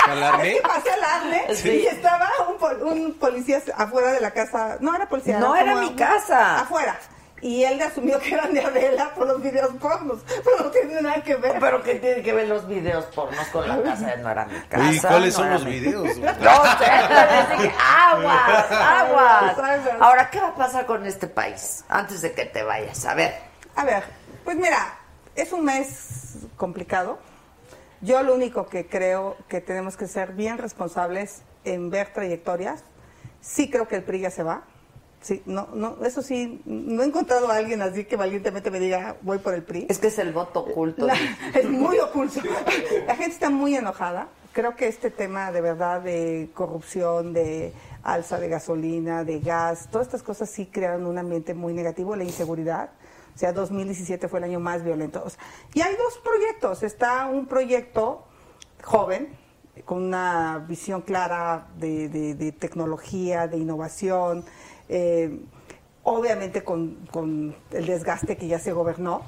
¿Calarme? 0.05 0.49
Es 0.53 0.55
que 0.63 0.69
pasé 0.69 0.91
al 0.91 1.05
arne 1.05 1.55
Sí. 1.55 1.69
y 1.71 1.87
estaba 1.87 2.31
un, 2.49 2.57
pol- 2.59 2.83
un 2.83 3.15
policía 3.15 3.61
afuera 3.77 4.13
de 4.13 4.21
la 4.21 4.31
casa. 4.31 4.77
No 4.81 4.95
era 4.95 5.09
policía. 5.09 5.39
No, 5.39 5.57
era 5.57 5.75
mi 5.77 5.95
casa. 5.97 6.61
Afuera. 6.61 6.99
Y 7.43 7.65
él 7.65 7.81
asumió 7.83 8.19
que 8.19 8.33
eran 8.35 8.55
de 8.55 8.63
Adela 8.63 9.13
por 9.15 9.27
los 9.27 9.43
videos 9.43 9.71
pornos. 9.75 10.21
Pero 10.27 10.65
no 10.65 10.71
tiene 10.71 11.01
nada 11.03 11.23
que 11.23 11.37
ver. 11.37 11.59
Pero 11.61 11.83
que 11.83 11.97
tiene 11.97 12.23
que 12.23 12.33
ver 12.33 12.49
los 12.49 12.67
videos 12.67 13.05
pornos 13.07 13.47
con 13.49 13.69
la 13.69 13.83
casa, 13.83 14.17
no 14.17 14.31
era 14.31 14.47
mi 14.47 14.59
casa. 14.63 14.93
¿Y 14.93 15.01
cuáles 15.01 15.35
no 15.35 15.41
son 15.41 15.51
los 15.51 15.65
mi- 15.65 15.71
videos? 15.73 16.17
No 16.19 16.33
sé, 16.79 17.73
aguas. 17.79 18.67
Aguas. 18.71 19.57
Ahora, 20.01 20.31
¿qué 20.31 20.41
va 20.41 20.49
a 20.49 20.55
pasar 20.55 20.87
con 20.87 21.05
este 21.07 21.27
país? 21.27 21.85
Antes 21.89 22.23
de 22.23 22.33
que 22.33 22.47
te 22.47 22.63
vayas, 22.63 23.05
a 23.05 23.15
ver. 23.15 23.35
A 23.75 23.85
ver, 23.85 24.03
pues 24.45 24.57
mira, 24.57 24.97
es 25.35 25.53
un 25.53 25.65
mes 25.65 26.37
complicado. 26.57 27.19
Yo 28.01 28.23
lo 28.23 28.35
único 28.35 28.67
que 28.67 28.87
creo 28.87 29.37
que 29.49 29.61
tenemos 29.61 29.97
que 29.97 30.07
ser 30.07 30.33
bien 30.33 30.59
responsables 30.59 31.43
en 31.65 31.91
ver 31.91 32.13
trayectorias. 32.13 32.83
Sí 33.41 33.71
creo 33.71 33.87
que 33.89 33.97
el 33.97 34.03
PRI 34.05 34.21
ya 34.21 34.31
se 34.31 34.43
va. 34.43 34.63
Sí, 35.21 35.43
no, 35.47 35.69
no, 35.75 35.97
eso 36.05 36.23
sí, 36.23 36.61
no 36.67 37.03
he 37.03 37.07
encontrado 37.07 37.51
a 37.51 37.57
alguien 37.57 37.83
así 37.83 38.05
que 38.05 38.17
valientemente 38.17 38.71
me 38.71 38.79
diga 38.79 39.17
voy 39.23 39.39
por 39.39 39.55
el 39.55 39.63
PRI. 39.65 39.87
Es 39.89 39.99
que 39.99 40.07
es 40.09 40.19
el 40.19 40.33
voto 40.33 40.61
oculto. 40.61 41.07
Es 41.55 41.69
muy 41.69 41.99
oculto. 41.99 42.41
La 43.07 43.17
gente 43.17 43.33
está 43.35 43.51
muy 43.51 43.75
enojada. 43.75 44.29
Creo 44.53 44.77
que 44.77 44.87
este 44.89 45.11
tema 45.11 45.51
de 45.53 45.61
verdad 45.61 46.01
de 46.01 46.49
corrupción, 46.55 47.33
de 47.33 47.73
alza 48.05 48.39
de 48.39 48.49
gasolina, 48.49 49.25
de 49.25 49.41
gas, 49.41 49.89
todas 49.91 50.07
estas 50.07 50.23
cosas 50.23 50.49
sí 50.49 50.67
crearon 50.67 51.07
un 51.07 51.19
ambiente 51.19 51.55
muy 51.55 51.73
negativo, 51.75 52.15
la 52.15 52.23
inseguridad. 52.25 52.91
O 53.35 53.39
sea, 53.39 53.53
2017 53.53 54.29
fue 54.29 54.39
el 54.39 54.45
año 54.45 54.61
más 54.61 54.83
violento. 54.85 55.23
O 55.27 55.29
sea, 55.29 55.41
y 55.75 55.81
hay 55.83 55.95
dos 55.97 56.19
proyectos. 56.25 56.83
Está 56.85 57.27
un 57.27 57.47
proyecto 57.47 58.25
joven, 58.85 59.29
con 59.85 60.03
una 60.05 60.65
visión 60.67 61.03
clara 61.03 61.67
de, 61.77 62.09
de- 62.09 62.35
de 62.35 62.53
tecnología, 62.53 63.47
de 63.47 63.59
innovación, 63.59 64.45
eh, 64.89 65.41
obviamente 66.03 66.63
con, 66.63 67.07
con 67.11 67.55
el 67.71 67.87
desgaste 67.87 68.37
que 68.37 68.47
ya 68.47 68.59
se 68.59 68.73
gobernó, 68.73 69.23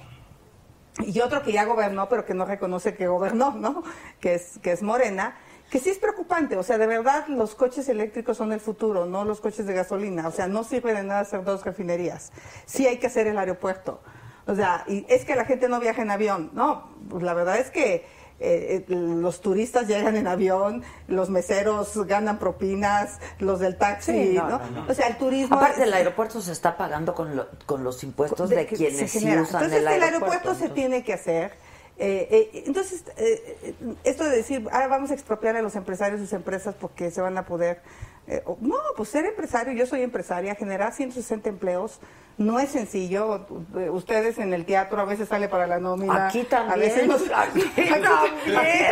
y 1.07 1.21
otro 1.21 1.43
que 1.43 1.53
ya 1.53 1.65
gobernó, 1.65 2.09
pero 2.09 2.25
que 2.25 2.35
no 2.35 2.45
reconoce 2.45 2.95
que 2.95 3.07
gobernó, 3.07 3.53
¿no? 3.53 3.83
Que 4.21 4.35
es, 4.35 4.59
que 4.63 4.73
es 4.73 4.83
Morena, 4.83 5.37
que 5.71 5.79
sí 5.79 5.91
es 5.91 5.99
preocupante. 5.99 6.57
O 6.57 6.63
sea, 6.63 6.79
de 6.79 6.87
verdad, 6.87 7.29
los 7.29 7.55
coches 7.55 7.89
eléctricos 7.89 8.37
son 8.37 8.53
el 8.53 8.61
futuro, 8.61 9.07
no 9.07 9.25
los 9.25 9.41
coches 9.41 9.67
de 9.67 9.75
gasolina. 9.75 10.27
O 10.27 10.33
sea, 10.33 10.49
no 10.49 10.65
sirve 10.65 10.95
de 10.95 11.05
nada 11.05 11.21
hacer 11.21 11.45
dos 11.45 11.65
refinerías. 11.65 12.33
Sí 12.67 12.87
hay 12.87 12.99
que 12.99 13.07
hacer 13.07 13.27
el 13.29 13.39
aeropuerto. 13.39 14.01
O 14.47 14.55
sea, 14.55 14.85
y 14.89 15.07
es 15.09 15.25
que 15.25 15.37
la 15.37 15.45
gente 15.45 15.69
no 15.69 15.79
viaja 15.79 16.03
en 16.03 16.11
avión. 16.11 16.51
No, 16.53 16.89
pues 17.09 17.23
la 17.23 17.35
verdad 17.35 17.59
es 17.59 17.71
que 17.71 18.07
eh, 18.41 18.85
eh, 18.89 18.95
los 18.95 19.41
turistas 19.41 19.89
llegan 19.89 20.17
en 20.17 20.27
avión, 20.27 20.83
los 21.09 21.29
meseros 21.31 21.97
ganan 22.07 22.39
propinas, 22.39 23.19
los 23.39 23.59
del 23.61 23.77
taxi, 23.77 24.13
Sí, 24.13 24.33
no, 24.37 24.49
no, 24.49 24.59
no, 24.59 24.71
no. 24.85 24.87
O 24.91 24.95
sea, 24.95 25.09
el 25.09 25.17
turismo... 25.19 25.57
Aparte, 25.57 25.81
es- 25.81 25.87
el 25.89 25.93
aeropuerto 25.95 26.41
se 26.41 26.53
está 26.53 26.77
pagando 26.77 27.15
con, 27.15 27.35
lo- 27.37 27.49
con 27.67 27.83
los 27.85 28.03
impuestos 28.05 28.49
de, 28.51 28.67
quienes 28.67 29.11
sí 29.11 29.19
usan 29.19 29.39
entonces 29.39 29.73
el 29.73 29.79
el 29.79 29.87
aeropuerto. 29.89 30.05
aeropuerto 30.05 30.55
se 30.55 30.69
tiene 30.69 31.03
que 31.05 31.15
hacer 31.15 31.53
eh, 32.01 32.29
eh, 32.53 32.63
entonces 32.67 33.03
eh, 33.17 33.59
eh, 33.63 33.75
esto 34.05 34.23
de 34.23 34.31
decir 34.37 34.69
ah 34.71 34.87
vamos 34.87 35.11
a 35.11 35.15
expropiar 35.15 35.57
a 35.57 35.63
los 35.63 35.75
empresarios 35.75 36.21
sus 36.21 36.33
empresas 36.33 36.77
porque 36.81 37.11
se 37.11 37.21
van 37.21 37.37
a 37.39 37.45
poder 37.45 37.81
eh, 38.29 38.45
no 38.61 38.77
pues 38.97 39.09
ser 39.09 39.25
empresario 39.25 39.73
yo 39.73 39.85
soy 39.85 40.03
empresaria 40.03 40.55
generar 40.55 40.93
160 40.95 41.49
empleos 41.49 41.99
no 42.39 42.59
es 42.61 42.71
sencillo 42.71 43.47
ustedes 43.93 44.39
en 44.39 44.53
el 44.55 44.65
teatro 44.65 45.01
a 45.01 45.05
veces 45.05 45.29
sale 45.29 45.49
para 45.49 45.67
la 45.67 45.79
nómina 45.81 46.29
Aquí 46.29 46.45
también, 46.45 46.73
a 46.73 46.77
veces 46.77 47.07
nos- 47.09 47.23
aquí 47.35 47.61
aquí 47.77 47.91
también. 47.91 48.03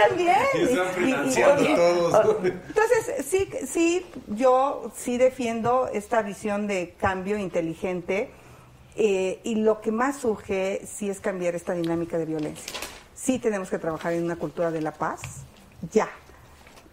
también 0.09 0.37
Y 0.55 0.63
están 0.63 0.87
Y- 0.87 1.03
y- 1.03 1.05
financiando 1.07 1.63
y- 1.63 1.75
todos. 1.77 2.27
entonces, 2.45 3.25
sí, 3.27 3.49
sí, 3.67 4.07
yo 4.29 4.91
sí 4.97 5.17
defiendo 5.17 5.89
esta 5.93 6.23
visión 6.23 6.67
de 6.67 6.95
cambio 6.99 7.39
inteligente 7.39 8.31
eh, 8.97 9.41
y 9.45 9.57
lo 9.57 9.81
que 9.81 9.93
más 9.93 10.17
surge 10.17 10.81
sí 10.87 11.09
es 11.11 11.21
cambiar 11.21 11.55
esta 11.55 11.73
dinámica 11.75 12.19
de 12.19 12.25
violencia. 12.25 12.73
Sí 13.15 13.39
tenemos 13.39 13.71
que 13.71 13.79
trabajar 13.79 14.13
en 14.15 14.25
una 14.25 14.37
cultura 14.37 14.71
de 14.71 14.81
la 14.81 14.93
paz, 14.93 15.21
ya, 15.93 16.09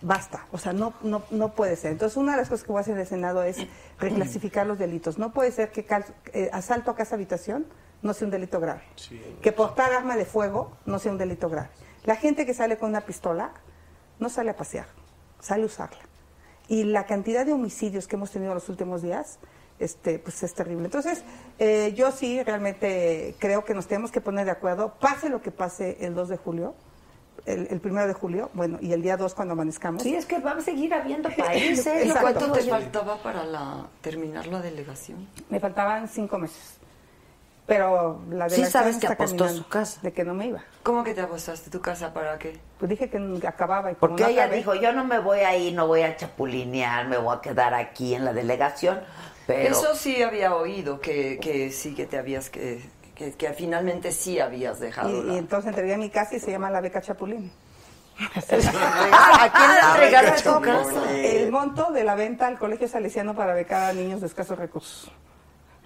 basta, 0.04 0.46
o 0.52 0.58
sea, 0.58 0.74
no, 0.74 0.94
no, 1.02 1.24
no 1.32 1.54
puede 1.54 1.76
ser. 1.76 1.94
Entonces, 1.94 2.18
una 2.18 2.34
de 2.34 2.38
las 2.40 2.50
cosas 2.50 2.64
que 2.66 2.72
voy 2.72 2.80
a 2.80 2.82
hacer 2.82 2.94
en 2.94 3.00
el 3.02 3.08
Senado 3.08 3.42
es 3.44 3.58
reclasificar 4.00 4.68
los 4.68 4.78
delitos. 4.78 5.18
No 5.18 5.32
puede 5.34 5.52
ser 5.52 5.72
que 5.72 5.86
cal- 5.86 6.06
eh, 6.34 6.50
asalto 6.54 6.92
a 6.92 6.96
casa 6.96 7.16
habitación 7.16 7.66
no 8.02 8.14
sea 8.14 8.26
un 8.26 8.32
delito 8.32 8.60
grave, 8.60 8.82
que 9.42 9.52
portar 9.54 9.94
arma 9.94 10.16
de 10.18 10.26
fuego 10.26 10.76
no 10.86 11.00
sea 11.00 11.12
un 11.12 11.18
delito 11.18 11.50
grave. 11.50 11.70
La 12.04 12.16
gente 12.18 12.46
que 12.46 12.54
sale 12.54 12.78
con 12.78 12.90
una 12.90 13.02
pistola 13.02 13.52
no 14.20 14.30
sale 14.30 14.50
a 14.52 14.58
pasear, 14.58 14.88
sale 15.40 15.64
a 15.64 15.66
usarla. 15.68 16.00
Y 16.68 16.84
la 16.84 17.06
cantidad 17.06 17.46
de 17.46 17.54
homicidios 17.54 18.08
que 18.08 18.16
hemos 18.18 18.30
tenido 18.32 18.54
los 18.54 18.68
últimos 18.68 19.02
días, 19.02 19.40
este, 19.80 20.20
pues 20.20 20.44
es 20.44 20.54
terrible. 20.54 20.86
Entonces, 20.86 21.24
eh, 21.60 21.94
yo 21.96 22.12
sí 22.12 22.44
realmente 22.44 23.36
creo 23.40 23.64
que 23.64 23.74
nos 23.74 23.88
tenemos 23.88 24.12
que 24.12 24.20
poner 24.22 24.46
de 24.46 24.52
acuerdo, 24.52 24.96
pase 25.00 25.30
lo 25.30 25.42
que 25.42 25.52
pase 25.52 25.98
el 26.06 26.14
2 26.14 26.28
de 26.30 26.38
julio, 26.38 26.76
el, 27.46 27.68
el 27.70 27.80
primero 27.82 28.08
de 28.08 28.14
julio, 28.14 28.50
bueno, 28.54 28.78
y 28.82 28.94
el 28.94 29.02
día 29.02 29.18
2 29.18 29.34
cuando 29.34 29.54
amanezcamos. 29.54 30.02
Sí, 30.04 30.16
es 30.16 30.26
que 30.26 30.40
van 30.40 30.60
a 30.60 30.62
seguir 30.62 30.94
habiendo 30.94 31.30
países. 31.30 31.84
Que 32.14 32.20
¿Cuánto 32.20 32.52
te 32.52 32.64
faltaba 32.64 33.18
para 33.18 33.44
la, 33.44 33.88
terminar 34.02 34.48
la 34.48 34.62
delegación? 34.62 35.28
Me 35.50 35.60
faltaban 35.60 36.08
cinco 36.08 36.38
meses. 36.38 36.78
Pero 37.66 38.22
la 38.30 38.50
Sí 38.50 38.58
delegación 38.58 38.72
sabes 38.72 38.98
que 38.98 39.06
está 39.08 39.14
apostó 39.14 39.48
su 39.48 39.68
casa. 39.70 40.02
De 40.02 40.12
que 40.12 40.26
no 40.26 40.34
me 40.34 40.48
iba. 40.48 40.62
¿Cómo 40.84 41.02
que 41.04 41.14
te 41.14 41.22
apostaste 41.22 41.70
tu 41.70 41.80
casa 41.80 42.14
para 42.14 42.38
qué? 42.38 42.60
Pues 42.78 42.90
dije 42.90 43.10
que 43.10 43.18
acababa. 43.48 43.90
Y 43.92 43.96
Porque 43.96 44.24
no 44.24 44.30
ella 44.30 44.46
acabé- 44.48 44.58
dijo, 44.58 44.76
yo 44.76 44.92
no 44.92 45.06
me 45.06 45.20
voy 45.20 45.40
a 45.40 45.56
ir, 45.56 45.74
no 45.74 45.88
voy 45.88 46.02
a 46.02 46.18
chapulinear, 46.18 47.08
me 47.08 47.18
voy 47.18 47.38
a 47.38 47.40
quedar 47.42 47.74
aquí 47.74 48.16
en 48.16 48.26
la 48.26 48.34
delegación. 48.34 49.00
Pero 49.48 49.70
Eso 49.72 49.96
sí 49.96 50.22
había 50.22 50.56
oído, 50.56 51.00
que, 51.00 51.40
que 51.42 51.72
sí 51.72 51.96
que 51.96 52.06
te 52.06 52.18
habías, 52.18 52.50
que, 52.50 52.82
que, 53.16 53.34
que 53.34 53.54
finalmente 53.54 54.12
sí 54.12 54.40
habías 54.40 54.80
dejado 54.80 55.10
Y, 55.10 55.24
la- 55.24 55.34
y 55.34 55.38
entonces 55.38 55.70
entregué 55.70 55.98
mi 55.98 56.10
casa 56.10 56.36
y 56.36 56.40
se 56.40 56.52
llama 56.52 56.70
la 56.70 56.82
beca 56.82 57.02
Chapulín. 57.02 57.52
¿A 58.36 59.52
quién 59.52 59.72
le 59.74 60.06
entregaste 60.06 60.50
tu 60.50 60.62
casa? 60.62 61.12
El 61.12 61.52
monto 61.52 61.92
de 61.92 62.04
la 62.04 62.16
venta 62.16 62.48
al 62.48 62.60
Colegio 62.60 62.88
Salesiano 62.88 63.34
para 63.36 63.54
becar 63.54 63.90
a 63.90 63.94
niños 63.94 64.22
de 64.22 64.28
escasos 64.28 64.58
recursos. 64.58 65.12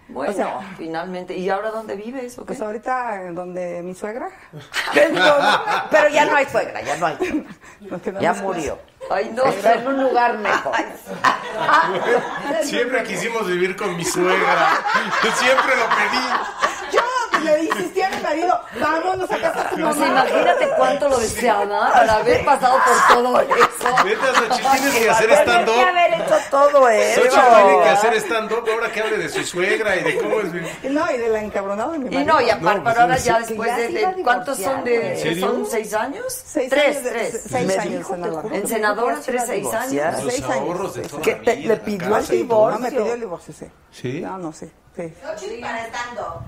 Bueno, 0.09 0.31
O 0.31 0.35
sea- 0.35 0.59
finalmente. 0.77 1.35
¿Y 1.35 1.49
ahora 1.49 1.69
dónde 1.71 1.95
vives? 1.97 2.37
o 2.37 2.41
qué? 2.41 2.47
Pues 2.47 2.61
ahorita 2.61 3.31
donde 3.31 3.81
mi 3.83 3.93
suegra. 3.93 4.29
Pero 4.93 6.09
ya 6.09 6.25
no 6.25 6.35
hay 6.35 6.45
suegra, 6.45 6.81
ya 6.81 6.95
no 6.97 7.05
hay. 7.07 7.45
Ya 8.21 8.33
murió. 8.33 8.79
Ay, 9.09 9.31
no. 9.33 9.43
Está 9.45 9.75
en 9.75 9.87
un 9.87 10.03
lugar 10.03 10.37
mejor. 10.37 10.73
Siempre 12.63 13.03
quisimos 13.03 13.47
vivir 13.47 13.75
con 13.75 13.95
mi 13.95 14.03
suegra. 14.03 14.69
Siempre 15.35 15.75
lo 15.75 15.85
pedí. 15.85 16.25
Le 17.43 17.63
insistí 17.63 18.01
a 18.01 18.09
mi 18.09 18.21
marido, 18.21 18.59
vámonos 18.81 19.31
a 19.31 19.37
casa 19.39 19.63
de 19.63 19.69
tu 19.69 19.81
Pues 19.81 19.97
mamá. 19.97 20.07
imagínate 20.07 20.69
cuánto 20.77 21.09
lo 21.09 21.17
deseaba 21.19 21.91
para 21.93 22.15
haber 22.15 22.45
pasado 22.45 22.77
por 22.85 23.15
todo 23.17 23.39
eso. 23.41 24.03
Neta, 24.05 24.27
Xochitl, 24.33 24.71
tienes 24.71 24.95
que 24.95 25.09
hacer 25.09 25.31
stand-up. 25.31 25.65
Tenía 25.73 25.83
que 25.85 25.89
haber 25.99 26.13
hecho 26.21 26.35
todo 26.49 26.89
eso. 26.89 27.21
Xochitl 27.21 27.55
tiene 27.55 27.83
que 27.83 27.89
hacer 27.89 28.13
stand-up 28.15 28.65
ahora 28.73 28.91
que 28.91 29.01
hable 29.01 29.17
de 29.17 29.29
su 29.29 29.43
suegra 29.43 29.95
y 29.97 30.03
de 30.03 30.17
cómo 30.17 30.39
es. 30.41 30.47
No, 30.91 31.11
y 31.11 31.17
de 31.17 31.29
la 31.29 31.41
encabronada 31.43 31.91
de 31.93 31.99
mi 31.99 32.07
Y 32.07 32.09
marido. 32.15 32.33
no, 32.33 32.41
y 32.41 32.49
aparte, 32.49 32.77
No, 32.79 32.83
pues, 32.83 32.97
ahora 32.97 33.17
ya 33.17 33.39
después 33.39 33.69
ya 33.69 33.77
de, 33.77 33.87
de- 33.89 34.05
a 34.05 34.13
¿cuántos 34.23 34.57
son 34.57 34.83
de, 34.83 35.37
son 35.39 35.65
seis 35.65 35.93
años? 35.93 36.25
Seis 36.29 36.69
tres, 36.69 36.85
años 36.97 37.03
de- 37.03 37.09
tres. 37.11 37.41
seis 37.49 37.67
Me 37.67 37.73
años 37.77 37.97
dijo, 37.97 38.15
en 38.51 38.67
senadora, 38.67 39.17
a 39.17 39.21
tres, 39.21 39.43
seis 39.45 39.73
años. 39.73 40.23
Los 40.23 40.33
Seis 40.33 40.43
años. 40.45 40.55
ahorros 40.57 40.93
de 40.95 41.01
toda 41.03 41.21
Que 41.21 41.31
la 41.33 41.41
te- 41.41 41.55
vida, 41.55 41.73
le 41.75 41.79
pidió 41.81 42.17
el 42.17 42.23
y 42.35 42.43
todo. 42.47 42.71
No, 42.71 42.79
me 42.79 42.89
divorcio. 42.89 42.99
pidió 43.01 43.13
el 43.13 43.19
divorcio, 43.19 43.53
sí. 43.53 43.65
¿Sí? 43.91 44.21
No, 44.21 44.37
no 44.37 44.51
sé. 44.53 44.65
Sí. 44.67 44.71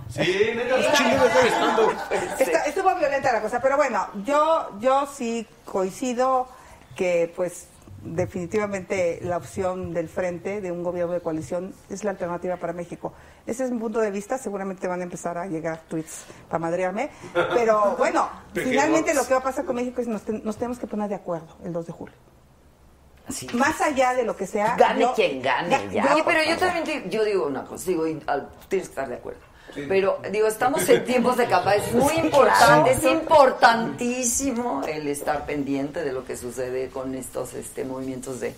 Sí, 0.09 0.21
neta, 0.55 0.75
Xochitl 0.81 1.09
debe 1.09 1.27
estar 1.27 1.47
stand-up. 1.47 1.93
Está- 2.39 2.65
estuvo 2.65 2.95
violenta 2.95 3.31
la 3.31 3.41
cosa, 3.41 3.61
pero 3.61 3.77
bueno, 3.77 4.07
yo, 4.25 4.69
yo 4.79 5.05
sí 5.07 5.45
coincido 5.65 6.47
que 6.95 7.31
pues 7.35 7.67
definitivamente 8.01 9.19
la 9.23 9.37
opción 9.37 9.93
del 9.93 10.07
frente 10.09 10.61
de 10.61 10.71
un 10.71 10.83
gobierno 10.83 11.13
de 11.13 11.19
coalición 11.21 11.73
es 11.89 12.03
la 12.03 12.11
alternativa 12.11 12.55
para 12.57 12.71
México. 12.73 13.13
Ese 13.45 13.65
es 13.65 13.71
mi 13.71 13.79
punto 13.79 13.99
de 13.99 14.11
vista, 14.11 14.37
seguramente 14.37 14.87
van 14.87 15.01
a 15.01 15.03
empezar 15.03 15.37
a 15.37 15.45
llegar 15.47 15.81
tweets 15.87 16.25
para 16.47 16.59
madrearme, 16.59 17.09
pero 17.33 17.95
bueno, 17.97 18.29
finalmente 18.53 19.13
lo 19.13 19.25
que 19.25 19.33
va 19.33 19.39
a 19.39 19.43
pasar 19.43 19.65
con 19.65 19.75
México 19.75 19.99
es 20.01 20.07
que 20.07 20.13
nos, 20.13 20.21
ten- 20.23 20.41
nos 20.43 20.55
tenemos 20.57 20.79
que 20.79 20.87
poner 20.87 21.09
de 21.09 21.15
acuerdo 21.15 21.57
el 21.63 21.73
2 21.73 21.87
de 21.87 21.91
julio. 21.93 22.15
Sí. 23.29 23.47
Más 23.53 23.79
allá 23.81 24.13
de 24.15 24.23
lo 24.23 24.35
que 24.35 24.47
sea... 24.47 24.75
Gane 24.77 25.01
yo- 25.01 25.13
quien 25.13 25.41
gane, 25.41 25.87
ya. 25.91 26.13
Oye, 26.13 26.23
pero 26.25 26.43
yo 26.43 26.57
también 26.57 26.83
te- 26.83 27.09
yo 27.09 27.23
digo 27.23 27.45
una 27.47 27.63
cosa, 27.63 27.85
digo, 27.89 28.07
y 28.07 28.21
al- 28.27 28.49
tienes 28.67 28.87
que 28.87 28.91
estar 28.93 29.07
de 29.07 29.15
acuerdo. 29.15 29.39
Pero 29.87 30.19
digo, 30.31 30.47
estamos 30.47 30.89
en 30.89 31.05
tiempos 31.05 31.37
de 31.37 31.45
campaña, 31.45 31.75
es 31.83 31.93
muy 31.93 32.13
importante, 32.15 32.91
es 32.91 33.03
importantísimo 33.83 34.81
el 34.87 35.07
estar 35.07 35.45
pendiente 35.45 36.03
de 36.03 36.11
lo 36.11 36.25
que 36.25 36.35
sucede 36.37 36.89
con 36.89 37.13
estos 37.15 37.53
este, 37.53 37.83
movimientos 37.85 38.39
de, 38.39 38.55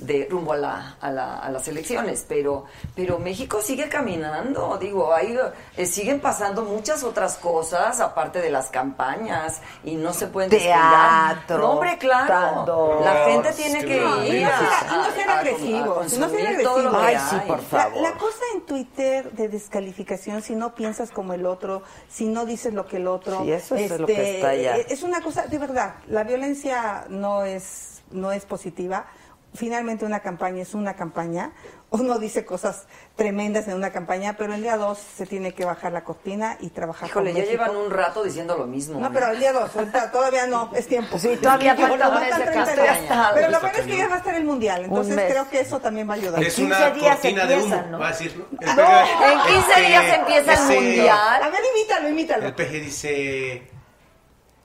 de 0.00 0.26
rumbo 0.30 0.52
a, 0.52 0.56
la, 0.56 0.96
a, 1.00 1.10
la- 1.10 1.36
a 1.38 1.50
las 1.50 1.66
elecciones. 1.68 2.24
Pero, 2.28 2.64
pero 2.94 3.18
México 3.18 3.60
sigue 3.62 3.88
caminando, 3.88 4.76
digo, 4.78 5.12
ahí 5.14 5.36
eh, 5.76 5.86
siguen 5.86 6.20
pasando 6.20 6.62
muchas 6.64 7.02
otras 7.04 7.36
cosas 7.36 8.00
aparte 8.00 8.40
de 8.40 8.50
las 8.50 8.68
campañas 8.68 9.60
y 9.84 9.96
no 9.96 10.12
se 10.12 10.26
pueden 10.26 10.50
descuidar. 10.50 11.34
Teatro, 11.36 11.58
No, 11.58 11.70
hombre, 11.72 11.98
claro. 11.98 12.26
tanto. 12.26 13.00
La 13.04 13.24
gente 13.26 13.52
tiene 13.52 13.84
que 13.84 14.00
no, 14.00 14.24
ir 14.24 14.34
y 14.34 14.44
no 14.44 14.50
a, 14.50 14.96
no 14.96 15.10
sean 15.14 15.30
agresivos, 15.30 16.18
no 16.18 16.28
sean 16.28 16.56
que 16.56 16.66
Ay, 16.96 17.16
sí, 17.30 17.36
por 17.46 17.58
La, 17.58 17.62
favor. 17.64 18.02
la 18.02 18.12
cosa 18.12 18.38
en 18.54 18.60
Twitter 18.62 19.30
de 19.32 19.48
descalificación, 19.48 20.42
si 20.42 20.54
no 20.54 20.74
piensas 20.74 21.10
como 21.10 21.32
el 21.34 21.46
otro, 21.46 21.82
si 22.08 22.26
no 22.26 22.46
dices 22.46 22.74
lo 22.74 22.86
que 22.86 22.96
el 22.96 23.06
otro, 23.06 23.42
este, 23.44 23.76
Sí, 23.76 23.82
eso 23.84 23.94
es 23.94 24.00
lo 24.00 24.06
que 24.06 24.34
está 24.36 24.48
allá. 24.50 24.76
Es 24.76 25.02
una 25.02 25.20
cosa, 25.20 25.46
de 25.46 25.58
verdad, 25.58 25.94
la 26.08 26.24
violencia 26.24 27.04
no 27.08 27.44
es, 27.44 28.02
no 28.10 28.32
es 28.32 28.44
positiva. 28.44 29.06
Finalmente 29.52 30.04
una 30.04 30.20
campaña 30.20 30.62
es 30.62 30.74
una 30.74 30.94
campaña. 30.94 31.52
Uno 31.90 32.20
dice 32.20 32.44
cosas 32.44 32.86
tremendas 33.16 33.66
en 33.66 33.74
una 33.74 33.90
campaña, 33.90 34.36
pero 34.38 34.54
el 34.54 34.62
día 34.62 34.76
dos 34.76 34.98
se 34.98 35.26
tiene 35.26 35.52
que 35.54 35.64
bajar 35.64 35.92
la 35.92 36.04
cortina 36.04 36.56
y 36.60 36.68
trabajar 36.70 37.08
Híjole, 37.08 37.32
con 37.32 37.42
ya 37.42 37.50
llevan 37.50 37.76
un 37.76 37.90
rato 37.90 38.22
diciendo 38.22 38.56
lo 38.56 38.68
mismo. 38.68 39.00
No, 39.00 39.08
¿eh? 39.08 39.10
pero 39.12 39.28
el 39.30 39.40
día 39.40 39.52
dos, 39.52 39.74
ahorita 39.74 40.12
todavía 40.12 40.46
no, 40.46 40.70
es 40.74 40.86
tiempo. 40.86 41.18
Sí, 41.18 41.36
todavía 41.36 41.74
falta 41.74 42.08
un 42.08 42.14
faltan 42.14 42.20
mes 42.20 42.38
de 42.38 42.44
30 42.44 42.64
campaña. 42.64 43.00
días. 43.00 43.30
Pero 43.34 43.50
lo 43.50 43.60
bueno 43.60 43.78
es 43.78 43.86
que 43.86 43.96
ya 43.96 44.08
va 44.08 44.14
a 44.14 44.18
estar 44.18 44.34
el 44.36 44.44
mundial, 44.44 44.84
entonces 44.84 45.16
creo 45.16 45.50
que 45.50 45.60
eso 45.60 45.80
también 45.80 46.08
va 46.08 46.14
a 46.14 46.16
ayudar. 46.16 46.42
Es 46.44 46.54
15 46.54 46.66
una 46.66 46.90
días 46.90 47.16
cortina 47.16 47.46
de 47.46 47.54
humo, 47.56 47.64
empiezan, 47.64 47.90
¿no? 47.90 47.98
va 47.98 48.06
a 48.06 48.10
decir, 48.10 48.36
¿no? 48.38 48.44
PG 48.56 48.70
en 48.70 49.40
15 49.40 49.70
este, 49.70 49.80
días 49.88 50.18
empieza 50.18 50.52
el 50.52 50.80
mundial. 50.80 51.42
A 51.42 51.48
ver, 51.50 51.60
imítalo, 51.74 52.08
imítalo. 52.08 52.46
El 52.46 52.54
PG 52.54 52.70
dice, 52.70 53.70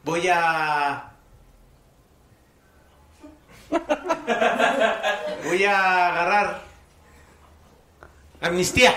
voy 0.03 0.28
a... 0.32 1.15
Voy 5.46 5.64
a 5.64 6.08
agarrar 6.10 6.62
amnistía. 8.42 8.94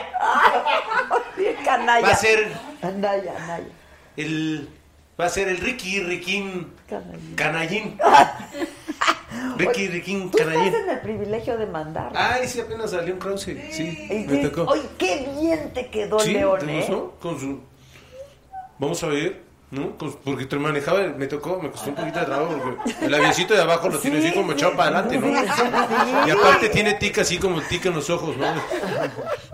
Bien 1.36 1.56
canalla. 1.64 2.06
Va 2.06 2.12
a 2.12 2.16
ser 2.16 2.52
Anaya, 2.82 3.34
Anaya. 3.36 3.66
el... 4.16 4.68
Va 5.20 5.24
a 5.26 5.28
ser 5.28 5.48
el 5.48 5.56
Ricky 5.58 5.98
Riquín 6.00 6.72
Canallín. 6.88 7.34
Canallín. 7.34 7.98
Ricky 9.56 9.88
Riquín 9.88 10.30
Tú 10.30 10.38
Canallín. 10.38 10.66
estás 10.66 10.82
en 10.84 10.90
el 10.90 11.00
privilegio 11.00 11.58
de 11.58 11.66
mandar. 11.66 12.12
Ay, 12.14 12.46
sí, 12.46 12.60
apenas 12.60 12.92
salió 12.92 13.14
un 13.14 13.18
Krause. 13.20 13.56
Sí, 13.72 14.06
Y 14.08 14.14
me 14.30 14.48
tocó. 14.48 14.70
Oye, 14.70 14.82
qué 14.96 15.28
bien 15.40 15.72
te 15.74 15.90
quedó 15.90 16.20
Sí, 16.20 16.34
León, 16.34 16.60
¿te 16.60 16.78
¿eh? 16.80 17.02
Con 17.20 17.40
su... 17.40 17.60
Vamos 18.78 19.02
a 19.02 19.08
ver, 19.08 19.42
¿no? 19.70 19.96
Con- 19.98 20.12
Porque 20.24 20.46
te 20.46 20.56
manejaba, 20.56 21.00
me 21.16 21.26
tocó, 21.26 21.60
me 21.60 21.70
costó 21.70 21.90
un 21.90 21.96
poquito 21.96 22.20
de 22.20 22.24
trabajo 22.26 22.58
porque 22.62 23.04
el 23.06 23.14
avioncito 23.14 23.54
de 23.54 23.62
abajo 23.62 23.88
lo 23.88 23.98
tiene 23.98 24.18
así 24.18 24.32
como 24.32 24.52
echado 24.52 24.76
para 24.76 24.98
adelante, 25.00 25.18
¿no? 25.18 26.26
Y 26.26 26.30
aparte 26.30 26.68
tiene 26.70 26.94
tic 26.94 27.18
así 27.18 27.38
como 27.38 27.60
tic 27.62 27.84
en 27.86 27.94
los 27.94 28.08
ojos, 28.10 28.36
¿no? 28.36 28.46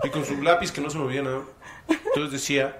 Y 0.03 0.09
con 0.09 0.23
su 0.25 0.41
lápiz 0.41 0.71
que 0.71 0.81
no 0.81 0.89
se 0.89 0.97
movía 0.97 1.21
nada. 1.21 1.41
Entonces 1.87 2.31
decía, 2.31 2.77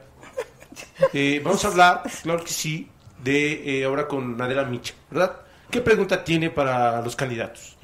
eh, 1.13 1.41
vamos 1.43 1.63
a 1.65 1.67
hablar, 1.67 2.03
claro 2.23 2.43
que 2.43 2.51
sí, 2.51 2.89
de 3.21 3.79
eh, 3.81 3.85
ahora 3.85 4.07
con 4.07 4.41
Adela 4.41 4.63
Micha, 4.63 4.93
¿verdad? 5.09 5.37
¿Qué 5.69 5.81
pregunta 5.81 6.23
tiene 6.23 6.49
para 6.49 7.01
los 7.01 7.15
candidatos? 7.15 7.75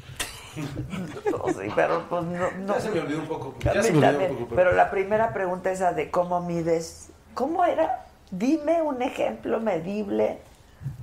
No, 0.55 1.45
sí, 1.47 1.69
pero 1.75 2.03
pues 2.09 2.23
no, 2.23 2.51
no. 2.51 2.73
Ya 2.75 2.79
se 2.81 2.89
me 2.91 2.99
olvidó 2.99 3.19
un 3.19 3.27
poco. 3.27 3.55
Ya 3.61 3.71
se 3.81 3.91
me 3.91 3.97
olvidó 3.99 4.11
también. 4.11 4.31
un 4.31 4.37
poco. 4.39 4.55
Pero 4.55 4.71
la 4.73 4.91
primera 4.91 5.33
pregunta 5.33 5.71
es 5.71 5.79
esa 5.79 5.93
de 5.93 6.09
cómo 6.11 6.41
mides. 6.41 7.09
¿Cómo 7.33 7.63
era? 7.65 8.05
Dime 8.31 8.81
un 8.81 9.01
ejemplo 9.01 9.59
medible 9.59 10.41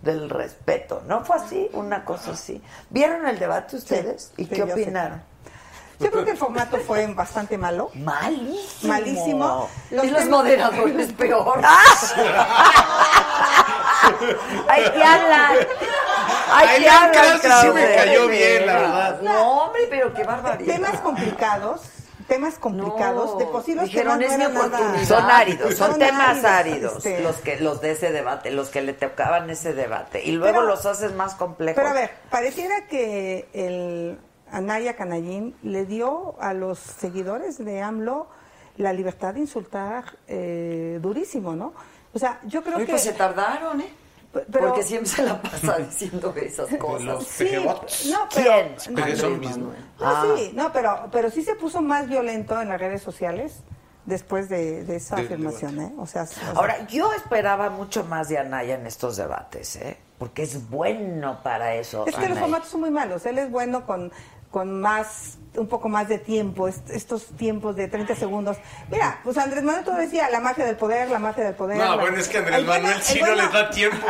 del 0.03 0.29
respeto. 0.31 1.03
¿No 1.07 1.25
fue 1.25 1.37
así? 1.37 1.69
Una 1.75 2.05
cosa 2.05 2.31
así. 2.33 2.63
¿Vieron 2.91 3.27
el 3.27 3.39
debate 3.39 3.77
ustedes? 3.77 4.33
¿Y 4.37 4.45
sí, 4.45 4.51
qué 4.51 4.63
opinaron? 4.63 5.23
Yo 6.01 6.11
creo 6.13 6.25
que 6.25 6.31
el 6.31 6.37
formato 6.37 6.77
fue 6.79 7.07
bastante 7.09 7.59
malo. 7.59 7.91
Malísimo. 7.95 8.93
Malísimo. 8.93 9.69
y 9.91 9.95
los 9.97 10.05
temas- 10.07 10.29
moderadores 10.29 11.13
peor. 11.13 11.61
¡Hay 14.69 14.85
que 14.91 15.03
hablar! 15.05 15.57
¡Hay 16.53 16.67
Ay, 16.69 16.87
hablar, 16.87 17.11
clase 17.13 17.49
sí 17.63 17.69
me 17.75 17.95
cayó 17.95 18.29
bien, 18.29 18.67
la 18.67 18.73
verdad. 18.75 19.21
No, 19.23 19.65
hombre, 19.65 19.83
pero 19.91 20.15
qué 20.15 20.25
barbaridad. 20.25 20.75
Temas 20.75 21.01
complicados, 21.01 21.83
temas 22.29 22.59
complicados. 22.59 23.33
No, 23.33 23.39
de 23.39 23.47
por 23.47 23.65
sí 23.65 23.75
los 23.75 23.85
dijeron, 23.87 24.19
temas 24.19 24.33
es 24.35 24.39
no 24.39 24.45
eran 24.61 24.71
nada-. 24.71 25.05
Son 25.05 25.25
áridos, 25.31 25.75
son 25.75 25.91
Son 25.93 25.99
temas 25.99 26.45
áridos, 26.45 26.45
áridos, 26.47 27.07
este. 27.07 27.21
los 27.23 27.37
que 27.39 27.61
los 27.61 27.81
de 27.81 27.91
ese 27.93 28.13
debate, 28.13 28.51
los 28.53 28.69
que 28.69 28.83
le 28.83 28.93
tocaban 28.93 29.51
ese 29.51 29.73
debate 29.75 30.23
y 30.25 30.33
luego 30.33 30.59
Pero- 30.61 30.67
los 30.69 30.87
haces 30.87 31.13
más 31.15 31.35
complejos. 31.35 31.77
Pero 31.77 31.89
a 31.89 31.93
ver, 31.95 32.11
pareciera 32.31 32.87
que 32.87 33.49
el 33.53 34.19
Anaya 34.53 34.95
Canallín 34.95 35.57
le 35.63 35.85
dio 35.87 36.37
a 36.41 36.55
los 36.55 36.79
seguidores 36.79 37.59
de 37.65 37.83
AMLO 37.83 38.29
la 38.77 38.93
libertad 38.93 39.35
de 39.35 39.41
insultar 39.41 40.05
eh, 40.29 40.99
durísimo, 41.03 41.57
¿no? 41.57 41.73
O 42.15 42.19
sea, 42.19 42.39
yo 42.45 42.63
creo 42.63 42.77
Oye, 42.77 42.87
que... 42.87 42.93
pues 42.93 43.03
se 43.03 43.13
tardaron, 43.13 43.81
¿eh? 43.81 43.93
Pero- 44.33 44.69
Porque 44.69 44.83
siempre 44.83 45.09
se 45.09 45.25
la 45.25 45.41
pasa 45.41 45.79
diciendo 45.91 46.35
esas 46.37 46.69
cosas. 46.77 47.25
Sí, 47.25 47.49
no, 47.55 48.29
pero, 48.35 48.51
¿Quién? 48.53 48.75
Sí, 50.37 50.53
no, 50.55 50.73
pero, 50.73 51.09
pero 51.11 51.31
sí 51.31 51.43
se 51.43 51.55
puso 51.55 51.81
más 51.81 52.09
violento 52.09 52.61
en 52.61 52.69
las 52.69 52.79
redes 52.81 53.03
sociales 53.03 53.61
después 54.05 54.49
de, 54.49 54.85
de 54.85 54.97
esa 54.97 55.17
afirmación, 55.17 55.81
¿eh? 55.81 55.93
O 55.99 56.07
sea, 56.07 56.23
o 56.23 56.27
sea, 56.27 56.51
Ahora, 56.55 56.87
yo 56.87 57.13
esperaba 57.13 57.69
mucho 57.71 58.05
más 58.05 58.29
de 58.29 58.39
Anaya 58.39 58.75
en 58.75 58.87
estos 58.87 59.17
debates, 59.17 59.77
¿eh? 59.77 59.99
Porque 60.19 60.43
es 60.43 60.69
bueno 60.69 61.43
para 61.43 61.75
eso. 61.75 62.05
Es 62.07 62.17
que 62.17 62.29
los 62.29 62.39
formatos 62.39 62.69
son 62.69 62.81
muy 62.81 62.91
malos. 62.91 63.25
Él 63.27 63.39
es 63.39 63.51
bueno 63.51 63.87
con, 63.87 64.11
con 64.51 64.81
más, 64.81 65.37
un 65.57 65.67
poco 65.69 65.89
más 65.91 66.09
de 66.09 66.19
tiempo, 66.19 66.69
est- 66.69 66.89
estos 66.91 67.27
tiempos 67.37 67.77
de 67.77 67.87
30 67.89 68.15
segundos. 68.15 68.57
Mira, 68.91 69.21
pues 69.25 69.37
Andrés 69.37 69.63
Manuel 69.63 69.85
todo 69.85 69.97
decía 69.97 70.31
la 70.31 70.41
magia 70.41 70.65
del 70.65 70.77
poder, 70.77 71.11
la 71.11 71.19
magia 71.19 71.45
del 71.45 71.55
poder. 71.55 71.77
No, 71.77 71.97
la- 71.97 72.03
bueno, 72.03 72.17
es 72.19 72.29
que 72.29 72.39
Andrés 72.39 72.57
El 72.59 72.65
bueno- 72.65 72.83
Manuel 72.85 73.03
sí 73.03 73.21
no 73.21 73.35
les 73.35 73.53
da 73.53 73.71
tiempo 73.71 74.07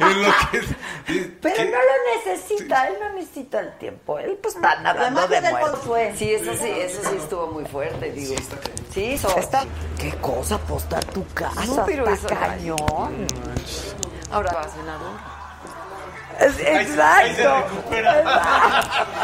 en 0.00 0.22
lo 0.22 0.28
que... 0.50 0.60
Pero 1.40 1.54
que- 1.56 1.64
no 1.64 1.70
lo 1.78 2.16
necesita, 2.24 2.88
él 2.88 2.94
no 3.00 3.12
necesita 3.14 3.60
el 3.60 3.78
tiempo. 3.78 4.18
Él 4.18 4.38
pues 4.42 4.54
está 4.56 4.80
nadando 4.80 5.20
magia 5.22 5.40
de 5.40 5.50
poder. 5.78 6.16
Sí, 6.16 6.30
eso 6.34 6.52
sí, 6.54 6.68
eso 6.68 7.00
sí 7.08 7.16
estuvo 7.16 7.46
muy 7.48 7.64
fuerte, 7.64 8.12
digo. 8.12 8.34
Sí, 8.92 9.16
so- 9.16 9.36
Está- 9.38 9.64
¿Qué 9.98 10.10
cosa 10.20 10.56
apostar 10.56 11.04
tu 11.06 11.26
casa? 11.28 11.64
No, 11.66 11.84
pero 11.86 12.06
está 12.08 12.26
eso- 12.34 12.40
cañón. 12.40 13.26
Ahora 14.30 14.52
va, 14.52 14.68
senador. 14.68 15.39
Exacto. 16.40 17.66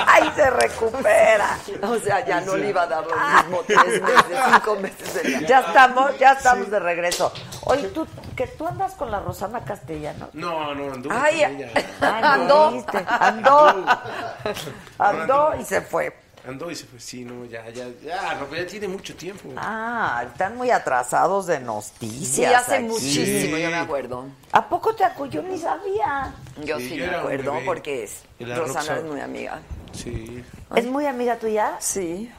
Ahí 0.07 0.31
se 0.35 0.51
recupera. 0.51 1.59
O 1.83 1.97
sea, 1.99 2.25
ya 2.25 2.41
no 2.43 2.57
le 2.57 2.69
iba 2.71 2.83
a 2.83 2.87
dar 2.87 3.05
lo 3.07 3.15
mismo 3.17 3.63
tres 3.67 4.03
meses, 4.03 4.39
cinco 4.53 4.77
meses. 4.77 5.15
de- 5.15 5.47
Ya 5.47 5.61
estamos, 5.61 6.19
ya 6.19 6.33
estamos 6.33 6.71
de 6.71 6.79
regreso. 6.79 7.33
Oye, 7.65 7.89
tú, 7.89 8.07
que 8.37 8.47
tú 8.47 8.67
andas 8.67 8.93
con 8.95 9.11
la 9.11 9.21
Rosana 9.21 9.65
Castellano. 9.65 10.29
No, 10.35 10.75
no, 10.75 10.93
anduve 10.93 11.15
Ay, 11.17 11.43
con 11.43 11.55
ella. 11.57 11.71
Andó, 12.33 12.85
andó, 13.21 13.87
andó 14.99 15.55
y 15.59 15.65
se 15.65 15.81
fue. 15.81 16.15
Andó 16.47 16.71
y 16.71 16.75
se 16.77 16.87
fue. 16.87 17.01
Sí, 17.01 17.25
no, 17.25 17.45
ya, 17.45 17.69
ya, 17.71 17.87
ya, 18.05 18.35
no, 18.35 18.47
pero 18.47 18.63
ya 18.63 18.69
tiene 18.69 18.87
mucho 18.89 19.15
tiempo. 19.17 19.49
Ah, 19.57 20.25
están 20.31 20.57
muy 20.57 20.71
atrasados 20.71 21.47
de 21.47 21.59
Sí, 21.59 21.65
noticias. 21.65 22.55
hace 22.63 22.77
aquí. 22.77 22.85
muchísimo, 22.85 23.57
Sí. 23.57 23.63
yo 23.63 23.69
me 23.71 23.77
acuerdo. 23.77 24.27
¿A 24.53 24.69
poco 24.69 24.95
te 24.95 25.05
acuerdo? 25.05 25.33
Yo 25.35 25.43
ni 25.43 25.59
sabía. 25.59 26.33
Yo 26.65 26.79
Sí, 26.79 26.89
sí 26.91 26.97
yo 26.97 27.07
me 27.07 27.15
acuerdo 27.17 27.55
porque 27.65 28.05
es, 28.05 28.23
Rosana 28.39 28.99
es 28.99 29.05
muy 29.05 29.21
amiga. 29.21 29.61
Sí. 29.93 30.45
¿Es 30.75 30.87
muy 30.87 31.07
amiga 31.07 31.37
tuya? 31.39 31.77
Sí, 31.81 32.31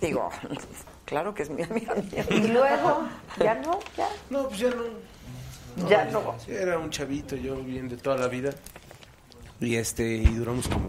digo, 0.00 0.30
claro 1.04 1.34
que 1.34 1.42
es 1.42 1.50
muy 1.50 1.62
amiga 1.62 1.94
mía. 1.94 2.24
Y 2.30 2.48
luego, 2.48 3.06
ya 3.38 3.54
no, 3.56 3.78
ya, 3.96 4.08
No, 4.30 4.48
pues 4.48 4.60
ya 4.60 4.70
no. 4.70 5.88
ya 5.88 6.04
no. 6.06 6.34
Sí, 6.44 6.52
Era 6.52 6.78
un 6.78 6.90
chavito, 6.90 7.36
yo 7.36 7.56
bien 7.56 7.88
de 7.88 7.96
toda 7.96 8.16
la 8.16 8.28
vida. 8.28 8.50
Y 9.60 9.76
este, 9.76 10.04
y 10.16 10.24
duramos 10.24 10.66
como, 10.68 10.88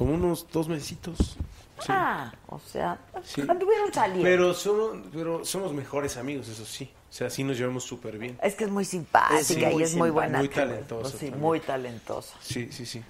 como 0.00 0.14
unos 0.14 0.46
dos 0.50 0.66
mesecitos. 0.66 1.36
Sí. 1.78 1.86
Ah, 1.90 2.32
o 2.48 2.58
sea, 2.58 2.98
Sí. 3.22 3.42
anduvieron 3.46 3.92
saliendo. 3.92 4.24
Pero 4.24 4.54
somos, 4.54 4.96
pero 5.12 5.44
somos 5.44 5.74
mejores 5.74 6.16
amigos, 6.16 6.48
eso 6.48 6.64
sí. 6.64 6.90
O 7.10 7.12
sea, 7.12 7.28
sí 7.28 7.44
nos 7.44 7.58
llevamos 7.58 7.84
súper 7.84 8.16
bien. 8.16 8.38
Es 8.42 8.54
que 8.54 8.64
es 8.64 8.70
muy 8.70 8.86
simpática 8.86 9.44
Sí, 9.44 9.60
y 9.62 9.66
muy 9.66 9.82
es 9.82 9.94
muy 9.94 10.08
buena. 10.08 10.38
muy 10.38 10.48
talentosa 10.48 11.10
Sí, 11.10 11.16
también. 11.26 11.40
muy 11.40 11.60
talentosa. 11.60 12.34
Sí, 12.40 12.70
sí, 12.72 12.86
sí. 12.86 13.02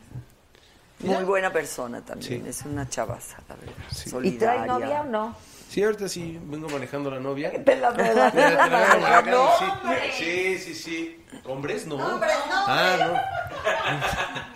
Muy 0.98 1.22
buena 1.22 1.52
persona 1.52 2.00
también, 2.00 2.42
Sí. 2.42 2.48
es 2.48 2.62
una 2.64 2.88
chavaza, 2.88 3.36
la 3.48 3.54
verdad. 3.54 3.74
Sí. 3.94 4.10
¿Y 4.24 4.32
trae 4.32 4.66
novia 4.66 5.02
o 5.02 5.04
no? 5.04 5.36
Sí, 5.68 5.84
ahorita 5.84 6.08
sí 6.08 6.36
vengo 6.46 6.68
manejando 6.68 7.08
la 7.12 7.20
novia. 7.20 7.52
Te 7.64 7.76
la 7.76 7.92
Te 7.92 8.02
vengo 8.02 9.30
¿No? 9.30 9.48
sí. 9.60 10.18
Sí, 10.18 10.58
sí, 10.58 10.74
sí. 10.74 11.24
¿Hombres? 11.44 11.86
No. 11.86 11.98
Ah, 12.00 12.96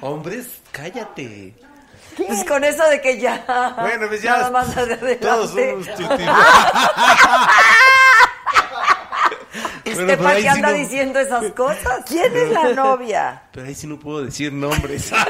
no. 0.00 0.08
Hombres, 0.08 0.60
cállate. 0.72 1.54
Pues 2.16 2.44
con 2.44 2.64
eso 2.64 2.84
de 2.88 3.00
que 3.00 3.18
ya. 3.20 3.74
Bueno, 3.80 4.06
pues 4.08 4.22
ya. 4.22 4.36
Nada 4.36 4.50
más 4.50 4.76
adelante. 4.76 5.16
Todos 5.16 5.50
somos 5.50 5.86
tuti- 5.88 6.28
Este 9.84 10.16
Bueno, 10.16 10.32
qué 10.34 10.40
sí 10.42 10.48
anda 10.48 10.70
no- 10.70 10.76
diciendo 10.76 11.18
esas 11.20 11.52
cosas. 11.52 12.04
¿Quién 12.08 12.34
es 12.36 12.50
la 12.50 12.72
novia? 12.72 13.42
Pero 13.52 13.66
ahí 13.66 13.74
sí 13.74 13.86
no 13.86 13.98
puedo 13.98 14.24
decir 14.24 14.52
nombres. 14.52 15.12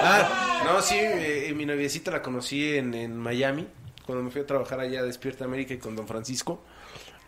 Ah, 0.00 0.62
no, 0.64 0.80
sí, 0.80 0.94
eh, 0.98 1.52
mi 1.56 1.66
noviecita 1.66 2.10
la 2.12 2.22
conocí 2.22 2.76
en, 2.76 2.94
en 2.94 3.16
Miami, 3.18 3.66
cuando 4.06 4.22
me 4.24 4.30
fui 4.30 4.40
a 4.42 4.46
trabajar 4.46 4.78
allá 4.80 5.00
a 5.00 5.02
Despierta 5.02 5.44
América 5.44 5.74
y 5.74 5.78
con 5.78 5.96
Don 5.96 6.06
Francisco. 6.06 6.62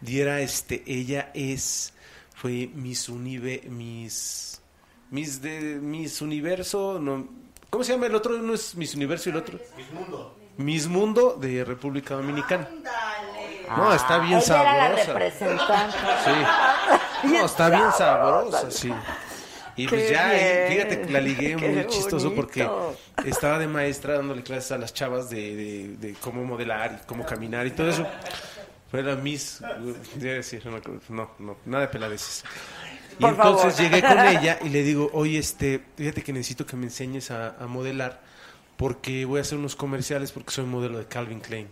Y 0.07 0.21
era 0.21 0.41
este, 0.41 0.83
ella 0.87 1.31
es, 1.35 1.93
fue 2.35 2.71
Miss 2.75 3.09
Unive, 3.09 3.63
Miss, 3.69 4.63
Miss 5.11 5.43
de, 5.43 5.79
Miss 5.83 6.23
Universo, 6.23 6.99
no, 7.01 7.29
¿cómo 7.71 7.85
se 7.85 7.93
llama 7.93 8.07
el 8.07 8.15
otro? 8.15 8.37
Uno 8.37 8.55
es 8.55 8.75
Miss 8.75 8.95
Universo 8.95 9.29
y 9.29 9.33
el 9.33 9.39
otro. 9.39 9.59
Miss 9.77 9.91
Mundo. 9.93 10.37
Miss 10.57 10.87
Mundo 10.89 11.37
de 11.41 11.65
República 11.65 12.15
Dominicana. 12.15 12.69
No, 13.77 13.93
está 13.95 14.19
bien 14.19 14.41
Ah, 14.41 14.43
Ella 14.45 14.63
era 14.75 14.89
la 14.89 15.05
sabrosa. 15.05 15.13
representante. 15.13 15.97
Sí. 16.25 17.29
No, 17.29 17.45
está 17.47 17.69
bien 17.71 17.93
sabrosa, 17.97 18.71
sí. 18.71 18.93
Y 19.77 19.87
pues 19.89 20.11
ya, 20.11 20.29
ahí, 20.29 20.39
bien, 20.39 20.73
fíjate 20.73 21.01
que 21.07 21.13
la 21.13 21.21
ligué 21.21 21.57
qué 21.57 21.69
muy 21.69 21.87
chistoso 21.87 22.35
porque 22.35 22.69
estaba 23.25 23.59
de 23.59 23.67
maestra 23.69 24.15
dándole 24.15 24.43
clases 24.43 24.73
a 24.73 24.79
las 24.79 24.93
chavas 24.93 25.31
de, 25.31 25.57
de, 25.57 25.89
de 25.97 26.15
cómo 26.15 26.45
modelar 26.45 27.01
y 27.03 27.07
cómo 27.07 27.25
caminar 27.25 27.67
y 27.67 27.71
todo 27.71 27.89
eso. 27.89 28.07
Fue 28.91 29.03
la 29.05 29.15
Miss, 29.15 29.63
debe 30.17 30.35
decir, 30.37 30.67
no, 30.67 30.81
no, 31.09 31.31
no, 31.39 31.57
nada 31.65 31.83
de 31.83 31.89
peladeces. 31.89 32.45
Y 33.21 33.23
Por 33.23 33.31
entonces 33.35 33.75
favor. 33.75 33.91
llegué 33.91 34.01
con 34.03 34.19
ella 34.27 34.59
y 34.65 34.71
le 34.71 34.83
digo, 34.83 35.11
oye, 35.13 35.39
este, 35.39 35.83
fíjate 35.97 36.23
que 36.23 36.33
necesito 36.33 36.65
que 36.65 36.75
me 36.77 36.85
enseñes 36.87 37.31
a, 37.31 37.55
a 37.63 37.67
modelar 37.67 38.23
porque 38.79 39.27
voy 39.27 39.39
a 39.39 39.43
hacer 39.43 39.59
unos 39.59 39.77
comerciales 39.77 40.33
porque 40.33 40.53
soy 40.53 40.65
modelo 40.65 40.99
de 40.99 41.05
Calvin 41.05 41.41
Klein. 41.41 41.69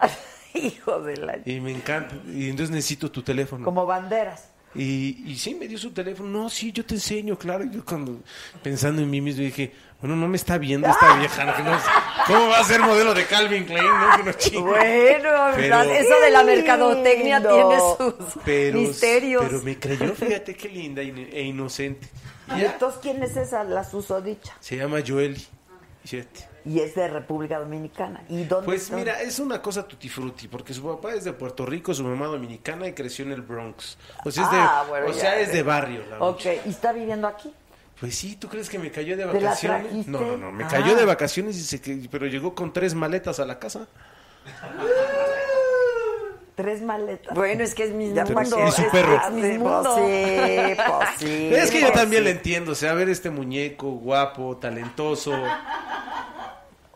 Hijo 0.54 1.02
de 1.02 1.16
la... 1.18 1.38
Y 1.44 1.60
me 1.60 1.70
encanta. 1.70 2.16
Y 2.32 2.48
entonces 2.48 2.74
necesito 2.74 3.10
tu 3.10 3.22
teléfono. 3.22 3.62
Como 3.64 3.84
banderas. 3.84 4.48
Y, 4.74 5.22
y 5.30 5.36
sí, 5.36 5.54
me 5.54 5.68
dio 5.68 5.76
su 5.76 5.90
teléfono. 5.90 6.28
No, 6.30 6.48
sí, 6.48 6.72
yo 6.72 6.84
te 6.84 6.94
enseño, 6.94 7.36
claro. 7.36 7.64
Yo 7.64 7.84
cuando, 7.84 8.20
pensando 8.62 9.02
en 9.02 9.10
mí 9.10 9.20
mismo, 9.20 9.42
dije, 9.42 9.72
bueno, 10.00 10.16
no 10.16 10.28
me 10.28 10.36
está 10.36 10.58
viendo 10.58 10.88
esta 10.88 11.14
vieja. 11.18 11.44
¿no? 11.44 11.54
Que 11.56 11.62
no- 11.62 11.78
¿Cómo 12.26 12.48
va 12.48 12.58
a 12.60 12.64
ser 12.64 12.80
modelo 12.80 13.12
de 13.14 13.24
Calvin 13.26 13.64
Klein? 13.64 13.84
No. 13.86 14.60
Bueno, 14.62 15.30
Pero- 15.56 15.80
eso 15.82 16.20
de 16.20 16.30
la 16.30 16.42
mercadotecnia 16.44 17.38
lindo. 17.40 17.54
tiene 17.54 17.78
sus 17.78 18.42
Pero, 18.44 18.78
misterios. 18.78 19.44
pero 19.46 19.62
me 19.62 19.78
creyó, 19.78 20.14
fíjate 20.14 20.54
qué 20.56 20.68
linda 20.68 21.02
e 21.02 21.42
inocente. 21.42 22.08
Y 22.48 22.58
¿Y 22.58 22.60
ya, 22.62 22.72
entonces 22.72 23.00
quién 23.02 23.22
es 23.22 23.36
esa, 23.36 23.62
la 23.64 23.84
susodicha? 23.84 24.52
se 24.60 24.76
llama 24.76 24.98
Joeli. 25.06 25.44
Fíjate. 26.04 26.48
Y 26.64 26.80
es 26.80 26.94
de 26.94 27.08
República 27.08 27.58
Dominicana. 27.58 28.22
¿Y 28.28 28.44
dónde 28.44 28.66
Pues 28.66 28.82
está? 28.82 28.96
mira, 28.96 29.22
es 29.22 29.38
una 29.38 29.62
cosa 29.62 29.86
tutti 29.86 30.08
frutti, 30.08 30.46
porque 30.48 30.74
su 30.74 30.82
papá 30.82 31.14
es 31.14 31.24
de 31.24 31.32
Puerto 31.32 31.64
Rico, 31.64 31.94
su 31.94 32.04
mamá 32.04 32.26
dominicana 32.26 32.86
y 32.86 32.92
creció 32.92 33.24
en 33.24 33.32
el 33.32 33.40
Bronx. 33.42 33.96
O 34.24 34.30
sea, 34.30 34.44
es 34.44 34.50
de, 34.50 34.56
Ah, 34.58 34.84
bueno, 34.88 35.06
o 35.06 35.08
ya. 35.12 35.14
sea, 35.20 35.40
es 35.40 35.52
de 35.52 35.62
barrio. 35.62 36.02
La 36.10 36.18
Ok, 36.20 36.36
muchacha. 36.36 36.62
¿y 36.66 36.70
está 36.70 36.92
viviendo 36.92 37.26
aquí? 37.28 37.52
Pues 38.00 38.16
sí, 38.16 38.36
¿tú 38.36 38.48
crees 38.48 38.70
que 38.70 38.78
me 38.78 38.90
cayó 38.90 39.14
de 39.16 39.26
¿Te 39.26 39.40
la 39.40 39.50
vacaciones? 39.50 40.06
No, 40.06 40.20
no, 40.20 40.36
no, 40.38 40.52
me 40.52 40.64
Ah. 40.64 40.68
cayó 40.68 40.96
de 40.96 41.04
vacaciones 41.04 41.56
y 41.56 41.62
se 41.62 41.80
que- 41.82 42.08
pero 42.10 42.26
llegó 42.26 42.54
con 42.54 42.72
tres 42.72 42.94
maletas 42.94 43.38
a 43.40 43.44
la 43.44 43.58
casa. 43.58 43.86
Tres 46.56 46.82
maletas. 46.82 47.34
Bueno, 47.34 47.64
es 47.64 47.74
que 47.74 47.84
es 47.84 47.92
mi 47.92 48.06
mundo. 48.08 48.42
y 48.68 48.70
su 48.72 48.82
es- 48.82 48.88
perro. 48.92 49.16
es 49.24 49.30
mi 49.32 49.40
Pues 49.40 49.58
mundo. 49.58 49.96
sí, 49.96 50.74
pues 50.76 51.08
sí. 51.18 51.50
es 51.54 51.70
que 51.70 51.80
yo 51.80 51.86
pues 51.86 51.98
también 51.98 52.20
sí. 52.22 52.24
le 52.24 52.30
entiendo, 52.32 52.72
o 52.72 52.74
sea, 52.74 52.90
a 52.90 52.94
ver 52.94 53.08
este 53.08 53.30
muñeco 53.30 53.92
guapo, 53.92 54.58
talentoso. 54.58 55.32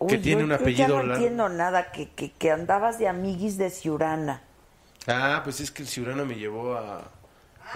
que 0.07 0.19
tiene 0.19 0.41
yo- 0.41 0.45
un 0.45 0.51
yo 0.51 0.57
apellido 0.57 0.99
ya 1.01 1.03
no 1.03 1.15
entiendo 1.15 1.49
nada, 1.49 1.91
que, 1.93 2.11
que, 2.11 2.31
que 2.33 2.51
andabas 2.51 2.99
de 2.99 3.09
amiguis 3.09 3.57
de 3.57 3.71
Ciurana. 3.71 4.43
Ah, 5.07 5.41
pues 5.43 5.61
es 5.61 5.71
que 5.71 5.83
el 5.83 5.89
Ciurano 5.89 6.27
me 6.27 6.35
llevó 6.35 6.75
a 6.75 7.11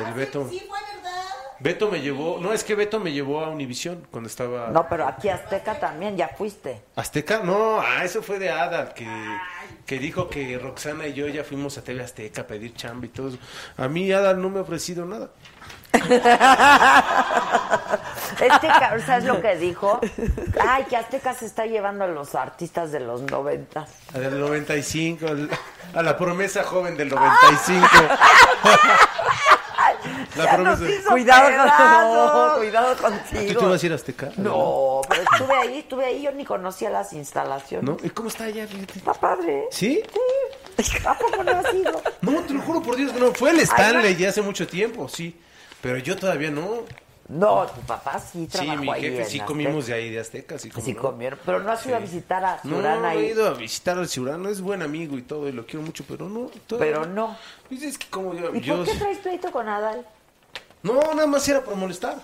el 0.07 0.15
Beto. 0.15 0.47
Sí, 0.51 0.62
fue 0.69 0.79
verdad. 0.81 1.25
Beto 1.61 1.91
me 1.91 2.01
llevó, 2.01 2.39
no, 2.41 2.53
es 2.53 2.62
que 2.62 2.75
Beto 2.77 3.01
me 3.01 3.11
llevó 3.12 3.41
a 3.45 3.49
Univisión 3.49 4.07
cuando 4.12 4.29
estaba 4.29 4.69
No, 4.69 4.89
pero 4.89 5.09
aquí 5.09 5.29
Azteca 5.29 5.75
también, 5.81 6.16
ya 6.16 6.29
fuiste. 6.29 6.83
Azteca, 6.95 7.41
no, 7.43 7.81
ah, 7.81 8.05
eso 8.05 8.23
fue 8.23 8.39
de 8.39 8.49
Adal, 8.51 8.95
que, 8.95 9.09
que 9.85 9.99
dijo 9.99 10.29
que 10.29 10.57
Roxana 10.57 11.09
y 11.09 11.15
yo 11.15 11.27
ya 11.27 11.43
fuimos 11.43 11.77
a 11.77 11.83
TV 11.83 12.03
Azteca 12.05 12.43
a 12.43 12.47
pedir 12.47 12.75
chamba 12.75 13.07
y 13.07 13.09
todo 13.09 13.29
eso. 13.31 13.39
A 13.77 13.89
mí 13.89 14.12
Adal 14.12 14.41
no 14.41 14.51
me 14.51 14.61
ha 14.61 14.62
ofrecido 14.62 15.05
nada. 15.05 15.31
Este 18.41 18.69
cabrón, 18.69 19.03
¿sabes 19.05 19.25
lo 19.25 19.41
que 19.41 19.57
dijo? 19.57 19.99
Ay, 20.65 20.85
que 20.85 20.97
Azteca 20.97 21.35
se 21.35 21.47
está 21.47 21.66
llevando 21.66 22.05
a 22.05 22.07
los 22.07 22.35
artistas 22.37 22.93
de 22.93 23.01
los 23.01 23.23
noventas. 23.23 23.91
A 24.15 24.19
del 24.19 24.39
95, 24.39 25.27
al- 25.27 25.51
a 25.95 26.03
la 26.03 26.16
promesa 26.16 26.62
joven 26.62 26.97
del 26.97 27.09
95. 27.09 27.85
la 30.36 30.44
Ya 30.44 30.56
nos 30.59 30.78
promesa. 30.78 31.01
hizo 31.01 31.10
Cuidado, 31.10 31.47
con, 32.55 32.59
cuidado 32.59 32.94
¿Tú 32.97 33.02
contigo. 33.02 33.60
te 33.60 33.66
vas 33.66 33.82
a 33.82 33.86
ir 33.86 33.93
a 33.93 33.94
Azteca? 33.94 34.30
No, 34.36 35.01
pero 35.09 35.22
estuve 35.22 35.55
ahí, 35.55 35.78
estuve 35.80 36.05
ahí, 36.05 36.22
yo 36.22 36.32
ni 36.32 36.44
conocía 36.44 36.90
las 36.90 37.12
instalaciones. 37.12 37.85
¿No? 37.89 37.97
¿Y 38.06 38.10
cómo 38.10 38.28
está 38.28 38.44
allá? 38.44 38.64
Está 38.64 39.14
padre. 39.14 39.64
¿Sí? 39.70 40.02
Sí. 40.78 40.97
¿A 41.06 41.14
poco 41.18 41.43
no 41.43 41.51
has 41.51 41.74
ido? 41.74 42.02
No, 42.20 42.40
te 42.43 42.55
lo 42.55 42.60
juro 42.60 42.82
por 42.82 42.97
Dios 42.97 43.12
que 43.12 43.18
no. 43.20 43.32
Fue 43.35 43.51
el 43.51 43.60
Stanley 43.60 44.14
ya 44.16 44.28
hace 44.28 44.43
mucho 44.43 44.66
tiempo, 44.66 45.09
sí. 45.09 45.36
Pero 45.80 45.98
yo 45.98 46.16
todavía 46.16 46.51
no. 46.51 46.85
No, 47.28 47.66
tu 47.66 47.80
papá 47.82 48.18
sí 48.18 48.44
Sí, 48.44 48.46
trabajó 48.46 48.80
mi 48.82 48.90
ahí 48.90 49.02
jefe 49.02 49.16
en 49.18 49.24
sí 49.26 49.28
Azteca. 49.40 49.44
comimos 49.46 49.86
de 49.86 49.92
ahí, 49.94 50.10
de 50.10 50.18
Azteca, 50.20 50.59
sí, 50.59 50.70
Sí 50.82 50.94
no. 50.94 51.02
comieron, 51.02 51.38
pero 51.44 51.60
no 51.60 51.70
has 51.70 51.84
ido 51.84 51.96
a 51.96 51.98
Sí. 51.98 52.05
visitar 52.06 52.42
a 52.44 52.60
No, 52.64 52.76
Ciurana 52.76 53.14
he 53.14 53.22
ido 53.26 53.46
a 53.48 53.50
visitar 53.52 53.98
al 53.98 54.09
Ciurano, 54.09 54.48
es 54.48 54.62
buen 54.62 54.80
amigo 54.80 55.18
y 55.18 55.22
todo, 55.22 55.46
y 55.46 55.52
lo 55.52 55.66
quiero 55.66 55.82
mucho, 55.84 56.05
pero 56.09 56.28
no. 56.28 56.50
Pero 56.78 57.05
no. 57.05 57.36
Pues 57.68 57.82
es 57.82 57.98
que 57.98 58.06
como 58.09 58.32
yo... 58.34 58.55
¿Y 58.55 58.60
yo- 58.62 58.76
por 58.76 58.86
qué 58.86 58.94
traes 58.94 59.18
pleito 59.18 59.52
con 59.52 59.68
Adal? 59.68 60.06
No, 60.82 60.94
nada 61.12 61.26
más 61.26 61.46
era 61.48 61.60
por 61.62 61.74
molestar. 61.76 62.16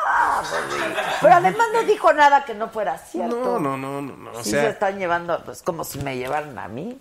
Pero 1.21 1.35
además 1.35 1.67
no 1.75 1.83
dijo 1.83 2.13
nada 2.13 2.45
que 2.45 2.55
no 2.55 2.69
fuera 2.71 2.97
cierto. 2.97 3.37
No, 3.37 3.59
no, 3.59 3.77
no, 3.77 4.01
no, 4.01 4.17
no, 4.17 4.31
o 4.31 4.43
Sí 4.45 4.51
se 4.53 4.69
están 4.71 4.99
llevando, 4.99 5.43
pues 5.45 5.61
como 5.63 5.85
si 5.85 5.99
me 5.99 6.17
llevaran 6.17 6.57
a 6.59 6.69
mí. 6.69 6.99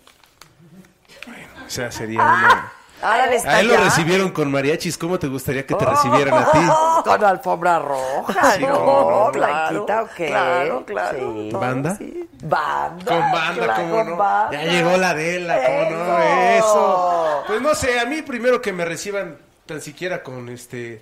o 1.66 1.70
sea, 1.70 1.92
sería 1.92 2.22
una... 2.22 2.74
Ahora 3.04 3.28
le 3.28 3.36
está 3.36 3.52
A 3.52 3.60
él 3.60 3.68
lo 3.68 3.76
recibieron 3.78 4.32
con 4.32 4.50
mariachis, 4.50 4.98
¿cómo 4.98 5.20
te 5.20 5.28
gustaría 5.28 5.66
que 5.66 5.76
te 5.76 5.86
recibieran 5.86 6.34
a 6.36 6.52
ti? 6.52 6.60
Con 7.04 7.24
alfombra 7.26 7.80
roja, 7.80 8.52
Sí, 8.54 8.62
¿no? 8.66 9.30
Blanquita, 9.32 10.04
¿o 10.04 10.08
qué? 10.16 10.28
claro, 10.28 10.86
claro, 10.86 11.18
Sí. 11.34 11.50
¿Banda? 11.52 11.96
sí. 11.98 12.30
Banda. 12.42 13.06
Con 13.06 13.20
banda, 13.32 13.64
claro, 13.66 13.82
cómo 13.84 13.96
con 13.96 14.10
no. 14.10 14.16
banda. 14.18 14.64
Ya 14.64 14.72
llegó 14.72 14.98
la 14.98 15.10
Adela, 15.10 15.58
cómo 15.66 15.90
no, 15.92 16.20
Eso. 16.20 16.60
eso. 16.60 17.44
Pues 17.48 17.62
no 17.62 17.76
sé, 17.76 18.00
a 18.00 18.06
mí 18.06 18.22
primero 18.22 18.62
que 18.62 18.72
me 18.74 18.86
reciban 18.86 19.38
tan 19.66 19.82
siquiera 19.82 20.24
con 20.24 20.48
este 20.50 21.02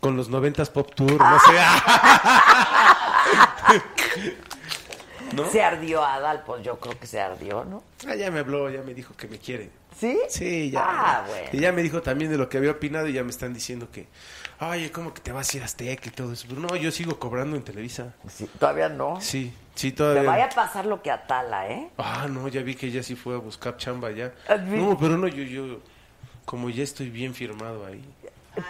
con 0.00 0.16
los 0.16 0.30
90s 0.30 0.70
Pop 0.70 0.94
Tour, 0.94 1.12
no 1.20 1.38
sé. 1.40 1.52
¿No? 5.34 5.48
Se 5.50 5.62
ardió 5.62 6.04
Adal, 6.04 6.42
pues 6.44 6.62
yo 6.64 6.78
creo 6.80 6.98
que 6.98 7.06
se 7.06 7.20
ardió, 7.20 7.64
¿no? 7.64 7.82
Ah, 8.08 8.14
ya 8.16 8.30
me 8.30 8.40
habló, 8.40 8.68
ya 8.70 8.82
me 8.82 8.94
dijo 8.94 9.14
que 9.16 9.28
me 9.28 9.38
quiere. 9.38 9.70
¿Sí? 10.00 10.18
Sí, 10.28 10.70
ya. 10.70 10.80
Ah, 10.82 11.24
bueno. 11.28 11.48
Y 11.52 11.58
ya 11.60 11.72
me 11.72 11.82
dijo 11.82 12.00
también 12.00 12.30
de 12.30 12.38
lo 12.38 12.48
que 12.48 12.56
había 12.56 12.70
opinado 12.70 13.06
y 13.06 13.12
ya 13.12 13.22
me 13.22 13.28
están 13.30 13.52
diciendo 13.52 13.88
que, 13.92 14.06
oye, 14.60 14.90
¿cómo 14.90 15.12
que 15.12 15.20
te 15.20 15.30
vas 15.30 15.52
a 15.52 15.56
ir 15.58 15.62
a 15.62 15.66
Azteca 15.66 16.08
y 16.08 16.10
todo 16.10 16.32
eso? 16.32 16.46
Pero 16.48 16.60
no, 16.62 16.74
yo 16.76 16.90
sigo 16.90 17.18
cobrando 17.18 17.54
en 17.56 17.62
Televisa. 17.62 18.14
Sí, 18.28 18.48
todavía 18.58 18.88
no. 18.88 19.20
Sí, 19.20 19.52
sí, 19.74 19.90
Te 19.90 19.98
todavía. 19.98 20.22
vaya 20.22 20.44
a 20.46 20.48
pasar 20.48 20.86
lo 20.86 21.02
que 21.02 21.10
a 21.10 21.26
Tala, 21.26 21.68
¿eh? 21.68 21.90
Ah, 21.98 22.26
no, 22.30 22.48
ya 22.48 22.62
vi 22.62 22.74
que 22.74 22.86
ella 22.86 23.02
sí 23.02 23.14
fue 23.14 23.34
a 23.34 23.38
buscar 23.38 23.76
chamba 23.76 24.10
ya. 24.10 24.32
Ah, 24.48 24.56
No, 24.56 24.96
pero 24.98 25.18
no, 25.18 25.28
yo, 25.28 25.42
yo, 25.42 25.80
como 26.46 26.70
ya 26.70 26.82
estoy 26.82 27.10
bien 27.10 27.34
firmado 27.34 27.84
ahí. 27.84 28.02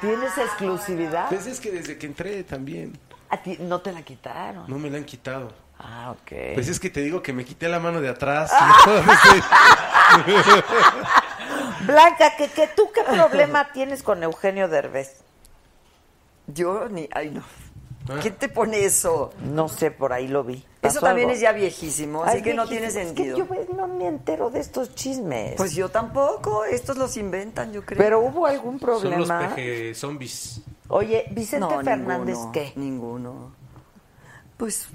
¿Tienes 0.00 0.36
exclusividad? 0.36 1.28
Pues 1.28 1.46
es 1.46 1.60
que 1.60 1.70
desde 1.70 1.96
que 1.96 2.06
entré 2.06 2.42
también, 2.44 2.98
A 3.30 3.36
ti 3.40 3.56
no 3.60 3.80
te 3.80 3.92
la 3.92 4.02
quitaron. 4.02 4.64
no 4.68 4.78
me 4.80 4.90
la 4.90 4.98
han 4.98 5.04
quitado. 5.04 5.52
Ah, 5.78 6.10
ok. 6.10 6.32
Pues 6.54 6.68
es 6.68 6.78
que 6.78 6.90
te 6.90 7.00
digo 7.00 7.22
que 7.22 7.32
me 7.32 7.42
quité 7.44 7.66
la 7.68 7.80
mano 7.80 8.00
de 8.02 8.08
atrás. 8.10 8.52
Blanca, 11.86 12.36
¿que, 12.36 12.48
que 12.48 12.68
tú 12.68 12.90
qué 12.94 13.02
problema 13.04 13.70
tienes 13.72 14.02
con 14.02 14.22
Eugenio 14.22 14.68
Derbez? 14.68 15.20
Yo 16.46 16.88
ni. 16.88 17.08
Ay, 17.12 17.30
no. 17.30 17.42
Ah. 18.08 18.18
¿Quién 18.20 18.34
te 18.34 18.48
pone 18.48 18.84
eso? 18.84 19.32
No 19.42 19.68
sé, 19.68 19.90
por 19.90 20.12
ahí 20.12 20.26
lo 20.26 20.42
vi. 20.42 20.54
Eso 20.56 20.66
¿Pasó 20.80 21.00
también 21.00 21.28
algo? 21.28 21.34
es 21.36 21.40
ya 21.42 21.52
viejísimo, 21.52 22.24
así 22.24 22.38
Ay, 22.38 22.42
que 22.42 22.54
no 22.54 22.66
tiene 22.66 22.86
Es 22.86 22.94
que 22.94 23.04
sentido. 23.04 23.36
yo 23.38 23.46
pues, 23.46 23.68
no 23.68 23.86
me 23.86 24.06
entero 24.08 24.50
de 24.50 24.60
estos 24.60 24.94
chismes. 24.94 25.54
Pues 25.56 25.74
yo 25.74 25.90
tampoco, 25.90 26.64
estos 26.64 26.96
los 26.96 27.16
inventan, 27.16 27.72
yo 27.72 27.84
creo. 27.84 27.98
Pero 27.98 28.20
hubo 28.20 28.46
algún 28.46 28.80
Son 28.80 28.88
los 28.90 29.00
problema. 29.02 29.54
peje 29.54 29.94
zombies. 29.94 30.62
Oye, 30.88 31.26
Vicente 31.30 31.60
No, 31.68 31.82
Fernández, 31.82 32.34
ninguno, 32.36 32.52
¿qué? 32.52 32.72
Ninguno. 32.76 33.52
Pues 34.56 34.88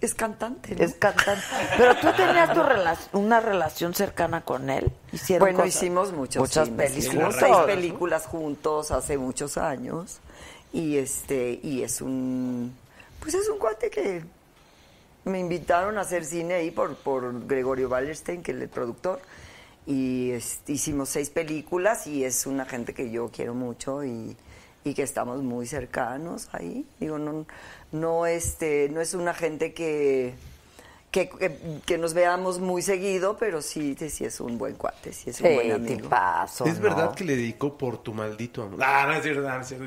es 0.00 0.14
cantante. 0.14 0.74
¿no? 0.74 0.82
Es 0.84 0.94
cantante. 0.94 1.42
Pero 1.76 1.94
tú 1.96 2.08
tenías 2.16 2.52
tu 2.54 2.60
rela- 2.60 2.96
una 3.12 3.40
relación 3.40 3.94
cercana 3.94 4.40
con 4.42 4.70
él. 4.70 4.90
Hicieron 5.12 5.44
Bueno, 5.46 5.58
cosas- 5.60 5.74
hicimos 5.76 6.12
muchos 6.12 6.40
muchas 6.40 6.68
juntos. 6.68 7.36
seis 7.38 7.56
películas 7.66 8.26
juntos 8.26 8.90
hace 8.90 9.18
muchos 9.18 9.58
años 9.58 10.20
y 10.72 10.96
este 10.98 11.58
y 11.62 11.82
es 11.82 12.00
un 12.00 12.74
pues 13.20 13.34
es 13.34 13.48
un 13.48 13.58
cuate 13.58 13.90
que 13.90 14.22
me 15.24 15.38
invitaron 15.40 15.98
a 15.98 16.02
hacer 16.02 16.24
cine 16.24 16.54
ahí 16.54 16.70
por 16.70 16.94
por 16.96 17.46
Gregorio 17.46 17.88
Wallerstein 17.88 18.42
que 18.42 18.52
es 18.52 18.60
el 18.60 18.68
productor 18.68 19.20
y 19.86 20.30
este, 20.30 20.72
hicimos 20.72 21.08
seis 21.08 21.28
películas 21.30 22.06
y 22.06 22.24
es 22.24 22.46
una 22.46 22.64
gente 22.66 22.94
que 22.94 23.10
yo 23.10 23.30
quiero 23.30 23.52
mucho 23.54 24.04
y, 24.04 24.36
y 24.84 24.94
que 24.94 25.02
estamos 25.02 25.42
muy 25.42 25.66
cercanos 25.66 26.48
ahí 26.52 26.86
digo 27.00 27.18
no 27.18 27.44
no 27.92 28.26
este 28.26 28.88
no 28.90 29.00
es 29.00 29.14
una 29.14 29.34
gente 29.34 29.72
que 29.74 30.34
que, 31.10 31.28
que, 31.28 31.58
que 31.86 31.98
nos 31.98 32.14
veamos 32.14 32.60
muy 32.60 32.82
seguido, 32.82 33.36
pero 33.36 33.62
sí, 33.62 33.96
sí 33.98 34.24
es 34.24 34.38
un 34.38 34.58
buen 34.58 34.76
cuate, 34.76 35.12
sí 35.12 35.30
es 35.30 35.40
un 35.40 35.48
Sí, 35.48 35.54
buen 35.56 35.72
amigo. 35.72 36.02
tipazo, 36.02 36.66
Es 36.66 36.76
¿no? 36.76 36.82
verdad 36.84 37.14
que 37.16 37.24
le 37.24 37.34
dedicó 37.34 37.76
por 37.76 37.98
tu 37.98 38.14
maldito 38.14 38.62
amor. 38.62 38.78
Ah, 38.80 39.06
no 39.08 39.14
es 39.14 39.22
cierto, 39.24 39.40
no 39.42 39.60
es 39.60 39.70
no. 39.72 39.86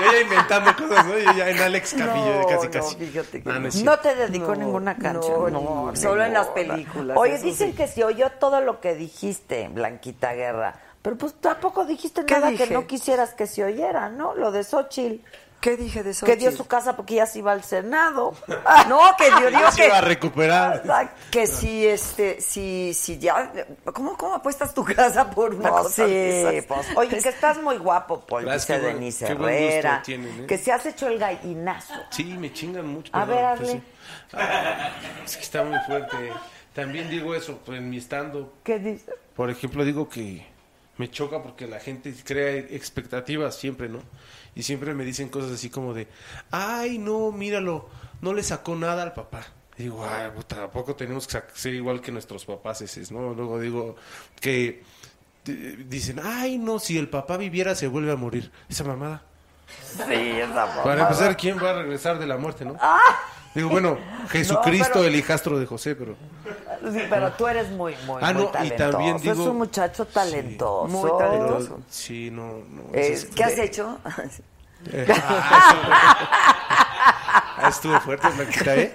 Yo 0.00 0.12
ya 0.12 0.20
inventando 0.20 0.74
cosas, 0.76 1.06
¿no? 1.06 1.16
Yo 1.18 1.32
ya 1.32 1.50
en 1.50 1.58
Alex 1.60 1.94
Camillo, 1.94 2.40
No, 2.40 2.46
casi, 2.48 2.66
no, 2.66 2.72
casi. 2.72 2.96
fíjate 2.96 3.42
que 3.42 3.50
Ah, 3.50 3.58
no 3.84 3.98
te 4.00 4.14
dedicó 4.16 4.54
No, 4.56 4.64
ninguna 4.64 4.94
no, 4.94 5.00
canción. 5.02 5.52
no, 5.52 5.92
solo 5.94 6.24
en 6.24 6.32
las 6.32 6.48
películas, 6.48 7.16
Oye, 7.16 7.38
dicen 7.38 7.70
sí. 7.70 7.76
que 7.76 7.86
se 7.86 8.02
oyó 8.04 8.30
todo 8.40 8.60
lo 8.62 8.80
que 8.80 8.94
dijiste, 8.96 9.68
Blanquita 9.68 10.32
Guerra. 10.32 10.74
Pero 11.02 11.16
pues 11.16 11.34
tampoco 11.34 11.84
dijiste 11.84 12.24
¿Qué 12.24 12.34
nada 12.34 12.50
dije? 12.50 12.66
que 12.68 12.74
no 12.74 12.86
quisieras 12.86 13.34
que 13.34 13.46
se 13.46 13.62
oyera, 13.64 14.08
¿no? 14.08 14.34
Lo 14.34 14.50
de 14.50 14.64
Xochitl. 14.64 15.24
¿Qué 15.62 15.76
dije 15.76 16.02
de 16.02 16.10
eso? 16.10 16.26
Que 16.26 16.36
dio 16.36 16.50
su 16.52 16.66
casa 16.66 16.96
porque 16.96 17.14
ya 17.14 17.24
se 17.24 17.38
iba 17.38 17.52
al 17.52 17.62
Senado. 17.64 18.34
No, 18.88 19.00
que 19.16 19.30
yo 19.30 19.46
digo 19.46 19.60
Ya 19.60 19.70
se 19.70 19.86
iba 19.86 19.96
a 19.98 20.00
que, 20.00 20.06
recuperar. 20.08 20.82
que 21.30 21.46
si 21.46 21.86
este, 21.86 22.40
si, 22.40 22.92
si 22.94 23.18
ya, 23.18 23.52
¿cómo, 23.94 24.16
cómo 24.18 24.34
apuestas 24.34 24.74
tu 24.74 24.84
casa 24.84 25.30
por 25.30 25.54
una 25.54 25.70
No, 25.70 25.76
cosa 25.82 26.04
sí, 26.04 26.10
de 26.10 26.58
esas? 26.58 26.66
pues. 26.66 26.96
Oye, 26.96 27.18
que 27.18 27.28
estás 27.28 27.62
muy 27.62 27.78
guapo, 27.78 28.20
Paul, 28.26 28.44
Gracias, 28.44 28.82
buen- 28.82 28.94
Denise 28.96 29.24
qué 29.26 29.34
buen 29.34 29.54
gusto 29.54 29.68
Herrera. 29.78 30.02
tienen, 30.04 30.40
¿eh? 30.42 30.46
Que 30.46 30.58
se 30.58 30.72
has 30.72 30.84
hecho 30.84 31.06
el 31.06 31.18
gallinazo. 31.18 31.94
Sí, 32.10 32.24
me 32.24 32.52
chingan 32.52 32.86
mucho. 32.88 33.10
A 33.14 33.24
perdón, 33.24 33.36
ver, 33.44 33.58
pues 33.58 33.68
hazle. 33.70 33.80
sí. 33.80 33.86
Ah, 34.34 34.90
es 35.24 35.36
que 35.36 35.42
está 35.44 35.62
muy 35.62 35.78
fuerte. 35.86 36.16
También 36.74 37.08
digo 37.08 37.34
eso 37.36 37.58
pues, 37.64 37.78
en 37.78 37.88
mi 37.88 37.98
estando. 37.98 38.52
¿Qué 38.64 38.78
dice? 38.80 39.12
Por 39.36 39.48
ejemplo, 39.48 39.84
digo 39.84 40.08
que 40.08 40.44
me 40.98 41.08
choca 41.10 41.42
porque 41.42 41.66
la 41.68 41.78
gente 41.80 42.12
crea 42.24 42.50
expectativas 42.56 43.54
siempre, 43.56 43.88
¿no? 43.88 44.00
Y 44.54 44.62
siempre 44.62 44.94
me 44.94 45.04
dicen 45.04 45.28
cosas 45.28 45.52
así 45.52 45.70
como 45.70 45.94
de, 45.94 46.08
ay, 46.50 46.98
no, 46.98 47.32
míralo, 47.32 47.88
no 48.20 48.34
le 48.34 48.42
sacó 48.42 48.74
nada 48.76 49.02
al 49.02 49.12
papá. 49.14 49.46
Y 49.78 49.84
digo, 49.84 50.06
ay, 50.06 50.30
puta, 50.34 50.56
tampoco 50.56 50.94
tenemos 50.94 51.26
que 51.26 51.42
ser 51.54 51.74
igual 51.74 52.00
que 52.00 52.12
nuestros 52.12 52.44
papás, 52.44 52.82
ese, 52.82 53.12
¿no? 53.12 53.32
Luego 53.32 53.58
digo 53.58 53.96
que 54.40 54.82
eh, 55.46 55.84
dicen, 55.88 56.20
ay, 56.22 56.58
no, 56.58 56.78
si 56.78 56.98
el 56.98 57.08
papá 57.08 57.38
viviera 57.38 57.74
se 57.74 57.88
vuelve 57.88 58.12
a 58.12 58.16
morir. 58.16 58.52
Esa 58.68 58.84
mamada. 58.84 59.22
Sí, 59.96 60.02
esa 60.12 60.82
Para 60.82 61.02
empezar, 61.02 61.36
¿quién 61.36 61.56
va 61.62 61.70
a 61.70 61.74
regresar 61.82 62.18
de 62.18 62.26
la 62.26 62.36
muerte, 62.36 62.64
no? 62.66 62.76
Digo, 63.54 63.70
bueno, 63.70 63.98
Jesucristo, 64.28 64.90
pero- 64.94 65.06
el 65.06 65.16
hijastro 65.16 65.58
de 65.58 65.66
José, 65.66 65.94
pero... 65.94 66.16
Sí, 66.92 67.00
pero 67.08 67.32
tú 67.32 67.46
eres 67.46 67.70
muy, 67.70 67.94
muy, 68.06 68.20
Ah, 68.22 68.32
muy 68.32 68.42
no, 68.44 68.48
y 68.64 68.70
talentoso. 68.70 69.30
Es 69.32 69.38
un 69.38 69.56
muchacho 69.58 70.04
talentoso. 70.06 70.88
Muy 70.88 71.10
pero- 71.18 71.18
talentoso. 71.18 71.80
sí, 71.88 72.30
no, 72.32 72.58
no. 72.70 72.82
Eh, 72.92 73.12
es- 73.12 73.26
¿Qué 73.26 73.44
has 73.44 73.58
hecho? 73.58 73.98
Eh, 74.90 75.06
ah, 75.08 75.76
eso- 75.76 76.52
ah, 77.58 77.68
estuvo 77.68 78.00
fuerte, 78.00 78.28
Blanquita, 78.30 78.74
¿eh? 78.76 78.92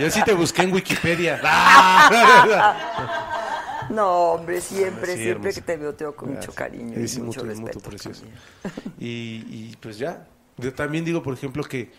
Yo 0.00 0.10
sí 0.10 0.22
te 0.22 0.32
busqué 0.34 0.62
en 0.62 0.72
Wikipedia. 0.72 1.40
Ah. 1.44 2.76
No, 3.90 4.08
hombre, 4.34 4.60
siempre, 4.60 5.16
Sí, 5.16 5.22
siempre 5.24 5.50
hermosa. 5.50 5.60
que 5.60 5.66
te 5.66 5.76
veo 5.76 5.94
te 5.94 6.04
veo 6.04 6.14
con 6.14 6.32
mucho 6.34 6.52
cariño 6.54 7.00
y 7.00 7.08
sí, 7.08 7.20
mucho 7.20 7.42
mutuo, 7.44 7.66
respeto. 7.66 7.90
precioso. 7.90 8.22
Y, 9.00 9.44
y, 9.48 9.76
pues 9.80 9.98
ya. 9.98 10.28
Yo 10.58 10.72
también 10.72 11.04
digo, 11.04 11.24
por 11.24 11.34
ejemplo, 11.34 11.64
que, 11.64 11.90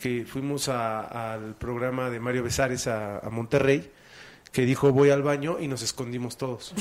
que 0.00 0.24
fuimos 0.26 0.68
a- 0.68 1.34
al 1.34 1.54
programa 1.54 2.10
de 2.10 2.18
Mario 2.18 2.42
Besares 2.42 2.88
a, 2.88 3.18
a 3.20 3.30
Monterrey, 3.30 3.92
que 4.56 4.62
dijo 4.62 4.90
voy 4.90 5.10
al 5.10 5.22
baño 5.22 5.58
y 5.60 5.68
nos 5.68 5.82
escondimos 5.82 6.38
todos. 6.38 6.72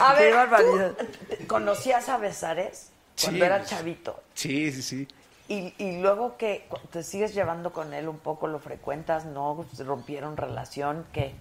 A 0.00 0.14
Qué 0.16 0.24
ver, 0.24 0.34
barbaridad. 0.34 0.92
¿tú 1.38 1.46
¿conocías 1.46 2.08
a 2.08 2.18
Besares 2.18 2.90
cuando 3.20 3.38
Sí, 3.38 3.44
era 3.44 3.64
chavito? 3.64 4.22
Sí, 4.34 4.72
sí, 4.72 4.82
sí. 4.82 5.08
Y, 5.48 5.72
y 5.78 6.00
luego 6.00 6.36
que 6.36 6.68
te 6.90 7.02
sigues 7.02 7.34
llevando 7.34 7.72
con 7.72 7.94
él 7.94 8.08
un 8.08 8.18
poco, 8.18 8.48
lo 8.48 8.58
frecuentas, 8.58 9.24
¿no? 9.24 9.64
¿Rompieron 9.78 10.36
relación? 10.36 11.06
¿Qué? 11.12 11.34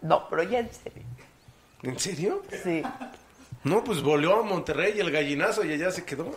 No, 0.00 0.28
pero 0.30 0.44
ya 0.44 0.60
en 0.60 0.70
serio. 0.72 1.02
¿En 1.82 1.98
serio? 1.98 2.42
Sí, 2.62 2.82
No, 3.64 3.82
pues 3.84 4.02
volvió 4.02 4.36
a 4.40 4.42
Monterrey 4.42 4.98
el 5.00 5.10
gallinazo 5.10 5.64
y 5.64 5.72
allá 5.72 5.90
se 5.90 6.04
quedó. 6.04 6.34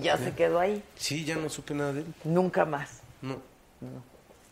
ya 0.00 0.16
se 0.16 0.32
quedó 0.34 0.58
ahí. 0.60 0.82
Sí, 0.96 1.24
ya 1.24 1.36
no 1.36 1.48
supe 1.48 1.74
nada 1.74 1.92
de 1.92 2.00
él. 2.00 2.06
Nunca 2.24 2.64
más. 2.64 3.00
No. 3.20 3.38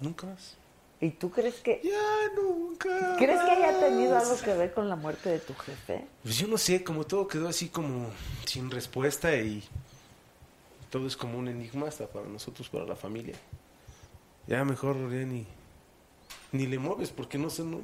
Nunca 0.01 0.27
más. 0.27 0.57
¿Y 1.01 1.11
tú 1.11 1.31
crees 1.31 1.55
que... 1.57 1.81
Ya 1.83 2.35
nunca. 2.37 3.17
¿Crees 3.17 3.41
que 3.41 3.51
haya 3.51 3.81
tenido 3.81 4.19
algo 4.19 4.37
que 4.39 4.53
ver 4.53 4.75
con 4.75 4.89
la 4.89 4.97
muerte 4.97 5.31
de 5.31 5.39
tu 5.39 5.55
jefe? 5.55 6.05
Pues 6.23 6.37
yo 6.37 6.47
no 6.47 6.59
sé, 6.59 6.85
como 6.85 7.05
todo 7.05 7.27
quedó 7.27 7.49
así 7.49 7.69
como 7.69 8.11
sin 8.45 8.71
respuesta 8.71 9.35
y 9.37 9.63
todo 10.91 11.07
es 11.07 11.17
como 11.17 11.39
un 11.39 11.49
enigma 11.49 11.89
hasta 11.89 12.07
para 12.07 12.27
nosotros, 12.27 12.69
para 12.69 12.85
la 12.85 12.97
familia. 12.97 13.35
Ya 14.47 14.63
mejor 14.65 14.97
ya 15.11 15.25
ni, 15.25 15.47
ni 16.53 16.67
le 16.67 16.79
mueves 16.79 17.11
porque 17.11 17.39
no 17.39 17.49
sé, 17.49 17.63
no- 17.65 17.81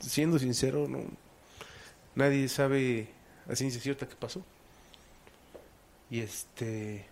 siendo 0.00 0.38
sincero, 0.38 0.86
no, 0.88 1.00
nadie 2.14 2.48
sabe 2.48 3.08
a 3.48 3.56
ciencia 3.56 3.80
cierta 3.80 4.08
qué 4.08 4.16
pasó. 4.16 4.42
Y 6.10 6.20
este 6.20 7.06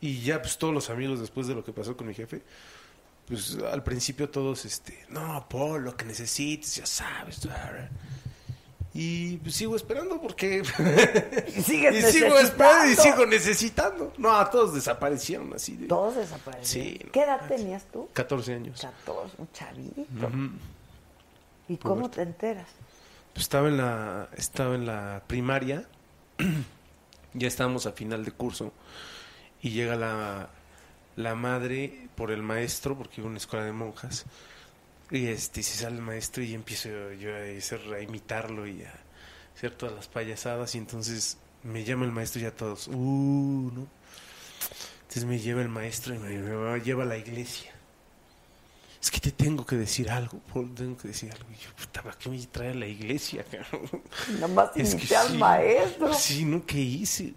y 0.00 0.20
ya 0.22 0.40
pues 0.40 0.56
todos 0.56 0.72
los 0.72 0.88
amigos 0.90 1.20
después 1.20 1.46
de 1.46 1.54
lo 1.54 1.64
que 1.64 1.72
pasó 1.72 1.96
con 1.96 2.06
mi 2.06 2.14
jefe, 2.14 2.42
pues 3.26 3.58
al 3.70 3.82
principio 3.82 4.30
todos 4.30 4.64
este, 4.64 5.04
no, 5.10 5.46
Paul, 5.48 5.84
lo 5.84 5.96
que 5.96 6.04
necesites, 6.04 6.76
ya 6.76 6.86
sabes. 6.86 7.40
Y 8.92 9.36
pues 9.36 9.54
sigo 9.54 9.76
esperando 9.76 10.20
porque 10.20 10.62
Y 11.56 11.62
sigues 11.62 11.94
y 11.94 12.12
sigo 12.12 12.38
esperando 12.38 12.90
y 12.90 12.96
sigo 12.96 13.26
necesitando. 13.26 14.12
No, 14.18 14.44
todos 14.48 14.74
desaparecieron 14.74 15.52
así 15.54 15.76
de 15.76 15.86
Todos 15.86 16.16
desaparecieron. 16.16 16.92
Sí, 16.98 17.00
no 17.04 17.12
¿Qué 17.12 17.22
edad 17.22 17.46
tenías 17.46 17.84
tú? 17.92 18.08
14 18.12 18.54
años. 18.54 18.80
14, 18.80 19.36
un 19.38 19.52
chavito. 19.52 20.30
¿Y 21.68 21.76
cómo 21.76 22.10
te 22.10 22.22
enteras? 22.22 22.66
Pues 23.32 23.42
estaba 23.42 23.68
en 23.68 23.76
la 23.76 24.28
estaba 24.36 24.74
en 24.74 24.86
la 24.86 25.22
primaria. 25.26 25.86
ya 27.34 27.48
estábamos 27.48 27.86
a 27.86 27.92
final 27.92 28.24
de 28.24 28.32
curso 28.32 28.72
y 29.62 29.70
llega 29.70 29.96
la 29.96 30.50
la 31.16 31.34
madre 31.34 32.08
por 32.14 32.30
el 32.30 32.42
maestro, 32.42 32.96
porque 32.96 33.20
iba 33.20 33.26
a 33.26 33.30
una 33.30 33.38
escuela 33.38 33.64
de 33.64 33.72
monjas. 33.72 34.24
Y 35.10 35.26
este, 35.26 35.62
se 35.62 35.76
sale 35.76 35.96
el 35.96 36.02
maestro 36.02 36.42
y 36.42 36.54
empiezo 36.54 36.88
yo 37.12 37.30
a, 37.34 37.94
a 37.96 38.00
imitarlo 38.00 38.66
y 38.66 38.82
a 38.82 38.92
hacer 39.56 39.72
todas 39.72 39.94
las 39.94 40.08
payasadas. 40.08 40.74
Y 40.74 40.78
entonces 40.78 41.38
me 41.62 41.84
llama 41.84 42.04
el 42.04 42.12
maestro 42.12 42.40
y 42.40 42.44
ya 42.44 42.52
todos, 42.52 42.88
uh, 42.88 42.92
¿no? 43.74 43.86
Entonces 45.02 45.24
me 45.24 45.40
lleva 45.40 45.62
el 45.62 45.68
maestro 45.68 46.14
y 46.14 46.18
me 46.18 46.80
lleva 46.80 47.02
a 47.02 47.06
la 47.06 47.16
iglesia. 47.16 47.72
Es 49.02 49.10
que 49.10 49.18
te 49.18 49.32
tengo 49.32 49.64
que 49.64 49.76
decir 49.76 50.10
algo, 50.10 50.38
Paul, 50.52 50.74
tengo 50.74 50.96
que 50.96 51.08
decir 51.08 51.32
algo. 51.32 51.46
Y 51.50 51.64
yo, 51.64 51.70
puta, 51.74 52.02
¿para 52.02 52.18
qué 52.18 52.28
me 52.28 52.38
trae 52.46 52.70
a 52.70 52.74
la 52.74 52.86
iglesia? 52.86 53.44
cabrón? 53.50 54.02
Nada 54.34 54.48
más 54.48 54.70
Es 54.76 54.94
que 54.94 55.16
al 55.16 55.28
sí, 55.28 55.38
maestro. 55.38 56.12
Sí, 56.14 56.44
¿no? 56.44 56.66
¿Qué 56.66 56.80
hice? 56.80 57.32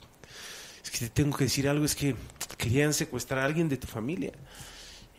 Es 0.83 0.91
que 0.91 0.99
te 0.99 1.09
tengo 1.09 1.37
que 1.37 1.45
decir 1.45 1.69
algo, 1.69 1.85
es 1.85 1.95
que 1.95 2.15
querían 2.57 2.93
secuestrar 2.93 3.39
a 3.39 3.45
alguien 3.45 3.69
de 3.69 3.77
tu 3.77 3.87
familia. 3.87 4.33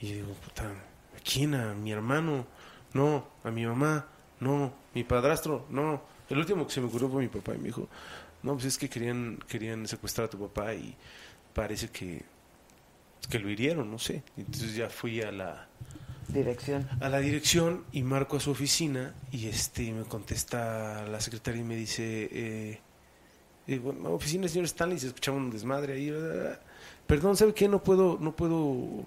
Y 0.01 0.09
yo 0.09 0.15
digo, 0.17 0.35
puta, 0.35 0.65
¿a 0.65 1.21
quién? 1.25 1.55
¿A 1.55 1.73
mi 1.73 1.93
hermano? 1.93 2.47
No, 2.93 3.27
a 3.43 3.51
mi 3.51 3.65
mamá, 3.65 4.07
no, 4.41 4.73
mi 4.95 5.03
padrastro, 5.03 5.67
no. 5.71 6.03
El 6.29 6.39
último 6.39 6.67
que 6.67 6.75
se 6.75 6.81
me 6.81 6.89
ocurrió 6.89 7.09
fue 7.09 7.23
mi 7.23 7.29
papá 7.29 7.55
y 7.55 7.59
me 7.59 7.65
dijo, 7.65 7.89
no, 8.43 8.53
pues 8.53 8.67
es 8.67 8.79
que 8.79 8.91
querían, 8.91 9.39
querían 9.49 9.89
secuestrar 9.89 10.27
a 10.27 10.31
tu 10.31 10.39
papá 10.39 10.75
y 10.75 10.95
parece 11.55 11.89
que, 11.89 12.23
que 13.31 13.39
lo 13.39 13.49
hirieron, 13.49 13.91
no 13.91 13.99
sé. 13.99 14.23
Entonces 14.37 14.75
ya 14.75 14.91
fui 14.91 15.23
a 15.23 15.33
la, 15.33 15.67
Dirección. 16.35 16.89
a 17.01 17.09
la 17.09 17.21
dirección 17.21 17.85
y 17.93 18.03
marco 18.03 18.37
a 18.37 18.41
su 18.41 18.51
oficina 18.51 19.15
y 19.31 19.47
este 19.47 19.93
me 19.93 20.03
contesta 20.03 21.07
la 21.07 21.21
secretaria 21.21 21.61
y 21.61 21.65
me 21.65 21.77
dice 21.77 22.29
eh, 22.33 22.81
eh, 23.69 23.79
bueno, 23.79 24.11
oficina 24.11 24.49
señor 24.49 24.65
Stanley 24.65 24.99
se 24.99 25.07
escuchaba 25.07 25.37
un 25.37 25.51
desmadre 25.51 25.93
ahí 25.93 26.13
perdón 27.07 27.37
sabe 27.37 27.55
qué 27.55 27.69
no 27.69 27.85
puedo 27.85 28.19
no 28.21 28.35
puedo 28.35 29.07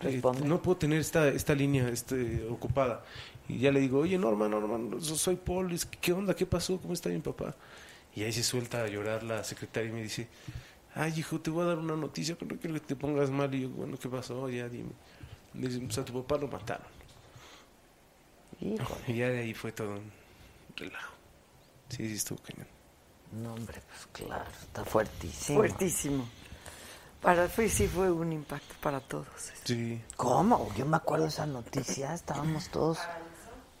eh, 0.00 0.22
no 0.44 0.62
puedo 0.62 0.78
tener 0.78 1.00
esta 1.00 1.28
esta 1.28 1.54
línea 1.54 1.88
este, 1.88 2.46
ocupada. 2.48 3.04
Y 3.46 3.58
ya 3.58 3.70
le 3.70 3.80
digo 3.80 3.98
oye 3.98 4.16
Norma 4.16 4.48
Norma 4.48 5.00
soy 5.00 5.36
Paul 5.36 5.78
qué 6.00 6.12
onda 6.14 6.34
qué 6.34 6.46
pasó 6.46 6.78
cómo 6.80 6.94
está 6.94 7.10
mi 7.10 7.18
papá 7.18 7.54
y 8.16 8.22
ahí 8.22 8.32
se 8.32 8.42
suelta 8.42 8.84
a 8.84 8.88
llorar 8.88 9.22
la 9.22 9.44
secretaria 9.44 9.90
y 9.90 9.92
me 9.92 10.02
dice 10.02 10.28
ay 10.94 11.12
hijo 11.18 11.40
te 11.40 11.50
voy 11.50 11.64
a 11.64 11.66
dar 11.66 11.78
una 11.78 11.94
noticia 11.94 12.36
pero 12.38 12.54
no 12.54 12.60
quiero 12.60 12.74
que 12.74 12.80
te 12.80 12.96
pongas 12.96 13.30
mal 13.30 13.54
y 13.54 13.62
yo 13.62 13.68
bueno 13.68 13.98
qué 13.98 14.08
pasó 14.08 14.48
ya 14.48 14.66
dime 14.68 14.92
Dice, 15.54 15.80
pues 15.80 15.98
a 15.98 16.04
tu 16.04 16.12
papá 16.22 16.40
lo 16.40 16.48
mataron. 16.48 16.86
Híjole. 18.60 19.00
Y 19.08 19.16
ya 19.16 19.28
de 19.28 19.40
ahí 19.40 19.54
fue 19.54 19.72
todo 19.72 19.92
un 19.92 20.12
relajo. 20.76 21.14
Sí, 21.88 22.08
sí, 22.08 22.14
estuvo 22.14 22.38
cañón. 22.42 22.66
No, 23.32 23.54
hombre, 23.54 23.80
pues 23.88 24.26
claro, 24.26 24.50
está 24.62 24.84
fuertísimo. 24.84 25.58
Fuertísimo. 25.58 26.28
Para 27.20 27.48
fue, 27.48 27.68
sí 27.68 27.88
fue 27.88 28.10
un 28.10 28.32
impacto 28.32 28.74
para 28.80 29.00
todos. 29.00 29.26
Sí. 29.64 30.00
¿Cómo? 30.16 30.72
Yo 30.76 30.86
me 30.86 30.96
acuerdo 30.96 31.24
de 31.24 31.30
esa 31.30 31.46
noticia, 31.46 32.14
estábamos 32.14 32.68
todos... 32.68 32.98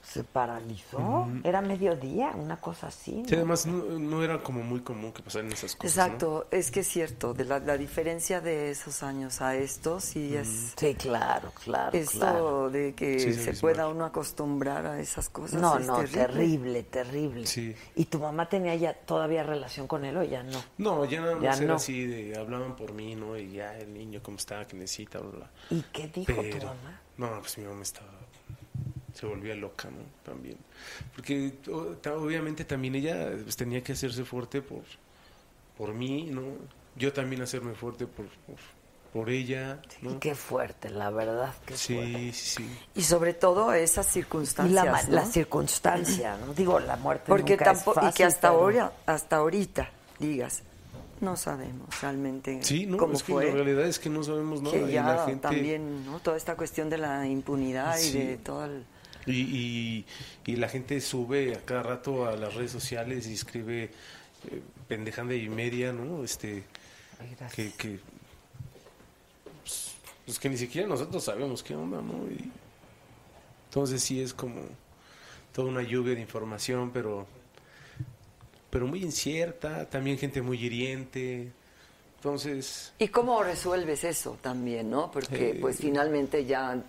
Se 0.08 0.24
paralizó, 0.24 1.28
era 1.44 1.60
mediodía, 1.60 2.30
una 2.34 2.56
cosa 2.56 2.86
así. 2.86 3.22
Sí, 3.26 3.32
¿no? 3.32 3.36
además 3.38 3.66
no, 3.66 3.98
no 3.98 4.24
era 4.24 4.42
como 4.42 4.62
muy 4.62 4.80
común 4.80 5.12
que 5.12 5.22
pasaran 5.22 5.52
esas 5.52 5.76
cosas. 5.76 5.96
Exacto, 5.98 6.46
es 6.50 6.70
que 6.70 6.80
es 6.80 6.88
cierto, 6.88 7.34
de 7.34 7.44
la, 7.44 7.58
la 7.58 7.76
diferencia 7.76 8.40
de 8.40 8.70
esos 8.70 9.02
años 9.02 9.42
a 9.42 9.54
estos, 9.56 10.04
sí 10.04 10.34
es 10.34 10.72
Sí, 10.76 10.94
claro, 10.94 11.52
claro, 11.62 11.96
esto 11.96 12.18
claro. 12.20 12.70
de 12.70 12.94
que 12.94 13.18
Sí, 13.20 13.34
se 13.34 13.54
sí, 13.54 13.60
pueda 13.60 13.84
sí. 13.84 13.90
uno 13.92 14.06
acostumbrar 14.06 14.86
a 14.86 14.98
esas 15.00 15.28
cosas. 15.28 15.60
No, 15.60 15.78
es 15.78 15.86
no, 15.86 15.96
terrible. 15.98 16.18
terrible, 16.26 16.82
terrible. 16.84 17.46
Sí. 17.46 17.74
¿Y 17.94 18.06
tu 18.06 18.18
mamá 18.18 18.48
tenía 18.48 18.74
ya 18.76 18.94
todavía 18.94 19.42
relación 19.42 19.86
con 19.86 20.04
él 20.06 20.16
o 20.16 20.22
ya 20.24 20.42
no? 20.42 20.52
¿no? 20.78 20.94
No, 20.96 21.04
ya 21.04 21.20
nada 21.20 21.34
más 21.34 21.42
Ya 21.42 21.52
era 21.64 21.66
no. 21.66 21.74
así 21.74 22.06
de 22.06 22.38
hablaban 22.38 22.76
por 22.76 22.92
mí, 22.94 23.14
¿no? 23.14 23.36
Y 23.36 23.52
ya 23.52 23.76
el 23.76 23.92
niño 23.92 24.20
cómo 24.22 24.38
está, 24.38 24.66
que 24.66 24.74
necesita, 24.76 25.18
bla, 25.18 25.30
bla. 25.30 25.50
¿Y 25.70 25.82
qué 25.92 26.08
dijo 26.08 26.32
tu 26.32 26.40
Pero- 26.40 26.66
mamá? 26.68 27.00
No, 27.18 27.40
pues 27.40 27.58
mi 27.58 27.64
mamá 27.64 27.82
estaba 27.82 28.08
se 29.18 29.26
volvía 29.26 29.54
loca, 29.54 29.88
¿no? 29.90 29.98
También. 30.24 30.56
Porque 31.14 31.52
obviamente 32.14 32.64
también 32.64 32.94
ella 32.94 33.30
pues, 33.42 33.56
tenía 33.56 33.82
que 33.82 33.92
hacerse 33.92 34.24
fuerte 34.24 34.62
por 34.62 34.82
por 35.76 35.94
mí, 35.94 36.28
¿no? 36.32 36.42
Yo 36.96 37.12
también 37.12 37.42
hacerme 37.42 37.74
fuerte 37.74 38.06
por 38.06 38.26
por, 38.26 38.56
por 39.12 39.30
ella, 39.30 39.80
¿no? 40.02 40.12
Y 40.12 40.14
qué 40.18 40.34
fuerte, 40.34 40.90
la 40.90 41.10
verdad, 41.10 41.54
qué 41.66 41.76
Sí, 41.76 41.94
fuerte. 41.94 42.32
sí, 42.32 42.56
sí. 42.62 42.78
Y 42.94 43.02
sobre 43.02 43.32
todo 43.34 43.72
esas 43.72 44.06
Y 44.08 44.12
circunstancias. 44.12 44.84
la, 44.84 44.92
ma- 44.92 45.02
¿no? 45.02 45.10
la 45.14 45.24
circunstancia, 45.26 46.36
¿no? 46.36 46.52
Digo, 46.54 46.78
la 46.80 46.96
muerte 46.96 47.24
Porque 47.26 47.52
nunca 47.56 47.72
es 47.72 47.78
tampoco, 47.84 48.00
y 48.00 48.02
que 48.02 48.10
fácil, 48.10 48.26
hasta 48.26 48.48
pero- 48.50 48.60
ahora, 48.60 48.92
hasta 49.06 49.36
ahorita, 49.36 49.90
digas, 50.18 50.62
no 51.20 51.36
sabemos 51.36 51.88
realmente 52.00 52.62
Sí, 52.62 52.86
no, 52.86 52.96
cómo 52.96 53.14
es 53.14 53.22
que 53.22 53.32
fue. 53.32 53.46
la 53.46 53.52
realidad 53.54 53.86
es 53.86 53.98
que 53.98 54.08
no 54.10 54.22
sabemos 54.22 54.62
nada 54.62 54.76
que 54.76 54.88
y 54.88 54.92
ya 54.92 55.02
la 55.02 55.24
gente 55.26 55.42
también, 55.42 56.04
¿no? 56.06 56.20
Toda 56.20 56.36
esta 56.36 56.54
cuestión 56.56 56.88
de 56.90 56.98
la 56.98 57.26
impunidad 57.26 57.96
Sí. 57.96 58.18
y 58.18 58.26
de 58.26 58.36
todo 58.36 58.64
el... 58.66 58.84
Y, 59.26 59.32
y, 59.32 60.04
y 60.46 60.56
la 60.56 60.68
gente 60.68 61.00
sube 61.00 61.54
a 61.54 61.60
cada 61.64 61.82
rato 61.82 62.26
a 62.26 62.36
las 62.36 62.54
redes 62.54 62.70
sociales 62.72 63.26
y 63.26 63.34
escribe 63.34 63.84
eh, 63.84 64.62
pendejanda 64.86 65.34
y 65.34 65.48
media, 65.48 65.92
¿no? 65.92 66.24
Este, 66.24 66.64
Ay, 67.20 67.36
que, 67.54 67.72
que 67.72 67.98
pues, 69.62 69.94
pues 70.24 70.38
que 70.38 70.48
ni 70.48 70.56
siquiera 70.56 70.88
nosotros 70.88 71.22
sabemos 71.24 71.62
qué 71.62 71.74
onda, 71.74 72.00
¿no? 72.00 72.26
Y 72.30 72.50
entonces 73.68 74.02
sí 74.02 74.20
es 74.22 74.32
como 74.32 74.62
toda 75.52 75.68
una 75.68 75.82
lluvia 75.82 76.14
de 76.14 76.20
información, 76.20 76.90
pero 76.92 77.26
pero 78.70 78.86
muy 78.86 79.02
incierta, 79.02 79.88
también 79.88 80.18
gente 80.18 80.42
muy 80.42 80.62
hiriente. 80.62 81.50
Entonces, 82.16 82.92
¿Y 82.98 83.08
cómo 83.08 83.42
resuelves 83.42 84.04
eso 84.04 84.36
también, 84.42 84.90
no? 84.90 85.10
Porque 85.10 85.50
Eh, 85.50 85.58
pues 85.60 85.78
finalmente 85.78 86.44
ya 86.44 86.82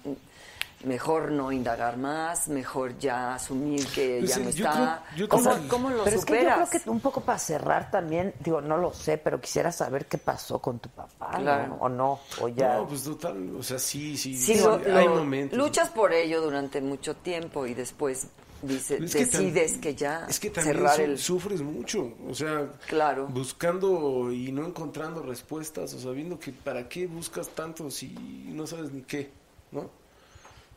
mejor 0.85 1.31
no 1.31 1.51
indagar 1.51 1.97
más, 1.97 2.47
mejor 2.47 2.97
ya 2.97 3.35
asumir 3.35 3.85
que 3.87 4.19
Pues, 4.19 4.29
ya 4.31 4.37
no 4.37 4.49
yo 4.51 4.65
está. 4.65 5.03
creo- 5.11 5.17
yo 5.17 5.29
¿Cómo, 5.29 5.43
creo 5.49 5.61
que- 5.61 5.67
cómo 5.67 5.89
lo 5.89 6.03
Pero 6.05 6.15
es 6.17 6.25
que 6.25 6.33
yo 6.43 6.49
creo 6.67 6.69
que 6.83 6.89
un 6.89 6.99
poco 7.01 7.21
para 7.21 7.37
cerrar 7.39 7.91
también, 7.91 8.33
digo, 8.39 8.61
no 8.61 8.77
lo 8.77 8.93
sé, 8.93 9.17
pero 9.17 9.41
quisiera 9.41 9.71
saber 9.71 10.05
qué 10.05 10.17
pasó 10.17 10.59
con 10.59 10.79
tu 10.79 10.89
papá, 10.89 11.37
¿no? 11.39 11.75
O 11.81 11.89
no, 11.89 12.19
o 12.41 12.47
ya... 12.47 12.77
no, 12.77 12.87
pues 12.87 13.03
total, 13.03 13.55
o 13.57 13.63
sea, 13.63 13.77
sí, 13.77 14.15
sí, 14.17 14.35
Sí, 14.37 14.55
sí, 14.55 14.63
lo- 14.63 14.75
hay 14.95 15.05
lo- 15.07 15.15
momentos. 15.15 15.57
luchas 15.57 15.89
por 15.89 16.13
ello 16.13 16.41
durante 16.41 16.79
mucho 16.81 17.15
tiempo 17.15 17.65
y 17.65 17.73
después 17.73 18.27
dices, 18.61 19.01
Es 19.01 19.13
que 19.13 19.25
decides 19.25 19.77
que 19.77 19.95
ya 19.95 20.25
es 20.29 20.39
que 20.39 20.49
también 20.49 20.75
cerrar 20.77 20.95
su- 20.95 21.01
el... 21.01 21.17
sufres 21.17 21.61
mucho, 21.61 22.13
o 22.29 22.33
sea, 22.33 22.69
Claro. 22.87 23.27
buscando 23.27 24.31
y 24.31 24.51
no 24.51 24.65
encontrando 24.65 25.21
respuestas, 25.23 25.93
o 25.93 25.99
sabiendo 25.99 26.39
que 26.39 26.51
para 26.53 26.87
qué 26.87 27.07
buscas 27.07 27.49
tanto 27.49 27.89
si 27.91 28.09
no 28.53 28.65
sabes 28.67 28.91
ni 28.91 29.01
qué, 29.01 29.29
¿no? 29.71 29.89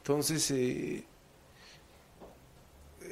Entonces, 0.03 0.51
eh, 0.51 1.05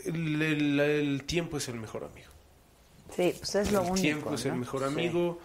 el, 0.07 0.43
el- 0.43 0.81
el 0.81 1.25
tiempo 1.25 1.57
es 1.57 1.69
el 1.69 1.77
mejor 1.77 2.05
amigo. 2.05 2.29
Sí, 3.15 3.35
pues 3.39 3.55
es 3.55 3.73
lo 3.73 3.81
el 3.83 3.87
único, 3.91 4.01
tiempo 4.01 4.35
es 4.35 4.45
el 4.45 4.55
mejor 4.57 4.81
Sí. 4.81 4.87
amigo 4.87 5.39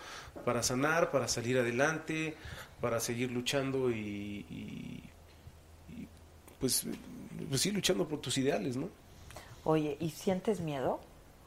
para 0.44 0.64
sanar, 0.64 1.12
para 1.12 1.28
salir 1.28 1.58
adelante, 1.60 2.36
para 2.82 3.00
seguir 3.00 3.32
luchando 3.32 3.92
y, 3.92 3.96
y- 4.50 5.04
y, 5.90 6.08
pues, 6.60 6.88
pues 7.50 7.62
sí, 7.62 7.72
luchando 7.72 8.08
por 8.08 8.20
tus 8.22 8.38
ideales, 8.40 8.76
¿no? 8.76 8.90
Oye, 9.66 9.98
¿y 10.00 10.10
sientes 10.12 10.60
miedo 10.62 11.00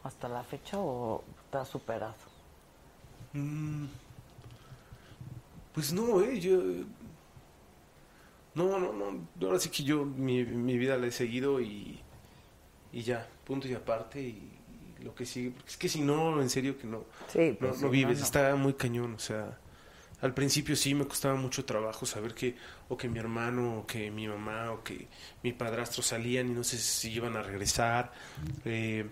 hasta 0.04 0.28
la 0.28 0.42
fecha 0.44 0.78
o 0.78 1.22
estás 1.44 1.68
superado? 1.68 2.14
Mm, 3.32 3.86
Pues 5.74 5.92
no, 5.92 6.20
eh, 6.22 6.40
yo... 6.40 6.60
No, 8.58 8.78
no, 8.78 8.92
no, 8.92 9.28
ahora 9.46 9.58
sí 9.60 9.68
que 9.70 9.82
yo 9.84 10.04
mi, 10.04 10.44
mi 10.44 10.76
vida 10.78 10.96
la 10.96 11.06
he 11.06 11.10
seguido 11.12 11.60
y, 11.60 11.98
y 12.92 13.02
ya, 13.02 13.26
punto 13.44 13.68
y 13.68 13.74
aparte 13.74 14.20
y, 14.20 14.60
y 15.00 15.04
lo 15.04 15.14
que 15.14 15.26
sigue, 15.26 15.50
porque 15.52 15.70
es 15.70 15.76
que 15.76 15.88
si 15.88 16.00
no, 16.02 16.40
en 16.42 16.50
serio 16.50 16.78
que 16.78 16.86
no, 16.86 17.04
Sí, 17.28 17.56
no, 17.60 17.68
pues 17.68 17.76
sí, 17.76 17.84
no 17.84 17.90
vives, 17.90 18.20
no, 18.20 18.24
no. 18.24 18.24
está 18.24 18.54
muy 18.56 18.74
cañón, 18.74 19.14
o 19.14 19.18
sea, 19.18 19.58
al 20.20 20.34
principio 20.34 20.76
sí 20.76 20.94
me 20.94 21.06
costaba 21.06 21.34
mucho 21.36 21.64
trabajo 21.64 22.06
saber 22.06 22.34
que 22.34 22.56
o 22.88 22.96
que 22.96 23.08
mi 23.08 23.18
hermano, 23.18 23.80
o 23.80 23.86
que 23.86 24.10
mi 24.10 24.26
mamá, 24.28 24.72
o 24.72 24.82
que 24.82 25.08
mi 25.42 25.52
padrastro 25.52 26.02
salían 26.02 26.48
y 26.48 26.52
no 26.54 26.64
sé 26.64 26.78
si 26.78 27.12
iban 27.12 27.36
a 27.36 27.42
regresar, 27.42 28.12
eh, 28.64 29.06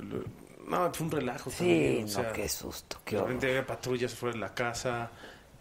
lo- 0.00 0.24
no, 0.68 0.92
fue 0.92 1.06
un 1.06 1.12
relajo 1.12 1.50
Sí, 1.50 1.64
también, 1.66 2.04
o 2.04 2.08
no, 2.12 2.32
qué 2.32 2.48
susto, 2.48 2.98
qué 3.04 3.16
de 3.16 3.22
horror. 3.22 3.30
repente 3.32 3.48
había 3.48 3.66
patrullas 3.66 4.14
fuera 4.14 4.34
de 4.34 4.40
la 4.40 4.54
casa. 4.54 5.10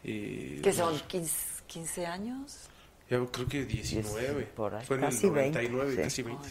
Eh, 0.04 0.60
¿Qué 0.64 0.74
son? 0.74 1.00
15, 1.08 1.64
15 1.68 2.06
años? 2.06 2.67
Ya 3.10 3.18
creo 3.32 3.48
que 3.48 3.66
19. 3.66 4.44
por 4.56 4.76
ahí, 4.76 4.86
Fue 4.86 4.98
en 4.98 5.04
casi 5.04 5.28
el 5.28 5.34
99, 5.34 5.86
20, 5.86 6.04
casi 6.04 6.24
20. 6.24 6.48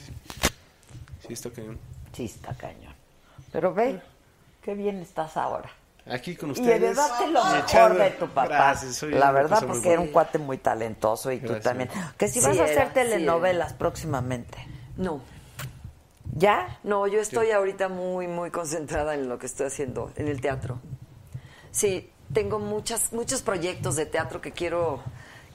Sí, 1.26 1.32
está 1.32 1.50
cañón. 1.50 1.78
Sí, 2.12 2.24
está 2.24 2.54
cañón. 2.54 2.94
Pero 3.52 3.74
ve, 3.74 4.00
qué 4.62 4.74
bien 4.74 5.00
estás 5.02 5.36
ahora. 5.36 5.70
Aquí 6.08 6.36
con 6.36 6.50
Y 6.50 6.52
ustedes. 6.52 6.76
heredaste 6.76 7.26
lo 7.28 7.44
mejor 7.44 7.98
de 7.98 8.10
tu 8.10 8.26
papá. 8.28 8.46
Gracias, 8.46 9.02
la 9.02 9.32
verdad, 9.32 9.64
porque 9.66 9.90
era 9.92 10.00
un 10.00 10.08
cuate 10.08 10.38
muy 10.38 10.56
talentoso 10.58 11.32
y 11.32 11.38
tú 11.38 11.46
Gracias. 11.48 11.64
también. 11.64 11.90
Que 12.16 12.28
si 12.28 12.40
Sí 12.40 12.46
vas 12.46 12.58
a 12.58 12.64
hacer 12.64 12.86
sí 12.88 12.94
telenovelas 12.94 13.72
próximamente. 13.74 14.56
No, 14.96 15.20
¿Ya? 16.34 16.78
no, 16.84 17.06
yo 17.06 17.20
estoy 17.20 17.50
ahorita 17.50 17.88
muy, 17.88 18.28
muy 18.28 18.50
concentrada 18.50 19.14
en 19.14 19.28
lo 19.28 19.38
que 19.38 19.46
estoy 19.46 19.66
haciendo, 19.66 20.12
en 20.16 20.28
el 20.28 20.40
teatro. 20.40 20.78
Sí, 21.70 22.10
tengo 22.32 22.58
muchas, 22.58 23.12
muchos 23.12 23.42
proyectos 23.42 23.96
de 23.96 24.06
teatro 24.06 24.40
que 24.40 24.52
quiero 24.52 25.02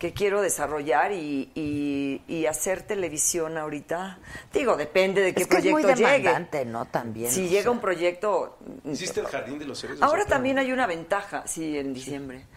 que 0.02 0.14
quiero 0.14 0.42
desarrollar 0.42 1.12
y, 1.12 1.52
y- 1.54 2.24
y 2.28 2.48
hacer 2.48 2.82
televisión 2.82 3.56
ahorita. 3.56 4.18
Digo, 4.52 4.76
depende 4.76 5.22
de 5.22 5.32
qué 5.36 5.44
Es 5.44 5.48
que 5.48 5.58
es 5.58 5.66
muy 5.66 5.84
proyecto 5.84 6.08
llegue. 6.08 6.24
demandante, 6.24 6.66
¿no? 6.66 6.86
También. 6.88 7.30
Si 7.30 7.48
llega 7.48 7.62
sea. 7.62 7.72
un 7.72 7.80
proyecto... 7.80 8.58
¿Hiciste 8.84 9.20
el 9.20 9.28
jardín 9.28 9.60
de 9.60 9.66
los 9.66 9.78
seres? 9.78 10.02
Ahora 10.02 10.26
también 10.26 10.58
hay 10.58 10.72
una 10.72 10.88
ventaja, 10.88 11.44
sí, 11.46 11.78
en 11.78 11.94
diciembre. 11.94 12.48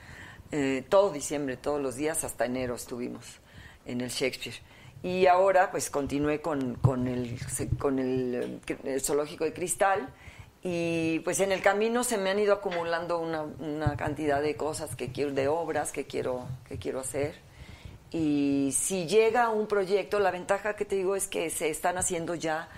Eh, 0.52 0.86
todo 0.88 1.12
diciembre, 1.12 1.58
todos 1.58 1.82
los 1.82 1.96
días, 1.96 2.24
hasta 2.24 2.46
enero 2.46 2.76
estuvimos 2.76 3.26
en 3.84 4.00
el 4.00 4.08
Shakespeare. 4.08 4.56
Y 5.02 5.26
ahora, 5.26 5.70
pues, 5.70 5.90
continué 5.90 6.40
con, 6.40 6.76
con 6.76 7.06
el, 7.08 7.38
con 7.78 7.98
el, 7.98 8.58
eh, 8.66 8.76
el 8.84 9.02
zoológico 9.02 9.44
de 9.44 9.52
cristal. 9.52 10.08
Y 10.66 11.18
pues 11.20 11.40
en 11.40 11.52
el 11.52 11.60
camino 11.60 12.04
se 12.04 12.16
me 12.16 12.30
han 12.30 12.38
ido 12.38 12.54
acumulando 12.54 13.18
una, 13.18 13.42
una 13.42 13.96
cantidad 13.98 14.40
de 14.40 14.56
cosas 14.56 14.96
que 14.96 15.12
quiero, 15.12 15.30
de 15.32 15.46
obras 15.46 15.92
que 15.92 16.06
quiero, 16.06 16.46
que 16.66 16.78
quiero 16.78 17.00
hacer. 17.00 17.34
Y 18.10 18.72
si 18.74 19.06
llega 19.06 19.50
un 19.50 19.66
proyecto, 19.66 20.20
la 20.20 20.30
ventaja 20.30 20.74
que 20.74 20.86
te 20.86 20.96
digo 20.96 21.16
es 21.16 21.28
que 21.28 21.50
se 21.50 21.68
están 21.68 21.98
haciendo 21.98 22.34
ya 22.34 22.68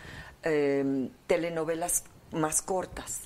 eh, 0.42 1.08
telenovelas 1.28 2.02
más 2.32 2.60
cortas, 2.60 3.20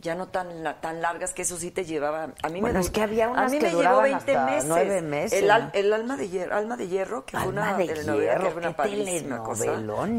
ya 0.00 0.14
no 0.14 0.28
tan 0.28 0.62
la- 0.62 0.80
tan 0.82 1.00
largas 1.00 1.32
que 1.32 1.40
eso 1.42 1.56
sí 1.56 1.70
te 1.70 1.84
llevaba. 1.86 2.34
A 2.42 2.48
mí 2.50 2.60
Bueno, 2.60 2.80
me 2.80 2.84
es 2.84 2.90
que 2.90 3.00
había 3.00 3.26
a 3.28 3.48
mí 3.48 3.58
que 3.58 3.64
me 3.64 3.70
llevó 3.70 3.78
duraban 3.78 4.02
20 4.04 4.16
hasta 4.36 4.44
meses. 4.44 4.64
nueve 4.68 5.00
meses, 5.00 5.42
El, 5.42 5.50
el 5.72 5.92
alma 5.92 6.16
de 6.18 6.28
hierro, 6.28 6.54
alma 6.54 6.76
de 6.76 6.88
hierro, 6.88 7.24
que 7.24 7.38
fue 7.38 7.48
una 7.48 7.76
telenovela 7.78 8.34
que 8.40 8.50
fue 8.50 8.60
una 8.60 8.76
padrísima 8.76 9.36
cosa. 9.44 9.64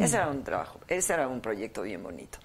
Ese 0.02 0.16
era 0.18 0.30
un 0.30 0.44
trabajo, 0.44 0.80
ese 0.88 1.14
era 1.14 1.28
un 1.28 1.42
proyecto 1.42 1.84
bien 1.84 2.02
bonito. 2.02 2.40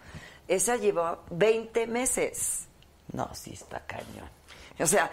Esa 0.49 0.77
llevó 0.77 1.19
20 1.31 1.87
meses. 1.87 2.67
No, 3.13 3.33
sí 3.35 3.53
está 3.53 3.81
cañón. 3.81 4.29
O 4.81 4.87
sea, 4.87 5.11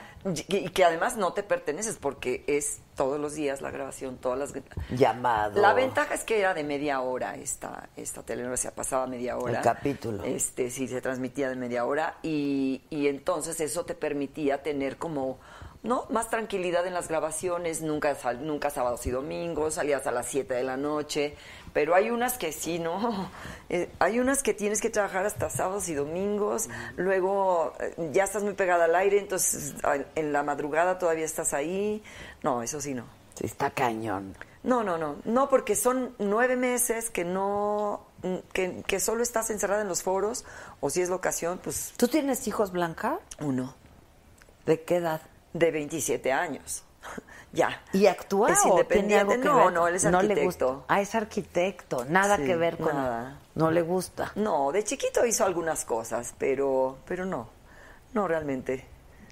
y 0.47 0.69
que 0.69 0.83
además 0.83 1.17
no 1.17 1.33
te 1.33 1.41
perteneces 1.41 1.97
porque 1.99 2.43
es 2.45 2.79
todos 2.95 3.19
los 3.19 3.33
días 3.33 3.61
la 3.61 3.71
grabación, 3.71 4.17
todas 4.17 4.37
las... 4.37 4.53
Llamado. 4.91 5.59
La 5.59 5.73
ventaja 5.73 6.13
es 6.13 6.23
que 6.23 6.39
era 6.39 6.53
de 6.53 6.63
media 6.63 7.01
hora 7.01 7.35
esta, 7.35 7.89
esta 7.95 8.21
telenovela, 8.21 8.57
se 8.57 8.71
pasaba 8.71 9.07
media 9.07 9.37
hora. 9.37 9.57
El 9.57 9.63
capítulo. 9.63 10.23
Este, 10.23 10.69
sí, 10.69 10.87
se 10.87 11.01
transmitía 11.01 11.49
de 11.49 11.55
media 11.55 11.85
hora 11.85 12.17
y, 12.21 12.83
y 12.91 13.07
entonces 13.07 13.59
eso 13.59 13.85
te 13.85 13.95
permitía 13.95 14.61
tener 14.61 14.97
como, 14.97 15.39
¿no? 15.85 16.05
Más 16.09 16.29
tranquilidad 16.29 16.85
en 16.85 16.93
las 16.93 17.07
grabaciones, 17.07 17.81
nunca, 17.81 18.13
sal- 18.15 18.45
nunca 18.45 18.69
sábados 18.69 19.05
y 19.05 19.11
domingos, 19.11 19.75
salías 19.75 20.05
a 20.07 20.11
las 20.11 20.25
7 20.25 20.53
de 20.53 20.63
la 20.63 20.75
noche, 20.75 21.35
pero 21.73 21.95
hay 21.95 22.09
unas 22.09 22.37
que 22.37 22.51
sí, 22.51 22.79
¿no? 22.79 23.29
Eh, 23.69 23.89
hay 23.97 24.19
unas 24.19 24.43
que 24.43 24.53
tienes 24.53 24.79
que 24.79 24.91
trabajar 24.91 25.25
hasta 25.25 25.49
sábados 25.49 25.89
y 25.89 25.95
domingos, 25.95 26.69
luego 26.97 27.73
eh, 27.79 27.95
ya 28.13 28.23
estás 28.25 28.43
muy 28.43 28.53
pegada 28.53 28.85
al 28.85 28.95
aire, 28.95 29.17
entonces 29.17 29.73
en 30.13 30.33
la 30.33 30.43
madrugada 30.43 30.99
todavía 30.99 31.25
estás 31.25 31.51
ahí. 31.53 32.03
No, 32.43 32.61
eso 32.61 32.79
sí 32.79 32.93
no. 32.93 33.05
Sí 33.33 33.47
está 33.47 33.71
cañón. 33.71 34.35
No, 34.61 34.83
no, 34.83 34.99
no, 34.99 35.15
no, 35.25 35.49
porque 35.49 35.75
son 35.75 36.13
nueve 36.19 36.55
meses 36.55 37.09
que 37.09 37.23
no, 37.25 38.05
que, 38.53 38.83
que 38.85 38.99
solo 38.99 39.23
estás 39.23 39.49
encerrada 39.49 39.81
en 39.81 39.87
los 39.87 40.03
foros, 40.03 40.45
o 40.79 40.89
si 40.91 41.01
es 41.01 41.09
la 41.09 41.15
ocasión, 41.15 41.59
pues 41.63 41.93
¿Tú 41.97 42.07
tienes 42.07 42.47
hijos, 42.47 42.71
Blanca? 42.71 43.19
uno, 43.39 43.73
¿De 44.67 44.81
qué 44.83 44.97
edad? 44.97 45.21
De 45.57 45.71
27 45.71 46.31
años, 46.33 46.83
ya. 47.53 47.81
¿Y 47.93 48.07
actúa 48.07 48.51
¿Es 48.51 48.59
o 48.65 48.83
tiene 48.85 49.15
algo 49.15 49.33
independiente? 49.33 49.39
que 49.39 49.47
No, 49.47 49.55
ver? 49.65 49.73
no, 49.73 49.87
él 49.87 49.95
es 49.95 50.03
No 50.03 50.11
le 50.21 50.33
arquitecto. 50.33 50.73
gusta. 50.73 50.85
Ah, 50.93 51.01
es 51.01 51.15
arquitecto. 51.15 52.05
Nada 52.05 52.35
Sí, 52.37 52.43
que 52.45 52.55
ver 52.55 52.77
con... 52.77 52.93
nada. 52.95 53.39
No 53.55 53.71
le 53.71 53.81
gusta. 53.81 54.31
No, 54.35 54.71
de 54.73 54.83
chiquito 54.83 55.25
hizo 55.25 55.45
algunas 55.45 55.85
cosas, 55.85 56.33
pero, 56.37 56.97
pero 57.07 57.25
no, 57.25 57.47
no 58.13 58.27
realmente, 58.27 58.85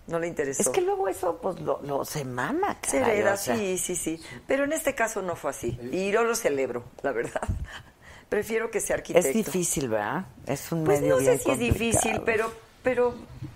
no 0.08 0.18
le 0.18 0.28
interesó. 0.28 0.62
Es 0.62 0.70
que 0.70 0.80
luego 0.80 1.10
eso, 1.10 1.40
pues, 1.42 1.60
lo, 1.60 1.82
lo 1.84 2.06
se 2.06 2.24
mama, 2.24 2.78
Se 2.88 3.00
caray, 3.00 3.18
hereda, 3.20 3.34
o 3.34 3.38
sea. 3.38 3.58
sí, 3.58 3.78
sí, 3.78 3.98
sí. 3.98 4.22
Pero 4.48 4.64
en 4.64 4.72
este 4.72 4.96
caso 4.96 5.22
no 5.22 5.36
fue 5.36 5.50
así. 5.52 5.78
Y 5.92 6.10
yo 6.12 6.24
lo 6.24 6.36
celebro, 6.36 6.86
la 7.02 7.12
verdad. 7.12 7.42
Prefiero 8.30 8.72
que 8.72 8.80
sea 8.80 8.96
arquitecto. 8.96 9.28
Es 9.28 9.34
difícil, 9.36 9.90
¿verdad? 9.90 10.26
Es 10.46 10.72
un 10.72 10.86
Pues 10.86 11.02
medio 11.02 11.16
no 11.16 11.20
sé 11.22 11.26
bien 11.32 11.40
si 11.42 11.52
es 11.52 11.60
difícil, 11.60 12.22
pero, 12.26 12.50
pero 12.82 13.14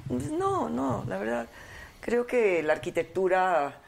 pues, 0.09 0.29
no, 0.31 0.67
no, 0.69 1.03
la 1.07 1.17
verdad. 1.17 1.47
Creo 2.07 2.25
que 2.25 2.63
la 2.63 2.71
arquitectura, 2.71 3.81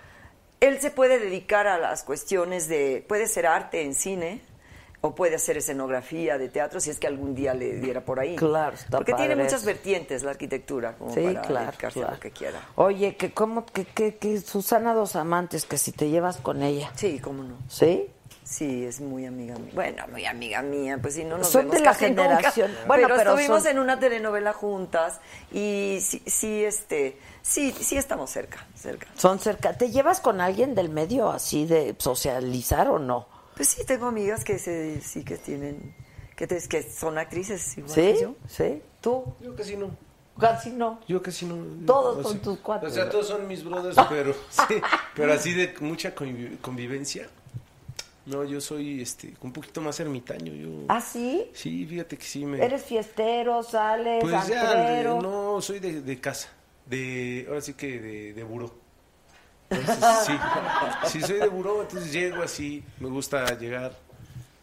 él 0.59 0.81
se 0.81 0.91
puede 0.91 1.19
dedicar 1.19 1.67
a 1.67 1.77
las 1.77 2.03
cuestiones 2.03 2.67
de, 2.67 3.01
puede 3.07 3.27
ser 3.27 3.47
arte 3.47 3.81
en 3.83 3.95
cine, 3.95 4.41
o 4.99 5.15
puede 5.15 5.35
hacer 5.37 5.55
escenografía 5.55 6.37
de 6.37 6.49
teatro, 6.49 6.81
si 6.81 6.89
es 6.89 6.99
que 6.99 7.07
algún 7.07 7.33
día 7.33 7.53
le 7.53 7.75
diera 7.75 8.01
por 8.03 8.19
ahí. 8.19 8.35
Claro, 8.35 8.75
está 8.75 8.97
Porque 8.97 9.13
tiene 9.13 9.37
muchas 9.37 9.63
vertientes 9.63 10.23
la 10.23 10.31
arquitectura, 10.31 10.95
como 10.97 11.13
Sí, 11.13 11.21
para 11.21 11.41
claro, 11.43 11.65
dedicarse 11.67 12.03
a 12.03 12.11
lo 12.11 12.19
que 12.19 12.31
quiera. 12.31 12.59
Oye, 12.75 13.15
que 13.15 13.31
cómo, 13.31 13.65
que, 13.65 13.85
que, 13.85 14.15
que 14.17 14.41
Susana 14.41 14.93
Dos 14.93 15.15
Amantes, 15.15 15.63
que 15.65 15.77
si 15.77 15.93
te 15.93 16.09
llevas 16.09 16.35
con 16.35 16.61
ella. 16.61 16.91
Sí, 16.95 17.19
cómo 17.23 17.43
no. 17.43 17.55
¿Sí? 17.69 18.07
Sí, 18.43 18.83
es 18.83 18.99
muy 18.99 19.25
amiga 19.27 19.55
mía. 19.59 19.71
Bueno, 19.75 20.03
muy 20.11 20.25
amiga 20.25 20.61
mía, 20.63 20.97
pues 21.01 21.13
si 21.13 21.23
no 21.23 21.37
nos 21.37 21.47
Son 21.49 21.61
vemos 21.61 21.75
de 21.75 21.81
la 21.81 21.91
casi 21.91 22.05
nunca. 22.07 22.23
generación. 22.23 22.71
Bueno, 22.87 23.03
pero, 23.07 23.15
pero 23.15 23.29
estuvimos 23.31 23.63
son- 23.63 23.71
en 23.71 23.79
una 23.79 23.99
telenovela 23.99 24.51
juntas 24.53 25.21
y 25.53 25.99
sí, 26.01 26.21
sí, 26.25 26.65
este, 26.65 27.15
sí, 27.49 27.73
sí 27.79 27.97
estamos 27.97 28.29
cerca, 28.29 28.65
cerca. 28.75 29.07
Son 29.17 29.39
cerca. 29.39 29.77
¿Te 29.77 29.89
llevas 29.91 30.19
con 30.21 30.39
alguien 30.41 30.75
del 30.75 30.89
medio 30.89 31.29
así 31.31 31.65
de 31.65 31.95
socializar 31.97 32.87
o 32.89 32.99
no? 32.99 33.27
Pues 33.55 33.69
sí, 33.69 33.83
tengo 33.85 34.05
amigas 34.07 34.43
que 34.43 34.57
se, 34.59 35.01
sí 35.01 35.23
que 35.23 35.37
tienen, 35.37 35.93
que, 36.35 36.47
te- 36.47 36.65
que 36.67 36.83
son 36.83 37.17
actrices 37.17 37.77
igual 37.77 37.93
¿Sí? 37.93 38.01
que 38.01 38.21
yo. 38.21 38.35
¿Sí? 38.47 38.81
¿Tú? 39.01 39.23
Yo 39.41 39.55
casi 39.55 39.75
no. 39.75 39.89
Casi 40.39 40.69
no. 40.69 41.01
Yo 41.07 41.21
casi 41.21 41.45
no. 41.45 41.57
Todos 41.85 42.25
son 42.25 42.39
tus 42.39 42.59
cuates, 42.59 42.89
O 42.91 42.93
sea, 42.93 43.09
todos 43.09 43.27
son 43.27 43.45
mis 43.47 43.63
brothers, 43.63 43.97
pero 44.07 44.33
sí, 44.49 44.75
pero 45.13 45.33
así 45.33 45.53
de 45.53 45.75
mucha 45.81 46.15
convi- 46.15 46.57
convivencia. 46.61 47.27
No, 48.25 48.43
yo 48.43 48.61
soy 48.61 49.01
este 49.01 49.33
un 49.41 49.51
poquito 49.51 49.81
más 49.81 49.99
ermitaño, 49.99 50.53
yo. 50.53 50.69
¿Ah, 50.87 51.01
sí? 51.01 51.49
Sí, 51.53 51.85
fíjate 51.85 52.15
que 52.17 52.23
sí 52.25 52.45
me 52.45 52.63
¿Eres 52.63 52.83
fiestero, 52.83 53.63
sales, 53.63 54.21
Pues 54.21 54.47
ya 54.47 55.03
no 55.21 55.59
soy 55.61 55.79
de, 55.79 56.01
de 56.01 56.21
casa, 56.21 56.47
de 56.89 57.45
ahora 57.47 57.61
sí 57.61 57.73
que 57.73 57.99
de, 57.99 58.33
de 58.33 58.43
buró. 58.43 58.73
Entonces, 59.69 60.03
sí, 60.25 60.33
sí 61.07 61.21
soy 61.21 61.37
de 61.39 61.47
buró, 61.47 61.81
entonces 61.83 62.11
llego 62.11 62.41
así, 62.41 62.83
me 62.99 63.07
gusta 63.07 63.45
llegar, 63.55 63.91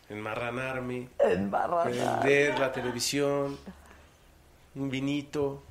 enmarranarme, 0.09 1.09
Embarrada. 1.21 2.21
ver 2.25 2.59
la 2.59 2.73
televisión, 2.73 3.57
un 4.75 4.91
vinito 4.91 5.63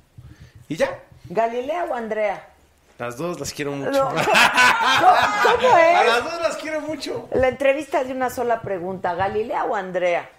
y 0.68 0.76
ya. 0.76 0.98
¿Galilea 1.28 1.84
o 1.84 1.94
Andrea? 1.94 2.48
Las 2.98 3.18
dos 3.18 3.38
las 3.38 3.52
quiero 3.52 3.72
mucho. 3.72 3.90
No. 3.90 4.08
¿Cómo, 4.14 5.58
cómo 5.60 5.74
A 5.74 6.04
las 6.04 6.24
dos 6.24 6.40
las 6.40 6.56
quiero 6.56 6.80
mucho. 6.80 7.28
La 7.34 7.48
entrevista 7.48 8.00
es 8.00 8.06
de 8.08 8.14
una 8.14 8.30
sola 8.30 8.62
pregunta. 8.62 9.14
¿Galilea 9.14 9.66
o 9.66 9.74
Andrea? 9.74 10.30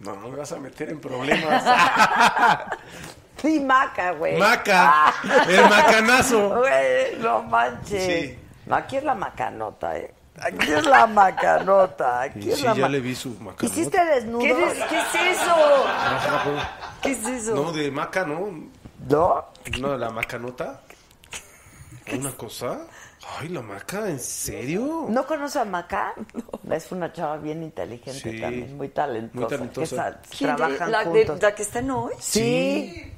No, 0.00 0.14
no 0.16 0.28
me 0.28 0.36
vas 0.36 0.52
a 0.52 0.58
meter 0.58 0.90
en 0.90 1.00
problemas. 1.00 1.64
Sí, 3.40 3.60
Maca, 3.60 4.10
güey. 4.12 4.36
Maca, 4.36 5.14
el 5.48 5.62
macanazo. 5.70 6.48
Güey, 6.58 7.18
no 7.20 7.44
manches. 7.44 8.04
Sí. 8.04 8.38
Aquí 8.68 8.96
es 8.96 9.04
la 9.04 9.14
macanota, 9.14 9.96
eh. 9.96 10.12
Aquí 10.40 10.72
es 10.72 10.84
la 10.84 11.06
macanota. 11.06 12.22
Aquí 12.22 12.40
Y 12.48 12.50
es 12.50 12.58
sí, 12.58 12.64
la 12.64 12.74
ya 12.74 12.82
ma- 12.82 12.88
le 12.88 12.98
vi 12.98 13.14
su 13.14 13.30
macanota. 13.34 13.64
¿Hiciste 13.66 14.04
desnudo? 14.06 14.40
¿Qué 14.40 14.50
es, 14.50 14.72
qué 14.88 14.98
es 14.98 15.38
eso? 15.40 15.54
¿Qué 17.02 17.10
es 17.12 17.26
eso? 17.26 17.54
No, 17.54 17.70
de 17.70 17.92
maca, 17.92 18.24
¿no? 18.24 18.48
¿No? 19.08 19.44
No, 19.78 19.96
la 19.96 20.10
macanota. 20.10 20.80
¿Una 22.12 22.32
cosa? 22.32 22.80
Ay, 23.36 23.48
la 23.50 23.60
maca, 23.62 24.08
¿en 24.08 24.18
serio? 24.18 25.06
¿No 25.08 25.26
conoces 25.26 25.56
a 25.56 25.64
Maca? 25.64 26.14
Es 26.70 26.90
una 26.92 27.12
chava 27.12 27.36
bien 27.36 27.62
inteligente 27.62 28.32
Sí. 28.32 28.40
también, 28.40 28.76
muy 28.76 28.88
talentosa. 28.88 29.38
Muy 29.38 29.48
talentosa. 29.48 29.80
que 29.80 29.96
sa- 29.96 30.20
¿Quién 30.36 30.50
de- 30.50 30.56
trabajan 30.56 30.92
la, 30.92 31.04
de- 31.04 31.36
la 31.40 31.54
que 31.54 31.62
está 31.62 31.78
en 31.80 31.90
hoy? 31.90 32.12
Sí. 32.20 33.12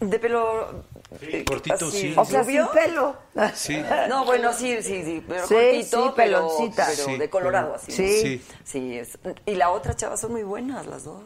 De 0.00 0.18
pelo... 0.18 0.84
eh, 1.20 1.44
cortito, 1.44 1.86
así, 1.88 2.00
sí. 2.00 2.14
O 2.16 2.24
sea, 2.24 2.42
rubio. 2.42 2.70
sin 2.72 2.82
pelo. 2.82 3.16
Sí. 3.54 3.82
No, 4.08 4.24
bueno, 4.24 4.52
sí, 4.52 4.76
sí, 4.82 5.02
sí, 5.04 5.24
pero 5.26 5.46
Sí, 5.46 5.54
cortito, 5.54 6.04
sí, 6.06 6.12
pero, 6.16 6.48
peloncita. 6.48 6.86
pero 6.88 7.04
Sí, 7.04 7.16
de 7.18 7.30
colorado 7.30 7.66
pero- 7.72 7.76
así. 7.76 7.92
Sí. 7.92 8.02
¿no? 8.02 8.22
Sí. 8.22 8.42
Sí, 8.64 8.98
es- 8.98 9.18
y 9.44 9.54
la 9.56 9.70
otra 9.70 9.94
chava 9.94 10.16
son 10.16 10.32
muy 10.32 10.42
buenas 10.44 10.86
las 10.86 11.04
dos. 11.04 11.22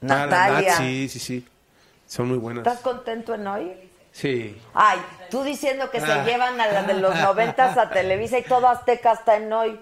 Natalia. 0.00 0.70
Nat, 0.70 0.78
sí, 0.78 1.08
sí, 1.08 1.18
sí. 1.18 1.48
Son 2.06 2.28
muy 2.28 2.38
buenas. 2.38 2.66
¿Estás 2.66 2.80
contento 2.80 3.34
en 3.34 3.46
hoy? 3.46 3.89
Sí. 4.12 4.60
Ay, 4.74 5.00
tú 5.30 5.42
diciendo 5.42 5.90
que 5.90 6.00
se 6.00 6.10
Ah. 6.12 6.24
llevan 6.24 6.60
a 6.60 6.66
la 6.66 6.82
de 6.82 6.94
los 6.94 7.14
noventas 7.20 7.76
a 7.78 7.90
Televisa 7.90 8.38
y 8.38 8.42
todo 8.42 8.68
Azteca 8.68 9.12
está 9.12 9.36
en 9.36 9.52
hoy. 9.52 9.80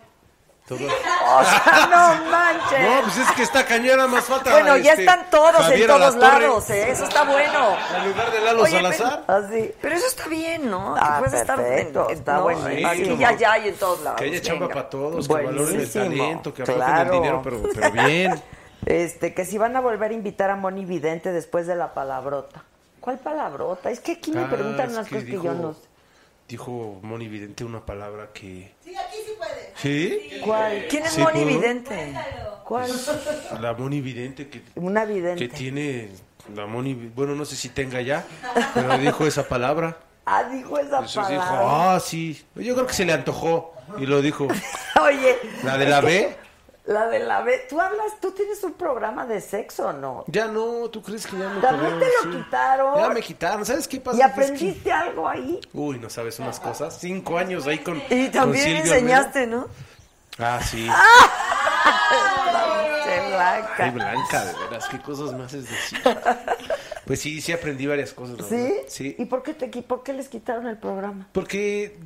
Todo. 0.66 0.80
O 0.86 1.44
sea, 1.44 1.88
no 1.90 2.30
manches. 2.30 2.78
No, 2.78 3.00
pues 3.04 3.16
es 3.16 3.30
que 3.32 3.42
esta 3.42 3.64
cañera 3.64 4.06
más 4.06 4.24
falta. 4.26 4.50
Bueno, 4.50 4.76
ya 4.76 4.90
este, 4.90 5.04
están 5.04 5.30
todos 5.30 5.52
Javier 5.56 5.80
en 5.80 5.86
todos 5.96 6.14
lados, 6.16 6.68
¿eh? 6.68 6.90
Eso 6.90 7.04
está 7.04 7.24
bueno. 7.24 7.74
En 7.96 8.10
lugar 8.10 8.30
de 8.30 8.40
Lalo 8.42 8.62
Oye, 8.64 8.72
Salazar. 8.72 9.24
Así. 9.28 9.74
Pero 9.80 9.94
eso 9.94 10.06
está 10.08 10.28
bien, 10.28 10.70
¿no? 10.70 10.92
Que 10.94 11.00
Ah, 11.02 11.16
puedes 11.20 11.40
estar 11.40 11.56
perfecto, 11.56 12.10
está 12.10 12.34
no, 12.34 12.42
buenísimo. 12.42 12.86
Aquí 12.86 13.02
y 13.18 13.24
allá 13.24 13.58
y 13.58 13.68
en 13.68 13.76
todos 13.76 14.00
lados. 14.02 14.20
Que 14.20 14.26
haya 14.26 14.42
chamba 14.42 14.68
para 14.68 14.90
todos, 14.90 15.26
que 15.26 15.32
valoren 15.32 15.80
el 15.80 15.90
talento, 15.90 16.52
que 16.52 16.62
claro. 16.64 17.14
el 17.14 17.18
dinero, 17.22 17.40
pero, 17.42 17.62
pero 17.74 17.90
bien. 17.90 18.42
Este, 18.86 19.34
que 19.34 19.44
si 19.44 19.58
van 19.58 19.76
a 19.76 19.80
volver 19.80 20.12
a 20.12 20.14
invitar 20.14 20.50
a 20.50 20.56
Moni 20.56 20.84
Vidente 20.84 21.32
después 21.32 21.66
de 21.66 21.74
la 21.74 21.92
palabrota. 21.94 22.62
¿Cuál 23.00 23.18
palabrota? 23.18 23.90
Es 23.90 24.00
que 24.00 24.12
aquí 24.12 24.32
me 24.32 24.42
Ah, 24.42 24.50
preguntan 24.50 24.90
unas 24.90 25.06
que 25.06 25.14
cosas 25.16 25.24
que 25.24 25.30
dijo- 25.32 25.44
yo 25.44 25.54
no 25.54 25.74
sé. 25.74 25.80
dijo 26.48 26.98
Moni 27.02 27.28
Vidente 27.28 27.64
una 27.64 27.84
palabra 27.84 28.30
que... 28.32 28.72
Sí, 28.84 28.94
aquí 28.96 29.16
sí 29.24 29.32
puede. 29.36 29.72
¿Sí? 29.76 30.40
¿Cuál? 30.44 30.86
¿Quién 30.88 31.04
es 31.04 31.12
Sí, 31.12 31.20
Moni 31.20 31.42
¿puedo? 31.44 31.58
Vidente? 31.60 32.14
¿Cuál? 32.64 32.90
La 33.60 33.72
Moni 33.74 34.00
Vidente 34.00 34.48
que, 34.48 34.62
Una 34.76 35.06
que 35.06 35.12
vidente. 35.14 35.48
tiene... 35.48 36.08
La 36.54 36.66
Moni, 36.66 36.94
bueno, 37.14 37.34
no 37.34 37.44
sé 37.44 37.56
si 37.56 37.68
tenga 37.68 38.00
ya, 38.00 38.24
pero 38.74 38.96
dijo 38.98 39.26
esa 39.26 39.46
palabra. 39.46 39.96
Ah, 40.30 40.44
dijo 40.44 40.76
esa 40.78 40.96
Entonces 40.98 41.26
dijo, 41.28 41.40
palabra. 41.42 41.94
ah, 41.94 42.00
sí. 42.00 42.44
Yo 42.56 42.74
creo 42.74 42.86
que 42.86 42.92
se 42.92 43.06
le 43.06 43.14
antojó 43.14 43.72
y 43.98 44.04
lo 44.04 44.20
dijo. 44.20 44.46
Oye. 45.02 45.38
La 45.64 45.78
de 45.78 45.86
la 45.86 46.00
que- 46.02 46.06
B. 46.06 46.36
La 46.88 47.06
de 47.06 47.18
la 47.18 47.42
B. 47.42 47.66
¿Tú 47.68 47.78
hablas, 47.78 48.18
tú 48.18 48.30
tienes 48.30 48.64
un 48.64 48.72
programa 48.72 49.26
de 49.26 49.42
sexo 49.42 49.88
o 49.88 49.92
no? 49.92 50.24
Ya 50.26 50.46
no, 50.46 50.88
¿tú 50.88 51.02
crees 51.02 51.26
que 51.26 51.36
ya 51.36 51.50
no 51.50 51.60
También 51.60 51.98
te 51.98 52.06
lo 52.24 52.30
quitaron. 52.30 52.98
Ya 52.98 53.08
me 53.10 53.20
quitaron, 53.20 53.66
¿sabes 53.66 53.86
qué 53.86 54.00
pasa? 54.00 54.16
¿Y 54.16 54.20
que- 54.20 54.24
aprendiste 54.24 54.90
algo 54.90 55.28
ahí? 55.28 55.60
Uy, 55.74 55.98
no 55.98 56.08
sabes 56.08 56.38
unas 56.38 56.58
cosas. 56.58 56.96
Cinco 56.98 57.36
años 57.36 57.66
ahí 57.66 57.80
con. 57.80 58.02
Y 58.08 58.28
también 58.30 58.78
enseñaste, 58.78 59.46
¿no? 59.46 59.66
Ah, 60.38 60.60
sí. 60.62 60.88
Che, 63.04 63.26
blanca. 63.28 63.84
Ay, 63.84 63.90
Blanca, 63.90 64.44
de 64.46 64.52
veras, 64.54 64.88
qué 64.88 64.98
cosas 65.00 65.32
más 65.34 65.52
es 65.52 65.68
decir. 65.68 66.00
Pues 67.04 67.20
sí, 67.20 67.40
sí 67.40 67.52
aprendí 67.52 67.86
varias 67.86 68.12
cosas. 68.12 68.38
la 68.38 68.44
¿Sí? 68.46 68.74
Sí. 68.86 69.16
¿Y 69.18 69.24
por 69.24 69.42
qué, 69.42 69.54
te, 69.54 69.68
por 69.82 70.02
qué 70.02 70.12
les 70.12 70.28
quitaron 70.28 70.66
el 70.66 70.76
programa? 70.76 71.26
Porque, 71.32 71.98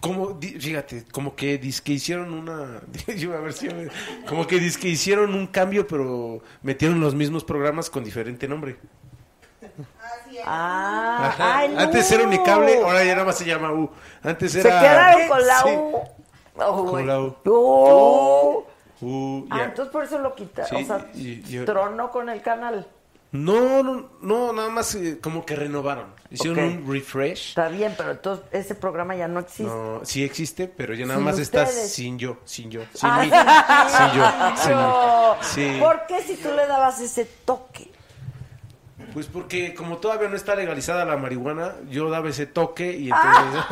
como, 0.00 0.32
di- 0.32 0.58
fíjate, 0.58 1.04
como 1.12 1.34
que 1.36 1.58
dizque 1.58 1.92
hicieron 1.92 2.32
una. 2.32 2.80
yo, 3.16 3.34
a 3.36 3.40
ver 3.40 3.52
si 3.52 3.68
me- 3.68 3.88
como 4.28 4.46
que 4.46 4.58
dizque 4.58 4.88
hicieron 4.88 5.34
un 5.34 5.46
cambio, 5.46 5.86
pero 5.86 6.40
metieron 6.62 7.00
los 7.00 7.14
mismos 7.14 7.44
programas 7.44 7.90
con 7.90 8.02
diferente 8.04 8.48
nombre. 8.48 8.76
Ah, 10.44 11.34
ay, 11.38 11.68
no. 11.68 11.80
Antes 11.80 12.10
era 12.12 12.24
Unicable, 12.24 12.78
ahora 12.78 13.04
ya 13.04 13.12
nada 13.12 13.26
más 13.26 13.36
se 13.38 13.44
llama 13.44 13.72
U. 13.72 13.90
Antes 14.22 14.52
Se 14.52 14.60
era. 14.60 14.80
quedaron 14.80 15.28
con 15.28 15.46
la 15.46 15.58
Sí, 15.60 15.68
U. 15.76 16.86
Con 16.86 17.06
la 17.06 17.20
U. 17.20 17.36
Oh. 17.46 18.66
U, 19.02 19.46
Ah, 19.50 19.58
ya. 19.58 19.64
entonces 19.64 19.92
por 19.92 20.04
eso 20.04 20.18
lo 20.18 20.34
quitaron. 20.34 20.68
Sí, 20.70 20.84
o 20.84 20.86
sea, 20.86 21.10
y- 21.14 21.42
y- 21.58 21.64
tronó 21.64 22.10
con 22.10 22.28
el 22.28 22.42
canal. 22.42 22.86
No, 23.32 23.82
no, 23.84 24.10
no, 24.20 24.52
nada 24.52 24.70
más 24.70 24.94
eh, 24.96 25.18
como 25.22 25.46
que 25.46 25.54
renovaron. 25.54 26.06
Hicieron 26.30 26.58
un 26.58 26.92
refresh. 26.92 27.50
Está 27.50 27.68
bien, 27.68 27.94
pero 27.96 28.10
entonces 28.12 28.44
ese 28.50 28.74
programa 28.74 29.14
ya 29.14 29.28
no 29.28 29.40
existe. 29.40 29.64
No, 29.64 30.00
sí 30.04 30.24
existe, 30.24 30.66
pero 30.68 30.94
ya 30.94 31.06
nada 31.06 31.18
Sin 31.18 31.24
más 31.26 31.38
está 31.38 31.62
ustedes. 31.62 31.92
sin 31.92 32.18
yo, 32.18 32.38
sin 32.44 32.70
yo, 32.70 32.82
sin 32.92 33.08
Ah, 33.10 33.20
mí, 33.22 33.30
sí. 33.30 33.96
sin 33.96 34.18
yo, 34.18 35.36
sin 35.44 35.66
mí. 35.66 35.74
Sí. 35.76 35.80
¿Por 35.80 36.06
qué 36.06 36.22
si 36.22 36.36
tú 36.36 36.48
le 36.54 36.66
dabas 36.66 37.00
ese 37.00 37.24
toque? 37.44 37.90
Pues 39.12 39.26
porque 39.26 39.74
como 39.74 39.96
todavía 39.98 40.28
no 40.28 40.36
está 40.36 40.54
legalizada 40.54 41.04
la 41.04 41.16
marihuana, 41.16 41.74
yo 41.88 42.10
daba 42.10 42.28
ese 42.28 42.46
toque 42.46 42.92
y 42.96 43.10
entonces 43.10 43.64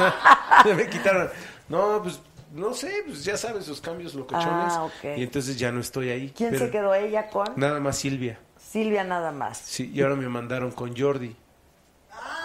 me 0.76 0.88
quitaron. 0.88 1.30
No, 1.68 2.00
pues 2.02 2.20
no 2.54 2.74
sé, 2.74 3.02
pues 3.06 3.24
ya 3.24 3.36
sabes, 3.36 3.64
esos 3.64 3.80
cambios 3.80 4.14
locochones. 4.14 4.72
Ah, 4.72 4.84
ok. 4.84 5.16
Y 5.16 5.22
entonces 5.22 5.56
ya 5.58 5.70
no 5.70 5.80
estoy 5.80 6.10
ahí. 6.10 6.32
¿Quién 6.36 6.58
se 6.58 6.70
quedó 6.70 6.94
ella 6.94 7.28
con? 7.28 7.46
Nada 7.56 7.78
más 7.78 7.98
Silvia. 7.98 8.38
Silvia 8.70 9.04
nada 9.04 9.32
más. 9.32 9.58
Sí, 9.58 9.90
y 9.94 10.02
ahora 10.02 10.14
me 10.16 10.28
mandaron 10.28 10.70
con 10.72 10.94
Jordi. 10.96 11.34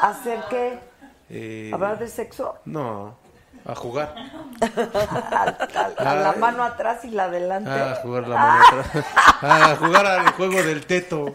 ¿Hacer 0.02 0.40
qué? 0.50 0.80
Eh, 1.30 1.72
¿Hablar 1.74 2.00
de 2.00 2.08
sexo? 2.08 2.58
No, 2.66 3.16
a 3.66 3.76
jugar. 3.76 4.14
A, 4.62 5.42
a 5.98 6.16
la 6.16 6.32
Ay. 6.32 6.40
mano 6.40 6.64
atrás 6.64 7.04
y 7.06 7.10
la 7.10 7.26
adelante. 7.26 7.70
Ah, 7.70 7.92
a 7.92 7.96
jugar 7.96 8.28
la 8.28 8.38
mano 8.38 8.64
atrás. 8.66 9.06
A 9.42 9.76
jugar 9.76 10.06
al 10.06 10.32
juego 10.34 10.64
del 10.64 10.86
teto. 10.86 11.34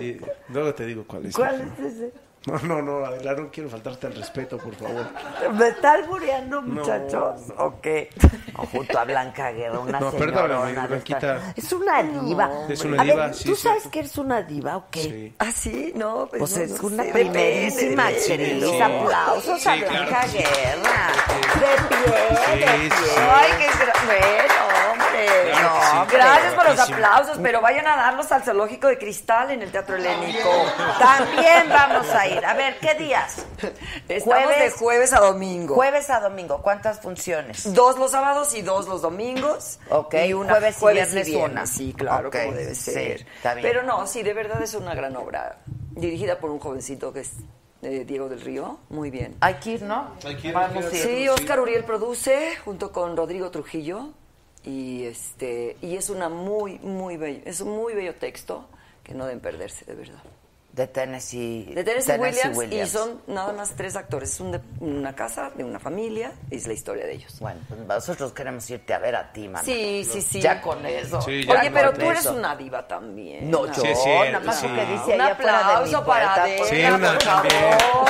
Y 0.00 0.20
luego 0.48 0.74
te 0.74 0.84
digo 0.84 1.04
cuál 1.06 1.26
es. 1.26 1.34
¿Cuál 1.34 1.60
es 1.62 1.78
ese? 1.78 2.12
No, 2.46 2.58
no, 2.60 2.80
no, 2.80 3.04
Adela, 3.04 3.34
no 3.34 3.50
quiero 3.50 3.68
faltarte 3.68 4.06
al 4.06 4.14
respeto, 4.14 4.56
por 4.56 4.74
favor. 4.74 5.06
¿Me 5.52 5.68
está 5.68 5.92
albureando, 5.92 6.62
muchachos? 6.62 7.42
¿O 7.58 7.78
qué? 7.82 8.08
O 8.56 8.64
junto 8.64 8.98
a 8.98 9.04
Blanca 9.04 9.52
Guerra, 9.52 9.78
una 9.78 10.00
No, 10.00 10.10
perdóname, 10.10 10.72
Blanquita. 10.72 11.52
Es 11.54 11.70
una 11.72 12.02
diva. 12.02 12.50
Es 12.70 12.82
una 12.82 13.02
A 13.02 13.04
diva, 13.04 13.26
ver, 13.26 13.34
sí, 13.34 13.44
¿tú 13.50 13.54
sí. 13.54 13.62
sabes 13.62 13.86
que 13.88 13.98
eres 13.98 14.16
una 14.16 14.40
diva 14.42 14.78
o 14.78 14.84
qué? 14.90 15.02
Sí. 15.02 15.34
¿Ah, 15.38 15.52
sí? 15.52 15.92
No, 15.94 16.28
pues, 16.30 16.40
Pues 16.40 16.56
no, 16.56 16.62
es 16.64 16.82
no 16.82 16.88
una 16.88 17.04
primerísima 17.12 18.06
actriz. 18.06 18.64
Sí. 18.64 18.80
Aplausos 18.80 19.66
a 19.66 19.74
Sí, 19.74 19.80
claro 19.82 20.06
Blanca 20.08 20.22
sí. 20.28 20.38
Guerra. 20.38 21.12
De 21.60 21.96
pie, 21.98 22.16
de 22.16 22.36
Sí, 22.36 22.64
pie. 22.64 22.90
sí. 22.90 23.20
Ay, 23.30 23.50
qué 23.58 23.66
gra- 23.66 24.06
bueno, 24.06 24.54
hombre. 25.28 25.52
Claro 25.52 26.06
que 26.06 26.10
sí, 26.10 26.16
no, 26.16 26.18
gracias 26.18 26.54
por 26.54 26.68
los 26.68 26.78
aplausos, 26.80 27.38
pero 27.42 27.60
vayan 27.60 27.86
a 27.86 27.96
darlos 27.96 28.30
al 28.32 28.42
zoológico 28.42 28.86
de 28.88 28.98
cristal 28.98 29.50
en 29.50 29.62
el 29.62 29.70
Teatro 29.70 29.96
Helénico. 29.96 30.48
También 30.98 31.68
vamos 31.68 32.08
a 32.10 32.26
ir. 32.28 32.44
A 32.44 32.54
ver, 32.54 32.78
¿qué 32.80 32.94
días? 32.94 33.44
Estamos 34.08 34.48
de 34.48 34.54
Jueves- 34.54 34.74
jueves 34.76 35.12
a 35.12 35.20
domingo. 35.20 35.74
Jueves 35.74 36.10
a 36.10 36.20
domingo. 36.20 36.62
¿Cuántas 36.62 37.00
funciones? 37.00 37.72
Dos 37.74 37.98
los 37.98 38.10
sábados 38.12 38.54
y 38.54 38.62
dos 38.62 38.86
los 38.88 39.02
domingos. 39.02 39.78
Ok, 39.90 40.14
y 40.26 40.32
una 40.32 40.54
jueves 40.54 40.76
y 40.82 40.86
viernes 40.92 41.28
una. 41.50 41.66
Sí, 41.66 41.94
claro, 41.96 42.28
Ok, 42.28 42.36
como 42.44 42.52
debe 42.56 42.74
sí, 42.74 42.90
ser. 42.92 43.26
está 43.36 43.54
bien. 43.54 43.66
Pero 43.66 43.82
no, 43.82 44.06
sí, 44.06 44.22
de 44.22 44.34
verdad 44.34 44.62
es 44.62 44.74
una 44.74 44.94
gran 44.94 45.16
obra. 45.16 45.58
Dirigida 45.92 46.38
por 46.38 46.50
un 46.50 46.58
jovencito 46.60 47.12
que 47.12 47.20
es 47.20 47.30
eh, 47.82 48.04
Diego 48.06 48.28
del 48.28 48.40
Río. 48.40 48.78
Muy 48.90 49.10
bien. 49.10 49.36
Hay 49.40 49.54
que 49.54 49.70
ir, 49.72 49.82
¿no? 49.82 50.14
Hay 50.24 50.36
que 50.36 50.48
ir, 50.48 50.54
Vamos 50.54 50.84
hay 50.84 50.90
que 50.90 50.96
a 50.96 51.00
ir. 51.00 51.10
ir. 51.10 51.18
Sí, 51.22 51.28
Oscar 51.28 51.60
Uriel 51.60 51.84
produce 51.84 52.56
junto 52.64 52.92
con 52.92 53.16
Rodrigo 53.16 53.50
Trujillo 53.50 54.10
y 54.64 55.04
este 55.04 55.76
y 55.80 55.96
es 55.96 56.10
una 56.10 56.28
muy 56.28 56.78
muy 56.80 57.16
bello, 57.16 57.40
es 57.44 57.60
un 57.60 57.70
muy 57.76 57.94
bello 57.94 58.14
texto 58.16 58.68
que 59.02 59.14
no 59.14 59.24
deben 59.26 59.40
perderse, 59.40 59.84
de 59.84 59.94
verdad. 59.94 60.18
De 60.72 60.86
Tennessee. 60.86 61.64
De 61.74 61.82
Tennessee, 61.82 62.12
Williams, 62.16 62.56
Williams. 62.56 62.88
y 62.88 62.92
son 62.92 63.20
nada 63.26 63.52
más 63.52 63.74
tres 63.74 63.96
actores, 63.96 64.30
es 64.32 64.38
un 64.40 64.52
de- 64.52 64.60
una 64.78 65.16
casa 65.16 65.50
de 65.56 65.64
una 65.64 65.80
familia, 65.80 66.32
es 66.48 66.68
la 66.68 66.74
historia 66.74 67.06
de 67.06 67.14
ellos. 67.14 67.40
Bueno, 67.40 67.58
pues 67.68 67.80
nosotros 67.88 68.32
queremos 68.32 68.70
irte 68.70 68.94
a 68.94 69.00
ver 69.00 69.16
a 69.16 69.32
ti, 69.32 69.48
mamá. 69.48 69.64
Sí, 69.64 70.06
sí, 70.08 70.22
sí. 70.22 70.40
Ya 70.40 70.62
con 70.62 70.86
eso. 70.86 71.20
Sí, 71.22 71.44
ya 71.44 71.54
Oye, 71.54 71.62
con 71.64 71.72
pero 71.74 71.92
tú 71.92 72.02
eres 72.02 72.20
eso. 72.20 72.34
una 72.34 72.54
diva 72.54 72.86
también. 72.86 73.50
No, 73.50 73.66
yo, 73.66 73.74
Sí, 73.74 73.80
cierto, 73.96 74.24
nada 74.32 74.44
más 74.44 74.60
sí. 74.60 74.66
porque 74.68 74.82
dice 74.82 74.94
Un 74.94 75.02
fuera 75.04 75.26
de 75.26 75.32
aplauso 75.32 76.04
para 76.06 76.44
pues, 76.44 76.68
Sí, 76.68 76.82
una 76.84 76.98
por 77.14 77.18
también. 77.18 77.78
favor. 77.80 78.08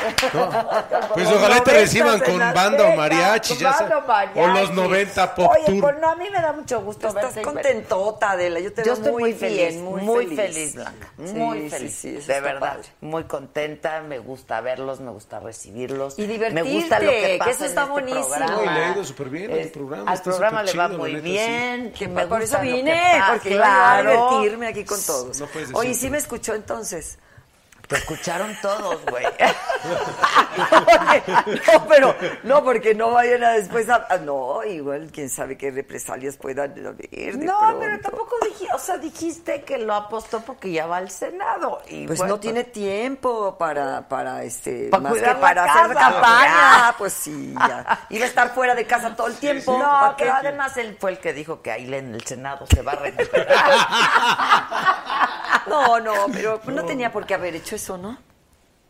Que 0.00 0.26
Azteca. 0.38 1.08
Pues 1.14 1.28
ojalá 1.28 1.62
te 1.62 1.70
90s 1.72 1.74
reciban 1.74 2.14
en 2.14 2.30
con 2.30 2.38
banda 2.54 2.84
o 2.88 2.96
mariachi, 2.96 3.56
ya 3.56 3.76
o 3.78 4.06
mariachi. 4.06 4.38
O 4.40 4.46
los 4.48 4.72
90 4.72 5.34
Pop 5.34 5.50
Oye, 5.52 5.64
Tour. 5.66 5.80
pues 5.80 5.96
no, 6.00 6.10
a 6.10 6.16
mí 6.16 6.24
me 6.30 6.40
da 6.40 6.52
mucho 6.52 6.80
gusto 6.80 7.08
Estás 7.08 7.22
verte. 7.22 7.36
ver- 7.40 7.44
contentota, 7.44 8.30
Adela. 8.32 8.60
Yo 8.60 8.72
te 8.72 8.82
Yo 8.82 8.84
veo 8.84 8.94
estoy 8.94 9.12
muy, 9.12 9.22
muy, 9.22 9.32
bien, 9.32 9.50
feliz, 9.70 9.80
muy, 9.82 10.02
muy 10.02 10.26
feliz. 10.26 10.40
feliz, 10.54 10.74
Blanca, 10.74 11.08
Sí, 11.26 11.32
muy 11.34 11.60
sí, 11.62 11.70
feliz, 11.70 11.94
sí, 11.94 12.16
eso 12.16 12.32
de 12.32 12.40
verdad, 12.40 12.60
padre. 12.76 12.88
muy 13.00 13.24
contenta, 13.24 14.00
me 14.00 14.18
gusta 14.18 14.60
verlos, 14.60 15.00
me 15.00 15.10
gusta 15.10 15.40
recibirlos, 15.40 16.18
Y 16.18 16.26
me 16.26 16.62
gusta 16.62 16.98
lo 16.98 17.10
divertirte, 17.10 17.20
que 17.26 17.32
que 17.32 17.38
pasa 17.38 17.50
eso 17.50 17.60
en 17.64 17.68
está 17.68 17.80
este 17.82 17.92
buenísimo. 17.92 18.26
programa. 18.28 18.52
No, 18.56 18.62
y 18.62 18.74
le 18.74 18.84
ha 18.84 18.92
ido 18.92 19.04
súper 19.04 19.28
bien 19.28 19.52
al 19.52 19.58
Es- 19.58 19.68
programa, 19.72 20.10
Al 20.10 20.16
está 20.16 20.30
programa 20.30 20.62
le 20.62 20.72
va 20.72 20.86
chido, 20.86 20.98
muy 20.98 21.14
bien, 21.16 21.92
Que 21.92 22.08
me 22.08 22.26
por 22.26 22.42
eso 22.42 22.56
que 22.60 22.62
vine, 22.72 23.00
porque 23.30 23.50
iba 23.54 23.92
a 23.96 24.02
divertirme 24.02 24.66
aquí 24.68 24.84
con 24.84 25.00
todos. 25.04 25.38
No 25.40 25.48
Oye, 25.74 25.94
¿sí 25.94 26.06
que- 26.06 26.10
me 26.10 26.18
escuchó 26.18 26.54
entonces? 26.54 27.18
Te 27.90 27.96
escucharon 27.96 28.56
todos, 28.62 29.04
güey. 29.06 29.24
no, 31.66 31.86
pero 31.88 32.14
no, 32.44 32.62
porque 32.62 32.94
no 32.94 33.10
vayan 33.10 33.42
a 33.42 33.50
después 33.50 33.88
a... 33.88 34.06
no, 34.18 34.62
igual, 34.62 35.10
quién 35.12 35.28
sabe 35.28 35.58
qué 35.58 35.72
represalias 35.72 36.36
puedan 36.36 36.70
haber. 36.86 37.36
No, 37.38 37.76
pero 37.80 37.98
tampoco 37.98 38.36
dijiste, 38.44 38.72
o 38.72 38.78
sea, 38.78 38.96
dijiste 38.96 39.62
que 39.62 39.78
lo 39.78 39.92
apostó 39.92 40.40
porque 40.40 40.70
ya 40.70 40.86
va 40.86 40.98
al 40.98 41.10
Senado. 41.10 41.82
Y 41.88 42.06
Pues 42.06 42.20
bueno, 42.20 42.34
no 42.34 42.40
tiene 42.40 42.62
tiempo 42.62 43.58
para, 43.58 44.08
para 44.08 44.44
este, 44.44 44.88
Para 44.90 45.02
más 45.02 45.14
que 45.14 45.34
para 45.34 45.64
hacer 45.64 45.96
campaña. 45.96 46.94
Pues 46.96 47.12
sí, 47.12 47.52
ya. 47.58 48.06
Iba 48.08 48.24
a 48.24 48.28
estar 48.28 48.54
fuera 48.54 48.76
de 48.76 48.86
casa 48.86 49.16
todo 49.16 49.26
el 49.26 49.34
tiempo. 49.34 49.76
No, 49.76 50.14
pero 50.16 50.34
además 50.34 50.76
él 50.76 50.96
fue 51.00 51.10
el 51.10 51.18
que 51.18 51.32
dijo 51.32 51.60
que 51.60 51.72
ahí 51.72 51.92
en 51.92 52.14
el 52.14 52.24
Senado 52.24 52.66
se 52.72 52.82
va 52.82 52.92
a 52.92 52.96
recuperar. 52.96 53.48
No, 55.66 56.00
no, 56.00 56.26
pero 56.32 56.60
no 56.66 56.84
tenía 56.84 57.12
por 57.12 57.26
qué 57.26 57.34
haber 57.34 57.54
hecho 57.54 57.76
eso, 57.80 57.96
¿no? 57.98 58.18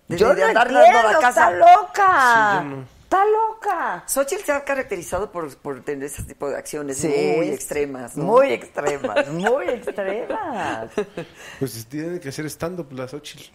De, 0.08 0.18
Yo 0.18 0.34
de 0.34 0.40
no 0.42 0.48
andar 0.48 0.66
entiendo, 0.66 0.92
dando 0.98 1.12
la 1.12 1.18
casa. 1.20 1.28
está 1.28 1.50
loca. 1.52 2.58
Sí, 2.60 2.68
yo 2.68 2.76
no. 2.76 3.00
Está 3.10 3.24
loca. 3.26 4.04
Xochitl 4.06 4.44
se 4.44 4.52
ha 4.52 4.64
caracterizado 4.64 5.32
por, 5.32 5.56
por 5.56 5.82
tener 5.82 6.04
ese 6.04 6.22
tipo 6.22 6.48
de 6.48 6.56
acciones 6.56 7.04
muy 7.04 7.48
extremas, 7.48 8.16
¿no? 8.16 8.24
Muy 8.24 8.52
extremas, 8.52 9.28
muy 9.28 9.68
extremas. 9.68 10.90
Pues 11.58 11.86
tiene 11.86 12.20
que 12.20 12.28
hacer 12.28 12.46
stand-up 12.46 12.92
la 12.92 13.08
Xochitl. 13.08 13.50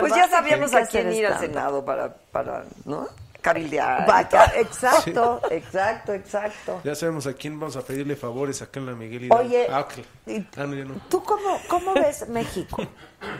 Pues 0.00 0.14
ya 0.14 0.28
sabíamos 0.28 0.72
a 0.74 0.86
quién 0.86 1.12
ir 1.12 1.26
al. 1.26 1.38
Senado 1.38 1.84
para, 1.84 2.14
para 2.32 2.64
¿no? 2.86 3.06
Cabildear. 3.46 4.26
Exacto, 4.56 5.40
exacto, 5.50 6.12
exacto. 6.12 6.80
Ya 6.84 6.94
sabemos 6.94 7.26
a 7.26 7.34
quién 7.34 7.58
vamos 7.60 7.76
a 7.76 7.82
pedirle 7.82 8.16
favores 8.16 8.60
acá 8.62 8.80
en 8.80 8.86
la 8.86 8.92
Miguel 8.92 9.24
Hidalgo. 9.24 9.44
Oye, 9.44 9.66
Ah, 9.70 9.80
ok. 9.80 9.92
y- 10.26 10.46
Ah, 10.56 10.66
no, 10.66 10.74
ya 10.74 10.84
no. 10.84 10.94
¿Tú 11.08 11.22
cómo, 11.22 11.60
cómo 11.68 11.94
ves 11.94 12.28
México 12.28 12.76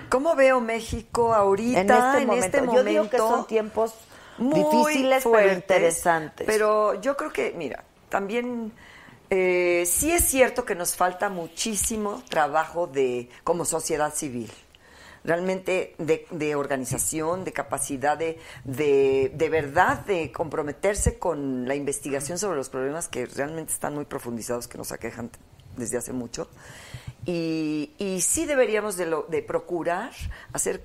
¿Cómo 0.08 0.34
veo 0.36 0.60
México 0.60 1.34
ahorita, 1.34 1.80
en 1.80 1.90
este, 1.90 2.18
en 2.22 2.26
momento? 2.26 2.46
este 2.58 2.66
Yo 2.74 2.84
digo 2.84 3.10
que 3.10 3.18
son 3.18 3.46
tiempos 3.46 3.94
muy 4.38 4.60
difíciles 4.62 5.24
pero 5.24 5.30
fuertes, 5.34 5.56
interesantes. 5.56 6.46
Pero 6.46 7.00
yo 7.00 7.16
creo 7.16 7.32
que, 7.32 7.52
mira, 7.56 7.84
también 8.08 8.72
eh, 9.30 9.84
sí 9.86 10.12
es 10.12 10.24
cierto 10.24 10.64
que 10.64 10.74
nos 10.74 10.94
falta 10.94 11.28
muchísimo 11.28 12.22
trabajo 12.28 12.86
de 12.86 13.28
como 13.44 13.64
sociedad 13.64 14.14
civil. 14.14 14.52
Realmente 15.26 15.94
de, 15.98 16.26
de 16.30 16.54
organización, 16.54 17.44
de 17.44 17.52
capacidad 17.52 18.16
de, 18.16 18.38
de, 18.64 19.32
de 19.34 19.48
verdad 19.50 20.04
de 20.06 20.32
comprometerse 20.32 21.18
con 21.18 21.66
la 21.68 21.74
investigación 21.74 22.38
sobre 22.38 22.56
los 22.56 22.68
problemas 22.70 23.08
que 23.08 23.26
realmente 23.26 23.72
están 23.72 23.94
muy 23.94 24.04
profundizados, 24.06 24.68
que 24.68 24.78
nos 24.78 24.92
aquejan 24.92 25.30
desde 25.76 25.98
hace 25.98 26.12
mucho. 26.12 26.48
Y, 27.24 27.92
y 27.98 28.20
sí 28.20 28.46
deberíamos 28.46 28.96
de, 28.96 29.06
lo- 29.06 29.24
de 29.28 29.42
procurar 29.42 30.12
hacer 30.52 30.82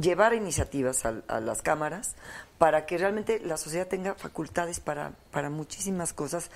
llevar 0.00 0.34
iniciativas 0.34 1.04
al- 1.04 1.24
a, 1.26 1.40
las 1.40 1.62
cámaras 1.62 2.14
para 2.58 2.86
que 2.86 2.98
realmente 2.98 3.40
la 3.40 3.56
sociedad 3.56 3.88
tenga 3.88 4.14
facultades 4.14 4.78
para, 4.78 5.12
para 5.32 5.50
muchísimas 5.50 6.12
cosas, 6.12 6.50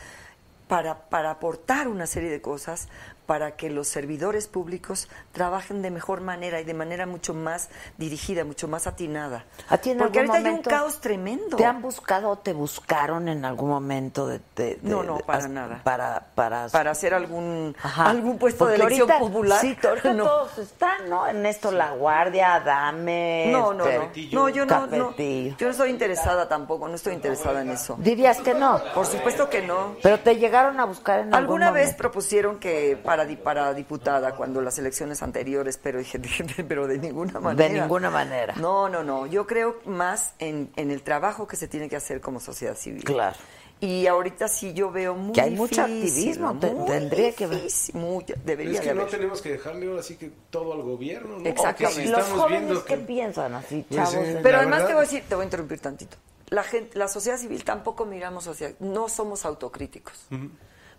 para, 0.69 1.09
para 1.09 1.31
aportar 1.33 1.89
una 1.89 2.07
serie 2.07 2.31
de 2.31 2.41
cosas, 2.41 2.89
para 3.27 3.57
que 3.57 3.71
los 3.71 3.89
servidores 3.89 4.49
públicos 4.49 5.09
trabajen 5.33 5.83
de 5.83 5.91
mejor 5.91 6.21
manera 6.21 6.61
y 6.61 6.65
de 6.65 6.75
manera 6.75 7.07
mucho 7.07 7.35
más 7.35 7.69
dirigida, 7.99 8.45
mucho 8.45 8.69
más 8.69 8.87
atinada. 8.87 9.45
¿A 9.69 9.79
ti 9.79 9.91
en 9.91 9.99
Porque 9.99 10.21
algún 10.21 10.37
ahorita 10.37 10.49
momento 10.51 10.71
hay 10.71 10.75
un 10.77 10.81
caos 10.83 11.01
tremendo. 11.01 11.57
¿Te 11.57 11.65
han 11.65 11.81
buscado 11.83 12.31
o 12.31 12.39
te 12.39 12.53
buscaron 12.53 13.29
en 13.29 13.45
algún 13.45 13.71
momento 13.71 14.27
de, 14.27 14.41
de- 14.57 14.77
de- 14.77 14.79
No, 14.83 15.03
no, 15.03 15.19
para 15.19 15.49
nada. 15.49 15.81
Para, 15.85 16.27
para, 16.35 16.69
para 16.69 16.91
hacer 16.91 17.15
algún, 17.15 17.75
Ajá. 17.83 18.11
algún 18.11 18.39
puesto 18.39 18.67
de 18.67 18.77
elección 18.77 19.11
ahorita- 19.11 19.19
popular. 19.19 19.61
Sí, 19.61 19.77
ahorita 19.87 20.13
no. 20.15 20.25
todos 20.25 20.59
están, 20.59 21.09
¿no? 21.09 21.27
En 21.27 21.45
esto, 21.47 21.71
La 21.73 21.91
Guardia, 21.93 22.61
Dame. 22.61 23.49
No, 23.51 23.73
no, 23.73 23.85
no. 23.85 24.11
No, 24.33 24.49
yo 24.49 24.67
no, 24.67 24.87
no. 24.87 25.15
Yo 25.17 25.67
no 25.67 25.71
estoy 25.71 25.91
interesada 25.91 26.49
tampoco, 26.49 26.89
no 26.89 26.95
estoy 26.95 27.15
interesada 27.15 27.63
en 27.63 27.71
eso. 27.71 27.97
Dirías 27.99 28.41
que 28.41 28.55
no. 28.55 28.81
Por 28.95 29.07
supuesto 29.07 29.49
que 29.49 29.63
no. 29.63 29.97
Pero 30.03 30.21
te 30.21 30.37
llegaron 30.37 30.79
a 30.81 30.85
buscar 30.85 31.21
en 31.21 31.27
algún 31.27 31.35
Alguna 31.55 31.71
vez 31.71 31.85
momento? 31.87 31.99
propusieron 31.99 32.59
que 32.59 32.99
para, 33.03 33.14
di- 33.25 33.37
para 33.37 33.73
diputada 33.73 34.35
cuando 34.35 34.61
las 34.61 34.77
elecciones 34.81 35.23
anteriores, 35.23 35.79
pero 35.81 36.01
dije, 36.01 36.19
pero 36.69 36.89
de 36.89 36.99
ninguna 36.99 37.39
manera. 37.39 37.69
De 37.73 37.81
ninguna 37.81 38.11
manera. 38.11 38.55
No, 38.57 38.89
no, 38.89 39.05
no. 39.05 39.27
Yo 39.27 39.47
creo 39.47 39.77
más 39.87 40.35
en, 40.41 40.71
en 40.75 40.91
el 40.91 41.03
trabajo 41.03 41.47
que 41.47 41.55
se 41.57 41.69
tiene 41.69 41.89
que 41.89 41.95
hacer 41.97 42.21
como 42.21 42.41
sociedad 42.41 42.75
civil. 42.77 43.05
Claro. 43.05 43.37
Y 43.81 44.07
ahorita 44.07 44.49
sí 44.49 44.73
yo 44.73 44.91
veo 44.91 45.15
muy 45.15 45.33
Que 45.33 45.43
hay 45.43 45.51
mucho 45.51 45.83
activismo, 45.83 46.55
muy 46.55 46.87
tendría 46.87 47.33
que 47.33 47.47
ver. 47.47 47.63
muy- 47.93 48.25
debería 48.45 48.75
Es 48.75 48.81
que 48.81 48.89
de 48.89 48.95
no 48.95 49.03
haber. 49.03 49.13
tenemos 49.15 49.43
que 49.43 49.53
dejarle 49.53 49.89
ahora 49.91 50.03
sí 50.03 50.17
que 50.17 50.33
todo 50.51 50.73
al 50.73 50.83
gobierno, 50.83 51.39
¿no? 51.39 51.47
Exactamente. 51.49 52.03
Si 52.05 52.09
Los 52.09 52.25
jóvenes, 52.29 52.79
¿qué 52.87 52.97
piensan 52.97 53.55
así, 53.55 53.85
Pues, 53.89 53.99
chavos? 54.11 54.27
eh, 54.27 54.41
Pero 54.43 54.59
además 54.59 54.79
verdad- 54.81 54.87
te 54.89 54.95
voy 54.95 55.03
a 55.03 55.07
decir, 55.07 55.25
te 55.29 55.35
voy 55.35 55.43
a 55.43 55.45
interrumpir 55.45 55.81
tantito. 55.81 56.17
La 56.51 56.63
gente, 56.63 56.97
la 56.97 57.09
sociedad 57.09 57.37
civil 57.37 57.65
tampoco 57.65 58.07
miramos 58.07 58.47
hacia, 58.47 58.75
no 58.79 59.09
somos 59.09 59.45
autocríticos. 59.45 60.29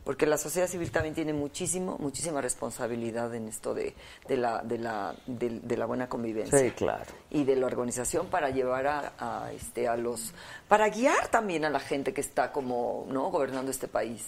Porque 0.06 0.28
la 0.28 0.38
sociedad 0.38 0.68
civil 0.68 0.92
también 0.92 1.16
tiene 1.16 1.34
muchísimo, 1.34 1.98
muchísima 2.00 2.40
responsabilidad 2.40 3.34
en 3.34 3.48
esto 3.48 3.74
de, 3.74 3.96
de 4.28 4.38
la, 4.38 4.62
de, 4.62 4.78
la, 4.78 5.16
de, 5.26 5.60
de 5.62 5.78
la 5.78 5.88
buena 5.88 6.08
convivencia. 6.08 6.58
Sí, 6.60 6.70
claro. 6.72 7.06
Y 7.32 7.44
de 7.44 7.56
la 7.56 7.66
organización 7.66 8.28
para 8.28 8.52
llevar 8.52 8.86
a, 8.86 9.14
a, 9.18 9.52
este, 9.52 9.88
a 9.88 9.98
los, 9.98 10.32
para 10.68 10.88
guiar 10.90 11.28
también 11.30 11.66
a 11.66 11.72
la 11.72 11.80
gente 11.80 12.14
que 12.14 12.22
está 12.22 12.52
como, 12.52 13.08
¿no? 13.10 13.32
Gobernando 13.32 13.72
este 13.72 13.88
país. 13.88 14.24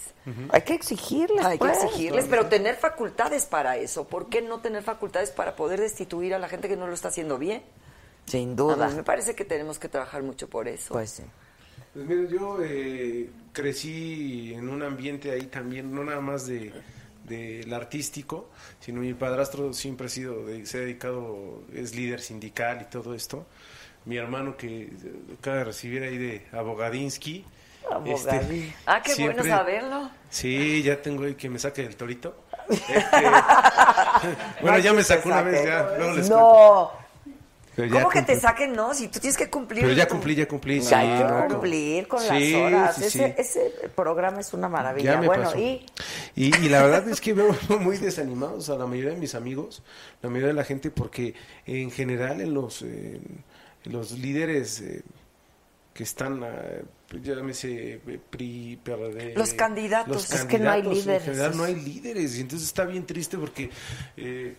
Hay 0.49 0.63
que 0.63 0.73
exigirles, 0.73 1.45
Hay 1.45 1.59
que 1.59 1.65
pues. 1.65 1.83
exigirles, 1.83 2.25
pero 2.27 2.47
tener 2.47 2.75
facultades 2.75 3.45
para 3.45 3.77
eso. 3.77 4.07
¿Por 4.07 4.29
qué 4.29 4.41
no 4.41 4.59
tener 4.61 4.81
facultades 4.81 5.29
para 5.29 5.55
poder 5.55 5.79
destituir 5.79 6.33
a 6.33 6.39
la 6.39 6.49
gente 6.49 6.67
que 6.67 6.75
no 6.75 6.87
lo 6.87 6.93
está 6.95 7.09
haciendo 7.09 7.37
bien? 7.37 7.61
Sin 8.25 8.53
A 8.53 8.55
duda. 8.55 8.87
mí 8.89 8.95
me 8.95 9.03
parece 9.03 9.35
que 9.35 9.45
tenemos 9.45 9.77
que 9.77 9.89
trabajar 9.89 10.23
mucho 10.23 10.49
por 10.49 10.67
eso. 10.67 10.95
Pues 10.95 11.11
sí. 11.11 11.23
Pues 11.97 12.07
mira, 12.07 12.29
yo 12.29 12.59
eh, 12.61 13.27
crecí 13.51 14.53
en 14.53 14.69
un 14.69 14.83
ambiente 14.83 15.31
ahí 15.31 15.47
también, 15.47 15.91
no 15.95 16.03
nada 16.03 16.21
más 16.21 16.45
de 16.45 16.71
del 17.23 17.73
artístico, 17.73 18.51
sino 18.79 19.01
mi 19.01 19.15
padrastro 19.15 19.73
siempre 19.73 20.05
ha 20.05 20.09
sido, 20.09 20.45
se 20.63 20.77
ha 20.77 20.81
dedicado, 20.81 21.63
es 21.73 21.95
líder 21.95 22.21
sindical 22.21 22.83
y 22.83 22.85
todo 22.85 23.15
esto. 23.15 23.47
Mi 24.05 24.15
hermano 24.17 24.55
que 24.55 24.83
eh, 24.83 24.89
acaba 25.39 25.57
de 25.57 25.63
recibir 25.63 26.03
ahí 26.03 26.19
de 26.19 26.45
Abogadinsky. 26.51 27.43
Abogadín. 27.91 28.71
ah, 28.85 29.01
qué 29.01 29.13
siempre- 29.13 29.41
bueno 29.41 29.57
saberlo. 29.57 30.11
Sí, 30.29 30.83
ya 30.83 31.01
tengo 31.01 31.23
ahí 31.23 31.33
que 31.33 31.49
me 31.49 31.57
saque 31.57 31.81
del 31.81 31.95
torito. 31.95 32.43
Este, 32.69 33.01
bueno, 34.61 34.77
ya 34.77 34.93
me 34.93 35.03
sacó 35.03 35.29
una 35.29 35.41
vez, 35.41 35.65
ya, 35.65 35.95
luego 35.97 36.13
les 36.13 36.27
cuento. 36.29 36.91
Pero 37.77 37.93
¿Cómo 37.93 38.09
que 38.09 38.23
te 38.23 38.39
saquen? 38.39 38.73
No, 38.73 38.91
si 38.95 39.07
tú 39.07 39.19
tienes 39.19 39.37
que 39.37 39.51
cumplir. 39.51 39.83
Pero 39.83 39.93
ya 39.93 40.07
cumplí, 40.07 40.33
ya 40.33 40.47
cumplí. 40.47 40.81
Sí, 40.81 40.95
hay 40.95 41.21
que 41.21 41.47
cumplir 41.47 42.07
con 42.07 42.19
sí, 42.19 42.51
las 42.53 42.55
horas. 42.55 42.95
sí, 42.95 43.03
ese, 43.05 43.35
ese 43.37 43.71
programa 43.95 44.39
es 44.39 44.51
una 44.51 44.67
maravilla. 44.67 45.13
Ya 45.13 45.21
me 45.21 45.27
bueno, 45.27 45.43
pasó. 45.43 45.59
y 45.59 45.85
Y, 46.35 46.55
y 46.57 46.69
la 46.69 46.81
verdad 46.81 47.07
es 47.07 47.21
que 47.21 47.33
veo 47.33 47.55
muy 47.79 47.99
desanimados 47.99 48.71
a 48.71 48.77
la 48.77 48.87
mayoría 48.87 49.11
de 49.11 49.17
mis 49.17 49.35
amigos, 49.35 49.83
la 50.23 50.29
mayoría 50.29 50.47
de 50.47 50.53
la 50.55 50.63
gente, 50.63 50.89
porque 50.89 51.35
en 51.67 51.91
general 51.91 52.41
en 52.41 52.55
los, 52.55 52.81
eh, 52.81 53.21
en 53.85 53.91
los 53.91 54.11
líderes 54.13 54.81
eh, 54.81 55.03
que 55.93 56.01
están, 56.01 56.41
eh, 56.43 56.83
llámese 57.21 58.01
eh, 58.07 58.19
PRI, 58.27 58.79
PRD... 58.83 59.35
Los 59.35 59.53
candidatos. 59.53 60.15
los 60.15 60.31
Es 60.31 60.45
que 60.45 60.57
no 60.57 60.71
hay 60.71 60.81
líderes. 60.81 61.27
En 61.27 61.33
general 61.33 61.55
no 61.55 61.63
hay 61.63 61.75
líderes, 61.75 62.37
y 62.37 62.41
entonces 62.41 62.67
está 62.67 62.85
bien 62.85 63.05
triste 63.05 63.37
porque, 63.37 63.69
eh, 64.15 64.55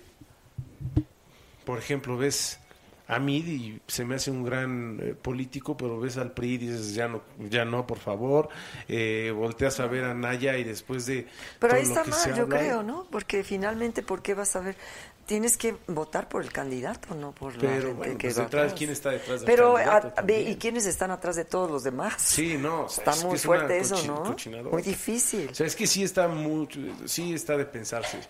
por 1.65 1.79
ejemplo, 1.79 2.17
ves 2.17 2.61
a 3.09 3.19
mí 3.19 3.39
y 3.39 3.81
se 3.87 4.05
me 4.05 4.15
hace 4.17 4.31
un 4.31 4.45
gran 4.45 5.01
eh, 5.03 5.15
político, 5.15 5.77
pero 5.77 5.99
ves 5.99 6.19
al 6.19 6.33
PRI 6.33 6.55
y 6.55 6.59
dices, 6.59 6.95
ya 6.95 7.09
no, 7.09 7.23
ya 7.51 7.65
no, 7.65 7.87
por 7.87 7.99
favor. 7.99 8.49
Eh, 8.87 9.33
volteas 9.35 9.81
a 9.81 9.87
ver 9.87 10.05
a 10.05 10.15
Naya 10.15 10.57
y 10.59 10.65
después 10.65 11.07
de. 11.07 11.27
Pero 11.59 11.73
todo 11.73 11.81
ahí 11.81 11.87
lo 11.87 11.89
está 11.89 12.03
que 12.05 12.11
mal, 12.11 12.21
se 12.21 12.35
yo 12.35 12.43
habla, 12.43 12.59
creo, 12.59 12.83
¿no? 12.83 13.07
Porque 13.11 13.43
finalmente, 13.45 14.03
¿por 14.03 14.21
qué 14.23 14.35
vas 14.35 14.55
a 14.57 14.61
ver? 14.61 14.77
Tienes 15.25 15.59
que 15.59 15.77
votar 15.89 16.29
por 16.29 16.43
el 16.43 16.51
candidato, 16.53 17.15
no 17.15 17.33
por 17.33 17.55
la 17.55 17.61
Pero 17.61 17.89
gente 17.89 17.93
bueno, 17.95 18.19
que 18.19 18.29
pues 18.29 18.39
va 18.39 18.43
detrás, 18.45 18.63
atrás. 18.65 18.79
¿quién 18.79 18.91
está 18.91 19.11
detrás 19.11 19.41
del 19.41 19.47
Pero, 19.47 19.75
candidato 19.75 20.07
a- 20.07 20.11
ve, 20.11 20.15
también? 20.17 20.49
¿y 20.53 20.57
quiénes 20.57 20.87
están 20.87 21.11
atrás 21.11 21.37
de 21.37 21.45
todos 21.45 21.71
los 21.71 21.85
demás? 21.85 22.15
Sí, 22.19 22.57
no, 22.59 22.85
o 22.85 22.89
sea, 22.89 23.05
Está 23.05 23.11
es 23.13 23.25
muy 23.25 23.35
es 23.37 23.43
fuerte 23.45 23.79
eso, 23.79 24.03
¿no? 24.05 24.37
Muy 24.71 24.83
difícil. 24.83 25.49
O 25.51 25.55
sea, 25.55 25.67
es 25.67 25.77
que 25.77 25.87
sí 25.87 26.03
está 26.03 26.29
mucho, 26.29 26.81
sí 27.05 27.33
está 27.35 27.57
de 27.59 27.67
pensarse 27.67 28.21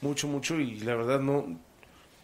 mucho, 0.00 0.26
mucho 0.28 0.58
y 0.60 0.80
la 0.80 0.94
verdad 0.96 1.20
no, 1.20 1.46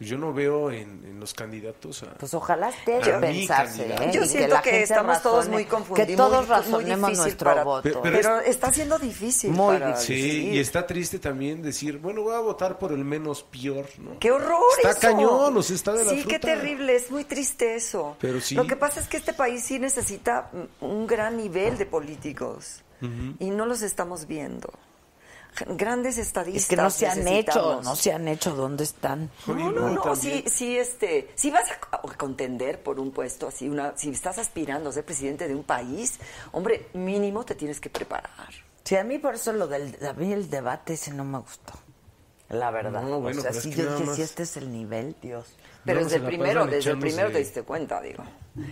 yo 0.00 0.18
no 0.18 0.32
veo 0.32 0.70
en, 0.70 1.04
en 1.04 1.20
los 1.20 1.32
candidatos 1.34 2.02
a... 2.02 2.14
pues 2.14 2.34
ojalá 2.34 2.68
esté 2.70 2.96
A 2.96 2.98
de 3.00 3.26
pensarse. 3.26 3.86
¿eh? 3.86 4.10
Yo 4.12 4.24
Y 4.24 4.28
siento 4.28 4.60
que, 4.62 4.82
estamos 4.82 5.22
todos 5.22 5.48
muy 5.48 5.64
confundidos. 5.64 6.08
Que 6.08 6.16
todos 6.16 6.46
muy 6.46 6.56
razonemos 6.56 7.16
nuestro 7.16 7.50
para- 7.50 7.64
voto. 7.64 8.00
Pero- 8.02 8.02
Pero, 8.02 8.40
está 8.40 8.72
siendo 8.72 8.98
difícil. 8.98 9.50
Muy 9.52 9.76
para 9.78 9.96
Sí, 9.96 10.14
decidir. 10.14 10.54
y 10.54 10.58
está 10.58 10.86
triste 10.86 11.18
también 11.18 11.62
decir, 11.62 11.98
bueno, 11.98 12.22
voy 12.22 12.34
a 12.34 12.40
votar 12.40 12.78
por 12.78 12.92
el 12.92 13.04
menos 13.04 13.44
peor, 13.44 13.86
¿no? 13.98 14.18
¡Qué 14.18 14.30
horror 14.30 14.60
Está 14.76 14.90
eso! 14.90 15.00
cañón, 15.00 15.56
o 15.56 15.62
sea, 15.62 15.76
está 15.76 15.92
de 15.92 16.04
la 16.04 16.10
Sí, 16.10 16.20
fruta. 16.22 16.28
qué 16.30 16.38
terrible, 16.40 16.96
es 16.96 17.10
muy 17.10 17.24
triste 17.24 17.74
eso. 17.76 18.16
Pero 18.20 18.40
sí. 18.40 18.54
Lo 18.56 18.66
que 18.66 18.76
pasa 18.76 19.00
es 19.00 19.08
que 19.08 19.16
este 19.16 19.32
país 19.32 19.64
sí 19.64 19.78
necesita 19.78 20.50
un 20.80 21.06
gran 21.06 21.36
nivel 21.36 21.78
de 21.78 21.86
políticos 21.86 22.82
y 23.38 23.50
no 23.50 23.66
los 23.66 23.82
estamos 23.82 24.26
viendo. 24.26 24.70
Grandes 25.68 26.18
estadistas 26.18 26.62
Es 26.62 26.68
que 26.68 26.76
no 26.76 26.90
se 26.90 27.06
han 27.06 27.26
hecho, 27.28 27.80
no 27.82 27.96
se 27.96 28.12
han 28.12 28.28
hecho. 28.28 28.54
¿Dónde 28.54 28.84
están? 28.84 29.30
No, 29.46 29.70
no, 29.70 29.90
no, 29.90 30.16
sí, 30.16 30.44
sí, 30.46 30.76
este, 30.76 31.30
si 31.34 31.50
vas 31.50 31.70
a, 31.70 32.00
contender 32.16 32.82
por 32.82 32.98
un 32.98 33.12
puesto 33.12 33.48
así, 33.48 33.68
una, 33.68 33.96
si 33.96 34.10
estás 34.10 34.38
aspirando 34.38 34.90
a 34.90 34.92
ser 34.92 35.04
presidente 35.04 35.46
de 35.46 35.54
un 35.54 35.62
país, 35.62 36.18
hombre, 36.52 36.88
mínimo 36.94 37.44
te 37.44 37.54
tienes 37.54 37.80
que 37.80 37.90
preparar. 37.90 38.50
Sí, 38.82 38.96
a 38.96 39.04
mí 39.04 39.18
por 39.18 39.36
eso 39.36 39.52
lo 39.52 39.66
del 39.66 39.96
a 40.04 40.12
mí 40.12 40.32
el 40.32 40.50
debate 40.50 40.94
ese 40.94 41.12
no 41.12 41.24
me 41.24 41.38
gustó. 41.38 41.72
La 42.50 42.70
verdad. 42.70 43.02
No, 43.02 43.20
bueno, 43.20 43.40
o 43.40 43.42
sea, 43.42 43.52
que 43.52 43.70
yo 43.70 43.84
nada 43.84 43.96
dije, 43.96 44.06
más- 44.06 44.16
si 44.16 44.22
este 44.22 44.42
es 44.42 44.56
el 44.56 44.70
nivel, 44.72 45.16
Dios. 45.22 45.46
Pero 45.84 46.02
desde 46.02 46.16
el 46.16 46.24
primero, 46.24 46.66
desde 46.66 46.90
el 46.90 46.98
primero 46.98 47.30
te 47.30 47.38
diste 47.38 47.62
cuenta, 47.62 48.00
digo. 48.00 48.24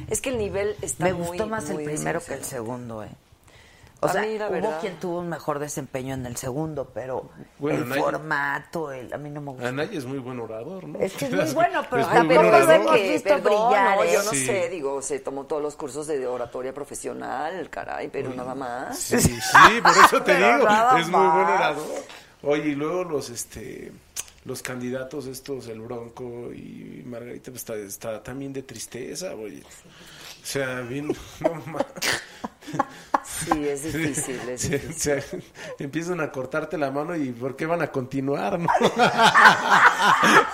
Es 0.09 0.21
que 0.21 0.31
el 0.31 0.39
nivel 0.39 0.77
está 0.81 1.05
Me 1.05 1.15
muy, 1.15 1.29
gustó 1.29 1.47
más 1.47 1.69
el 1.71 1.83
primero 1.83 2.23
que 2.23 2.35
el 2.35 2.45
segundo, 2.45 3.03
¿eh? 3.03 3.11
O 4.05 4.09
sea, 4.09 4.23
hubo 4.25 4.51
verdad- 4.51 4.81
quien 4.81 4.99
tuvo 4.99 5.21
un 5.21 5.29
mejor 5.29 5.59
desempeño 5.61 6.15
en 6.15 6.27
el 6.27 6.37
segundo, 6.37 6.91
pero 6.93 7.31
Bueno, 7.59 7.79
el 7.79 7.85
Anaya- 7.85 8.03
formato, 8.03 8.91
el, 8.93 9.13
a 9.15 9.17
mí 9.17 9.31
no 9.31 9.41
me 9.41 9.51
gustó. 9.53 9.67
Anaya 9.69 9.97
es 9.97 10.05
muy 10.05 10.19
buen 10.19 10.41
orador, 10.41 10.89
¿no? 10.89 10.99
Es 10.99 11.13
que 11.13 11.27
es 11.27 11.31
muy 11.33 11.55
bueno, 11.55 11.83
pero 11.89 12.07
tampoco 12.07 12.43
lo 12.43 12.71
hemos 12.73 12.95
visto 12.95 13.29
Perdón, 13.29 13.43
brillar, 13.69 13.97
no, 13.97 14.03
¿eh? 14.05 14.11
yo 14.13 14.23
no 14.25 14.31
Sí. 14.31 14.45
sé, 14.47 14.69
digo, 14.71 15.01
se 15.03 15.21
tomó 15.21 15.45
todos 15.45 15.63
los 15.63 15.77
cursos 15.77 16.07
de 16.09 16.27
oratoria 16.27 16.75
profesional, 16.75 17.71
caray, 17.71 18.09
pero 18.09 18.35
nada 18.35 18.55
más. 18.57 18.99
Sí, 18.99 19.21
sí, 19.21 19.33
por 19.83 19.93
eso 19.93 20.21
te 20.23 20.35
digo, 20.37 20.69
es 20.99 21.09
muy 21.09 21.21
buen 21.21 21.47
orador. 21.47 21.87
Oye, 22.43 22.69
y 22.71 22.75
luego 22.75 23.05
los 23.05 23.31
este 23.31 23.93
los 24.45 24.61
candidatos 24.61 25.27
estos, 25.27 25.69
el 25.69 25.81
Bronco 25.81 26.53
y 26.53 27.05
Margarita, 27.07 27.53
pues 27.53 27.59
está, 27.63 27.77
está 27.77 28.21
también 28.21 28.53
de 28.53 28.65
tristeza, 28.65 29.37
oye. 29.37 29.63
O 29.63 30.45
sea, 30.45 30.81
bien, 30.81 31.07
no 31.41 31.53
Sí, 33.45 33.69
es 33.69 33.83
difícil, 33.83 34.41
es 34.49 34.71
difícil. 34.71 35.21
se- 35.23 35.43
empiezan 35.79 36.21
a 36.21 36.31
cortarte 36.31 36.77
la 36.79 36.91
mano 36.91 37.17
y 37.17 37.31
¿por 37.33 37.57
qué 37.57 37.67
van 37.67 37.83
a 37.83 37.89
continuar? 37.91 38.59
no? 38.59 38.69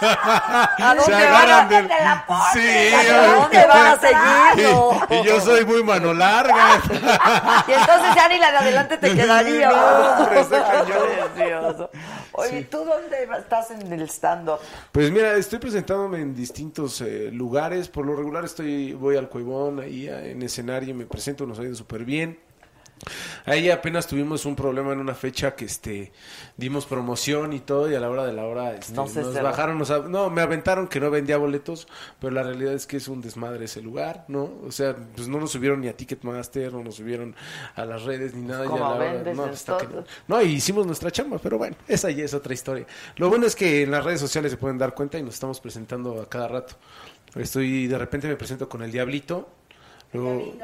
¿A 0.00 0.94
dónde 0.96 1.04
Se 1.04 1.10
van 1.30 1.50
a- 1.50 1.64
del- 1.68 1.88
la? 1.88 2.24
Sí, 2.52 2.94
¿A 2.94 3.34
dónde 3.34 3.66
van 3.66 3.86
a 3.86 3.98
seguir? 4.00 4.66
Y 5.10 5.24
yo 5.26 5.40
soy 5.40 5.64
muy 5.64 5.82
mano 5.82 6.12
larga. 6.14 6.80
Y 7.66 7.72
entonces 7.72 8.14
ya 8.14 8.28
ni 8.28 8.38
la 8.38 8.50
de 8.52 8.56
adelante 8.58 8.96
te 8.98 9.14
quedaría. 9.16 9.68
No, 9.70 10.22
hombre, 10.22 10.40
está. 10.40 10.84
Oye, 12.32 12.62
¿tú 12.70 12.78
dónde 12.84 13.28
estás 13.38 13.70
en 13.72 13.92
el 13.92 14.02
stand-up? 14.08 14.58
Pues 14.92 15.10
mira, 15.10 15.34
estoy 15.34 15.58
presentándome 15.58 16.20
en 16.20 16.34
distintos 16.36 17.00
eh, 17.00 17.30
lugares. 17.32 17.88
Por 17.88 18.06
lo 18.06 18.14
regular 18.14 18.44
estoy 18.44 18.92
voy 18.92 19.16
al 19.16 19.28
Cuevón, 19.28 19.80
ahí 19.80 20.08
en 20.08 20.40
escenario 20.42 20.94
me 20.94 21.04
presento, 21.06 21.46
nos 21.46 21.58
ha 21.58 21.62
ido 21.64 21.74
súper 21.74 22.04
bien. 22.04 22.38
Ahí 23.46 23.70
apenas 23.70 24.06
tuvimos 24.06 24.44
un 24.46 24.56
problema 24.56 24.92
en 24.92 24.98
una 25.00 25.14
fecha 25.14 25.54
que 25.54 25.64
este 25.64 26.12
dimos 26.56 26.86
promoción 26.86 27.52
y 27.52 27.60
todo 27.60 27.90
y 27.90 27.94
a 27.94 28.00
la 28.00 28.10
hora 28.10 28.24
de 28.26 28.32
la 28.32 28.44
hora 28.44 28.74
este, 28.74 28.92
No 28.92 29.06
nos 29.06 29.40
bajaron, 29.42 29.78
nos, 29.78 30.08
no, 30.08 30.30
me 30.30 30.42
aventaron 30.42 30.88
que 30.88 31.00
no 31.00 31.10
vendía 31.10 31.36
boletos, 31.36 31.86
pero 32.20 32.32
la 32.32 32.42
realidad 32.42 32.72
es 32.74 32.86
que 32.86 32.96
es 32.96 33.08
un 33.08 33.20
desmadre 33.20 33.64
ese 33.66 33.80
lugar, 33.82 34.24
¿no? 34.28 34.50
O 34.66 34.72
sea, 34.72 34.96
pues 35.14 35.28
no 35.28 35.38
nos 35.40 35.52
subieron 35.52 35.80
ni 35.80 35.88
a 35.88 35.96
Ticketmaster, 35.96 36.72
no 36.72 36.82
nos 36.82 36.96
subieron 36.96 37.34
a 37.74 37.84
las 37.84 38.02
redes 38.02 38.34
ni 38.34 38.46
nada. 38.46 38.64
y 38.64 38.66
a 38.66 38.70
¿Cómo 38.70 38.80
la 38.84 38.90
hora- 38.90 39.12
vendes 39.12 39.36
no, 39.36 39.44
pues. 39.44 39.66
No, 40.26 40.42
y 40.42 40.46
hicimos 40.54 40.86
nuestra 40.86 41.10
chamba, 41.10 41.38
pero 41.38 41.58
bueno, 41.58 41.76
esa 41.86 42.10
ya 42.10 42.24
es 42.24 42.34
otra 42.34 42.52
historia. 42.54 42.86
Lo 43.16 43.28
bueno 43.28 43.46
es 43.46 43.54
que 43.56 43.82
en 43.82 43.90
las 43.90 44.04
redes 44.04 44.20
sociales 44.20 44.50
se 44.52 44.58
pueden 44.58 44.78
dar 44.78 44.94
cuenta 44.94 45.18
y 45.18 45.22
nos 45.22 45.34
estamos 45.34 45.60
presentando 45.60 46.20
a 46.20 46.28
cada 46.28 46.48
rato. 46.48 46.74
Estoy, 47.34 47.86
de 47.86 47.98
repente 47.98 48.26
me 48.26 48.36
presento 48.36 48.68
con 48.68 48.82
el 48.82 48.90
Diablito. 48.90 49.48
Luego, 50.12 50.54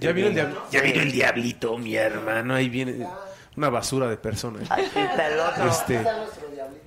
¿Ya 0.00 0.12
vino 0.12 0.28
el 0.28 0.34
Diablito? 0.34 0.62
Ya 0.70 0.80
vino 0.82 1.02
el 1.02 1.12
Diablito, 1.12 1.78
mi 1.78 1.94
hermano. 1.96 2.54
Ahí 2.54 2.68
viene 2.68 3.06
una 3.56 3.68
basura 3.70 4.06
de 4.08 4.16
persona. 4.16 4.60
Aquí 4.68 4.82
está 4.98 5.28
el 5.28 5.38
otro. 5.40 5.68
Este, 5.68 6.00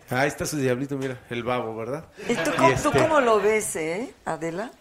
ahí 0.09 0.27
está 0.27 0.45
su 0.45 0.57
Diablito, 0.57 0.97
mira, 0.97 1.19
el 1.29 1.43
babo, 1.43 1.75
¿verdad? 1.75 2.05
¿Y 2.27 2.35
tú, 2.35 2.51
cómo- 2.55 2.69
este- 2.69 2.89
tú 2.89 2.97
cómo 2.97 3.21
lo 3.21 3.39
ves, 3.39 3.75
eh, 3.75 4.13
Adela? 4.25 4.71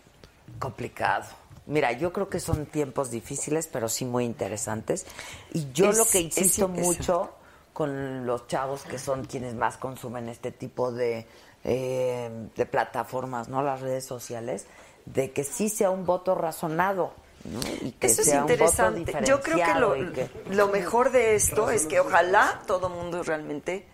complicado. 0.59 1.25
Mira, 1.67 1.93
yo 1.93 2.13
creo 2.13 2.29
que 2.29 2.41
son 2.41 2.67
tiempos 2.67 3.11
difíciles, 3.11 3.69
pero 3.73 3.89
sí 3.89 4.05
muy 4.05 4.25
interesantes. 4.25 5.07
Y 5.53 5.73
yo 5.73 5.91
Es- 5.91 5.99
lo 5.99 6.05
que 6.05 6.21
insisto 6.21 6.69
mucho 6.69 7.33
con 7.73 8.27
los 8.27 8.47
chavos 8.49 8.83
que 8.83 8.99
son 8.99 9.25
quienes 9.25 9.55
más 9.55 9.77
consumen 9.77 10.29
este 10.29 10.51
tipo 10.53 10.93
de, 10.93 11.27
eh, 11.65 12.31
de 12.55 12.67
plataformas, 12.67 13.49
¿no? 13.49 13.63
Las 13.63 13.81
redes 13.81 14.05
sociales, 14.05 14.67
de 15.07 15.31
que 15.33 15.43
sí 15.45 15.69
sea 15.69 15.91
un 15.91 16.05
voto 16.05 16.35
razonado. 16.35 17.13
¿No? 17.45 17.61
Y 17.81 17.93
que 17.93 18.07
Eso 18.07 18.23
es 18.23 18.29
sea 18.29 18.43
un 18.45 18.49
voto 18.49 18.53
interesante. 18.53 19.25
Yo 19.27 19.41
creo 19.41 19.57
que 19.57 19.75
lo, 19.81 19.93
que- 20.13 20.31
lo 20.51 20.69
mejor 20.69 21.11
de 21.13 21.35
esto 21.35 21.71
es 21.71 21.87
que 21.87 22.01
ojalá 22.01 22.63
todo 22.67 22.89
mundo 22.89 23.23
realmente 23.23 23.87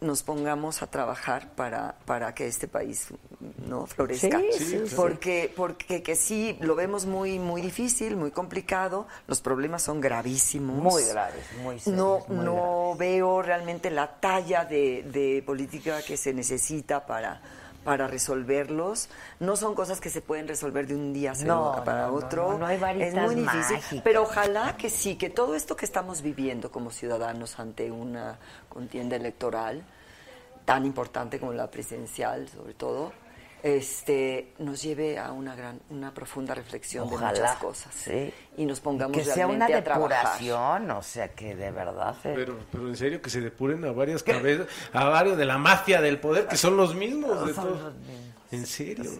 nos 0.00 0.22
pongamos 0.22 0.82
a 0.82 0.88
trabajar 0.90 1.52
para, 1.54 1.94
para 2.04 2.34
que 2.34 2.46
este 2.46 2.68
país 2.68 3.06
no 3.66 3.86
florezca. 3.86 4.38
Sí, 4.38 4.48
sí, 4.64 4.82
sí. 4.88 4.94
porque 4.94 5.50
porque 5.56 6.02
que 6.02 6.14
sí 6.14 6.58
lo 6.60 6.74
vemos 6.74 7.06
muy 7.06 7.38
muy 7.38 7.62
difícil, 7.62 8.14
muy 8.16 8.30
complicado, 8.30 9.06
los 9.28 9.40
problemas 9.40 9.82
son 9.82 10.02
gravísimos. 10.02 10.76
Muy 10.76 11.04
graves, 11.04 11.46
muy 11.62 11.80
serios, 11.80 11.96
No 11.98 12.22
muy 12.28 12.44
no 12.44 12.94
veo 12.98 13.40
realmente 13.40 13.90
la 13.90 14.20
talla 14.20 14.66
de, 14.66 15.04
de 15.04 15.42
política 15.46 16.02
que 16.02 16.18
se 16.18 16.34
necesita 16.34 17.06
para 17.06 17.40
para 17.84 18.06
resolverlos. 18.08 19.08
No 19.40 19.56
son 19.56 19.74
cosas 19.74 20.00
que 20.00 20.10
se 20.10 20.20
pueden 20.20 20.48
resolver 20.48 20.86
de 20.86 20.94
un 20.94 21.12
día 21.12 21.32
No, 21.44 21.82
para 21.84 22.06
no, 22.08 22.14
otro. 22.14 22.52
no, 22.52 22.58
no 22.58 22.66
hay 22.66 22.78
varitas 22.78 23.08
es 23.08 23.14
muy 23.14 23.34
difícil. 23.36 23.76
mágicas. 23.76 24.00
Pero 24.02 24.22
ojalá 24.22 24.76
que 24.76 24.90
sí, 24.90 25.16
que 25.16 25.30
todo 25.30 25.54
esto 25.54 25.76
que 25.76 25.84
estamos 25.84 26.22
viviendo 26.22 26.70
como 26.72 26.90
ciudadanos 26.90 27.58
ante 27.60 27.90
una 27.90 28.38
contienda 28.68 29.16
electoral 29.16 29.84
tan 30.64 30.86
importante 30.86 31.38
como 31.38 31.52
la 31.52 31.70
presidencial, 31.70 32.48
sobre 32.48 32.72
todo, 32.74 33.12
este, 33.64 34.52
nos 34.58 34.82
lleve 34.82 35.18
a 35.18 35.32
una 35.32 35.56
gran, 35.56 35.80
una 35.88 36.12
profunda 36.12 36.54
reflexión 36.54 37.08
de 37.08 37.16
muchas 37.16 37.56
cosas 37.56 37.94
sí. 37.94 38.30
y 38.58 38.66
nos 38.66 38.78
pongamos 38.80 39.16
que 39.16 39.24
sea 39.24 39.46
una 39.46 39.66
realmente 39.66 39.74
a 39.74 39.84
trabajar. 39.84 40.18
depuración, 40.38 40.90
o 40.90 41.02
sea, 41.02 41.28
que 41.34 41.56
de 41.56 41.70
verdad... 41.70 42.14
se- 42.22 42.34
Pero, 42.34 42.58
pero 42.70 42.88
en 42.88 42.96
serio 42.96 43.22
que 43.22 43.30
se 43.30 43.40
depuren 43.40 43.82
a 43.86 43.92
varias 43.92 44.22
cabezas, 44.22 44.66
a 44.92 45.04
varios 45.04 45.38
de 45.38 45.46
la 45.46 45.56
mafia 45.56 46.02
del 46.02 46.20
poder, 46.20 46.46
que 46.46 46.56
son 46.58 46.76
los 46.76 46.94
mismos. 46.94 47.46
De 47.46 47.54
Son 47.54 47.64
todos. 47.64 47.82
los 47.84 47.94
mismos. 47.94 48.18
En 48.52 48.66
serio. 48.66 49.10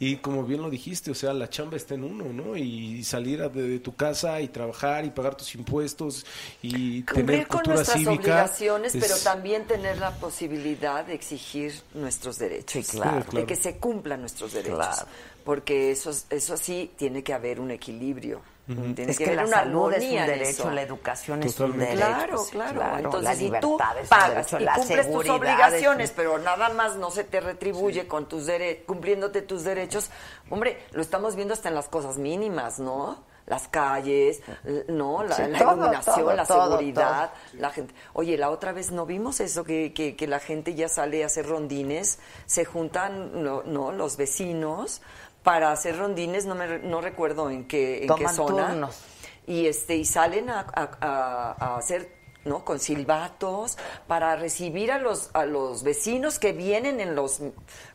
Y 0.00 0.16
como 0.16 0.44
bien 0.44 0.62
lo 0.62 0.70
dijiste, 0.70 1.10
o 1.10 1.14
sea, 1.14 1.32
la 1.32 1.48
chamba 1.50 1.76
está 1.76 1.94
en 1.94 2.04
uno, 2.04 2.24
¿no? 2.32 2.56
Y 2.56 3.02
salir 3.04 3.42
a- 3.42 3.48
de, 3.48 3.62
de 3.62 3.78
tu 3.80 3.94
casa 3.94 4.40
y 4.40 4.48
trabajar 4.48 5.04
y 5.04 5.10
pagar 5.10 5.36
tus 5.36 5.54
impuestos 5.54 6.24
y 6.62 7.02
Cumplir 7.02 7.26
tener 7.26 7.46
con 7.46 7.56
cultura 7.58 7.76
nuestras 7.76 7.98
cívica. 7.98 8.12
obligaciones, 8.22 8.94
es- 8.94 9.02
pero 9.02 9.16
también 9.18 9.66
tener 9.66 9.98
la 9.98 10.12
posibilidad 10.16 11.04
de 11.04 11.14
exigir 11.14 11.72
nuestros 11.94 12.38
derechos. 12.38 12.86
Sí, 12.86 12.96
claro. 12.96 13.24
De 13.32 13.44
que 13.46 13.56
se 13.56 13.76
cumplan 13.78 14.20
nuestros 14.20 14.52
derechos. 14.52 14.76
Claro. 14.78 15.06
Porque 15.48 15.90
eso, 15.92 16.10
eso 16.28 16.58
sí, 16.58 16.92
tiene 16.98 17.22
que 17.22 17.32
haber 17.32 17.58
un 17.58 17.70
equilibrio. 17.70 18.42
Tiene 18.66 19.12
Es 19.12 19.16
que, 19.16 19.24
que 19.24 19.30
haber 19.30 19.36
la 19.36 19.44
una 19.46 19.56
salud 19.56 19.92
es 19.94 20.04
un 20.04 20.26
derecho, 20.26 20.70
la 20.70 20.82
educación 20.82 21.42
es 21.42 21.54
Totalmente. 21.54 21.94
un 21.94 21.98
derecho. 22.00 22.46
Claro, 22.50 22.74
claro. 22.74 22.96
Entonces, 22.98 23.22
la 23.24 23.34
si 23.34 23.50
tú 23.62 23.78
pagas 23.78 24.10
derecho, 24.10 24.58
y 24.60 24.66
cumples 24.78 25.10
tus 25.10 25.24
un- 25.24 25.30
obligaciones, 25.30 26.12
pero 26.14 26.36
nada 26.38 26.68
más 26.74 26.96
no 26.96 27.10
se 27.10 27.24
te 27.24 27.40
retribuye 27.40 28.06
con 28.06 28.28
tus 28.28 28.44
dere 28.44 28.82
cumpliéndote 28.84 29.40
tus 29.40 29.64
derechos, 29.64 30.10
hombre, 30.50 30.84
lo 30.92 31.00
estamos 31.00 31.34
viendo 31.34 31.54
hasta 31.54 31.70
en 31.70 31.76
las 31.76 31.88
cosas 31.88 32.18
mínimas, 32.18 32.78
¿no? 32.78 33.24
Las 33.46 33.66
calles, 33.68 34.42
¿no? 34.88 35.22
La, 35.24 35.34
Sí, 35.34 35.42
la 35.48 35.58
todo, 35.60 35.72
iluminación, 35.72 36.16
todo, 36.20 36.34
la 36.34 36.44
todo, 36.44 36.68
seguridad, 36.72 37.30
la 37.54 37.70
gente. 37.70 37.94
Oye, 38.12 38.36
la 38.36 38.50
otra 38.50 38.72
vez 38.72 38.90
no 38.90 39.06
vimos 39.06 39.40
eso 39.40 39.64
que, 39.64 39.94
que, 39.94 40.14
que 40.14 40.26
la 40.26 40.40
gente 40.40 40.74
ya 40.74 40.90
sale 40.90 41.22
a 41.22 41.26
hacer 41.28 41.46
rondines, 41.46 42.18
se 42.44 42.66
juntan, 42.66 43.42
no, 43.42 43.62
no 43.62 43.92
los 43.92 44.18
vecinos 44.18 45.00
para 45.42 45.72
hacer 45.72 45.96
rondines, 45.98 46.46
no 46.46 46.54
me 46.54 46.78
no 46.80 47.00
recuerdo 47.00 47.50
en 47.50 47.64
qué 47.66 48.02
en 48.04 48.14
qué 48.14 48.28
zona 48.28 48.68
turnos. 48.68 49.00
y 49.46 49.66
este 49.66 49.96
y 49.96 50.04
salen 50.04 50.50
a, 50.50 50.60
a- 50.60 50.90
a- 51.00 51.56
a 51.58 51.76
hacer 51.76 52.17
no 52.48 52.64
con 52.64 52.78
silbatos 52.80 53.76
para 54.06 54.36
recibir 54.36 54.90
a 54.92 54.98
los 54.98 55.30
a 55.34 55.44
los 55.44 55.82
vecinos 55.82 56.38
que 56.38 56.52
vienen 56.52 57.00
en 57.00 57.14
los 57.14 57.40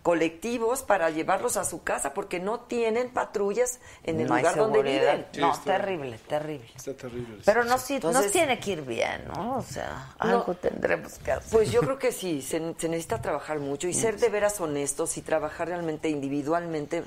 colectivos 0.04 0.84
para 0.84 1.10
llevarlos 1.10 1.58
a 1.58 1.64
su 1.66 1.84
casa 1.84 2.14
porque 2.14 2.40
no 2.40 2.62
tienen 2.62 3.10
patrullas 3.10 3.80
en 4.04 4.20
el 4.20 4.28
no 4.28 4.36
hay 4.36 4.42
lugar 4.44 4.56
donde 4.58 4.80
seguridad. 4.80 5.14
viven. 5.32 5.42
No, 5.42 5.54
está- 5.54 5.64
terrible, 5.78 6.20
terrible. 6.28 6.70
Está 6.76 6.94
terrible. 6.94 7.42
Pero 7.46 7.64
no, 7.64 7.78
sí, 7.78 7.96
Entonces- 7.96 8.24
nos 8.24 8.32
tiene 8.32 8.60
que 8.60 8.72
ir 8.72 8.82
bien, 8.82 9.26
¿no? 9.34 9.58
O 9.58 9.62
sea, 9.62 10.14
No. 10.20 10.30
algo 10.30 10.54
tendremos 10.56 11.14
que 11.20 11.32
hacer. 11.32 11.52
Pues 11.52 11.72
yo 11.72 11.82
creo 11.82 11.98
que 11.98 12.12
sí, 12.12 12.42
se, 12.42 12.60
se 12.78 12.90
necesita 12.90 13.22
trabajar 13.22 13.60
mucho 13.60 13.88
y 13.88 13.94
ser 13.94 14.18
de 14.20 14.30
veras 14.30 14.60
honestos 14.60 15.18
y 15.18 15.22
trabajar 15.22 15.68
realmente 15.70 16.10
individualmente 16.10 17.04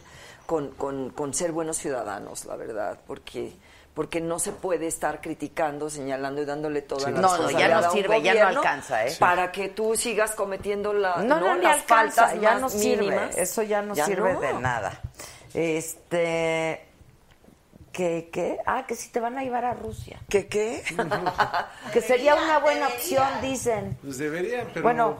con, 0.47 0.71
con- 0.73 1.11
con 1.11 1.35
ser 1.35 1.53
buenos 1.53 1.77
ciudadanos, 1.77 2.45
la 2.45 2.57
verdad, 2.57 2.99
porque 3.07 3.53
porque 3.97 4.21
no 4.21 4.39
se 4.39 4.53
puede 4.53 4.87
estar 4.89 5.23
criticando, 5.23 5.89
señalando 5.89 6.43
y 6.43 6.45
dándole 6.45 6.83
toda 6.83 7.07
Sí. 7.07 7.13
la 7.13 7.21
No, 7.23 7.39
no, 7.39 7.51
ya 7.51 7.67
no 7.81 7.91
sirve, 7.91 8.21
ya 8.21 8.35
no 8.35 8.59
alcanza, 8.59 9.07
¿eh? 9.07 9.17
Para 9.19 9.51
que 9.51 9.71
tú 9.71 9.97
sigas 9.97 10.33
cometiendo 10.33 10.93
la, 10.93 11.17
no, 11.17 11.41
no, 11.41 11.57
ni 11.57 11.63
las 11.63 11.81
alcanza, 11.81 12.23
faltas 12.27 12.41
ya 12.43 12.53
más 12.53 12.61
no 12.61 12.69
sirve. 12.69 13.05
mínimas. 13.07 13.39
Eso 13.39 13.63
ya 13.63 13.81
no 13.81 13.95
Ya 13.95 14.05
sirve 14.05 14.35
no. 14.35 14.41
de 14.41 14.53
nada. 14.53 15.01
Este. 15.55 16.83
¿Qué, 17.91 18.29
qué? 18.31 18.59
Ah, 18.67 18.85
que 18.87 18.95
si 18.95 19.09
te 19.09 19.19
van 19.21 19.39
a 19.39 19.43
llevar 19.43 19.65
a 19.65 19.73
Rusia. 19.73 20.21
¿Qué 20.29 20.47
qué? 20.47 20.83
Que 21.95 22.01
sería 22.03 22.35
una 22.35 22.59
buena 22.59 22.89
opción, 22.89 23.27
dicen. 23.41 23.97
Pues 24.03 24.19
deberían, 24.19 24.69
pero 24.75 24.83
Bueno. 24.83 25.17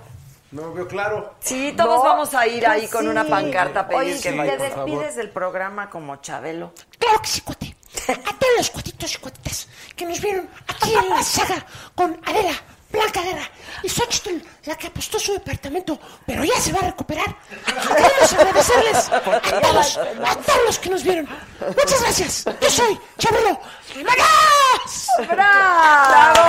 no, 0.51 0.75
veo 0.75 0.87
claro. 0.87 1.33
Sí, 1.41 1.73
todos 1.75 1.97
No, 1.97 2.05
vamos 2.05 2.35
a 2.35 2.47
ir 2.47 2.67
ahí 2.67 2.81
pues 2.83 2.93
con 2.93 3.03
sí. 3.05 3.09
una 3.09 3.25
pancarta 3.25 3.81
a 3.81 3.89
pedir 3.89 4.01
Oye, 4.01 4.13
que 4.21 4.31
si 4.33 4.37
te 4.39 4.57
despides 4.59 5.17
del 5.17 5.31
programa 5.31 5.89
como 5.89 6.17
Chabelo. 6.17 6.73
Claro 6.99 7.23
que 7.23 7.29
sí, 7.29 7.41
cuate. 7.41 7.76
A 8.09 8.39
todos 8.39 8.57
los 8.59 8.71
cuatitos 8.71 9.15
y 9.15 9.19
cuatitas 9.19 9.69
que 9.97 10.07
nos 10.07 10.21
vieron 10.21 10.49
aquí 10.69 10.95
en 10.95 11.09
la 11.11 11.23
saga 11.23 11.67
con 11.95 12.21
Adela, 12.25 12.53
Blanca 12.91 13.21
Guerra 13.23 13.51
y 13.83 13.89
Xochitl, 13.89 14.37
la 14.65 14.77
que 14.77 14.87
apostó 14.87 15.19
su 15.19 15.33
departamento, 15.33 15.99
pero 16.25 16.45
ya 16.45 16.61
se 16.61 16.73
va 16.73 16.79
a 16.81 16.85
recuperar. 16.85 17.37
Queremos 17.49 18.33
agradecerles 18.33 19.09
a 19.11 19.21
todos, 19.61 19.97
a 19.99 20.37
todos 20.37 20.61
los 20.67 20.79
que 20.79 20.91
nos 20.91 21.03
vieron. 21.03 21.29
Muchas 21.61 22.01
gracias. 22.03 22.45
Yo 22.61 22.71
soy 22.71 22.99
Chabelo. 23.19 23.61
¡Vámonos! 23.95 25.09
¡Bravo! 25.29 26.45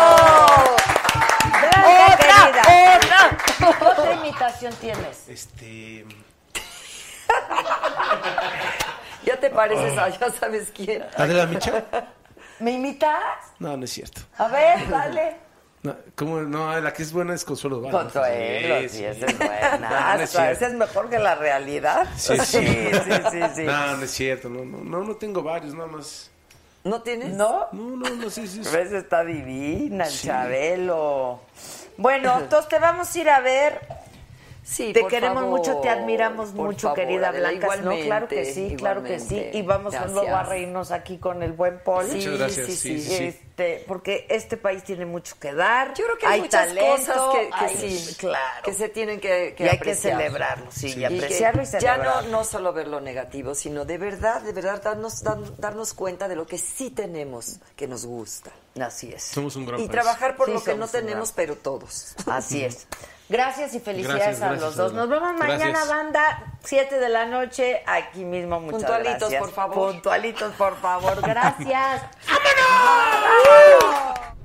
Blanca, 1.49 2.13
¡Otra! 2.13 2.61
querida. 2.61 3.37
¿Qué 3.57 3.85
otra 3.85 4.13
imitación 4.13 4.73
tienes? 4.75 5.27
Este. 5.27 6.05
Ya 9.27 9.37
te 9.37 9.49
pareces 9.49 9.97
a 9.97 10.07
ya 10.07 10.31
sabes 10.31 10.71
quién. 10.73 11.03
¿Adela 11.17 11.45
Micha? 11.45 11.83
¿Me 12.59 12.71
imitas? 12.71 13.11
No, 13.59 13.75
no 13.75 13.83
es 13.83 13.91
cierto. 13.91 14.21
A 14.37 14.47
ver, 14.47 14.89
dale. 14.89 15.35
No, 15.83 15.95
¿cómo? 16.15 16.41
no 16.41 16.77
la 16.79 16.91
que 16.91 17.03
es 17.03 17.13
buena 17.13 17.35
es 17.35 17.45
Consuelo 17.45 17.77
Duval. 17.77 17.91
Consuelo, 17.91 18.89
sí, 18.89 19.05
esa 19.05 19.27
es 19.27 19.37
buena. 19.37 19.77
No, 19.79 20.17
no 20.17 20.23
es 20.23 20.33
Esa 20.33 20.67
es 20.67 20.73
mejor 20.73 21.07
que 21.07 21.19
la 21.19 21.35
realidad. 21.35 22.07
Sí, 22.17 22.35
sí. 22.39 22.65
sí, 22.65 23.11
sí, 23.31 23.39
sí. 23.55 23.63
No, 23.63 23.95
no 23.95 24.03
es 24.03 24.11
cierto. 24.11 24.49
No, 24.49 24.65
no, 24.65 24.79
no, 24.83 25.03
no 25.03 25.15
tengo 25.17 25.43
varios, 25.43 25.75
nada 25.75 25.87
más. 25.87 26.31
¿No 26.83 27.03
tienes? 27.03 27.29
¿No? 27.29 27.67
No, 27.73 27.95
no, 27.95 28.09
no, 28.09 28.29
sí, 28.31 28.47
sí. 28.47 28.63
sí. 28.63 28.69
¿Ves? 28.75 28.91
Está 28.91 29.23
divina, 29.23 30.07
el 30.07 30.11
Chabelo. 30.11 31.41
Bueno, 31.95 32.39
entonces 32.39 32.69
te 32.69 32.79
vamos 32.79 33.15
a 33.15 33.19
ir 33.19 33.29
a 33.29 33.39
ver. 33.39 33.79
Sí, 34.69 34.91
Te 34.91 34.99
por 34.99 35.09
queremos 35.09 35.43
favor, 35.43 35.59
mucho, 35.59 35.77
te 35.77 35.87
admiramos 35.89 36.53
mucho, 36.53 36.89
favor, 36.89 36.95
querida 36.99 37.31
Blanca. 37.31 37.77
No, 37.77 37.91
claro 38.01 38.27
que 38.27 38.43
sí, 38.53 38.75
claro 38.77 39.01
que 39.01 39.17
sí. 39.17 39.49
Y 39.53 39.61
vamos 39.61 39.95
a 39.95 40.05
luego 40.07 40.19
a 40.19 40.23
Gracias. 40.25 40.49
reírnos 40.49 40.91
aquí 40.91 41.17
con 41.19 41.41
el 41.41 41.53
buen 41.53 41.79
Paul. 41.79 42.05
Sí, 42.05 42.17
Muchas 42.17 42.37
gracias, 42.37 42.65
sí, 42.67 42.75
sí, 42.75 42.99
sí. 43.01 43.17
sí. 43.17 43.23
Este, 43.23 43.85
porque 43.87 44.27
este 44.29 44.57
país 44.57 44.83
tiene 44.83 45.05
mucho 45.05 45.35
que 45.39 45.53
dar. 45.53 45.93
Yo 45.93 46.03
creo 46.03 46.17
que 46.17 46.27
hay, 46.27 46.41
muchas 46.41 46.67
talento, 46.67 46.91
cosas 46.91 47.21
que, 47.33 47.47
que 47.49 47.55
hay- 47.85 47.97
sí, 47.99 48.15
claro. 48.15 48.63
que 48.65 48.73
se 48.73 48.89
tienen 48.89 49.21
que, 49.21 49.55
que 49.57 49.63
y 49.63 49.67
hay 49.69 49.77
apreciar. 49.77 50.17
que 50.17 50.23
celebrarlo, 50.25 50.69
sí, 50.69 50.93
y 50.97 50.99
Y 50.99 51.05
apreciarlo 51.05 51.61
y 51.61 51.65
ya 51.65 51.71
celebrarlo. 51.79 52.21
no, 52.23 52.27
no 52.39 52.43
solo 52.43 52.73
ver 52.73 52.89
lo 52.89 52.99
negativo, 52.99 53.55
sino 53.55 53.85
de 53.85 53.97
verdad, 53.97 54.41
de 54.41 54.51
verdad 54.51 54.83
darnos, 54.83 55.23
dan- 55.23 55.55
darnos 55.57 55.93
cuenta 55.93 56.27
de 56.27 56.35
lo 56.35 56.45
que 56.45 56.57
sí 56.57 56.89
tenemos 56.91 57.59
que 57.77 57.87
nos 57.87 58.05
gusta. 58.05 58.51
Así 58.81 59.13
es. 59.13 59.23
Somos 59.23 59.55
un 59.55 59.65
gran 59.65 59.79
Y 59.79 59.83
país. 59.83 59.91
trabajar 59.91 60.35
por 60.35 60.47
Sí, 60.47 60.53
lo 60.53 60.61
que 60.63 60.75
no 60.75 60.87
tenemos, 60.89 61.31
pero 61.31 61.55
todos. 61.55 62.15
Así 62.27 62.65
es. 62.65 62.85
Gracias 63.29 63.73
y 63.75 63.79
felicidades 63.79 64.39
Gracias, 64.39 64.41
a 64.41 64.47
gracias, 64.49 64.63
los 64.63 64.75
dos. 64.77 64.93
Nos 64.93 65.09
vemos 65.09 65.33
mañana, 65.33 65.65
Gracias. 65.69 65.87
banda, 65.89 66.53
7 66.63 66.97
de 66.99 67.09
la 67.09 67.25
noche, 67.25 67.83
aquí 67.85 68.23
mismo. 68.23 68.59
Muchas 68.59 68.79
Puntualitos, 68.79 69.19
gracias. 69.19 69.41
por 69.41 69.51
favor. 69.51 69.91
Puntualitos, 69.91 70.53
por 70.53 70.75
favor. 70.77 71.21
Gracias. 71.21 72.03
¡Vámonos! 73.81 74.36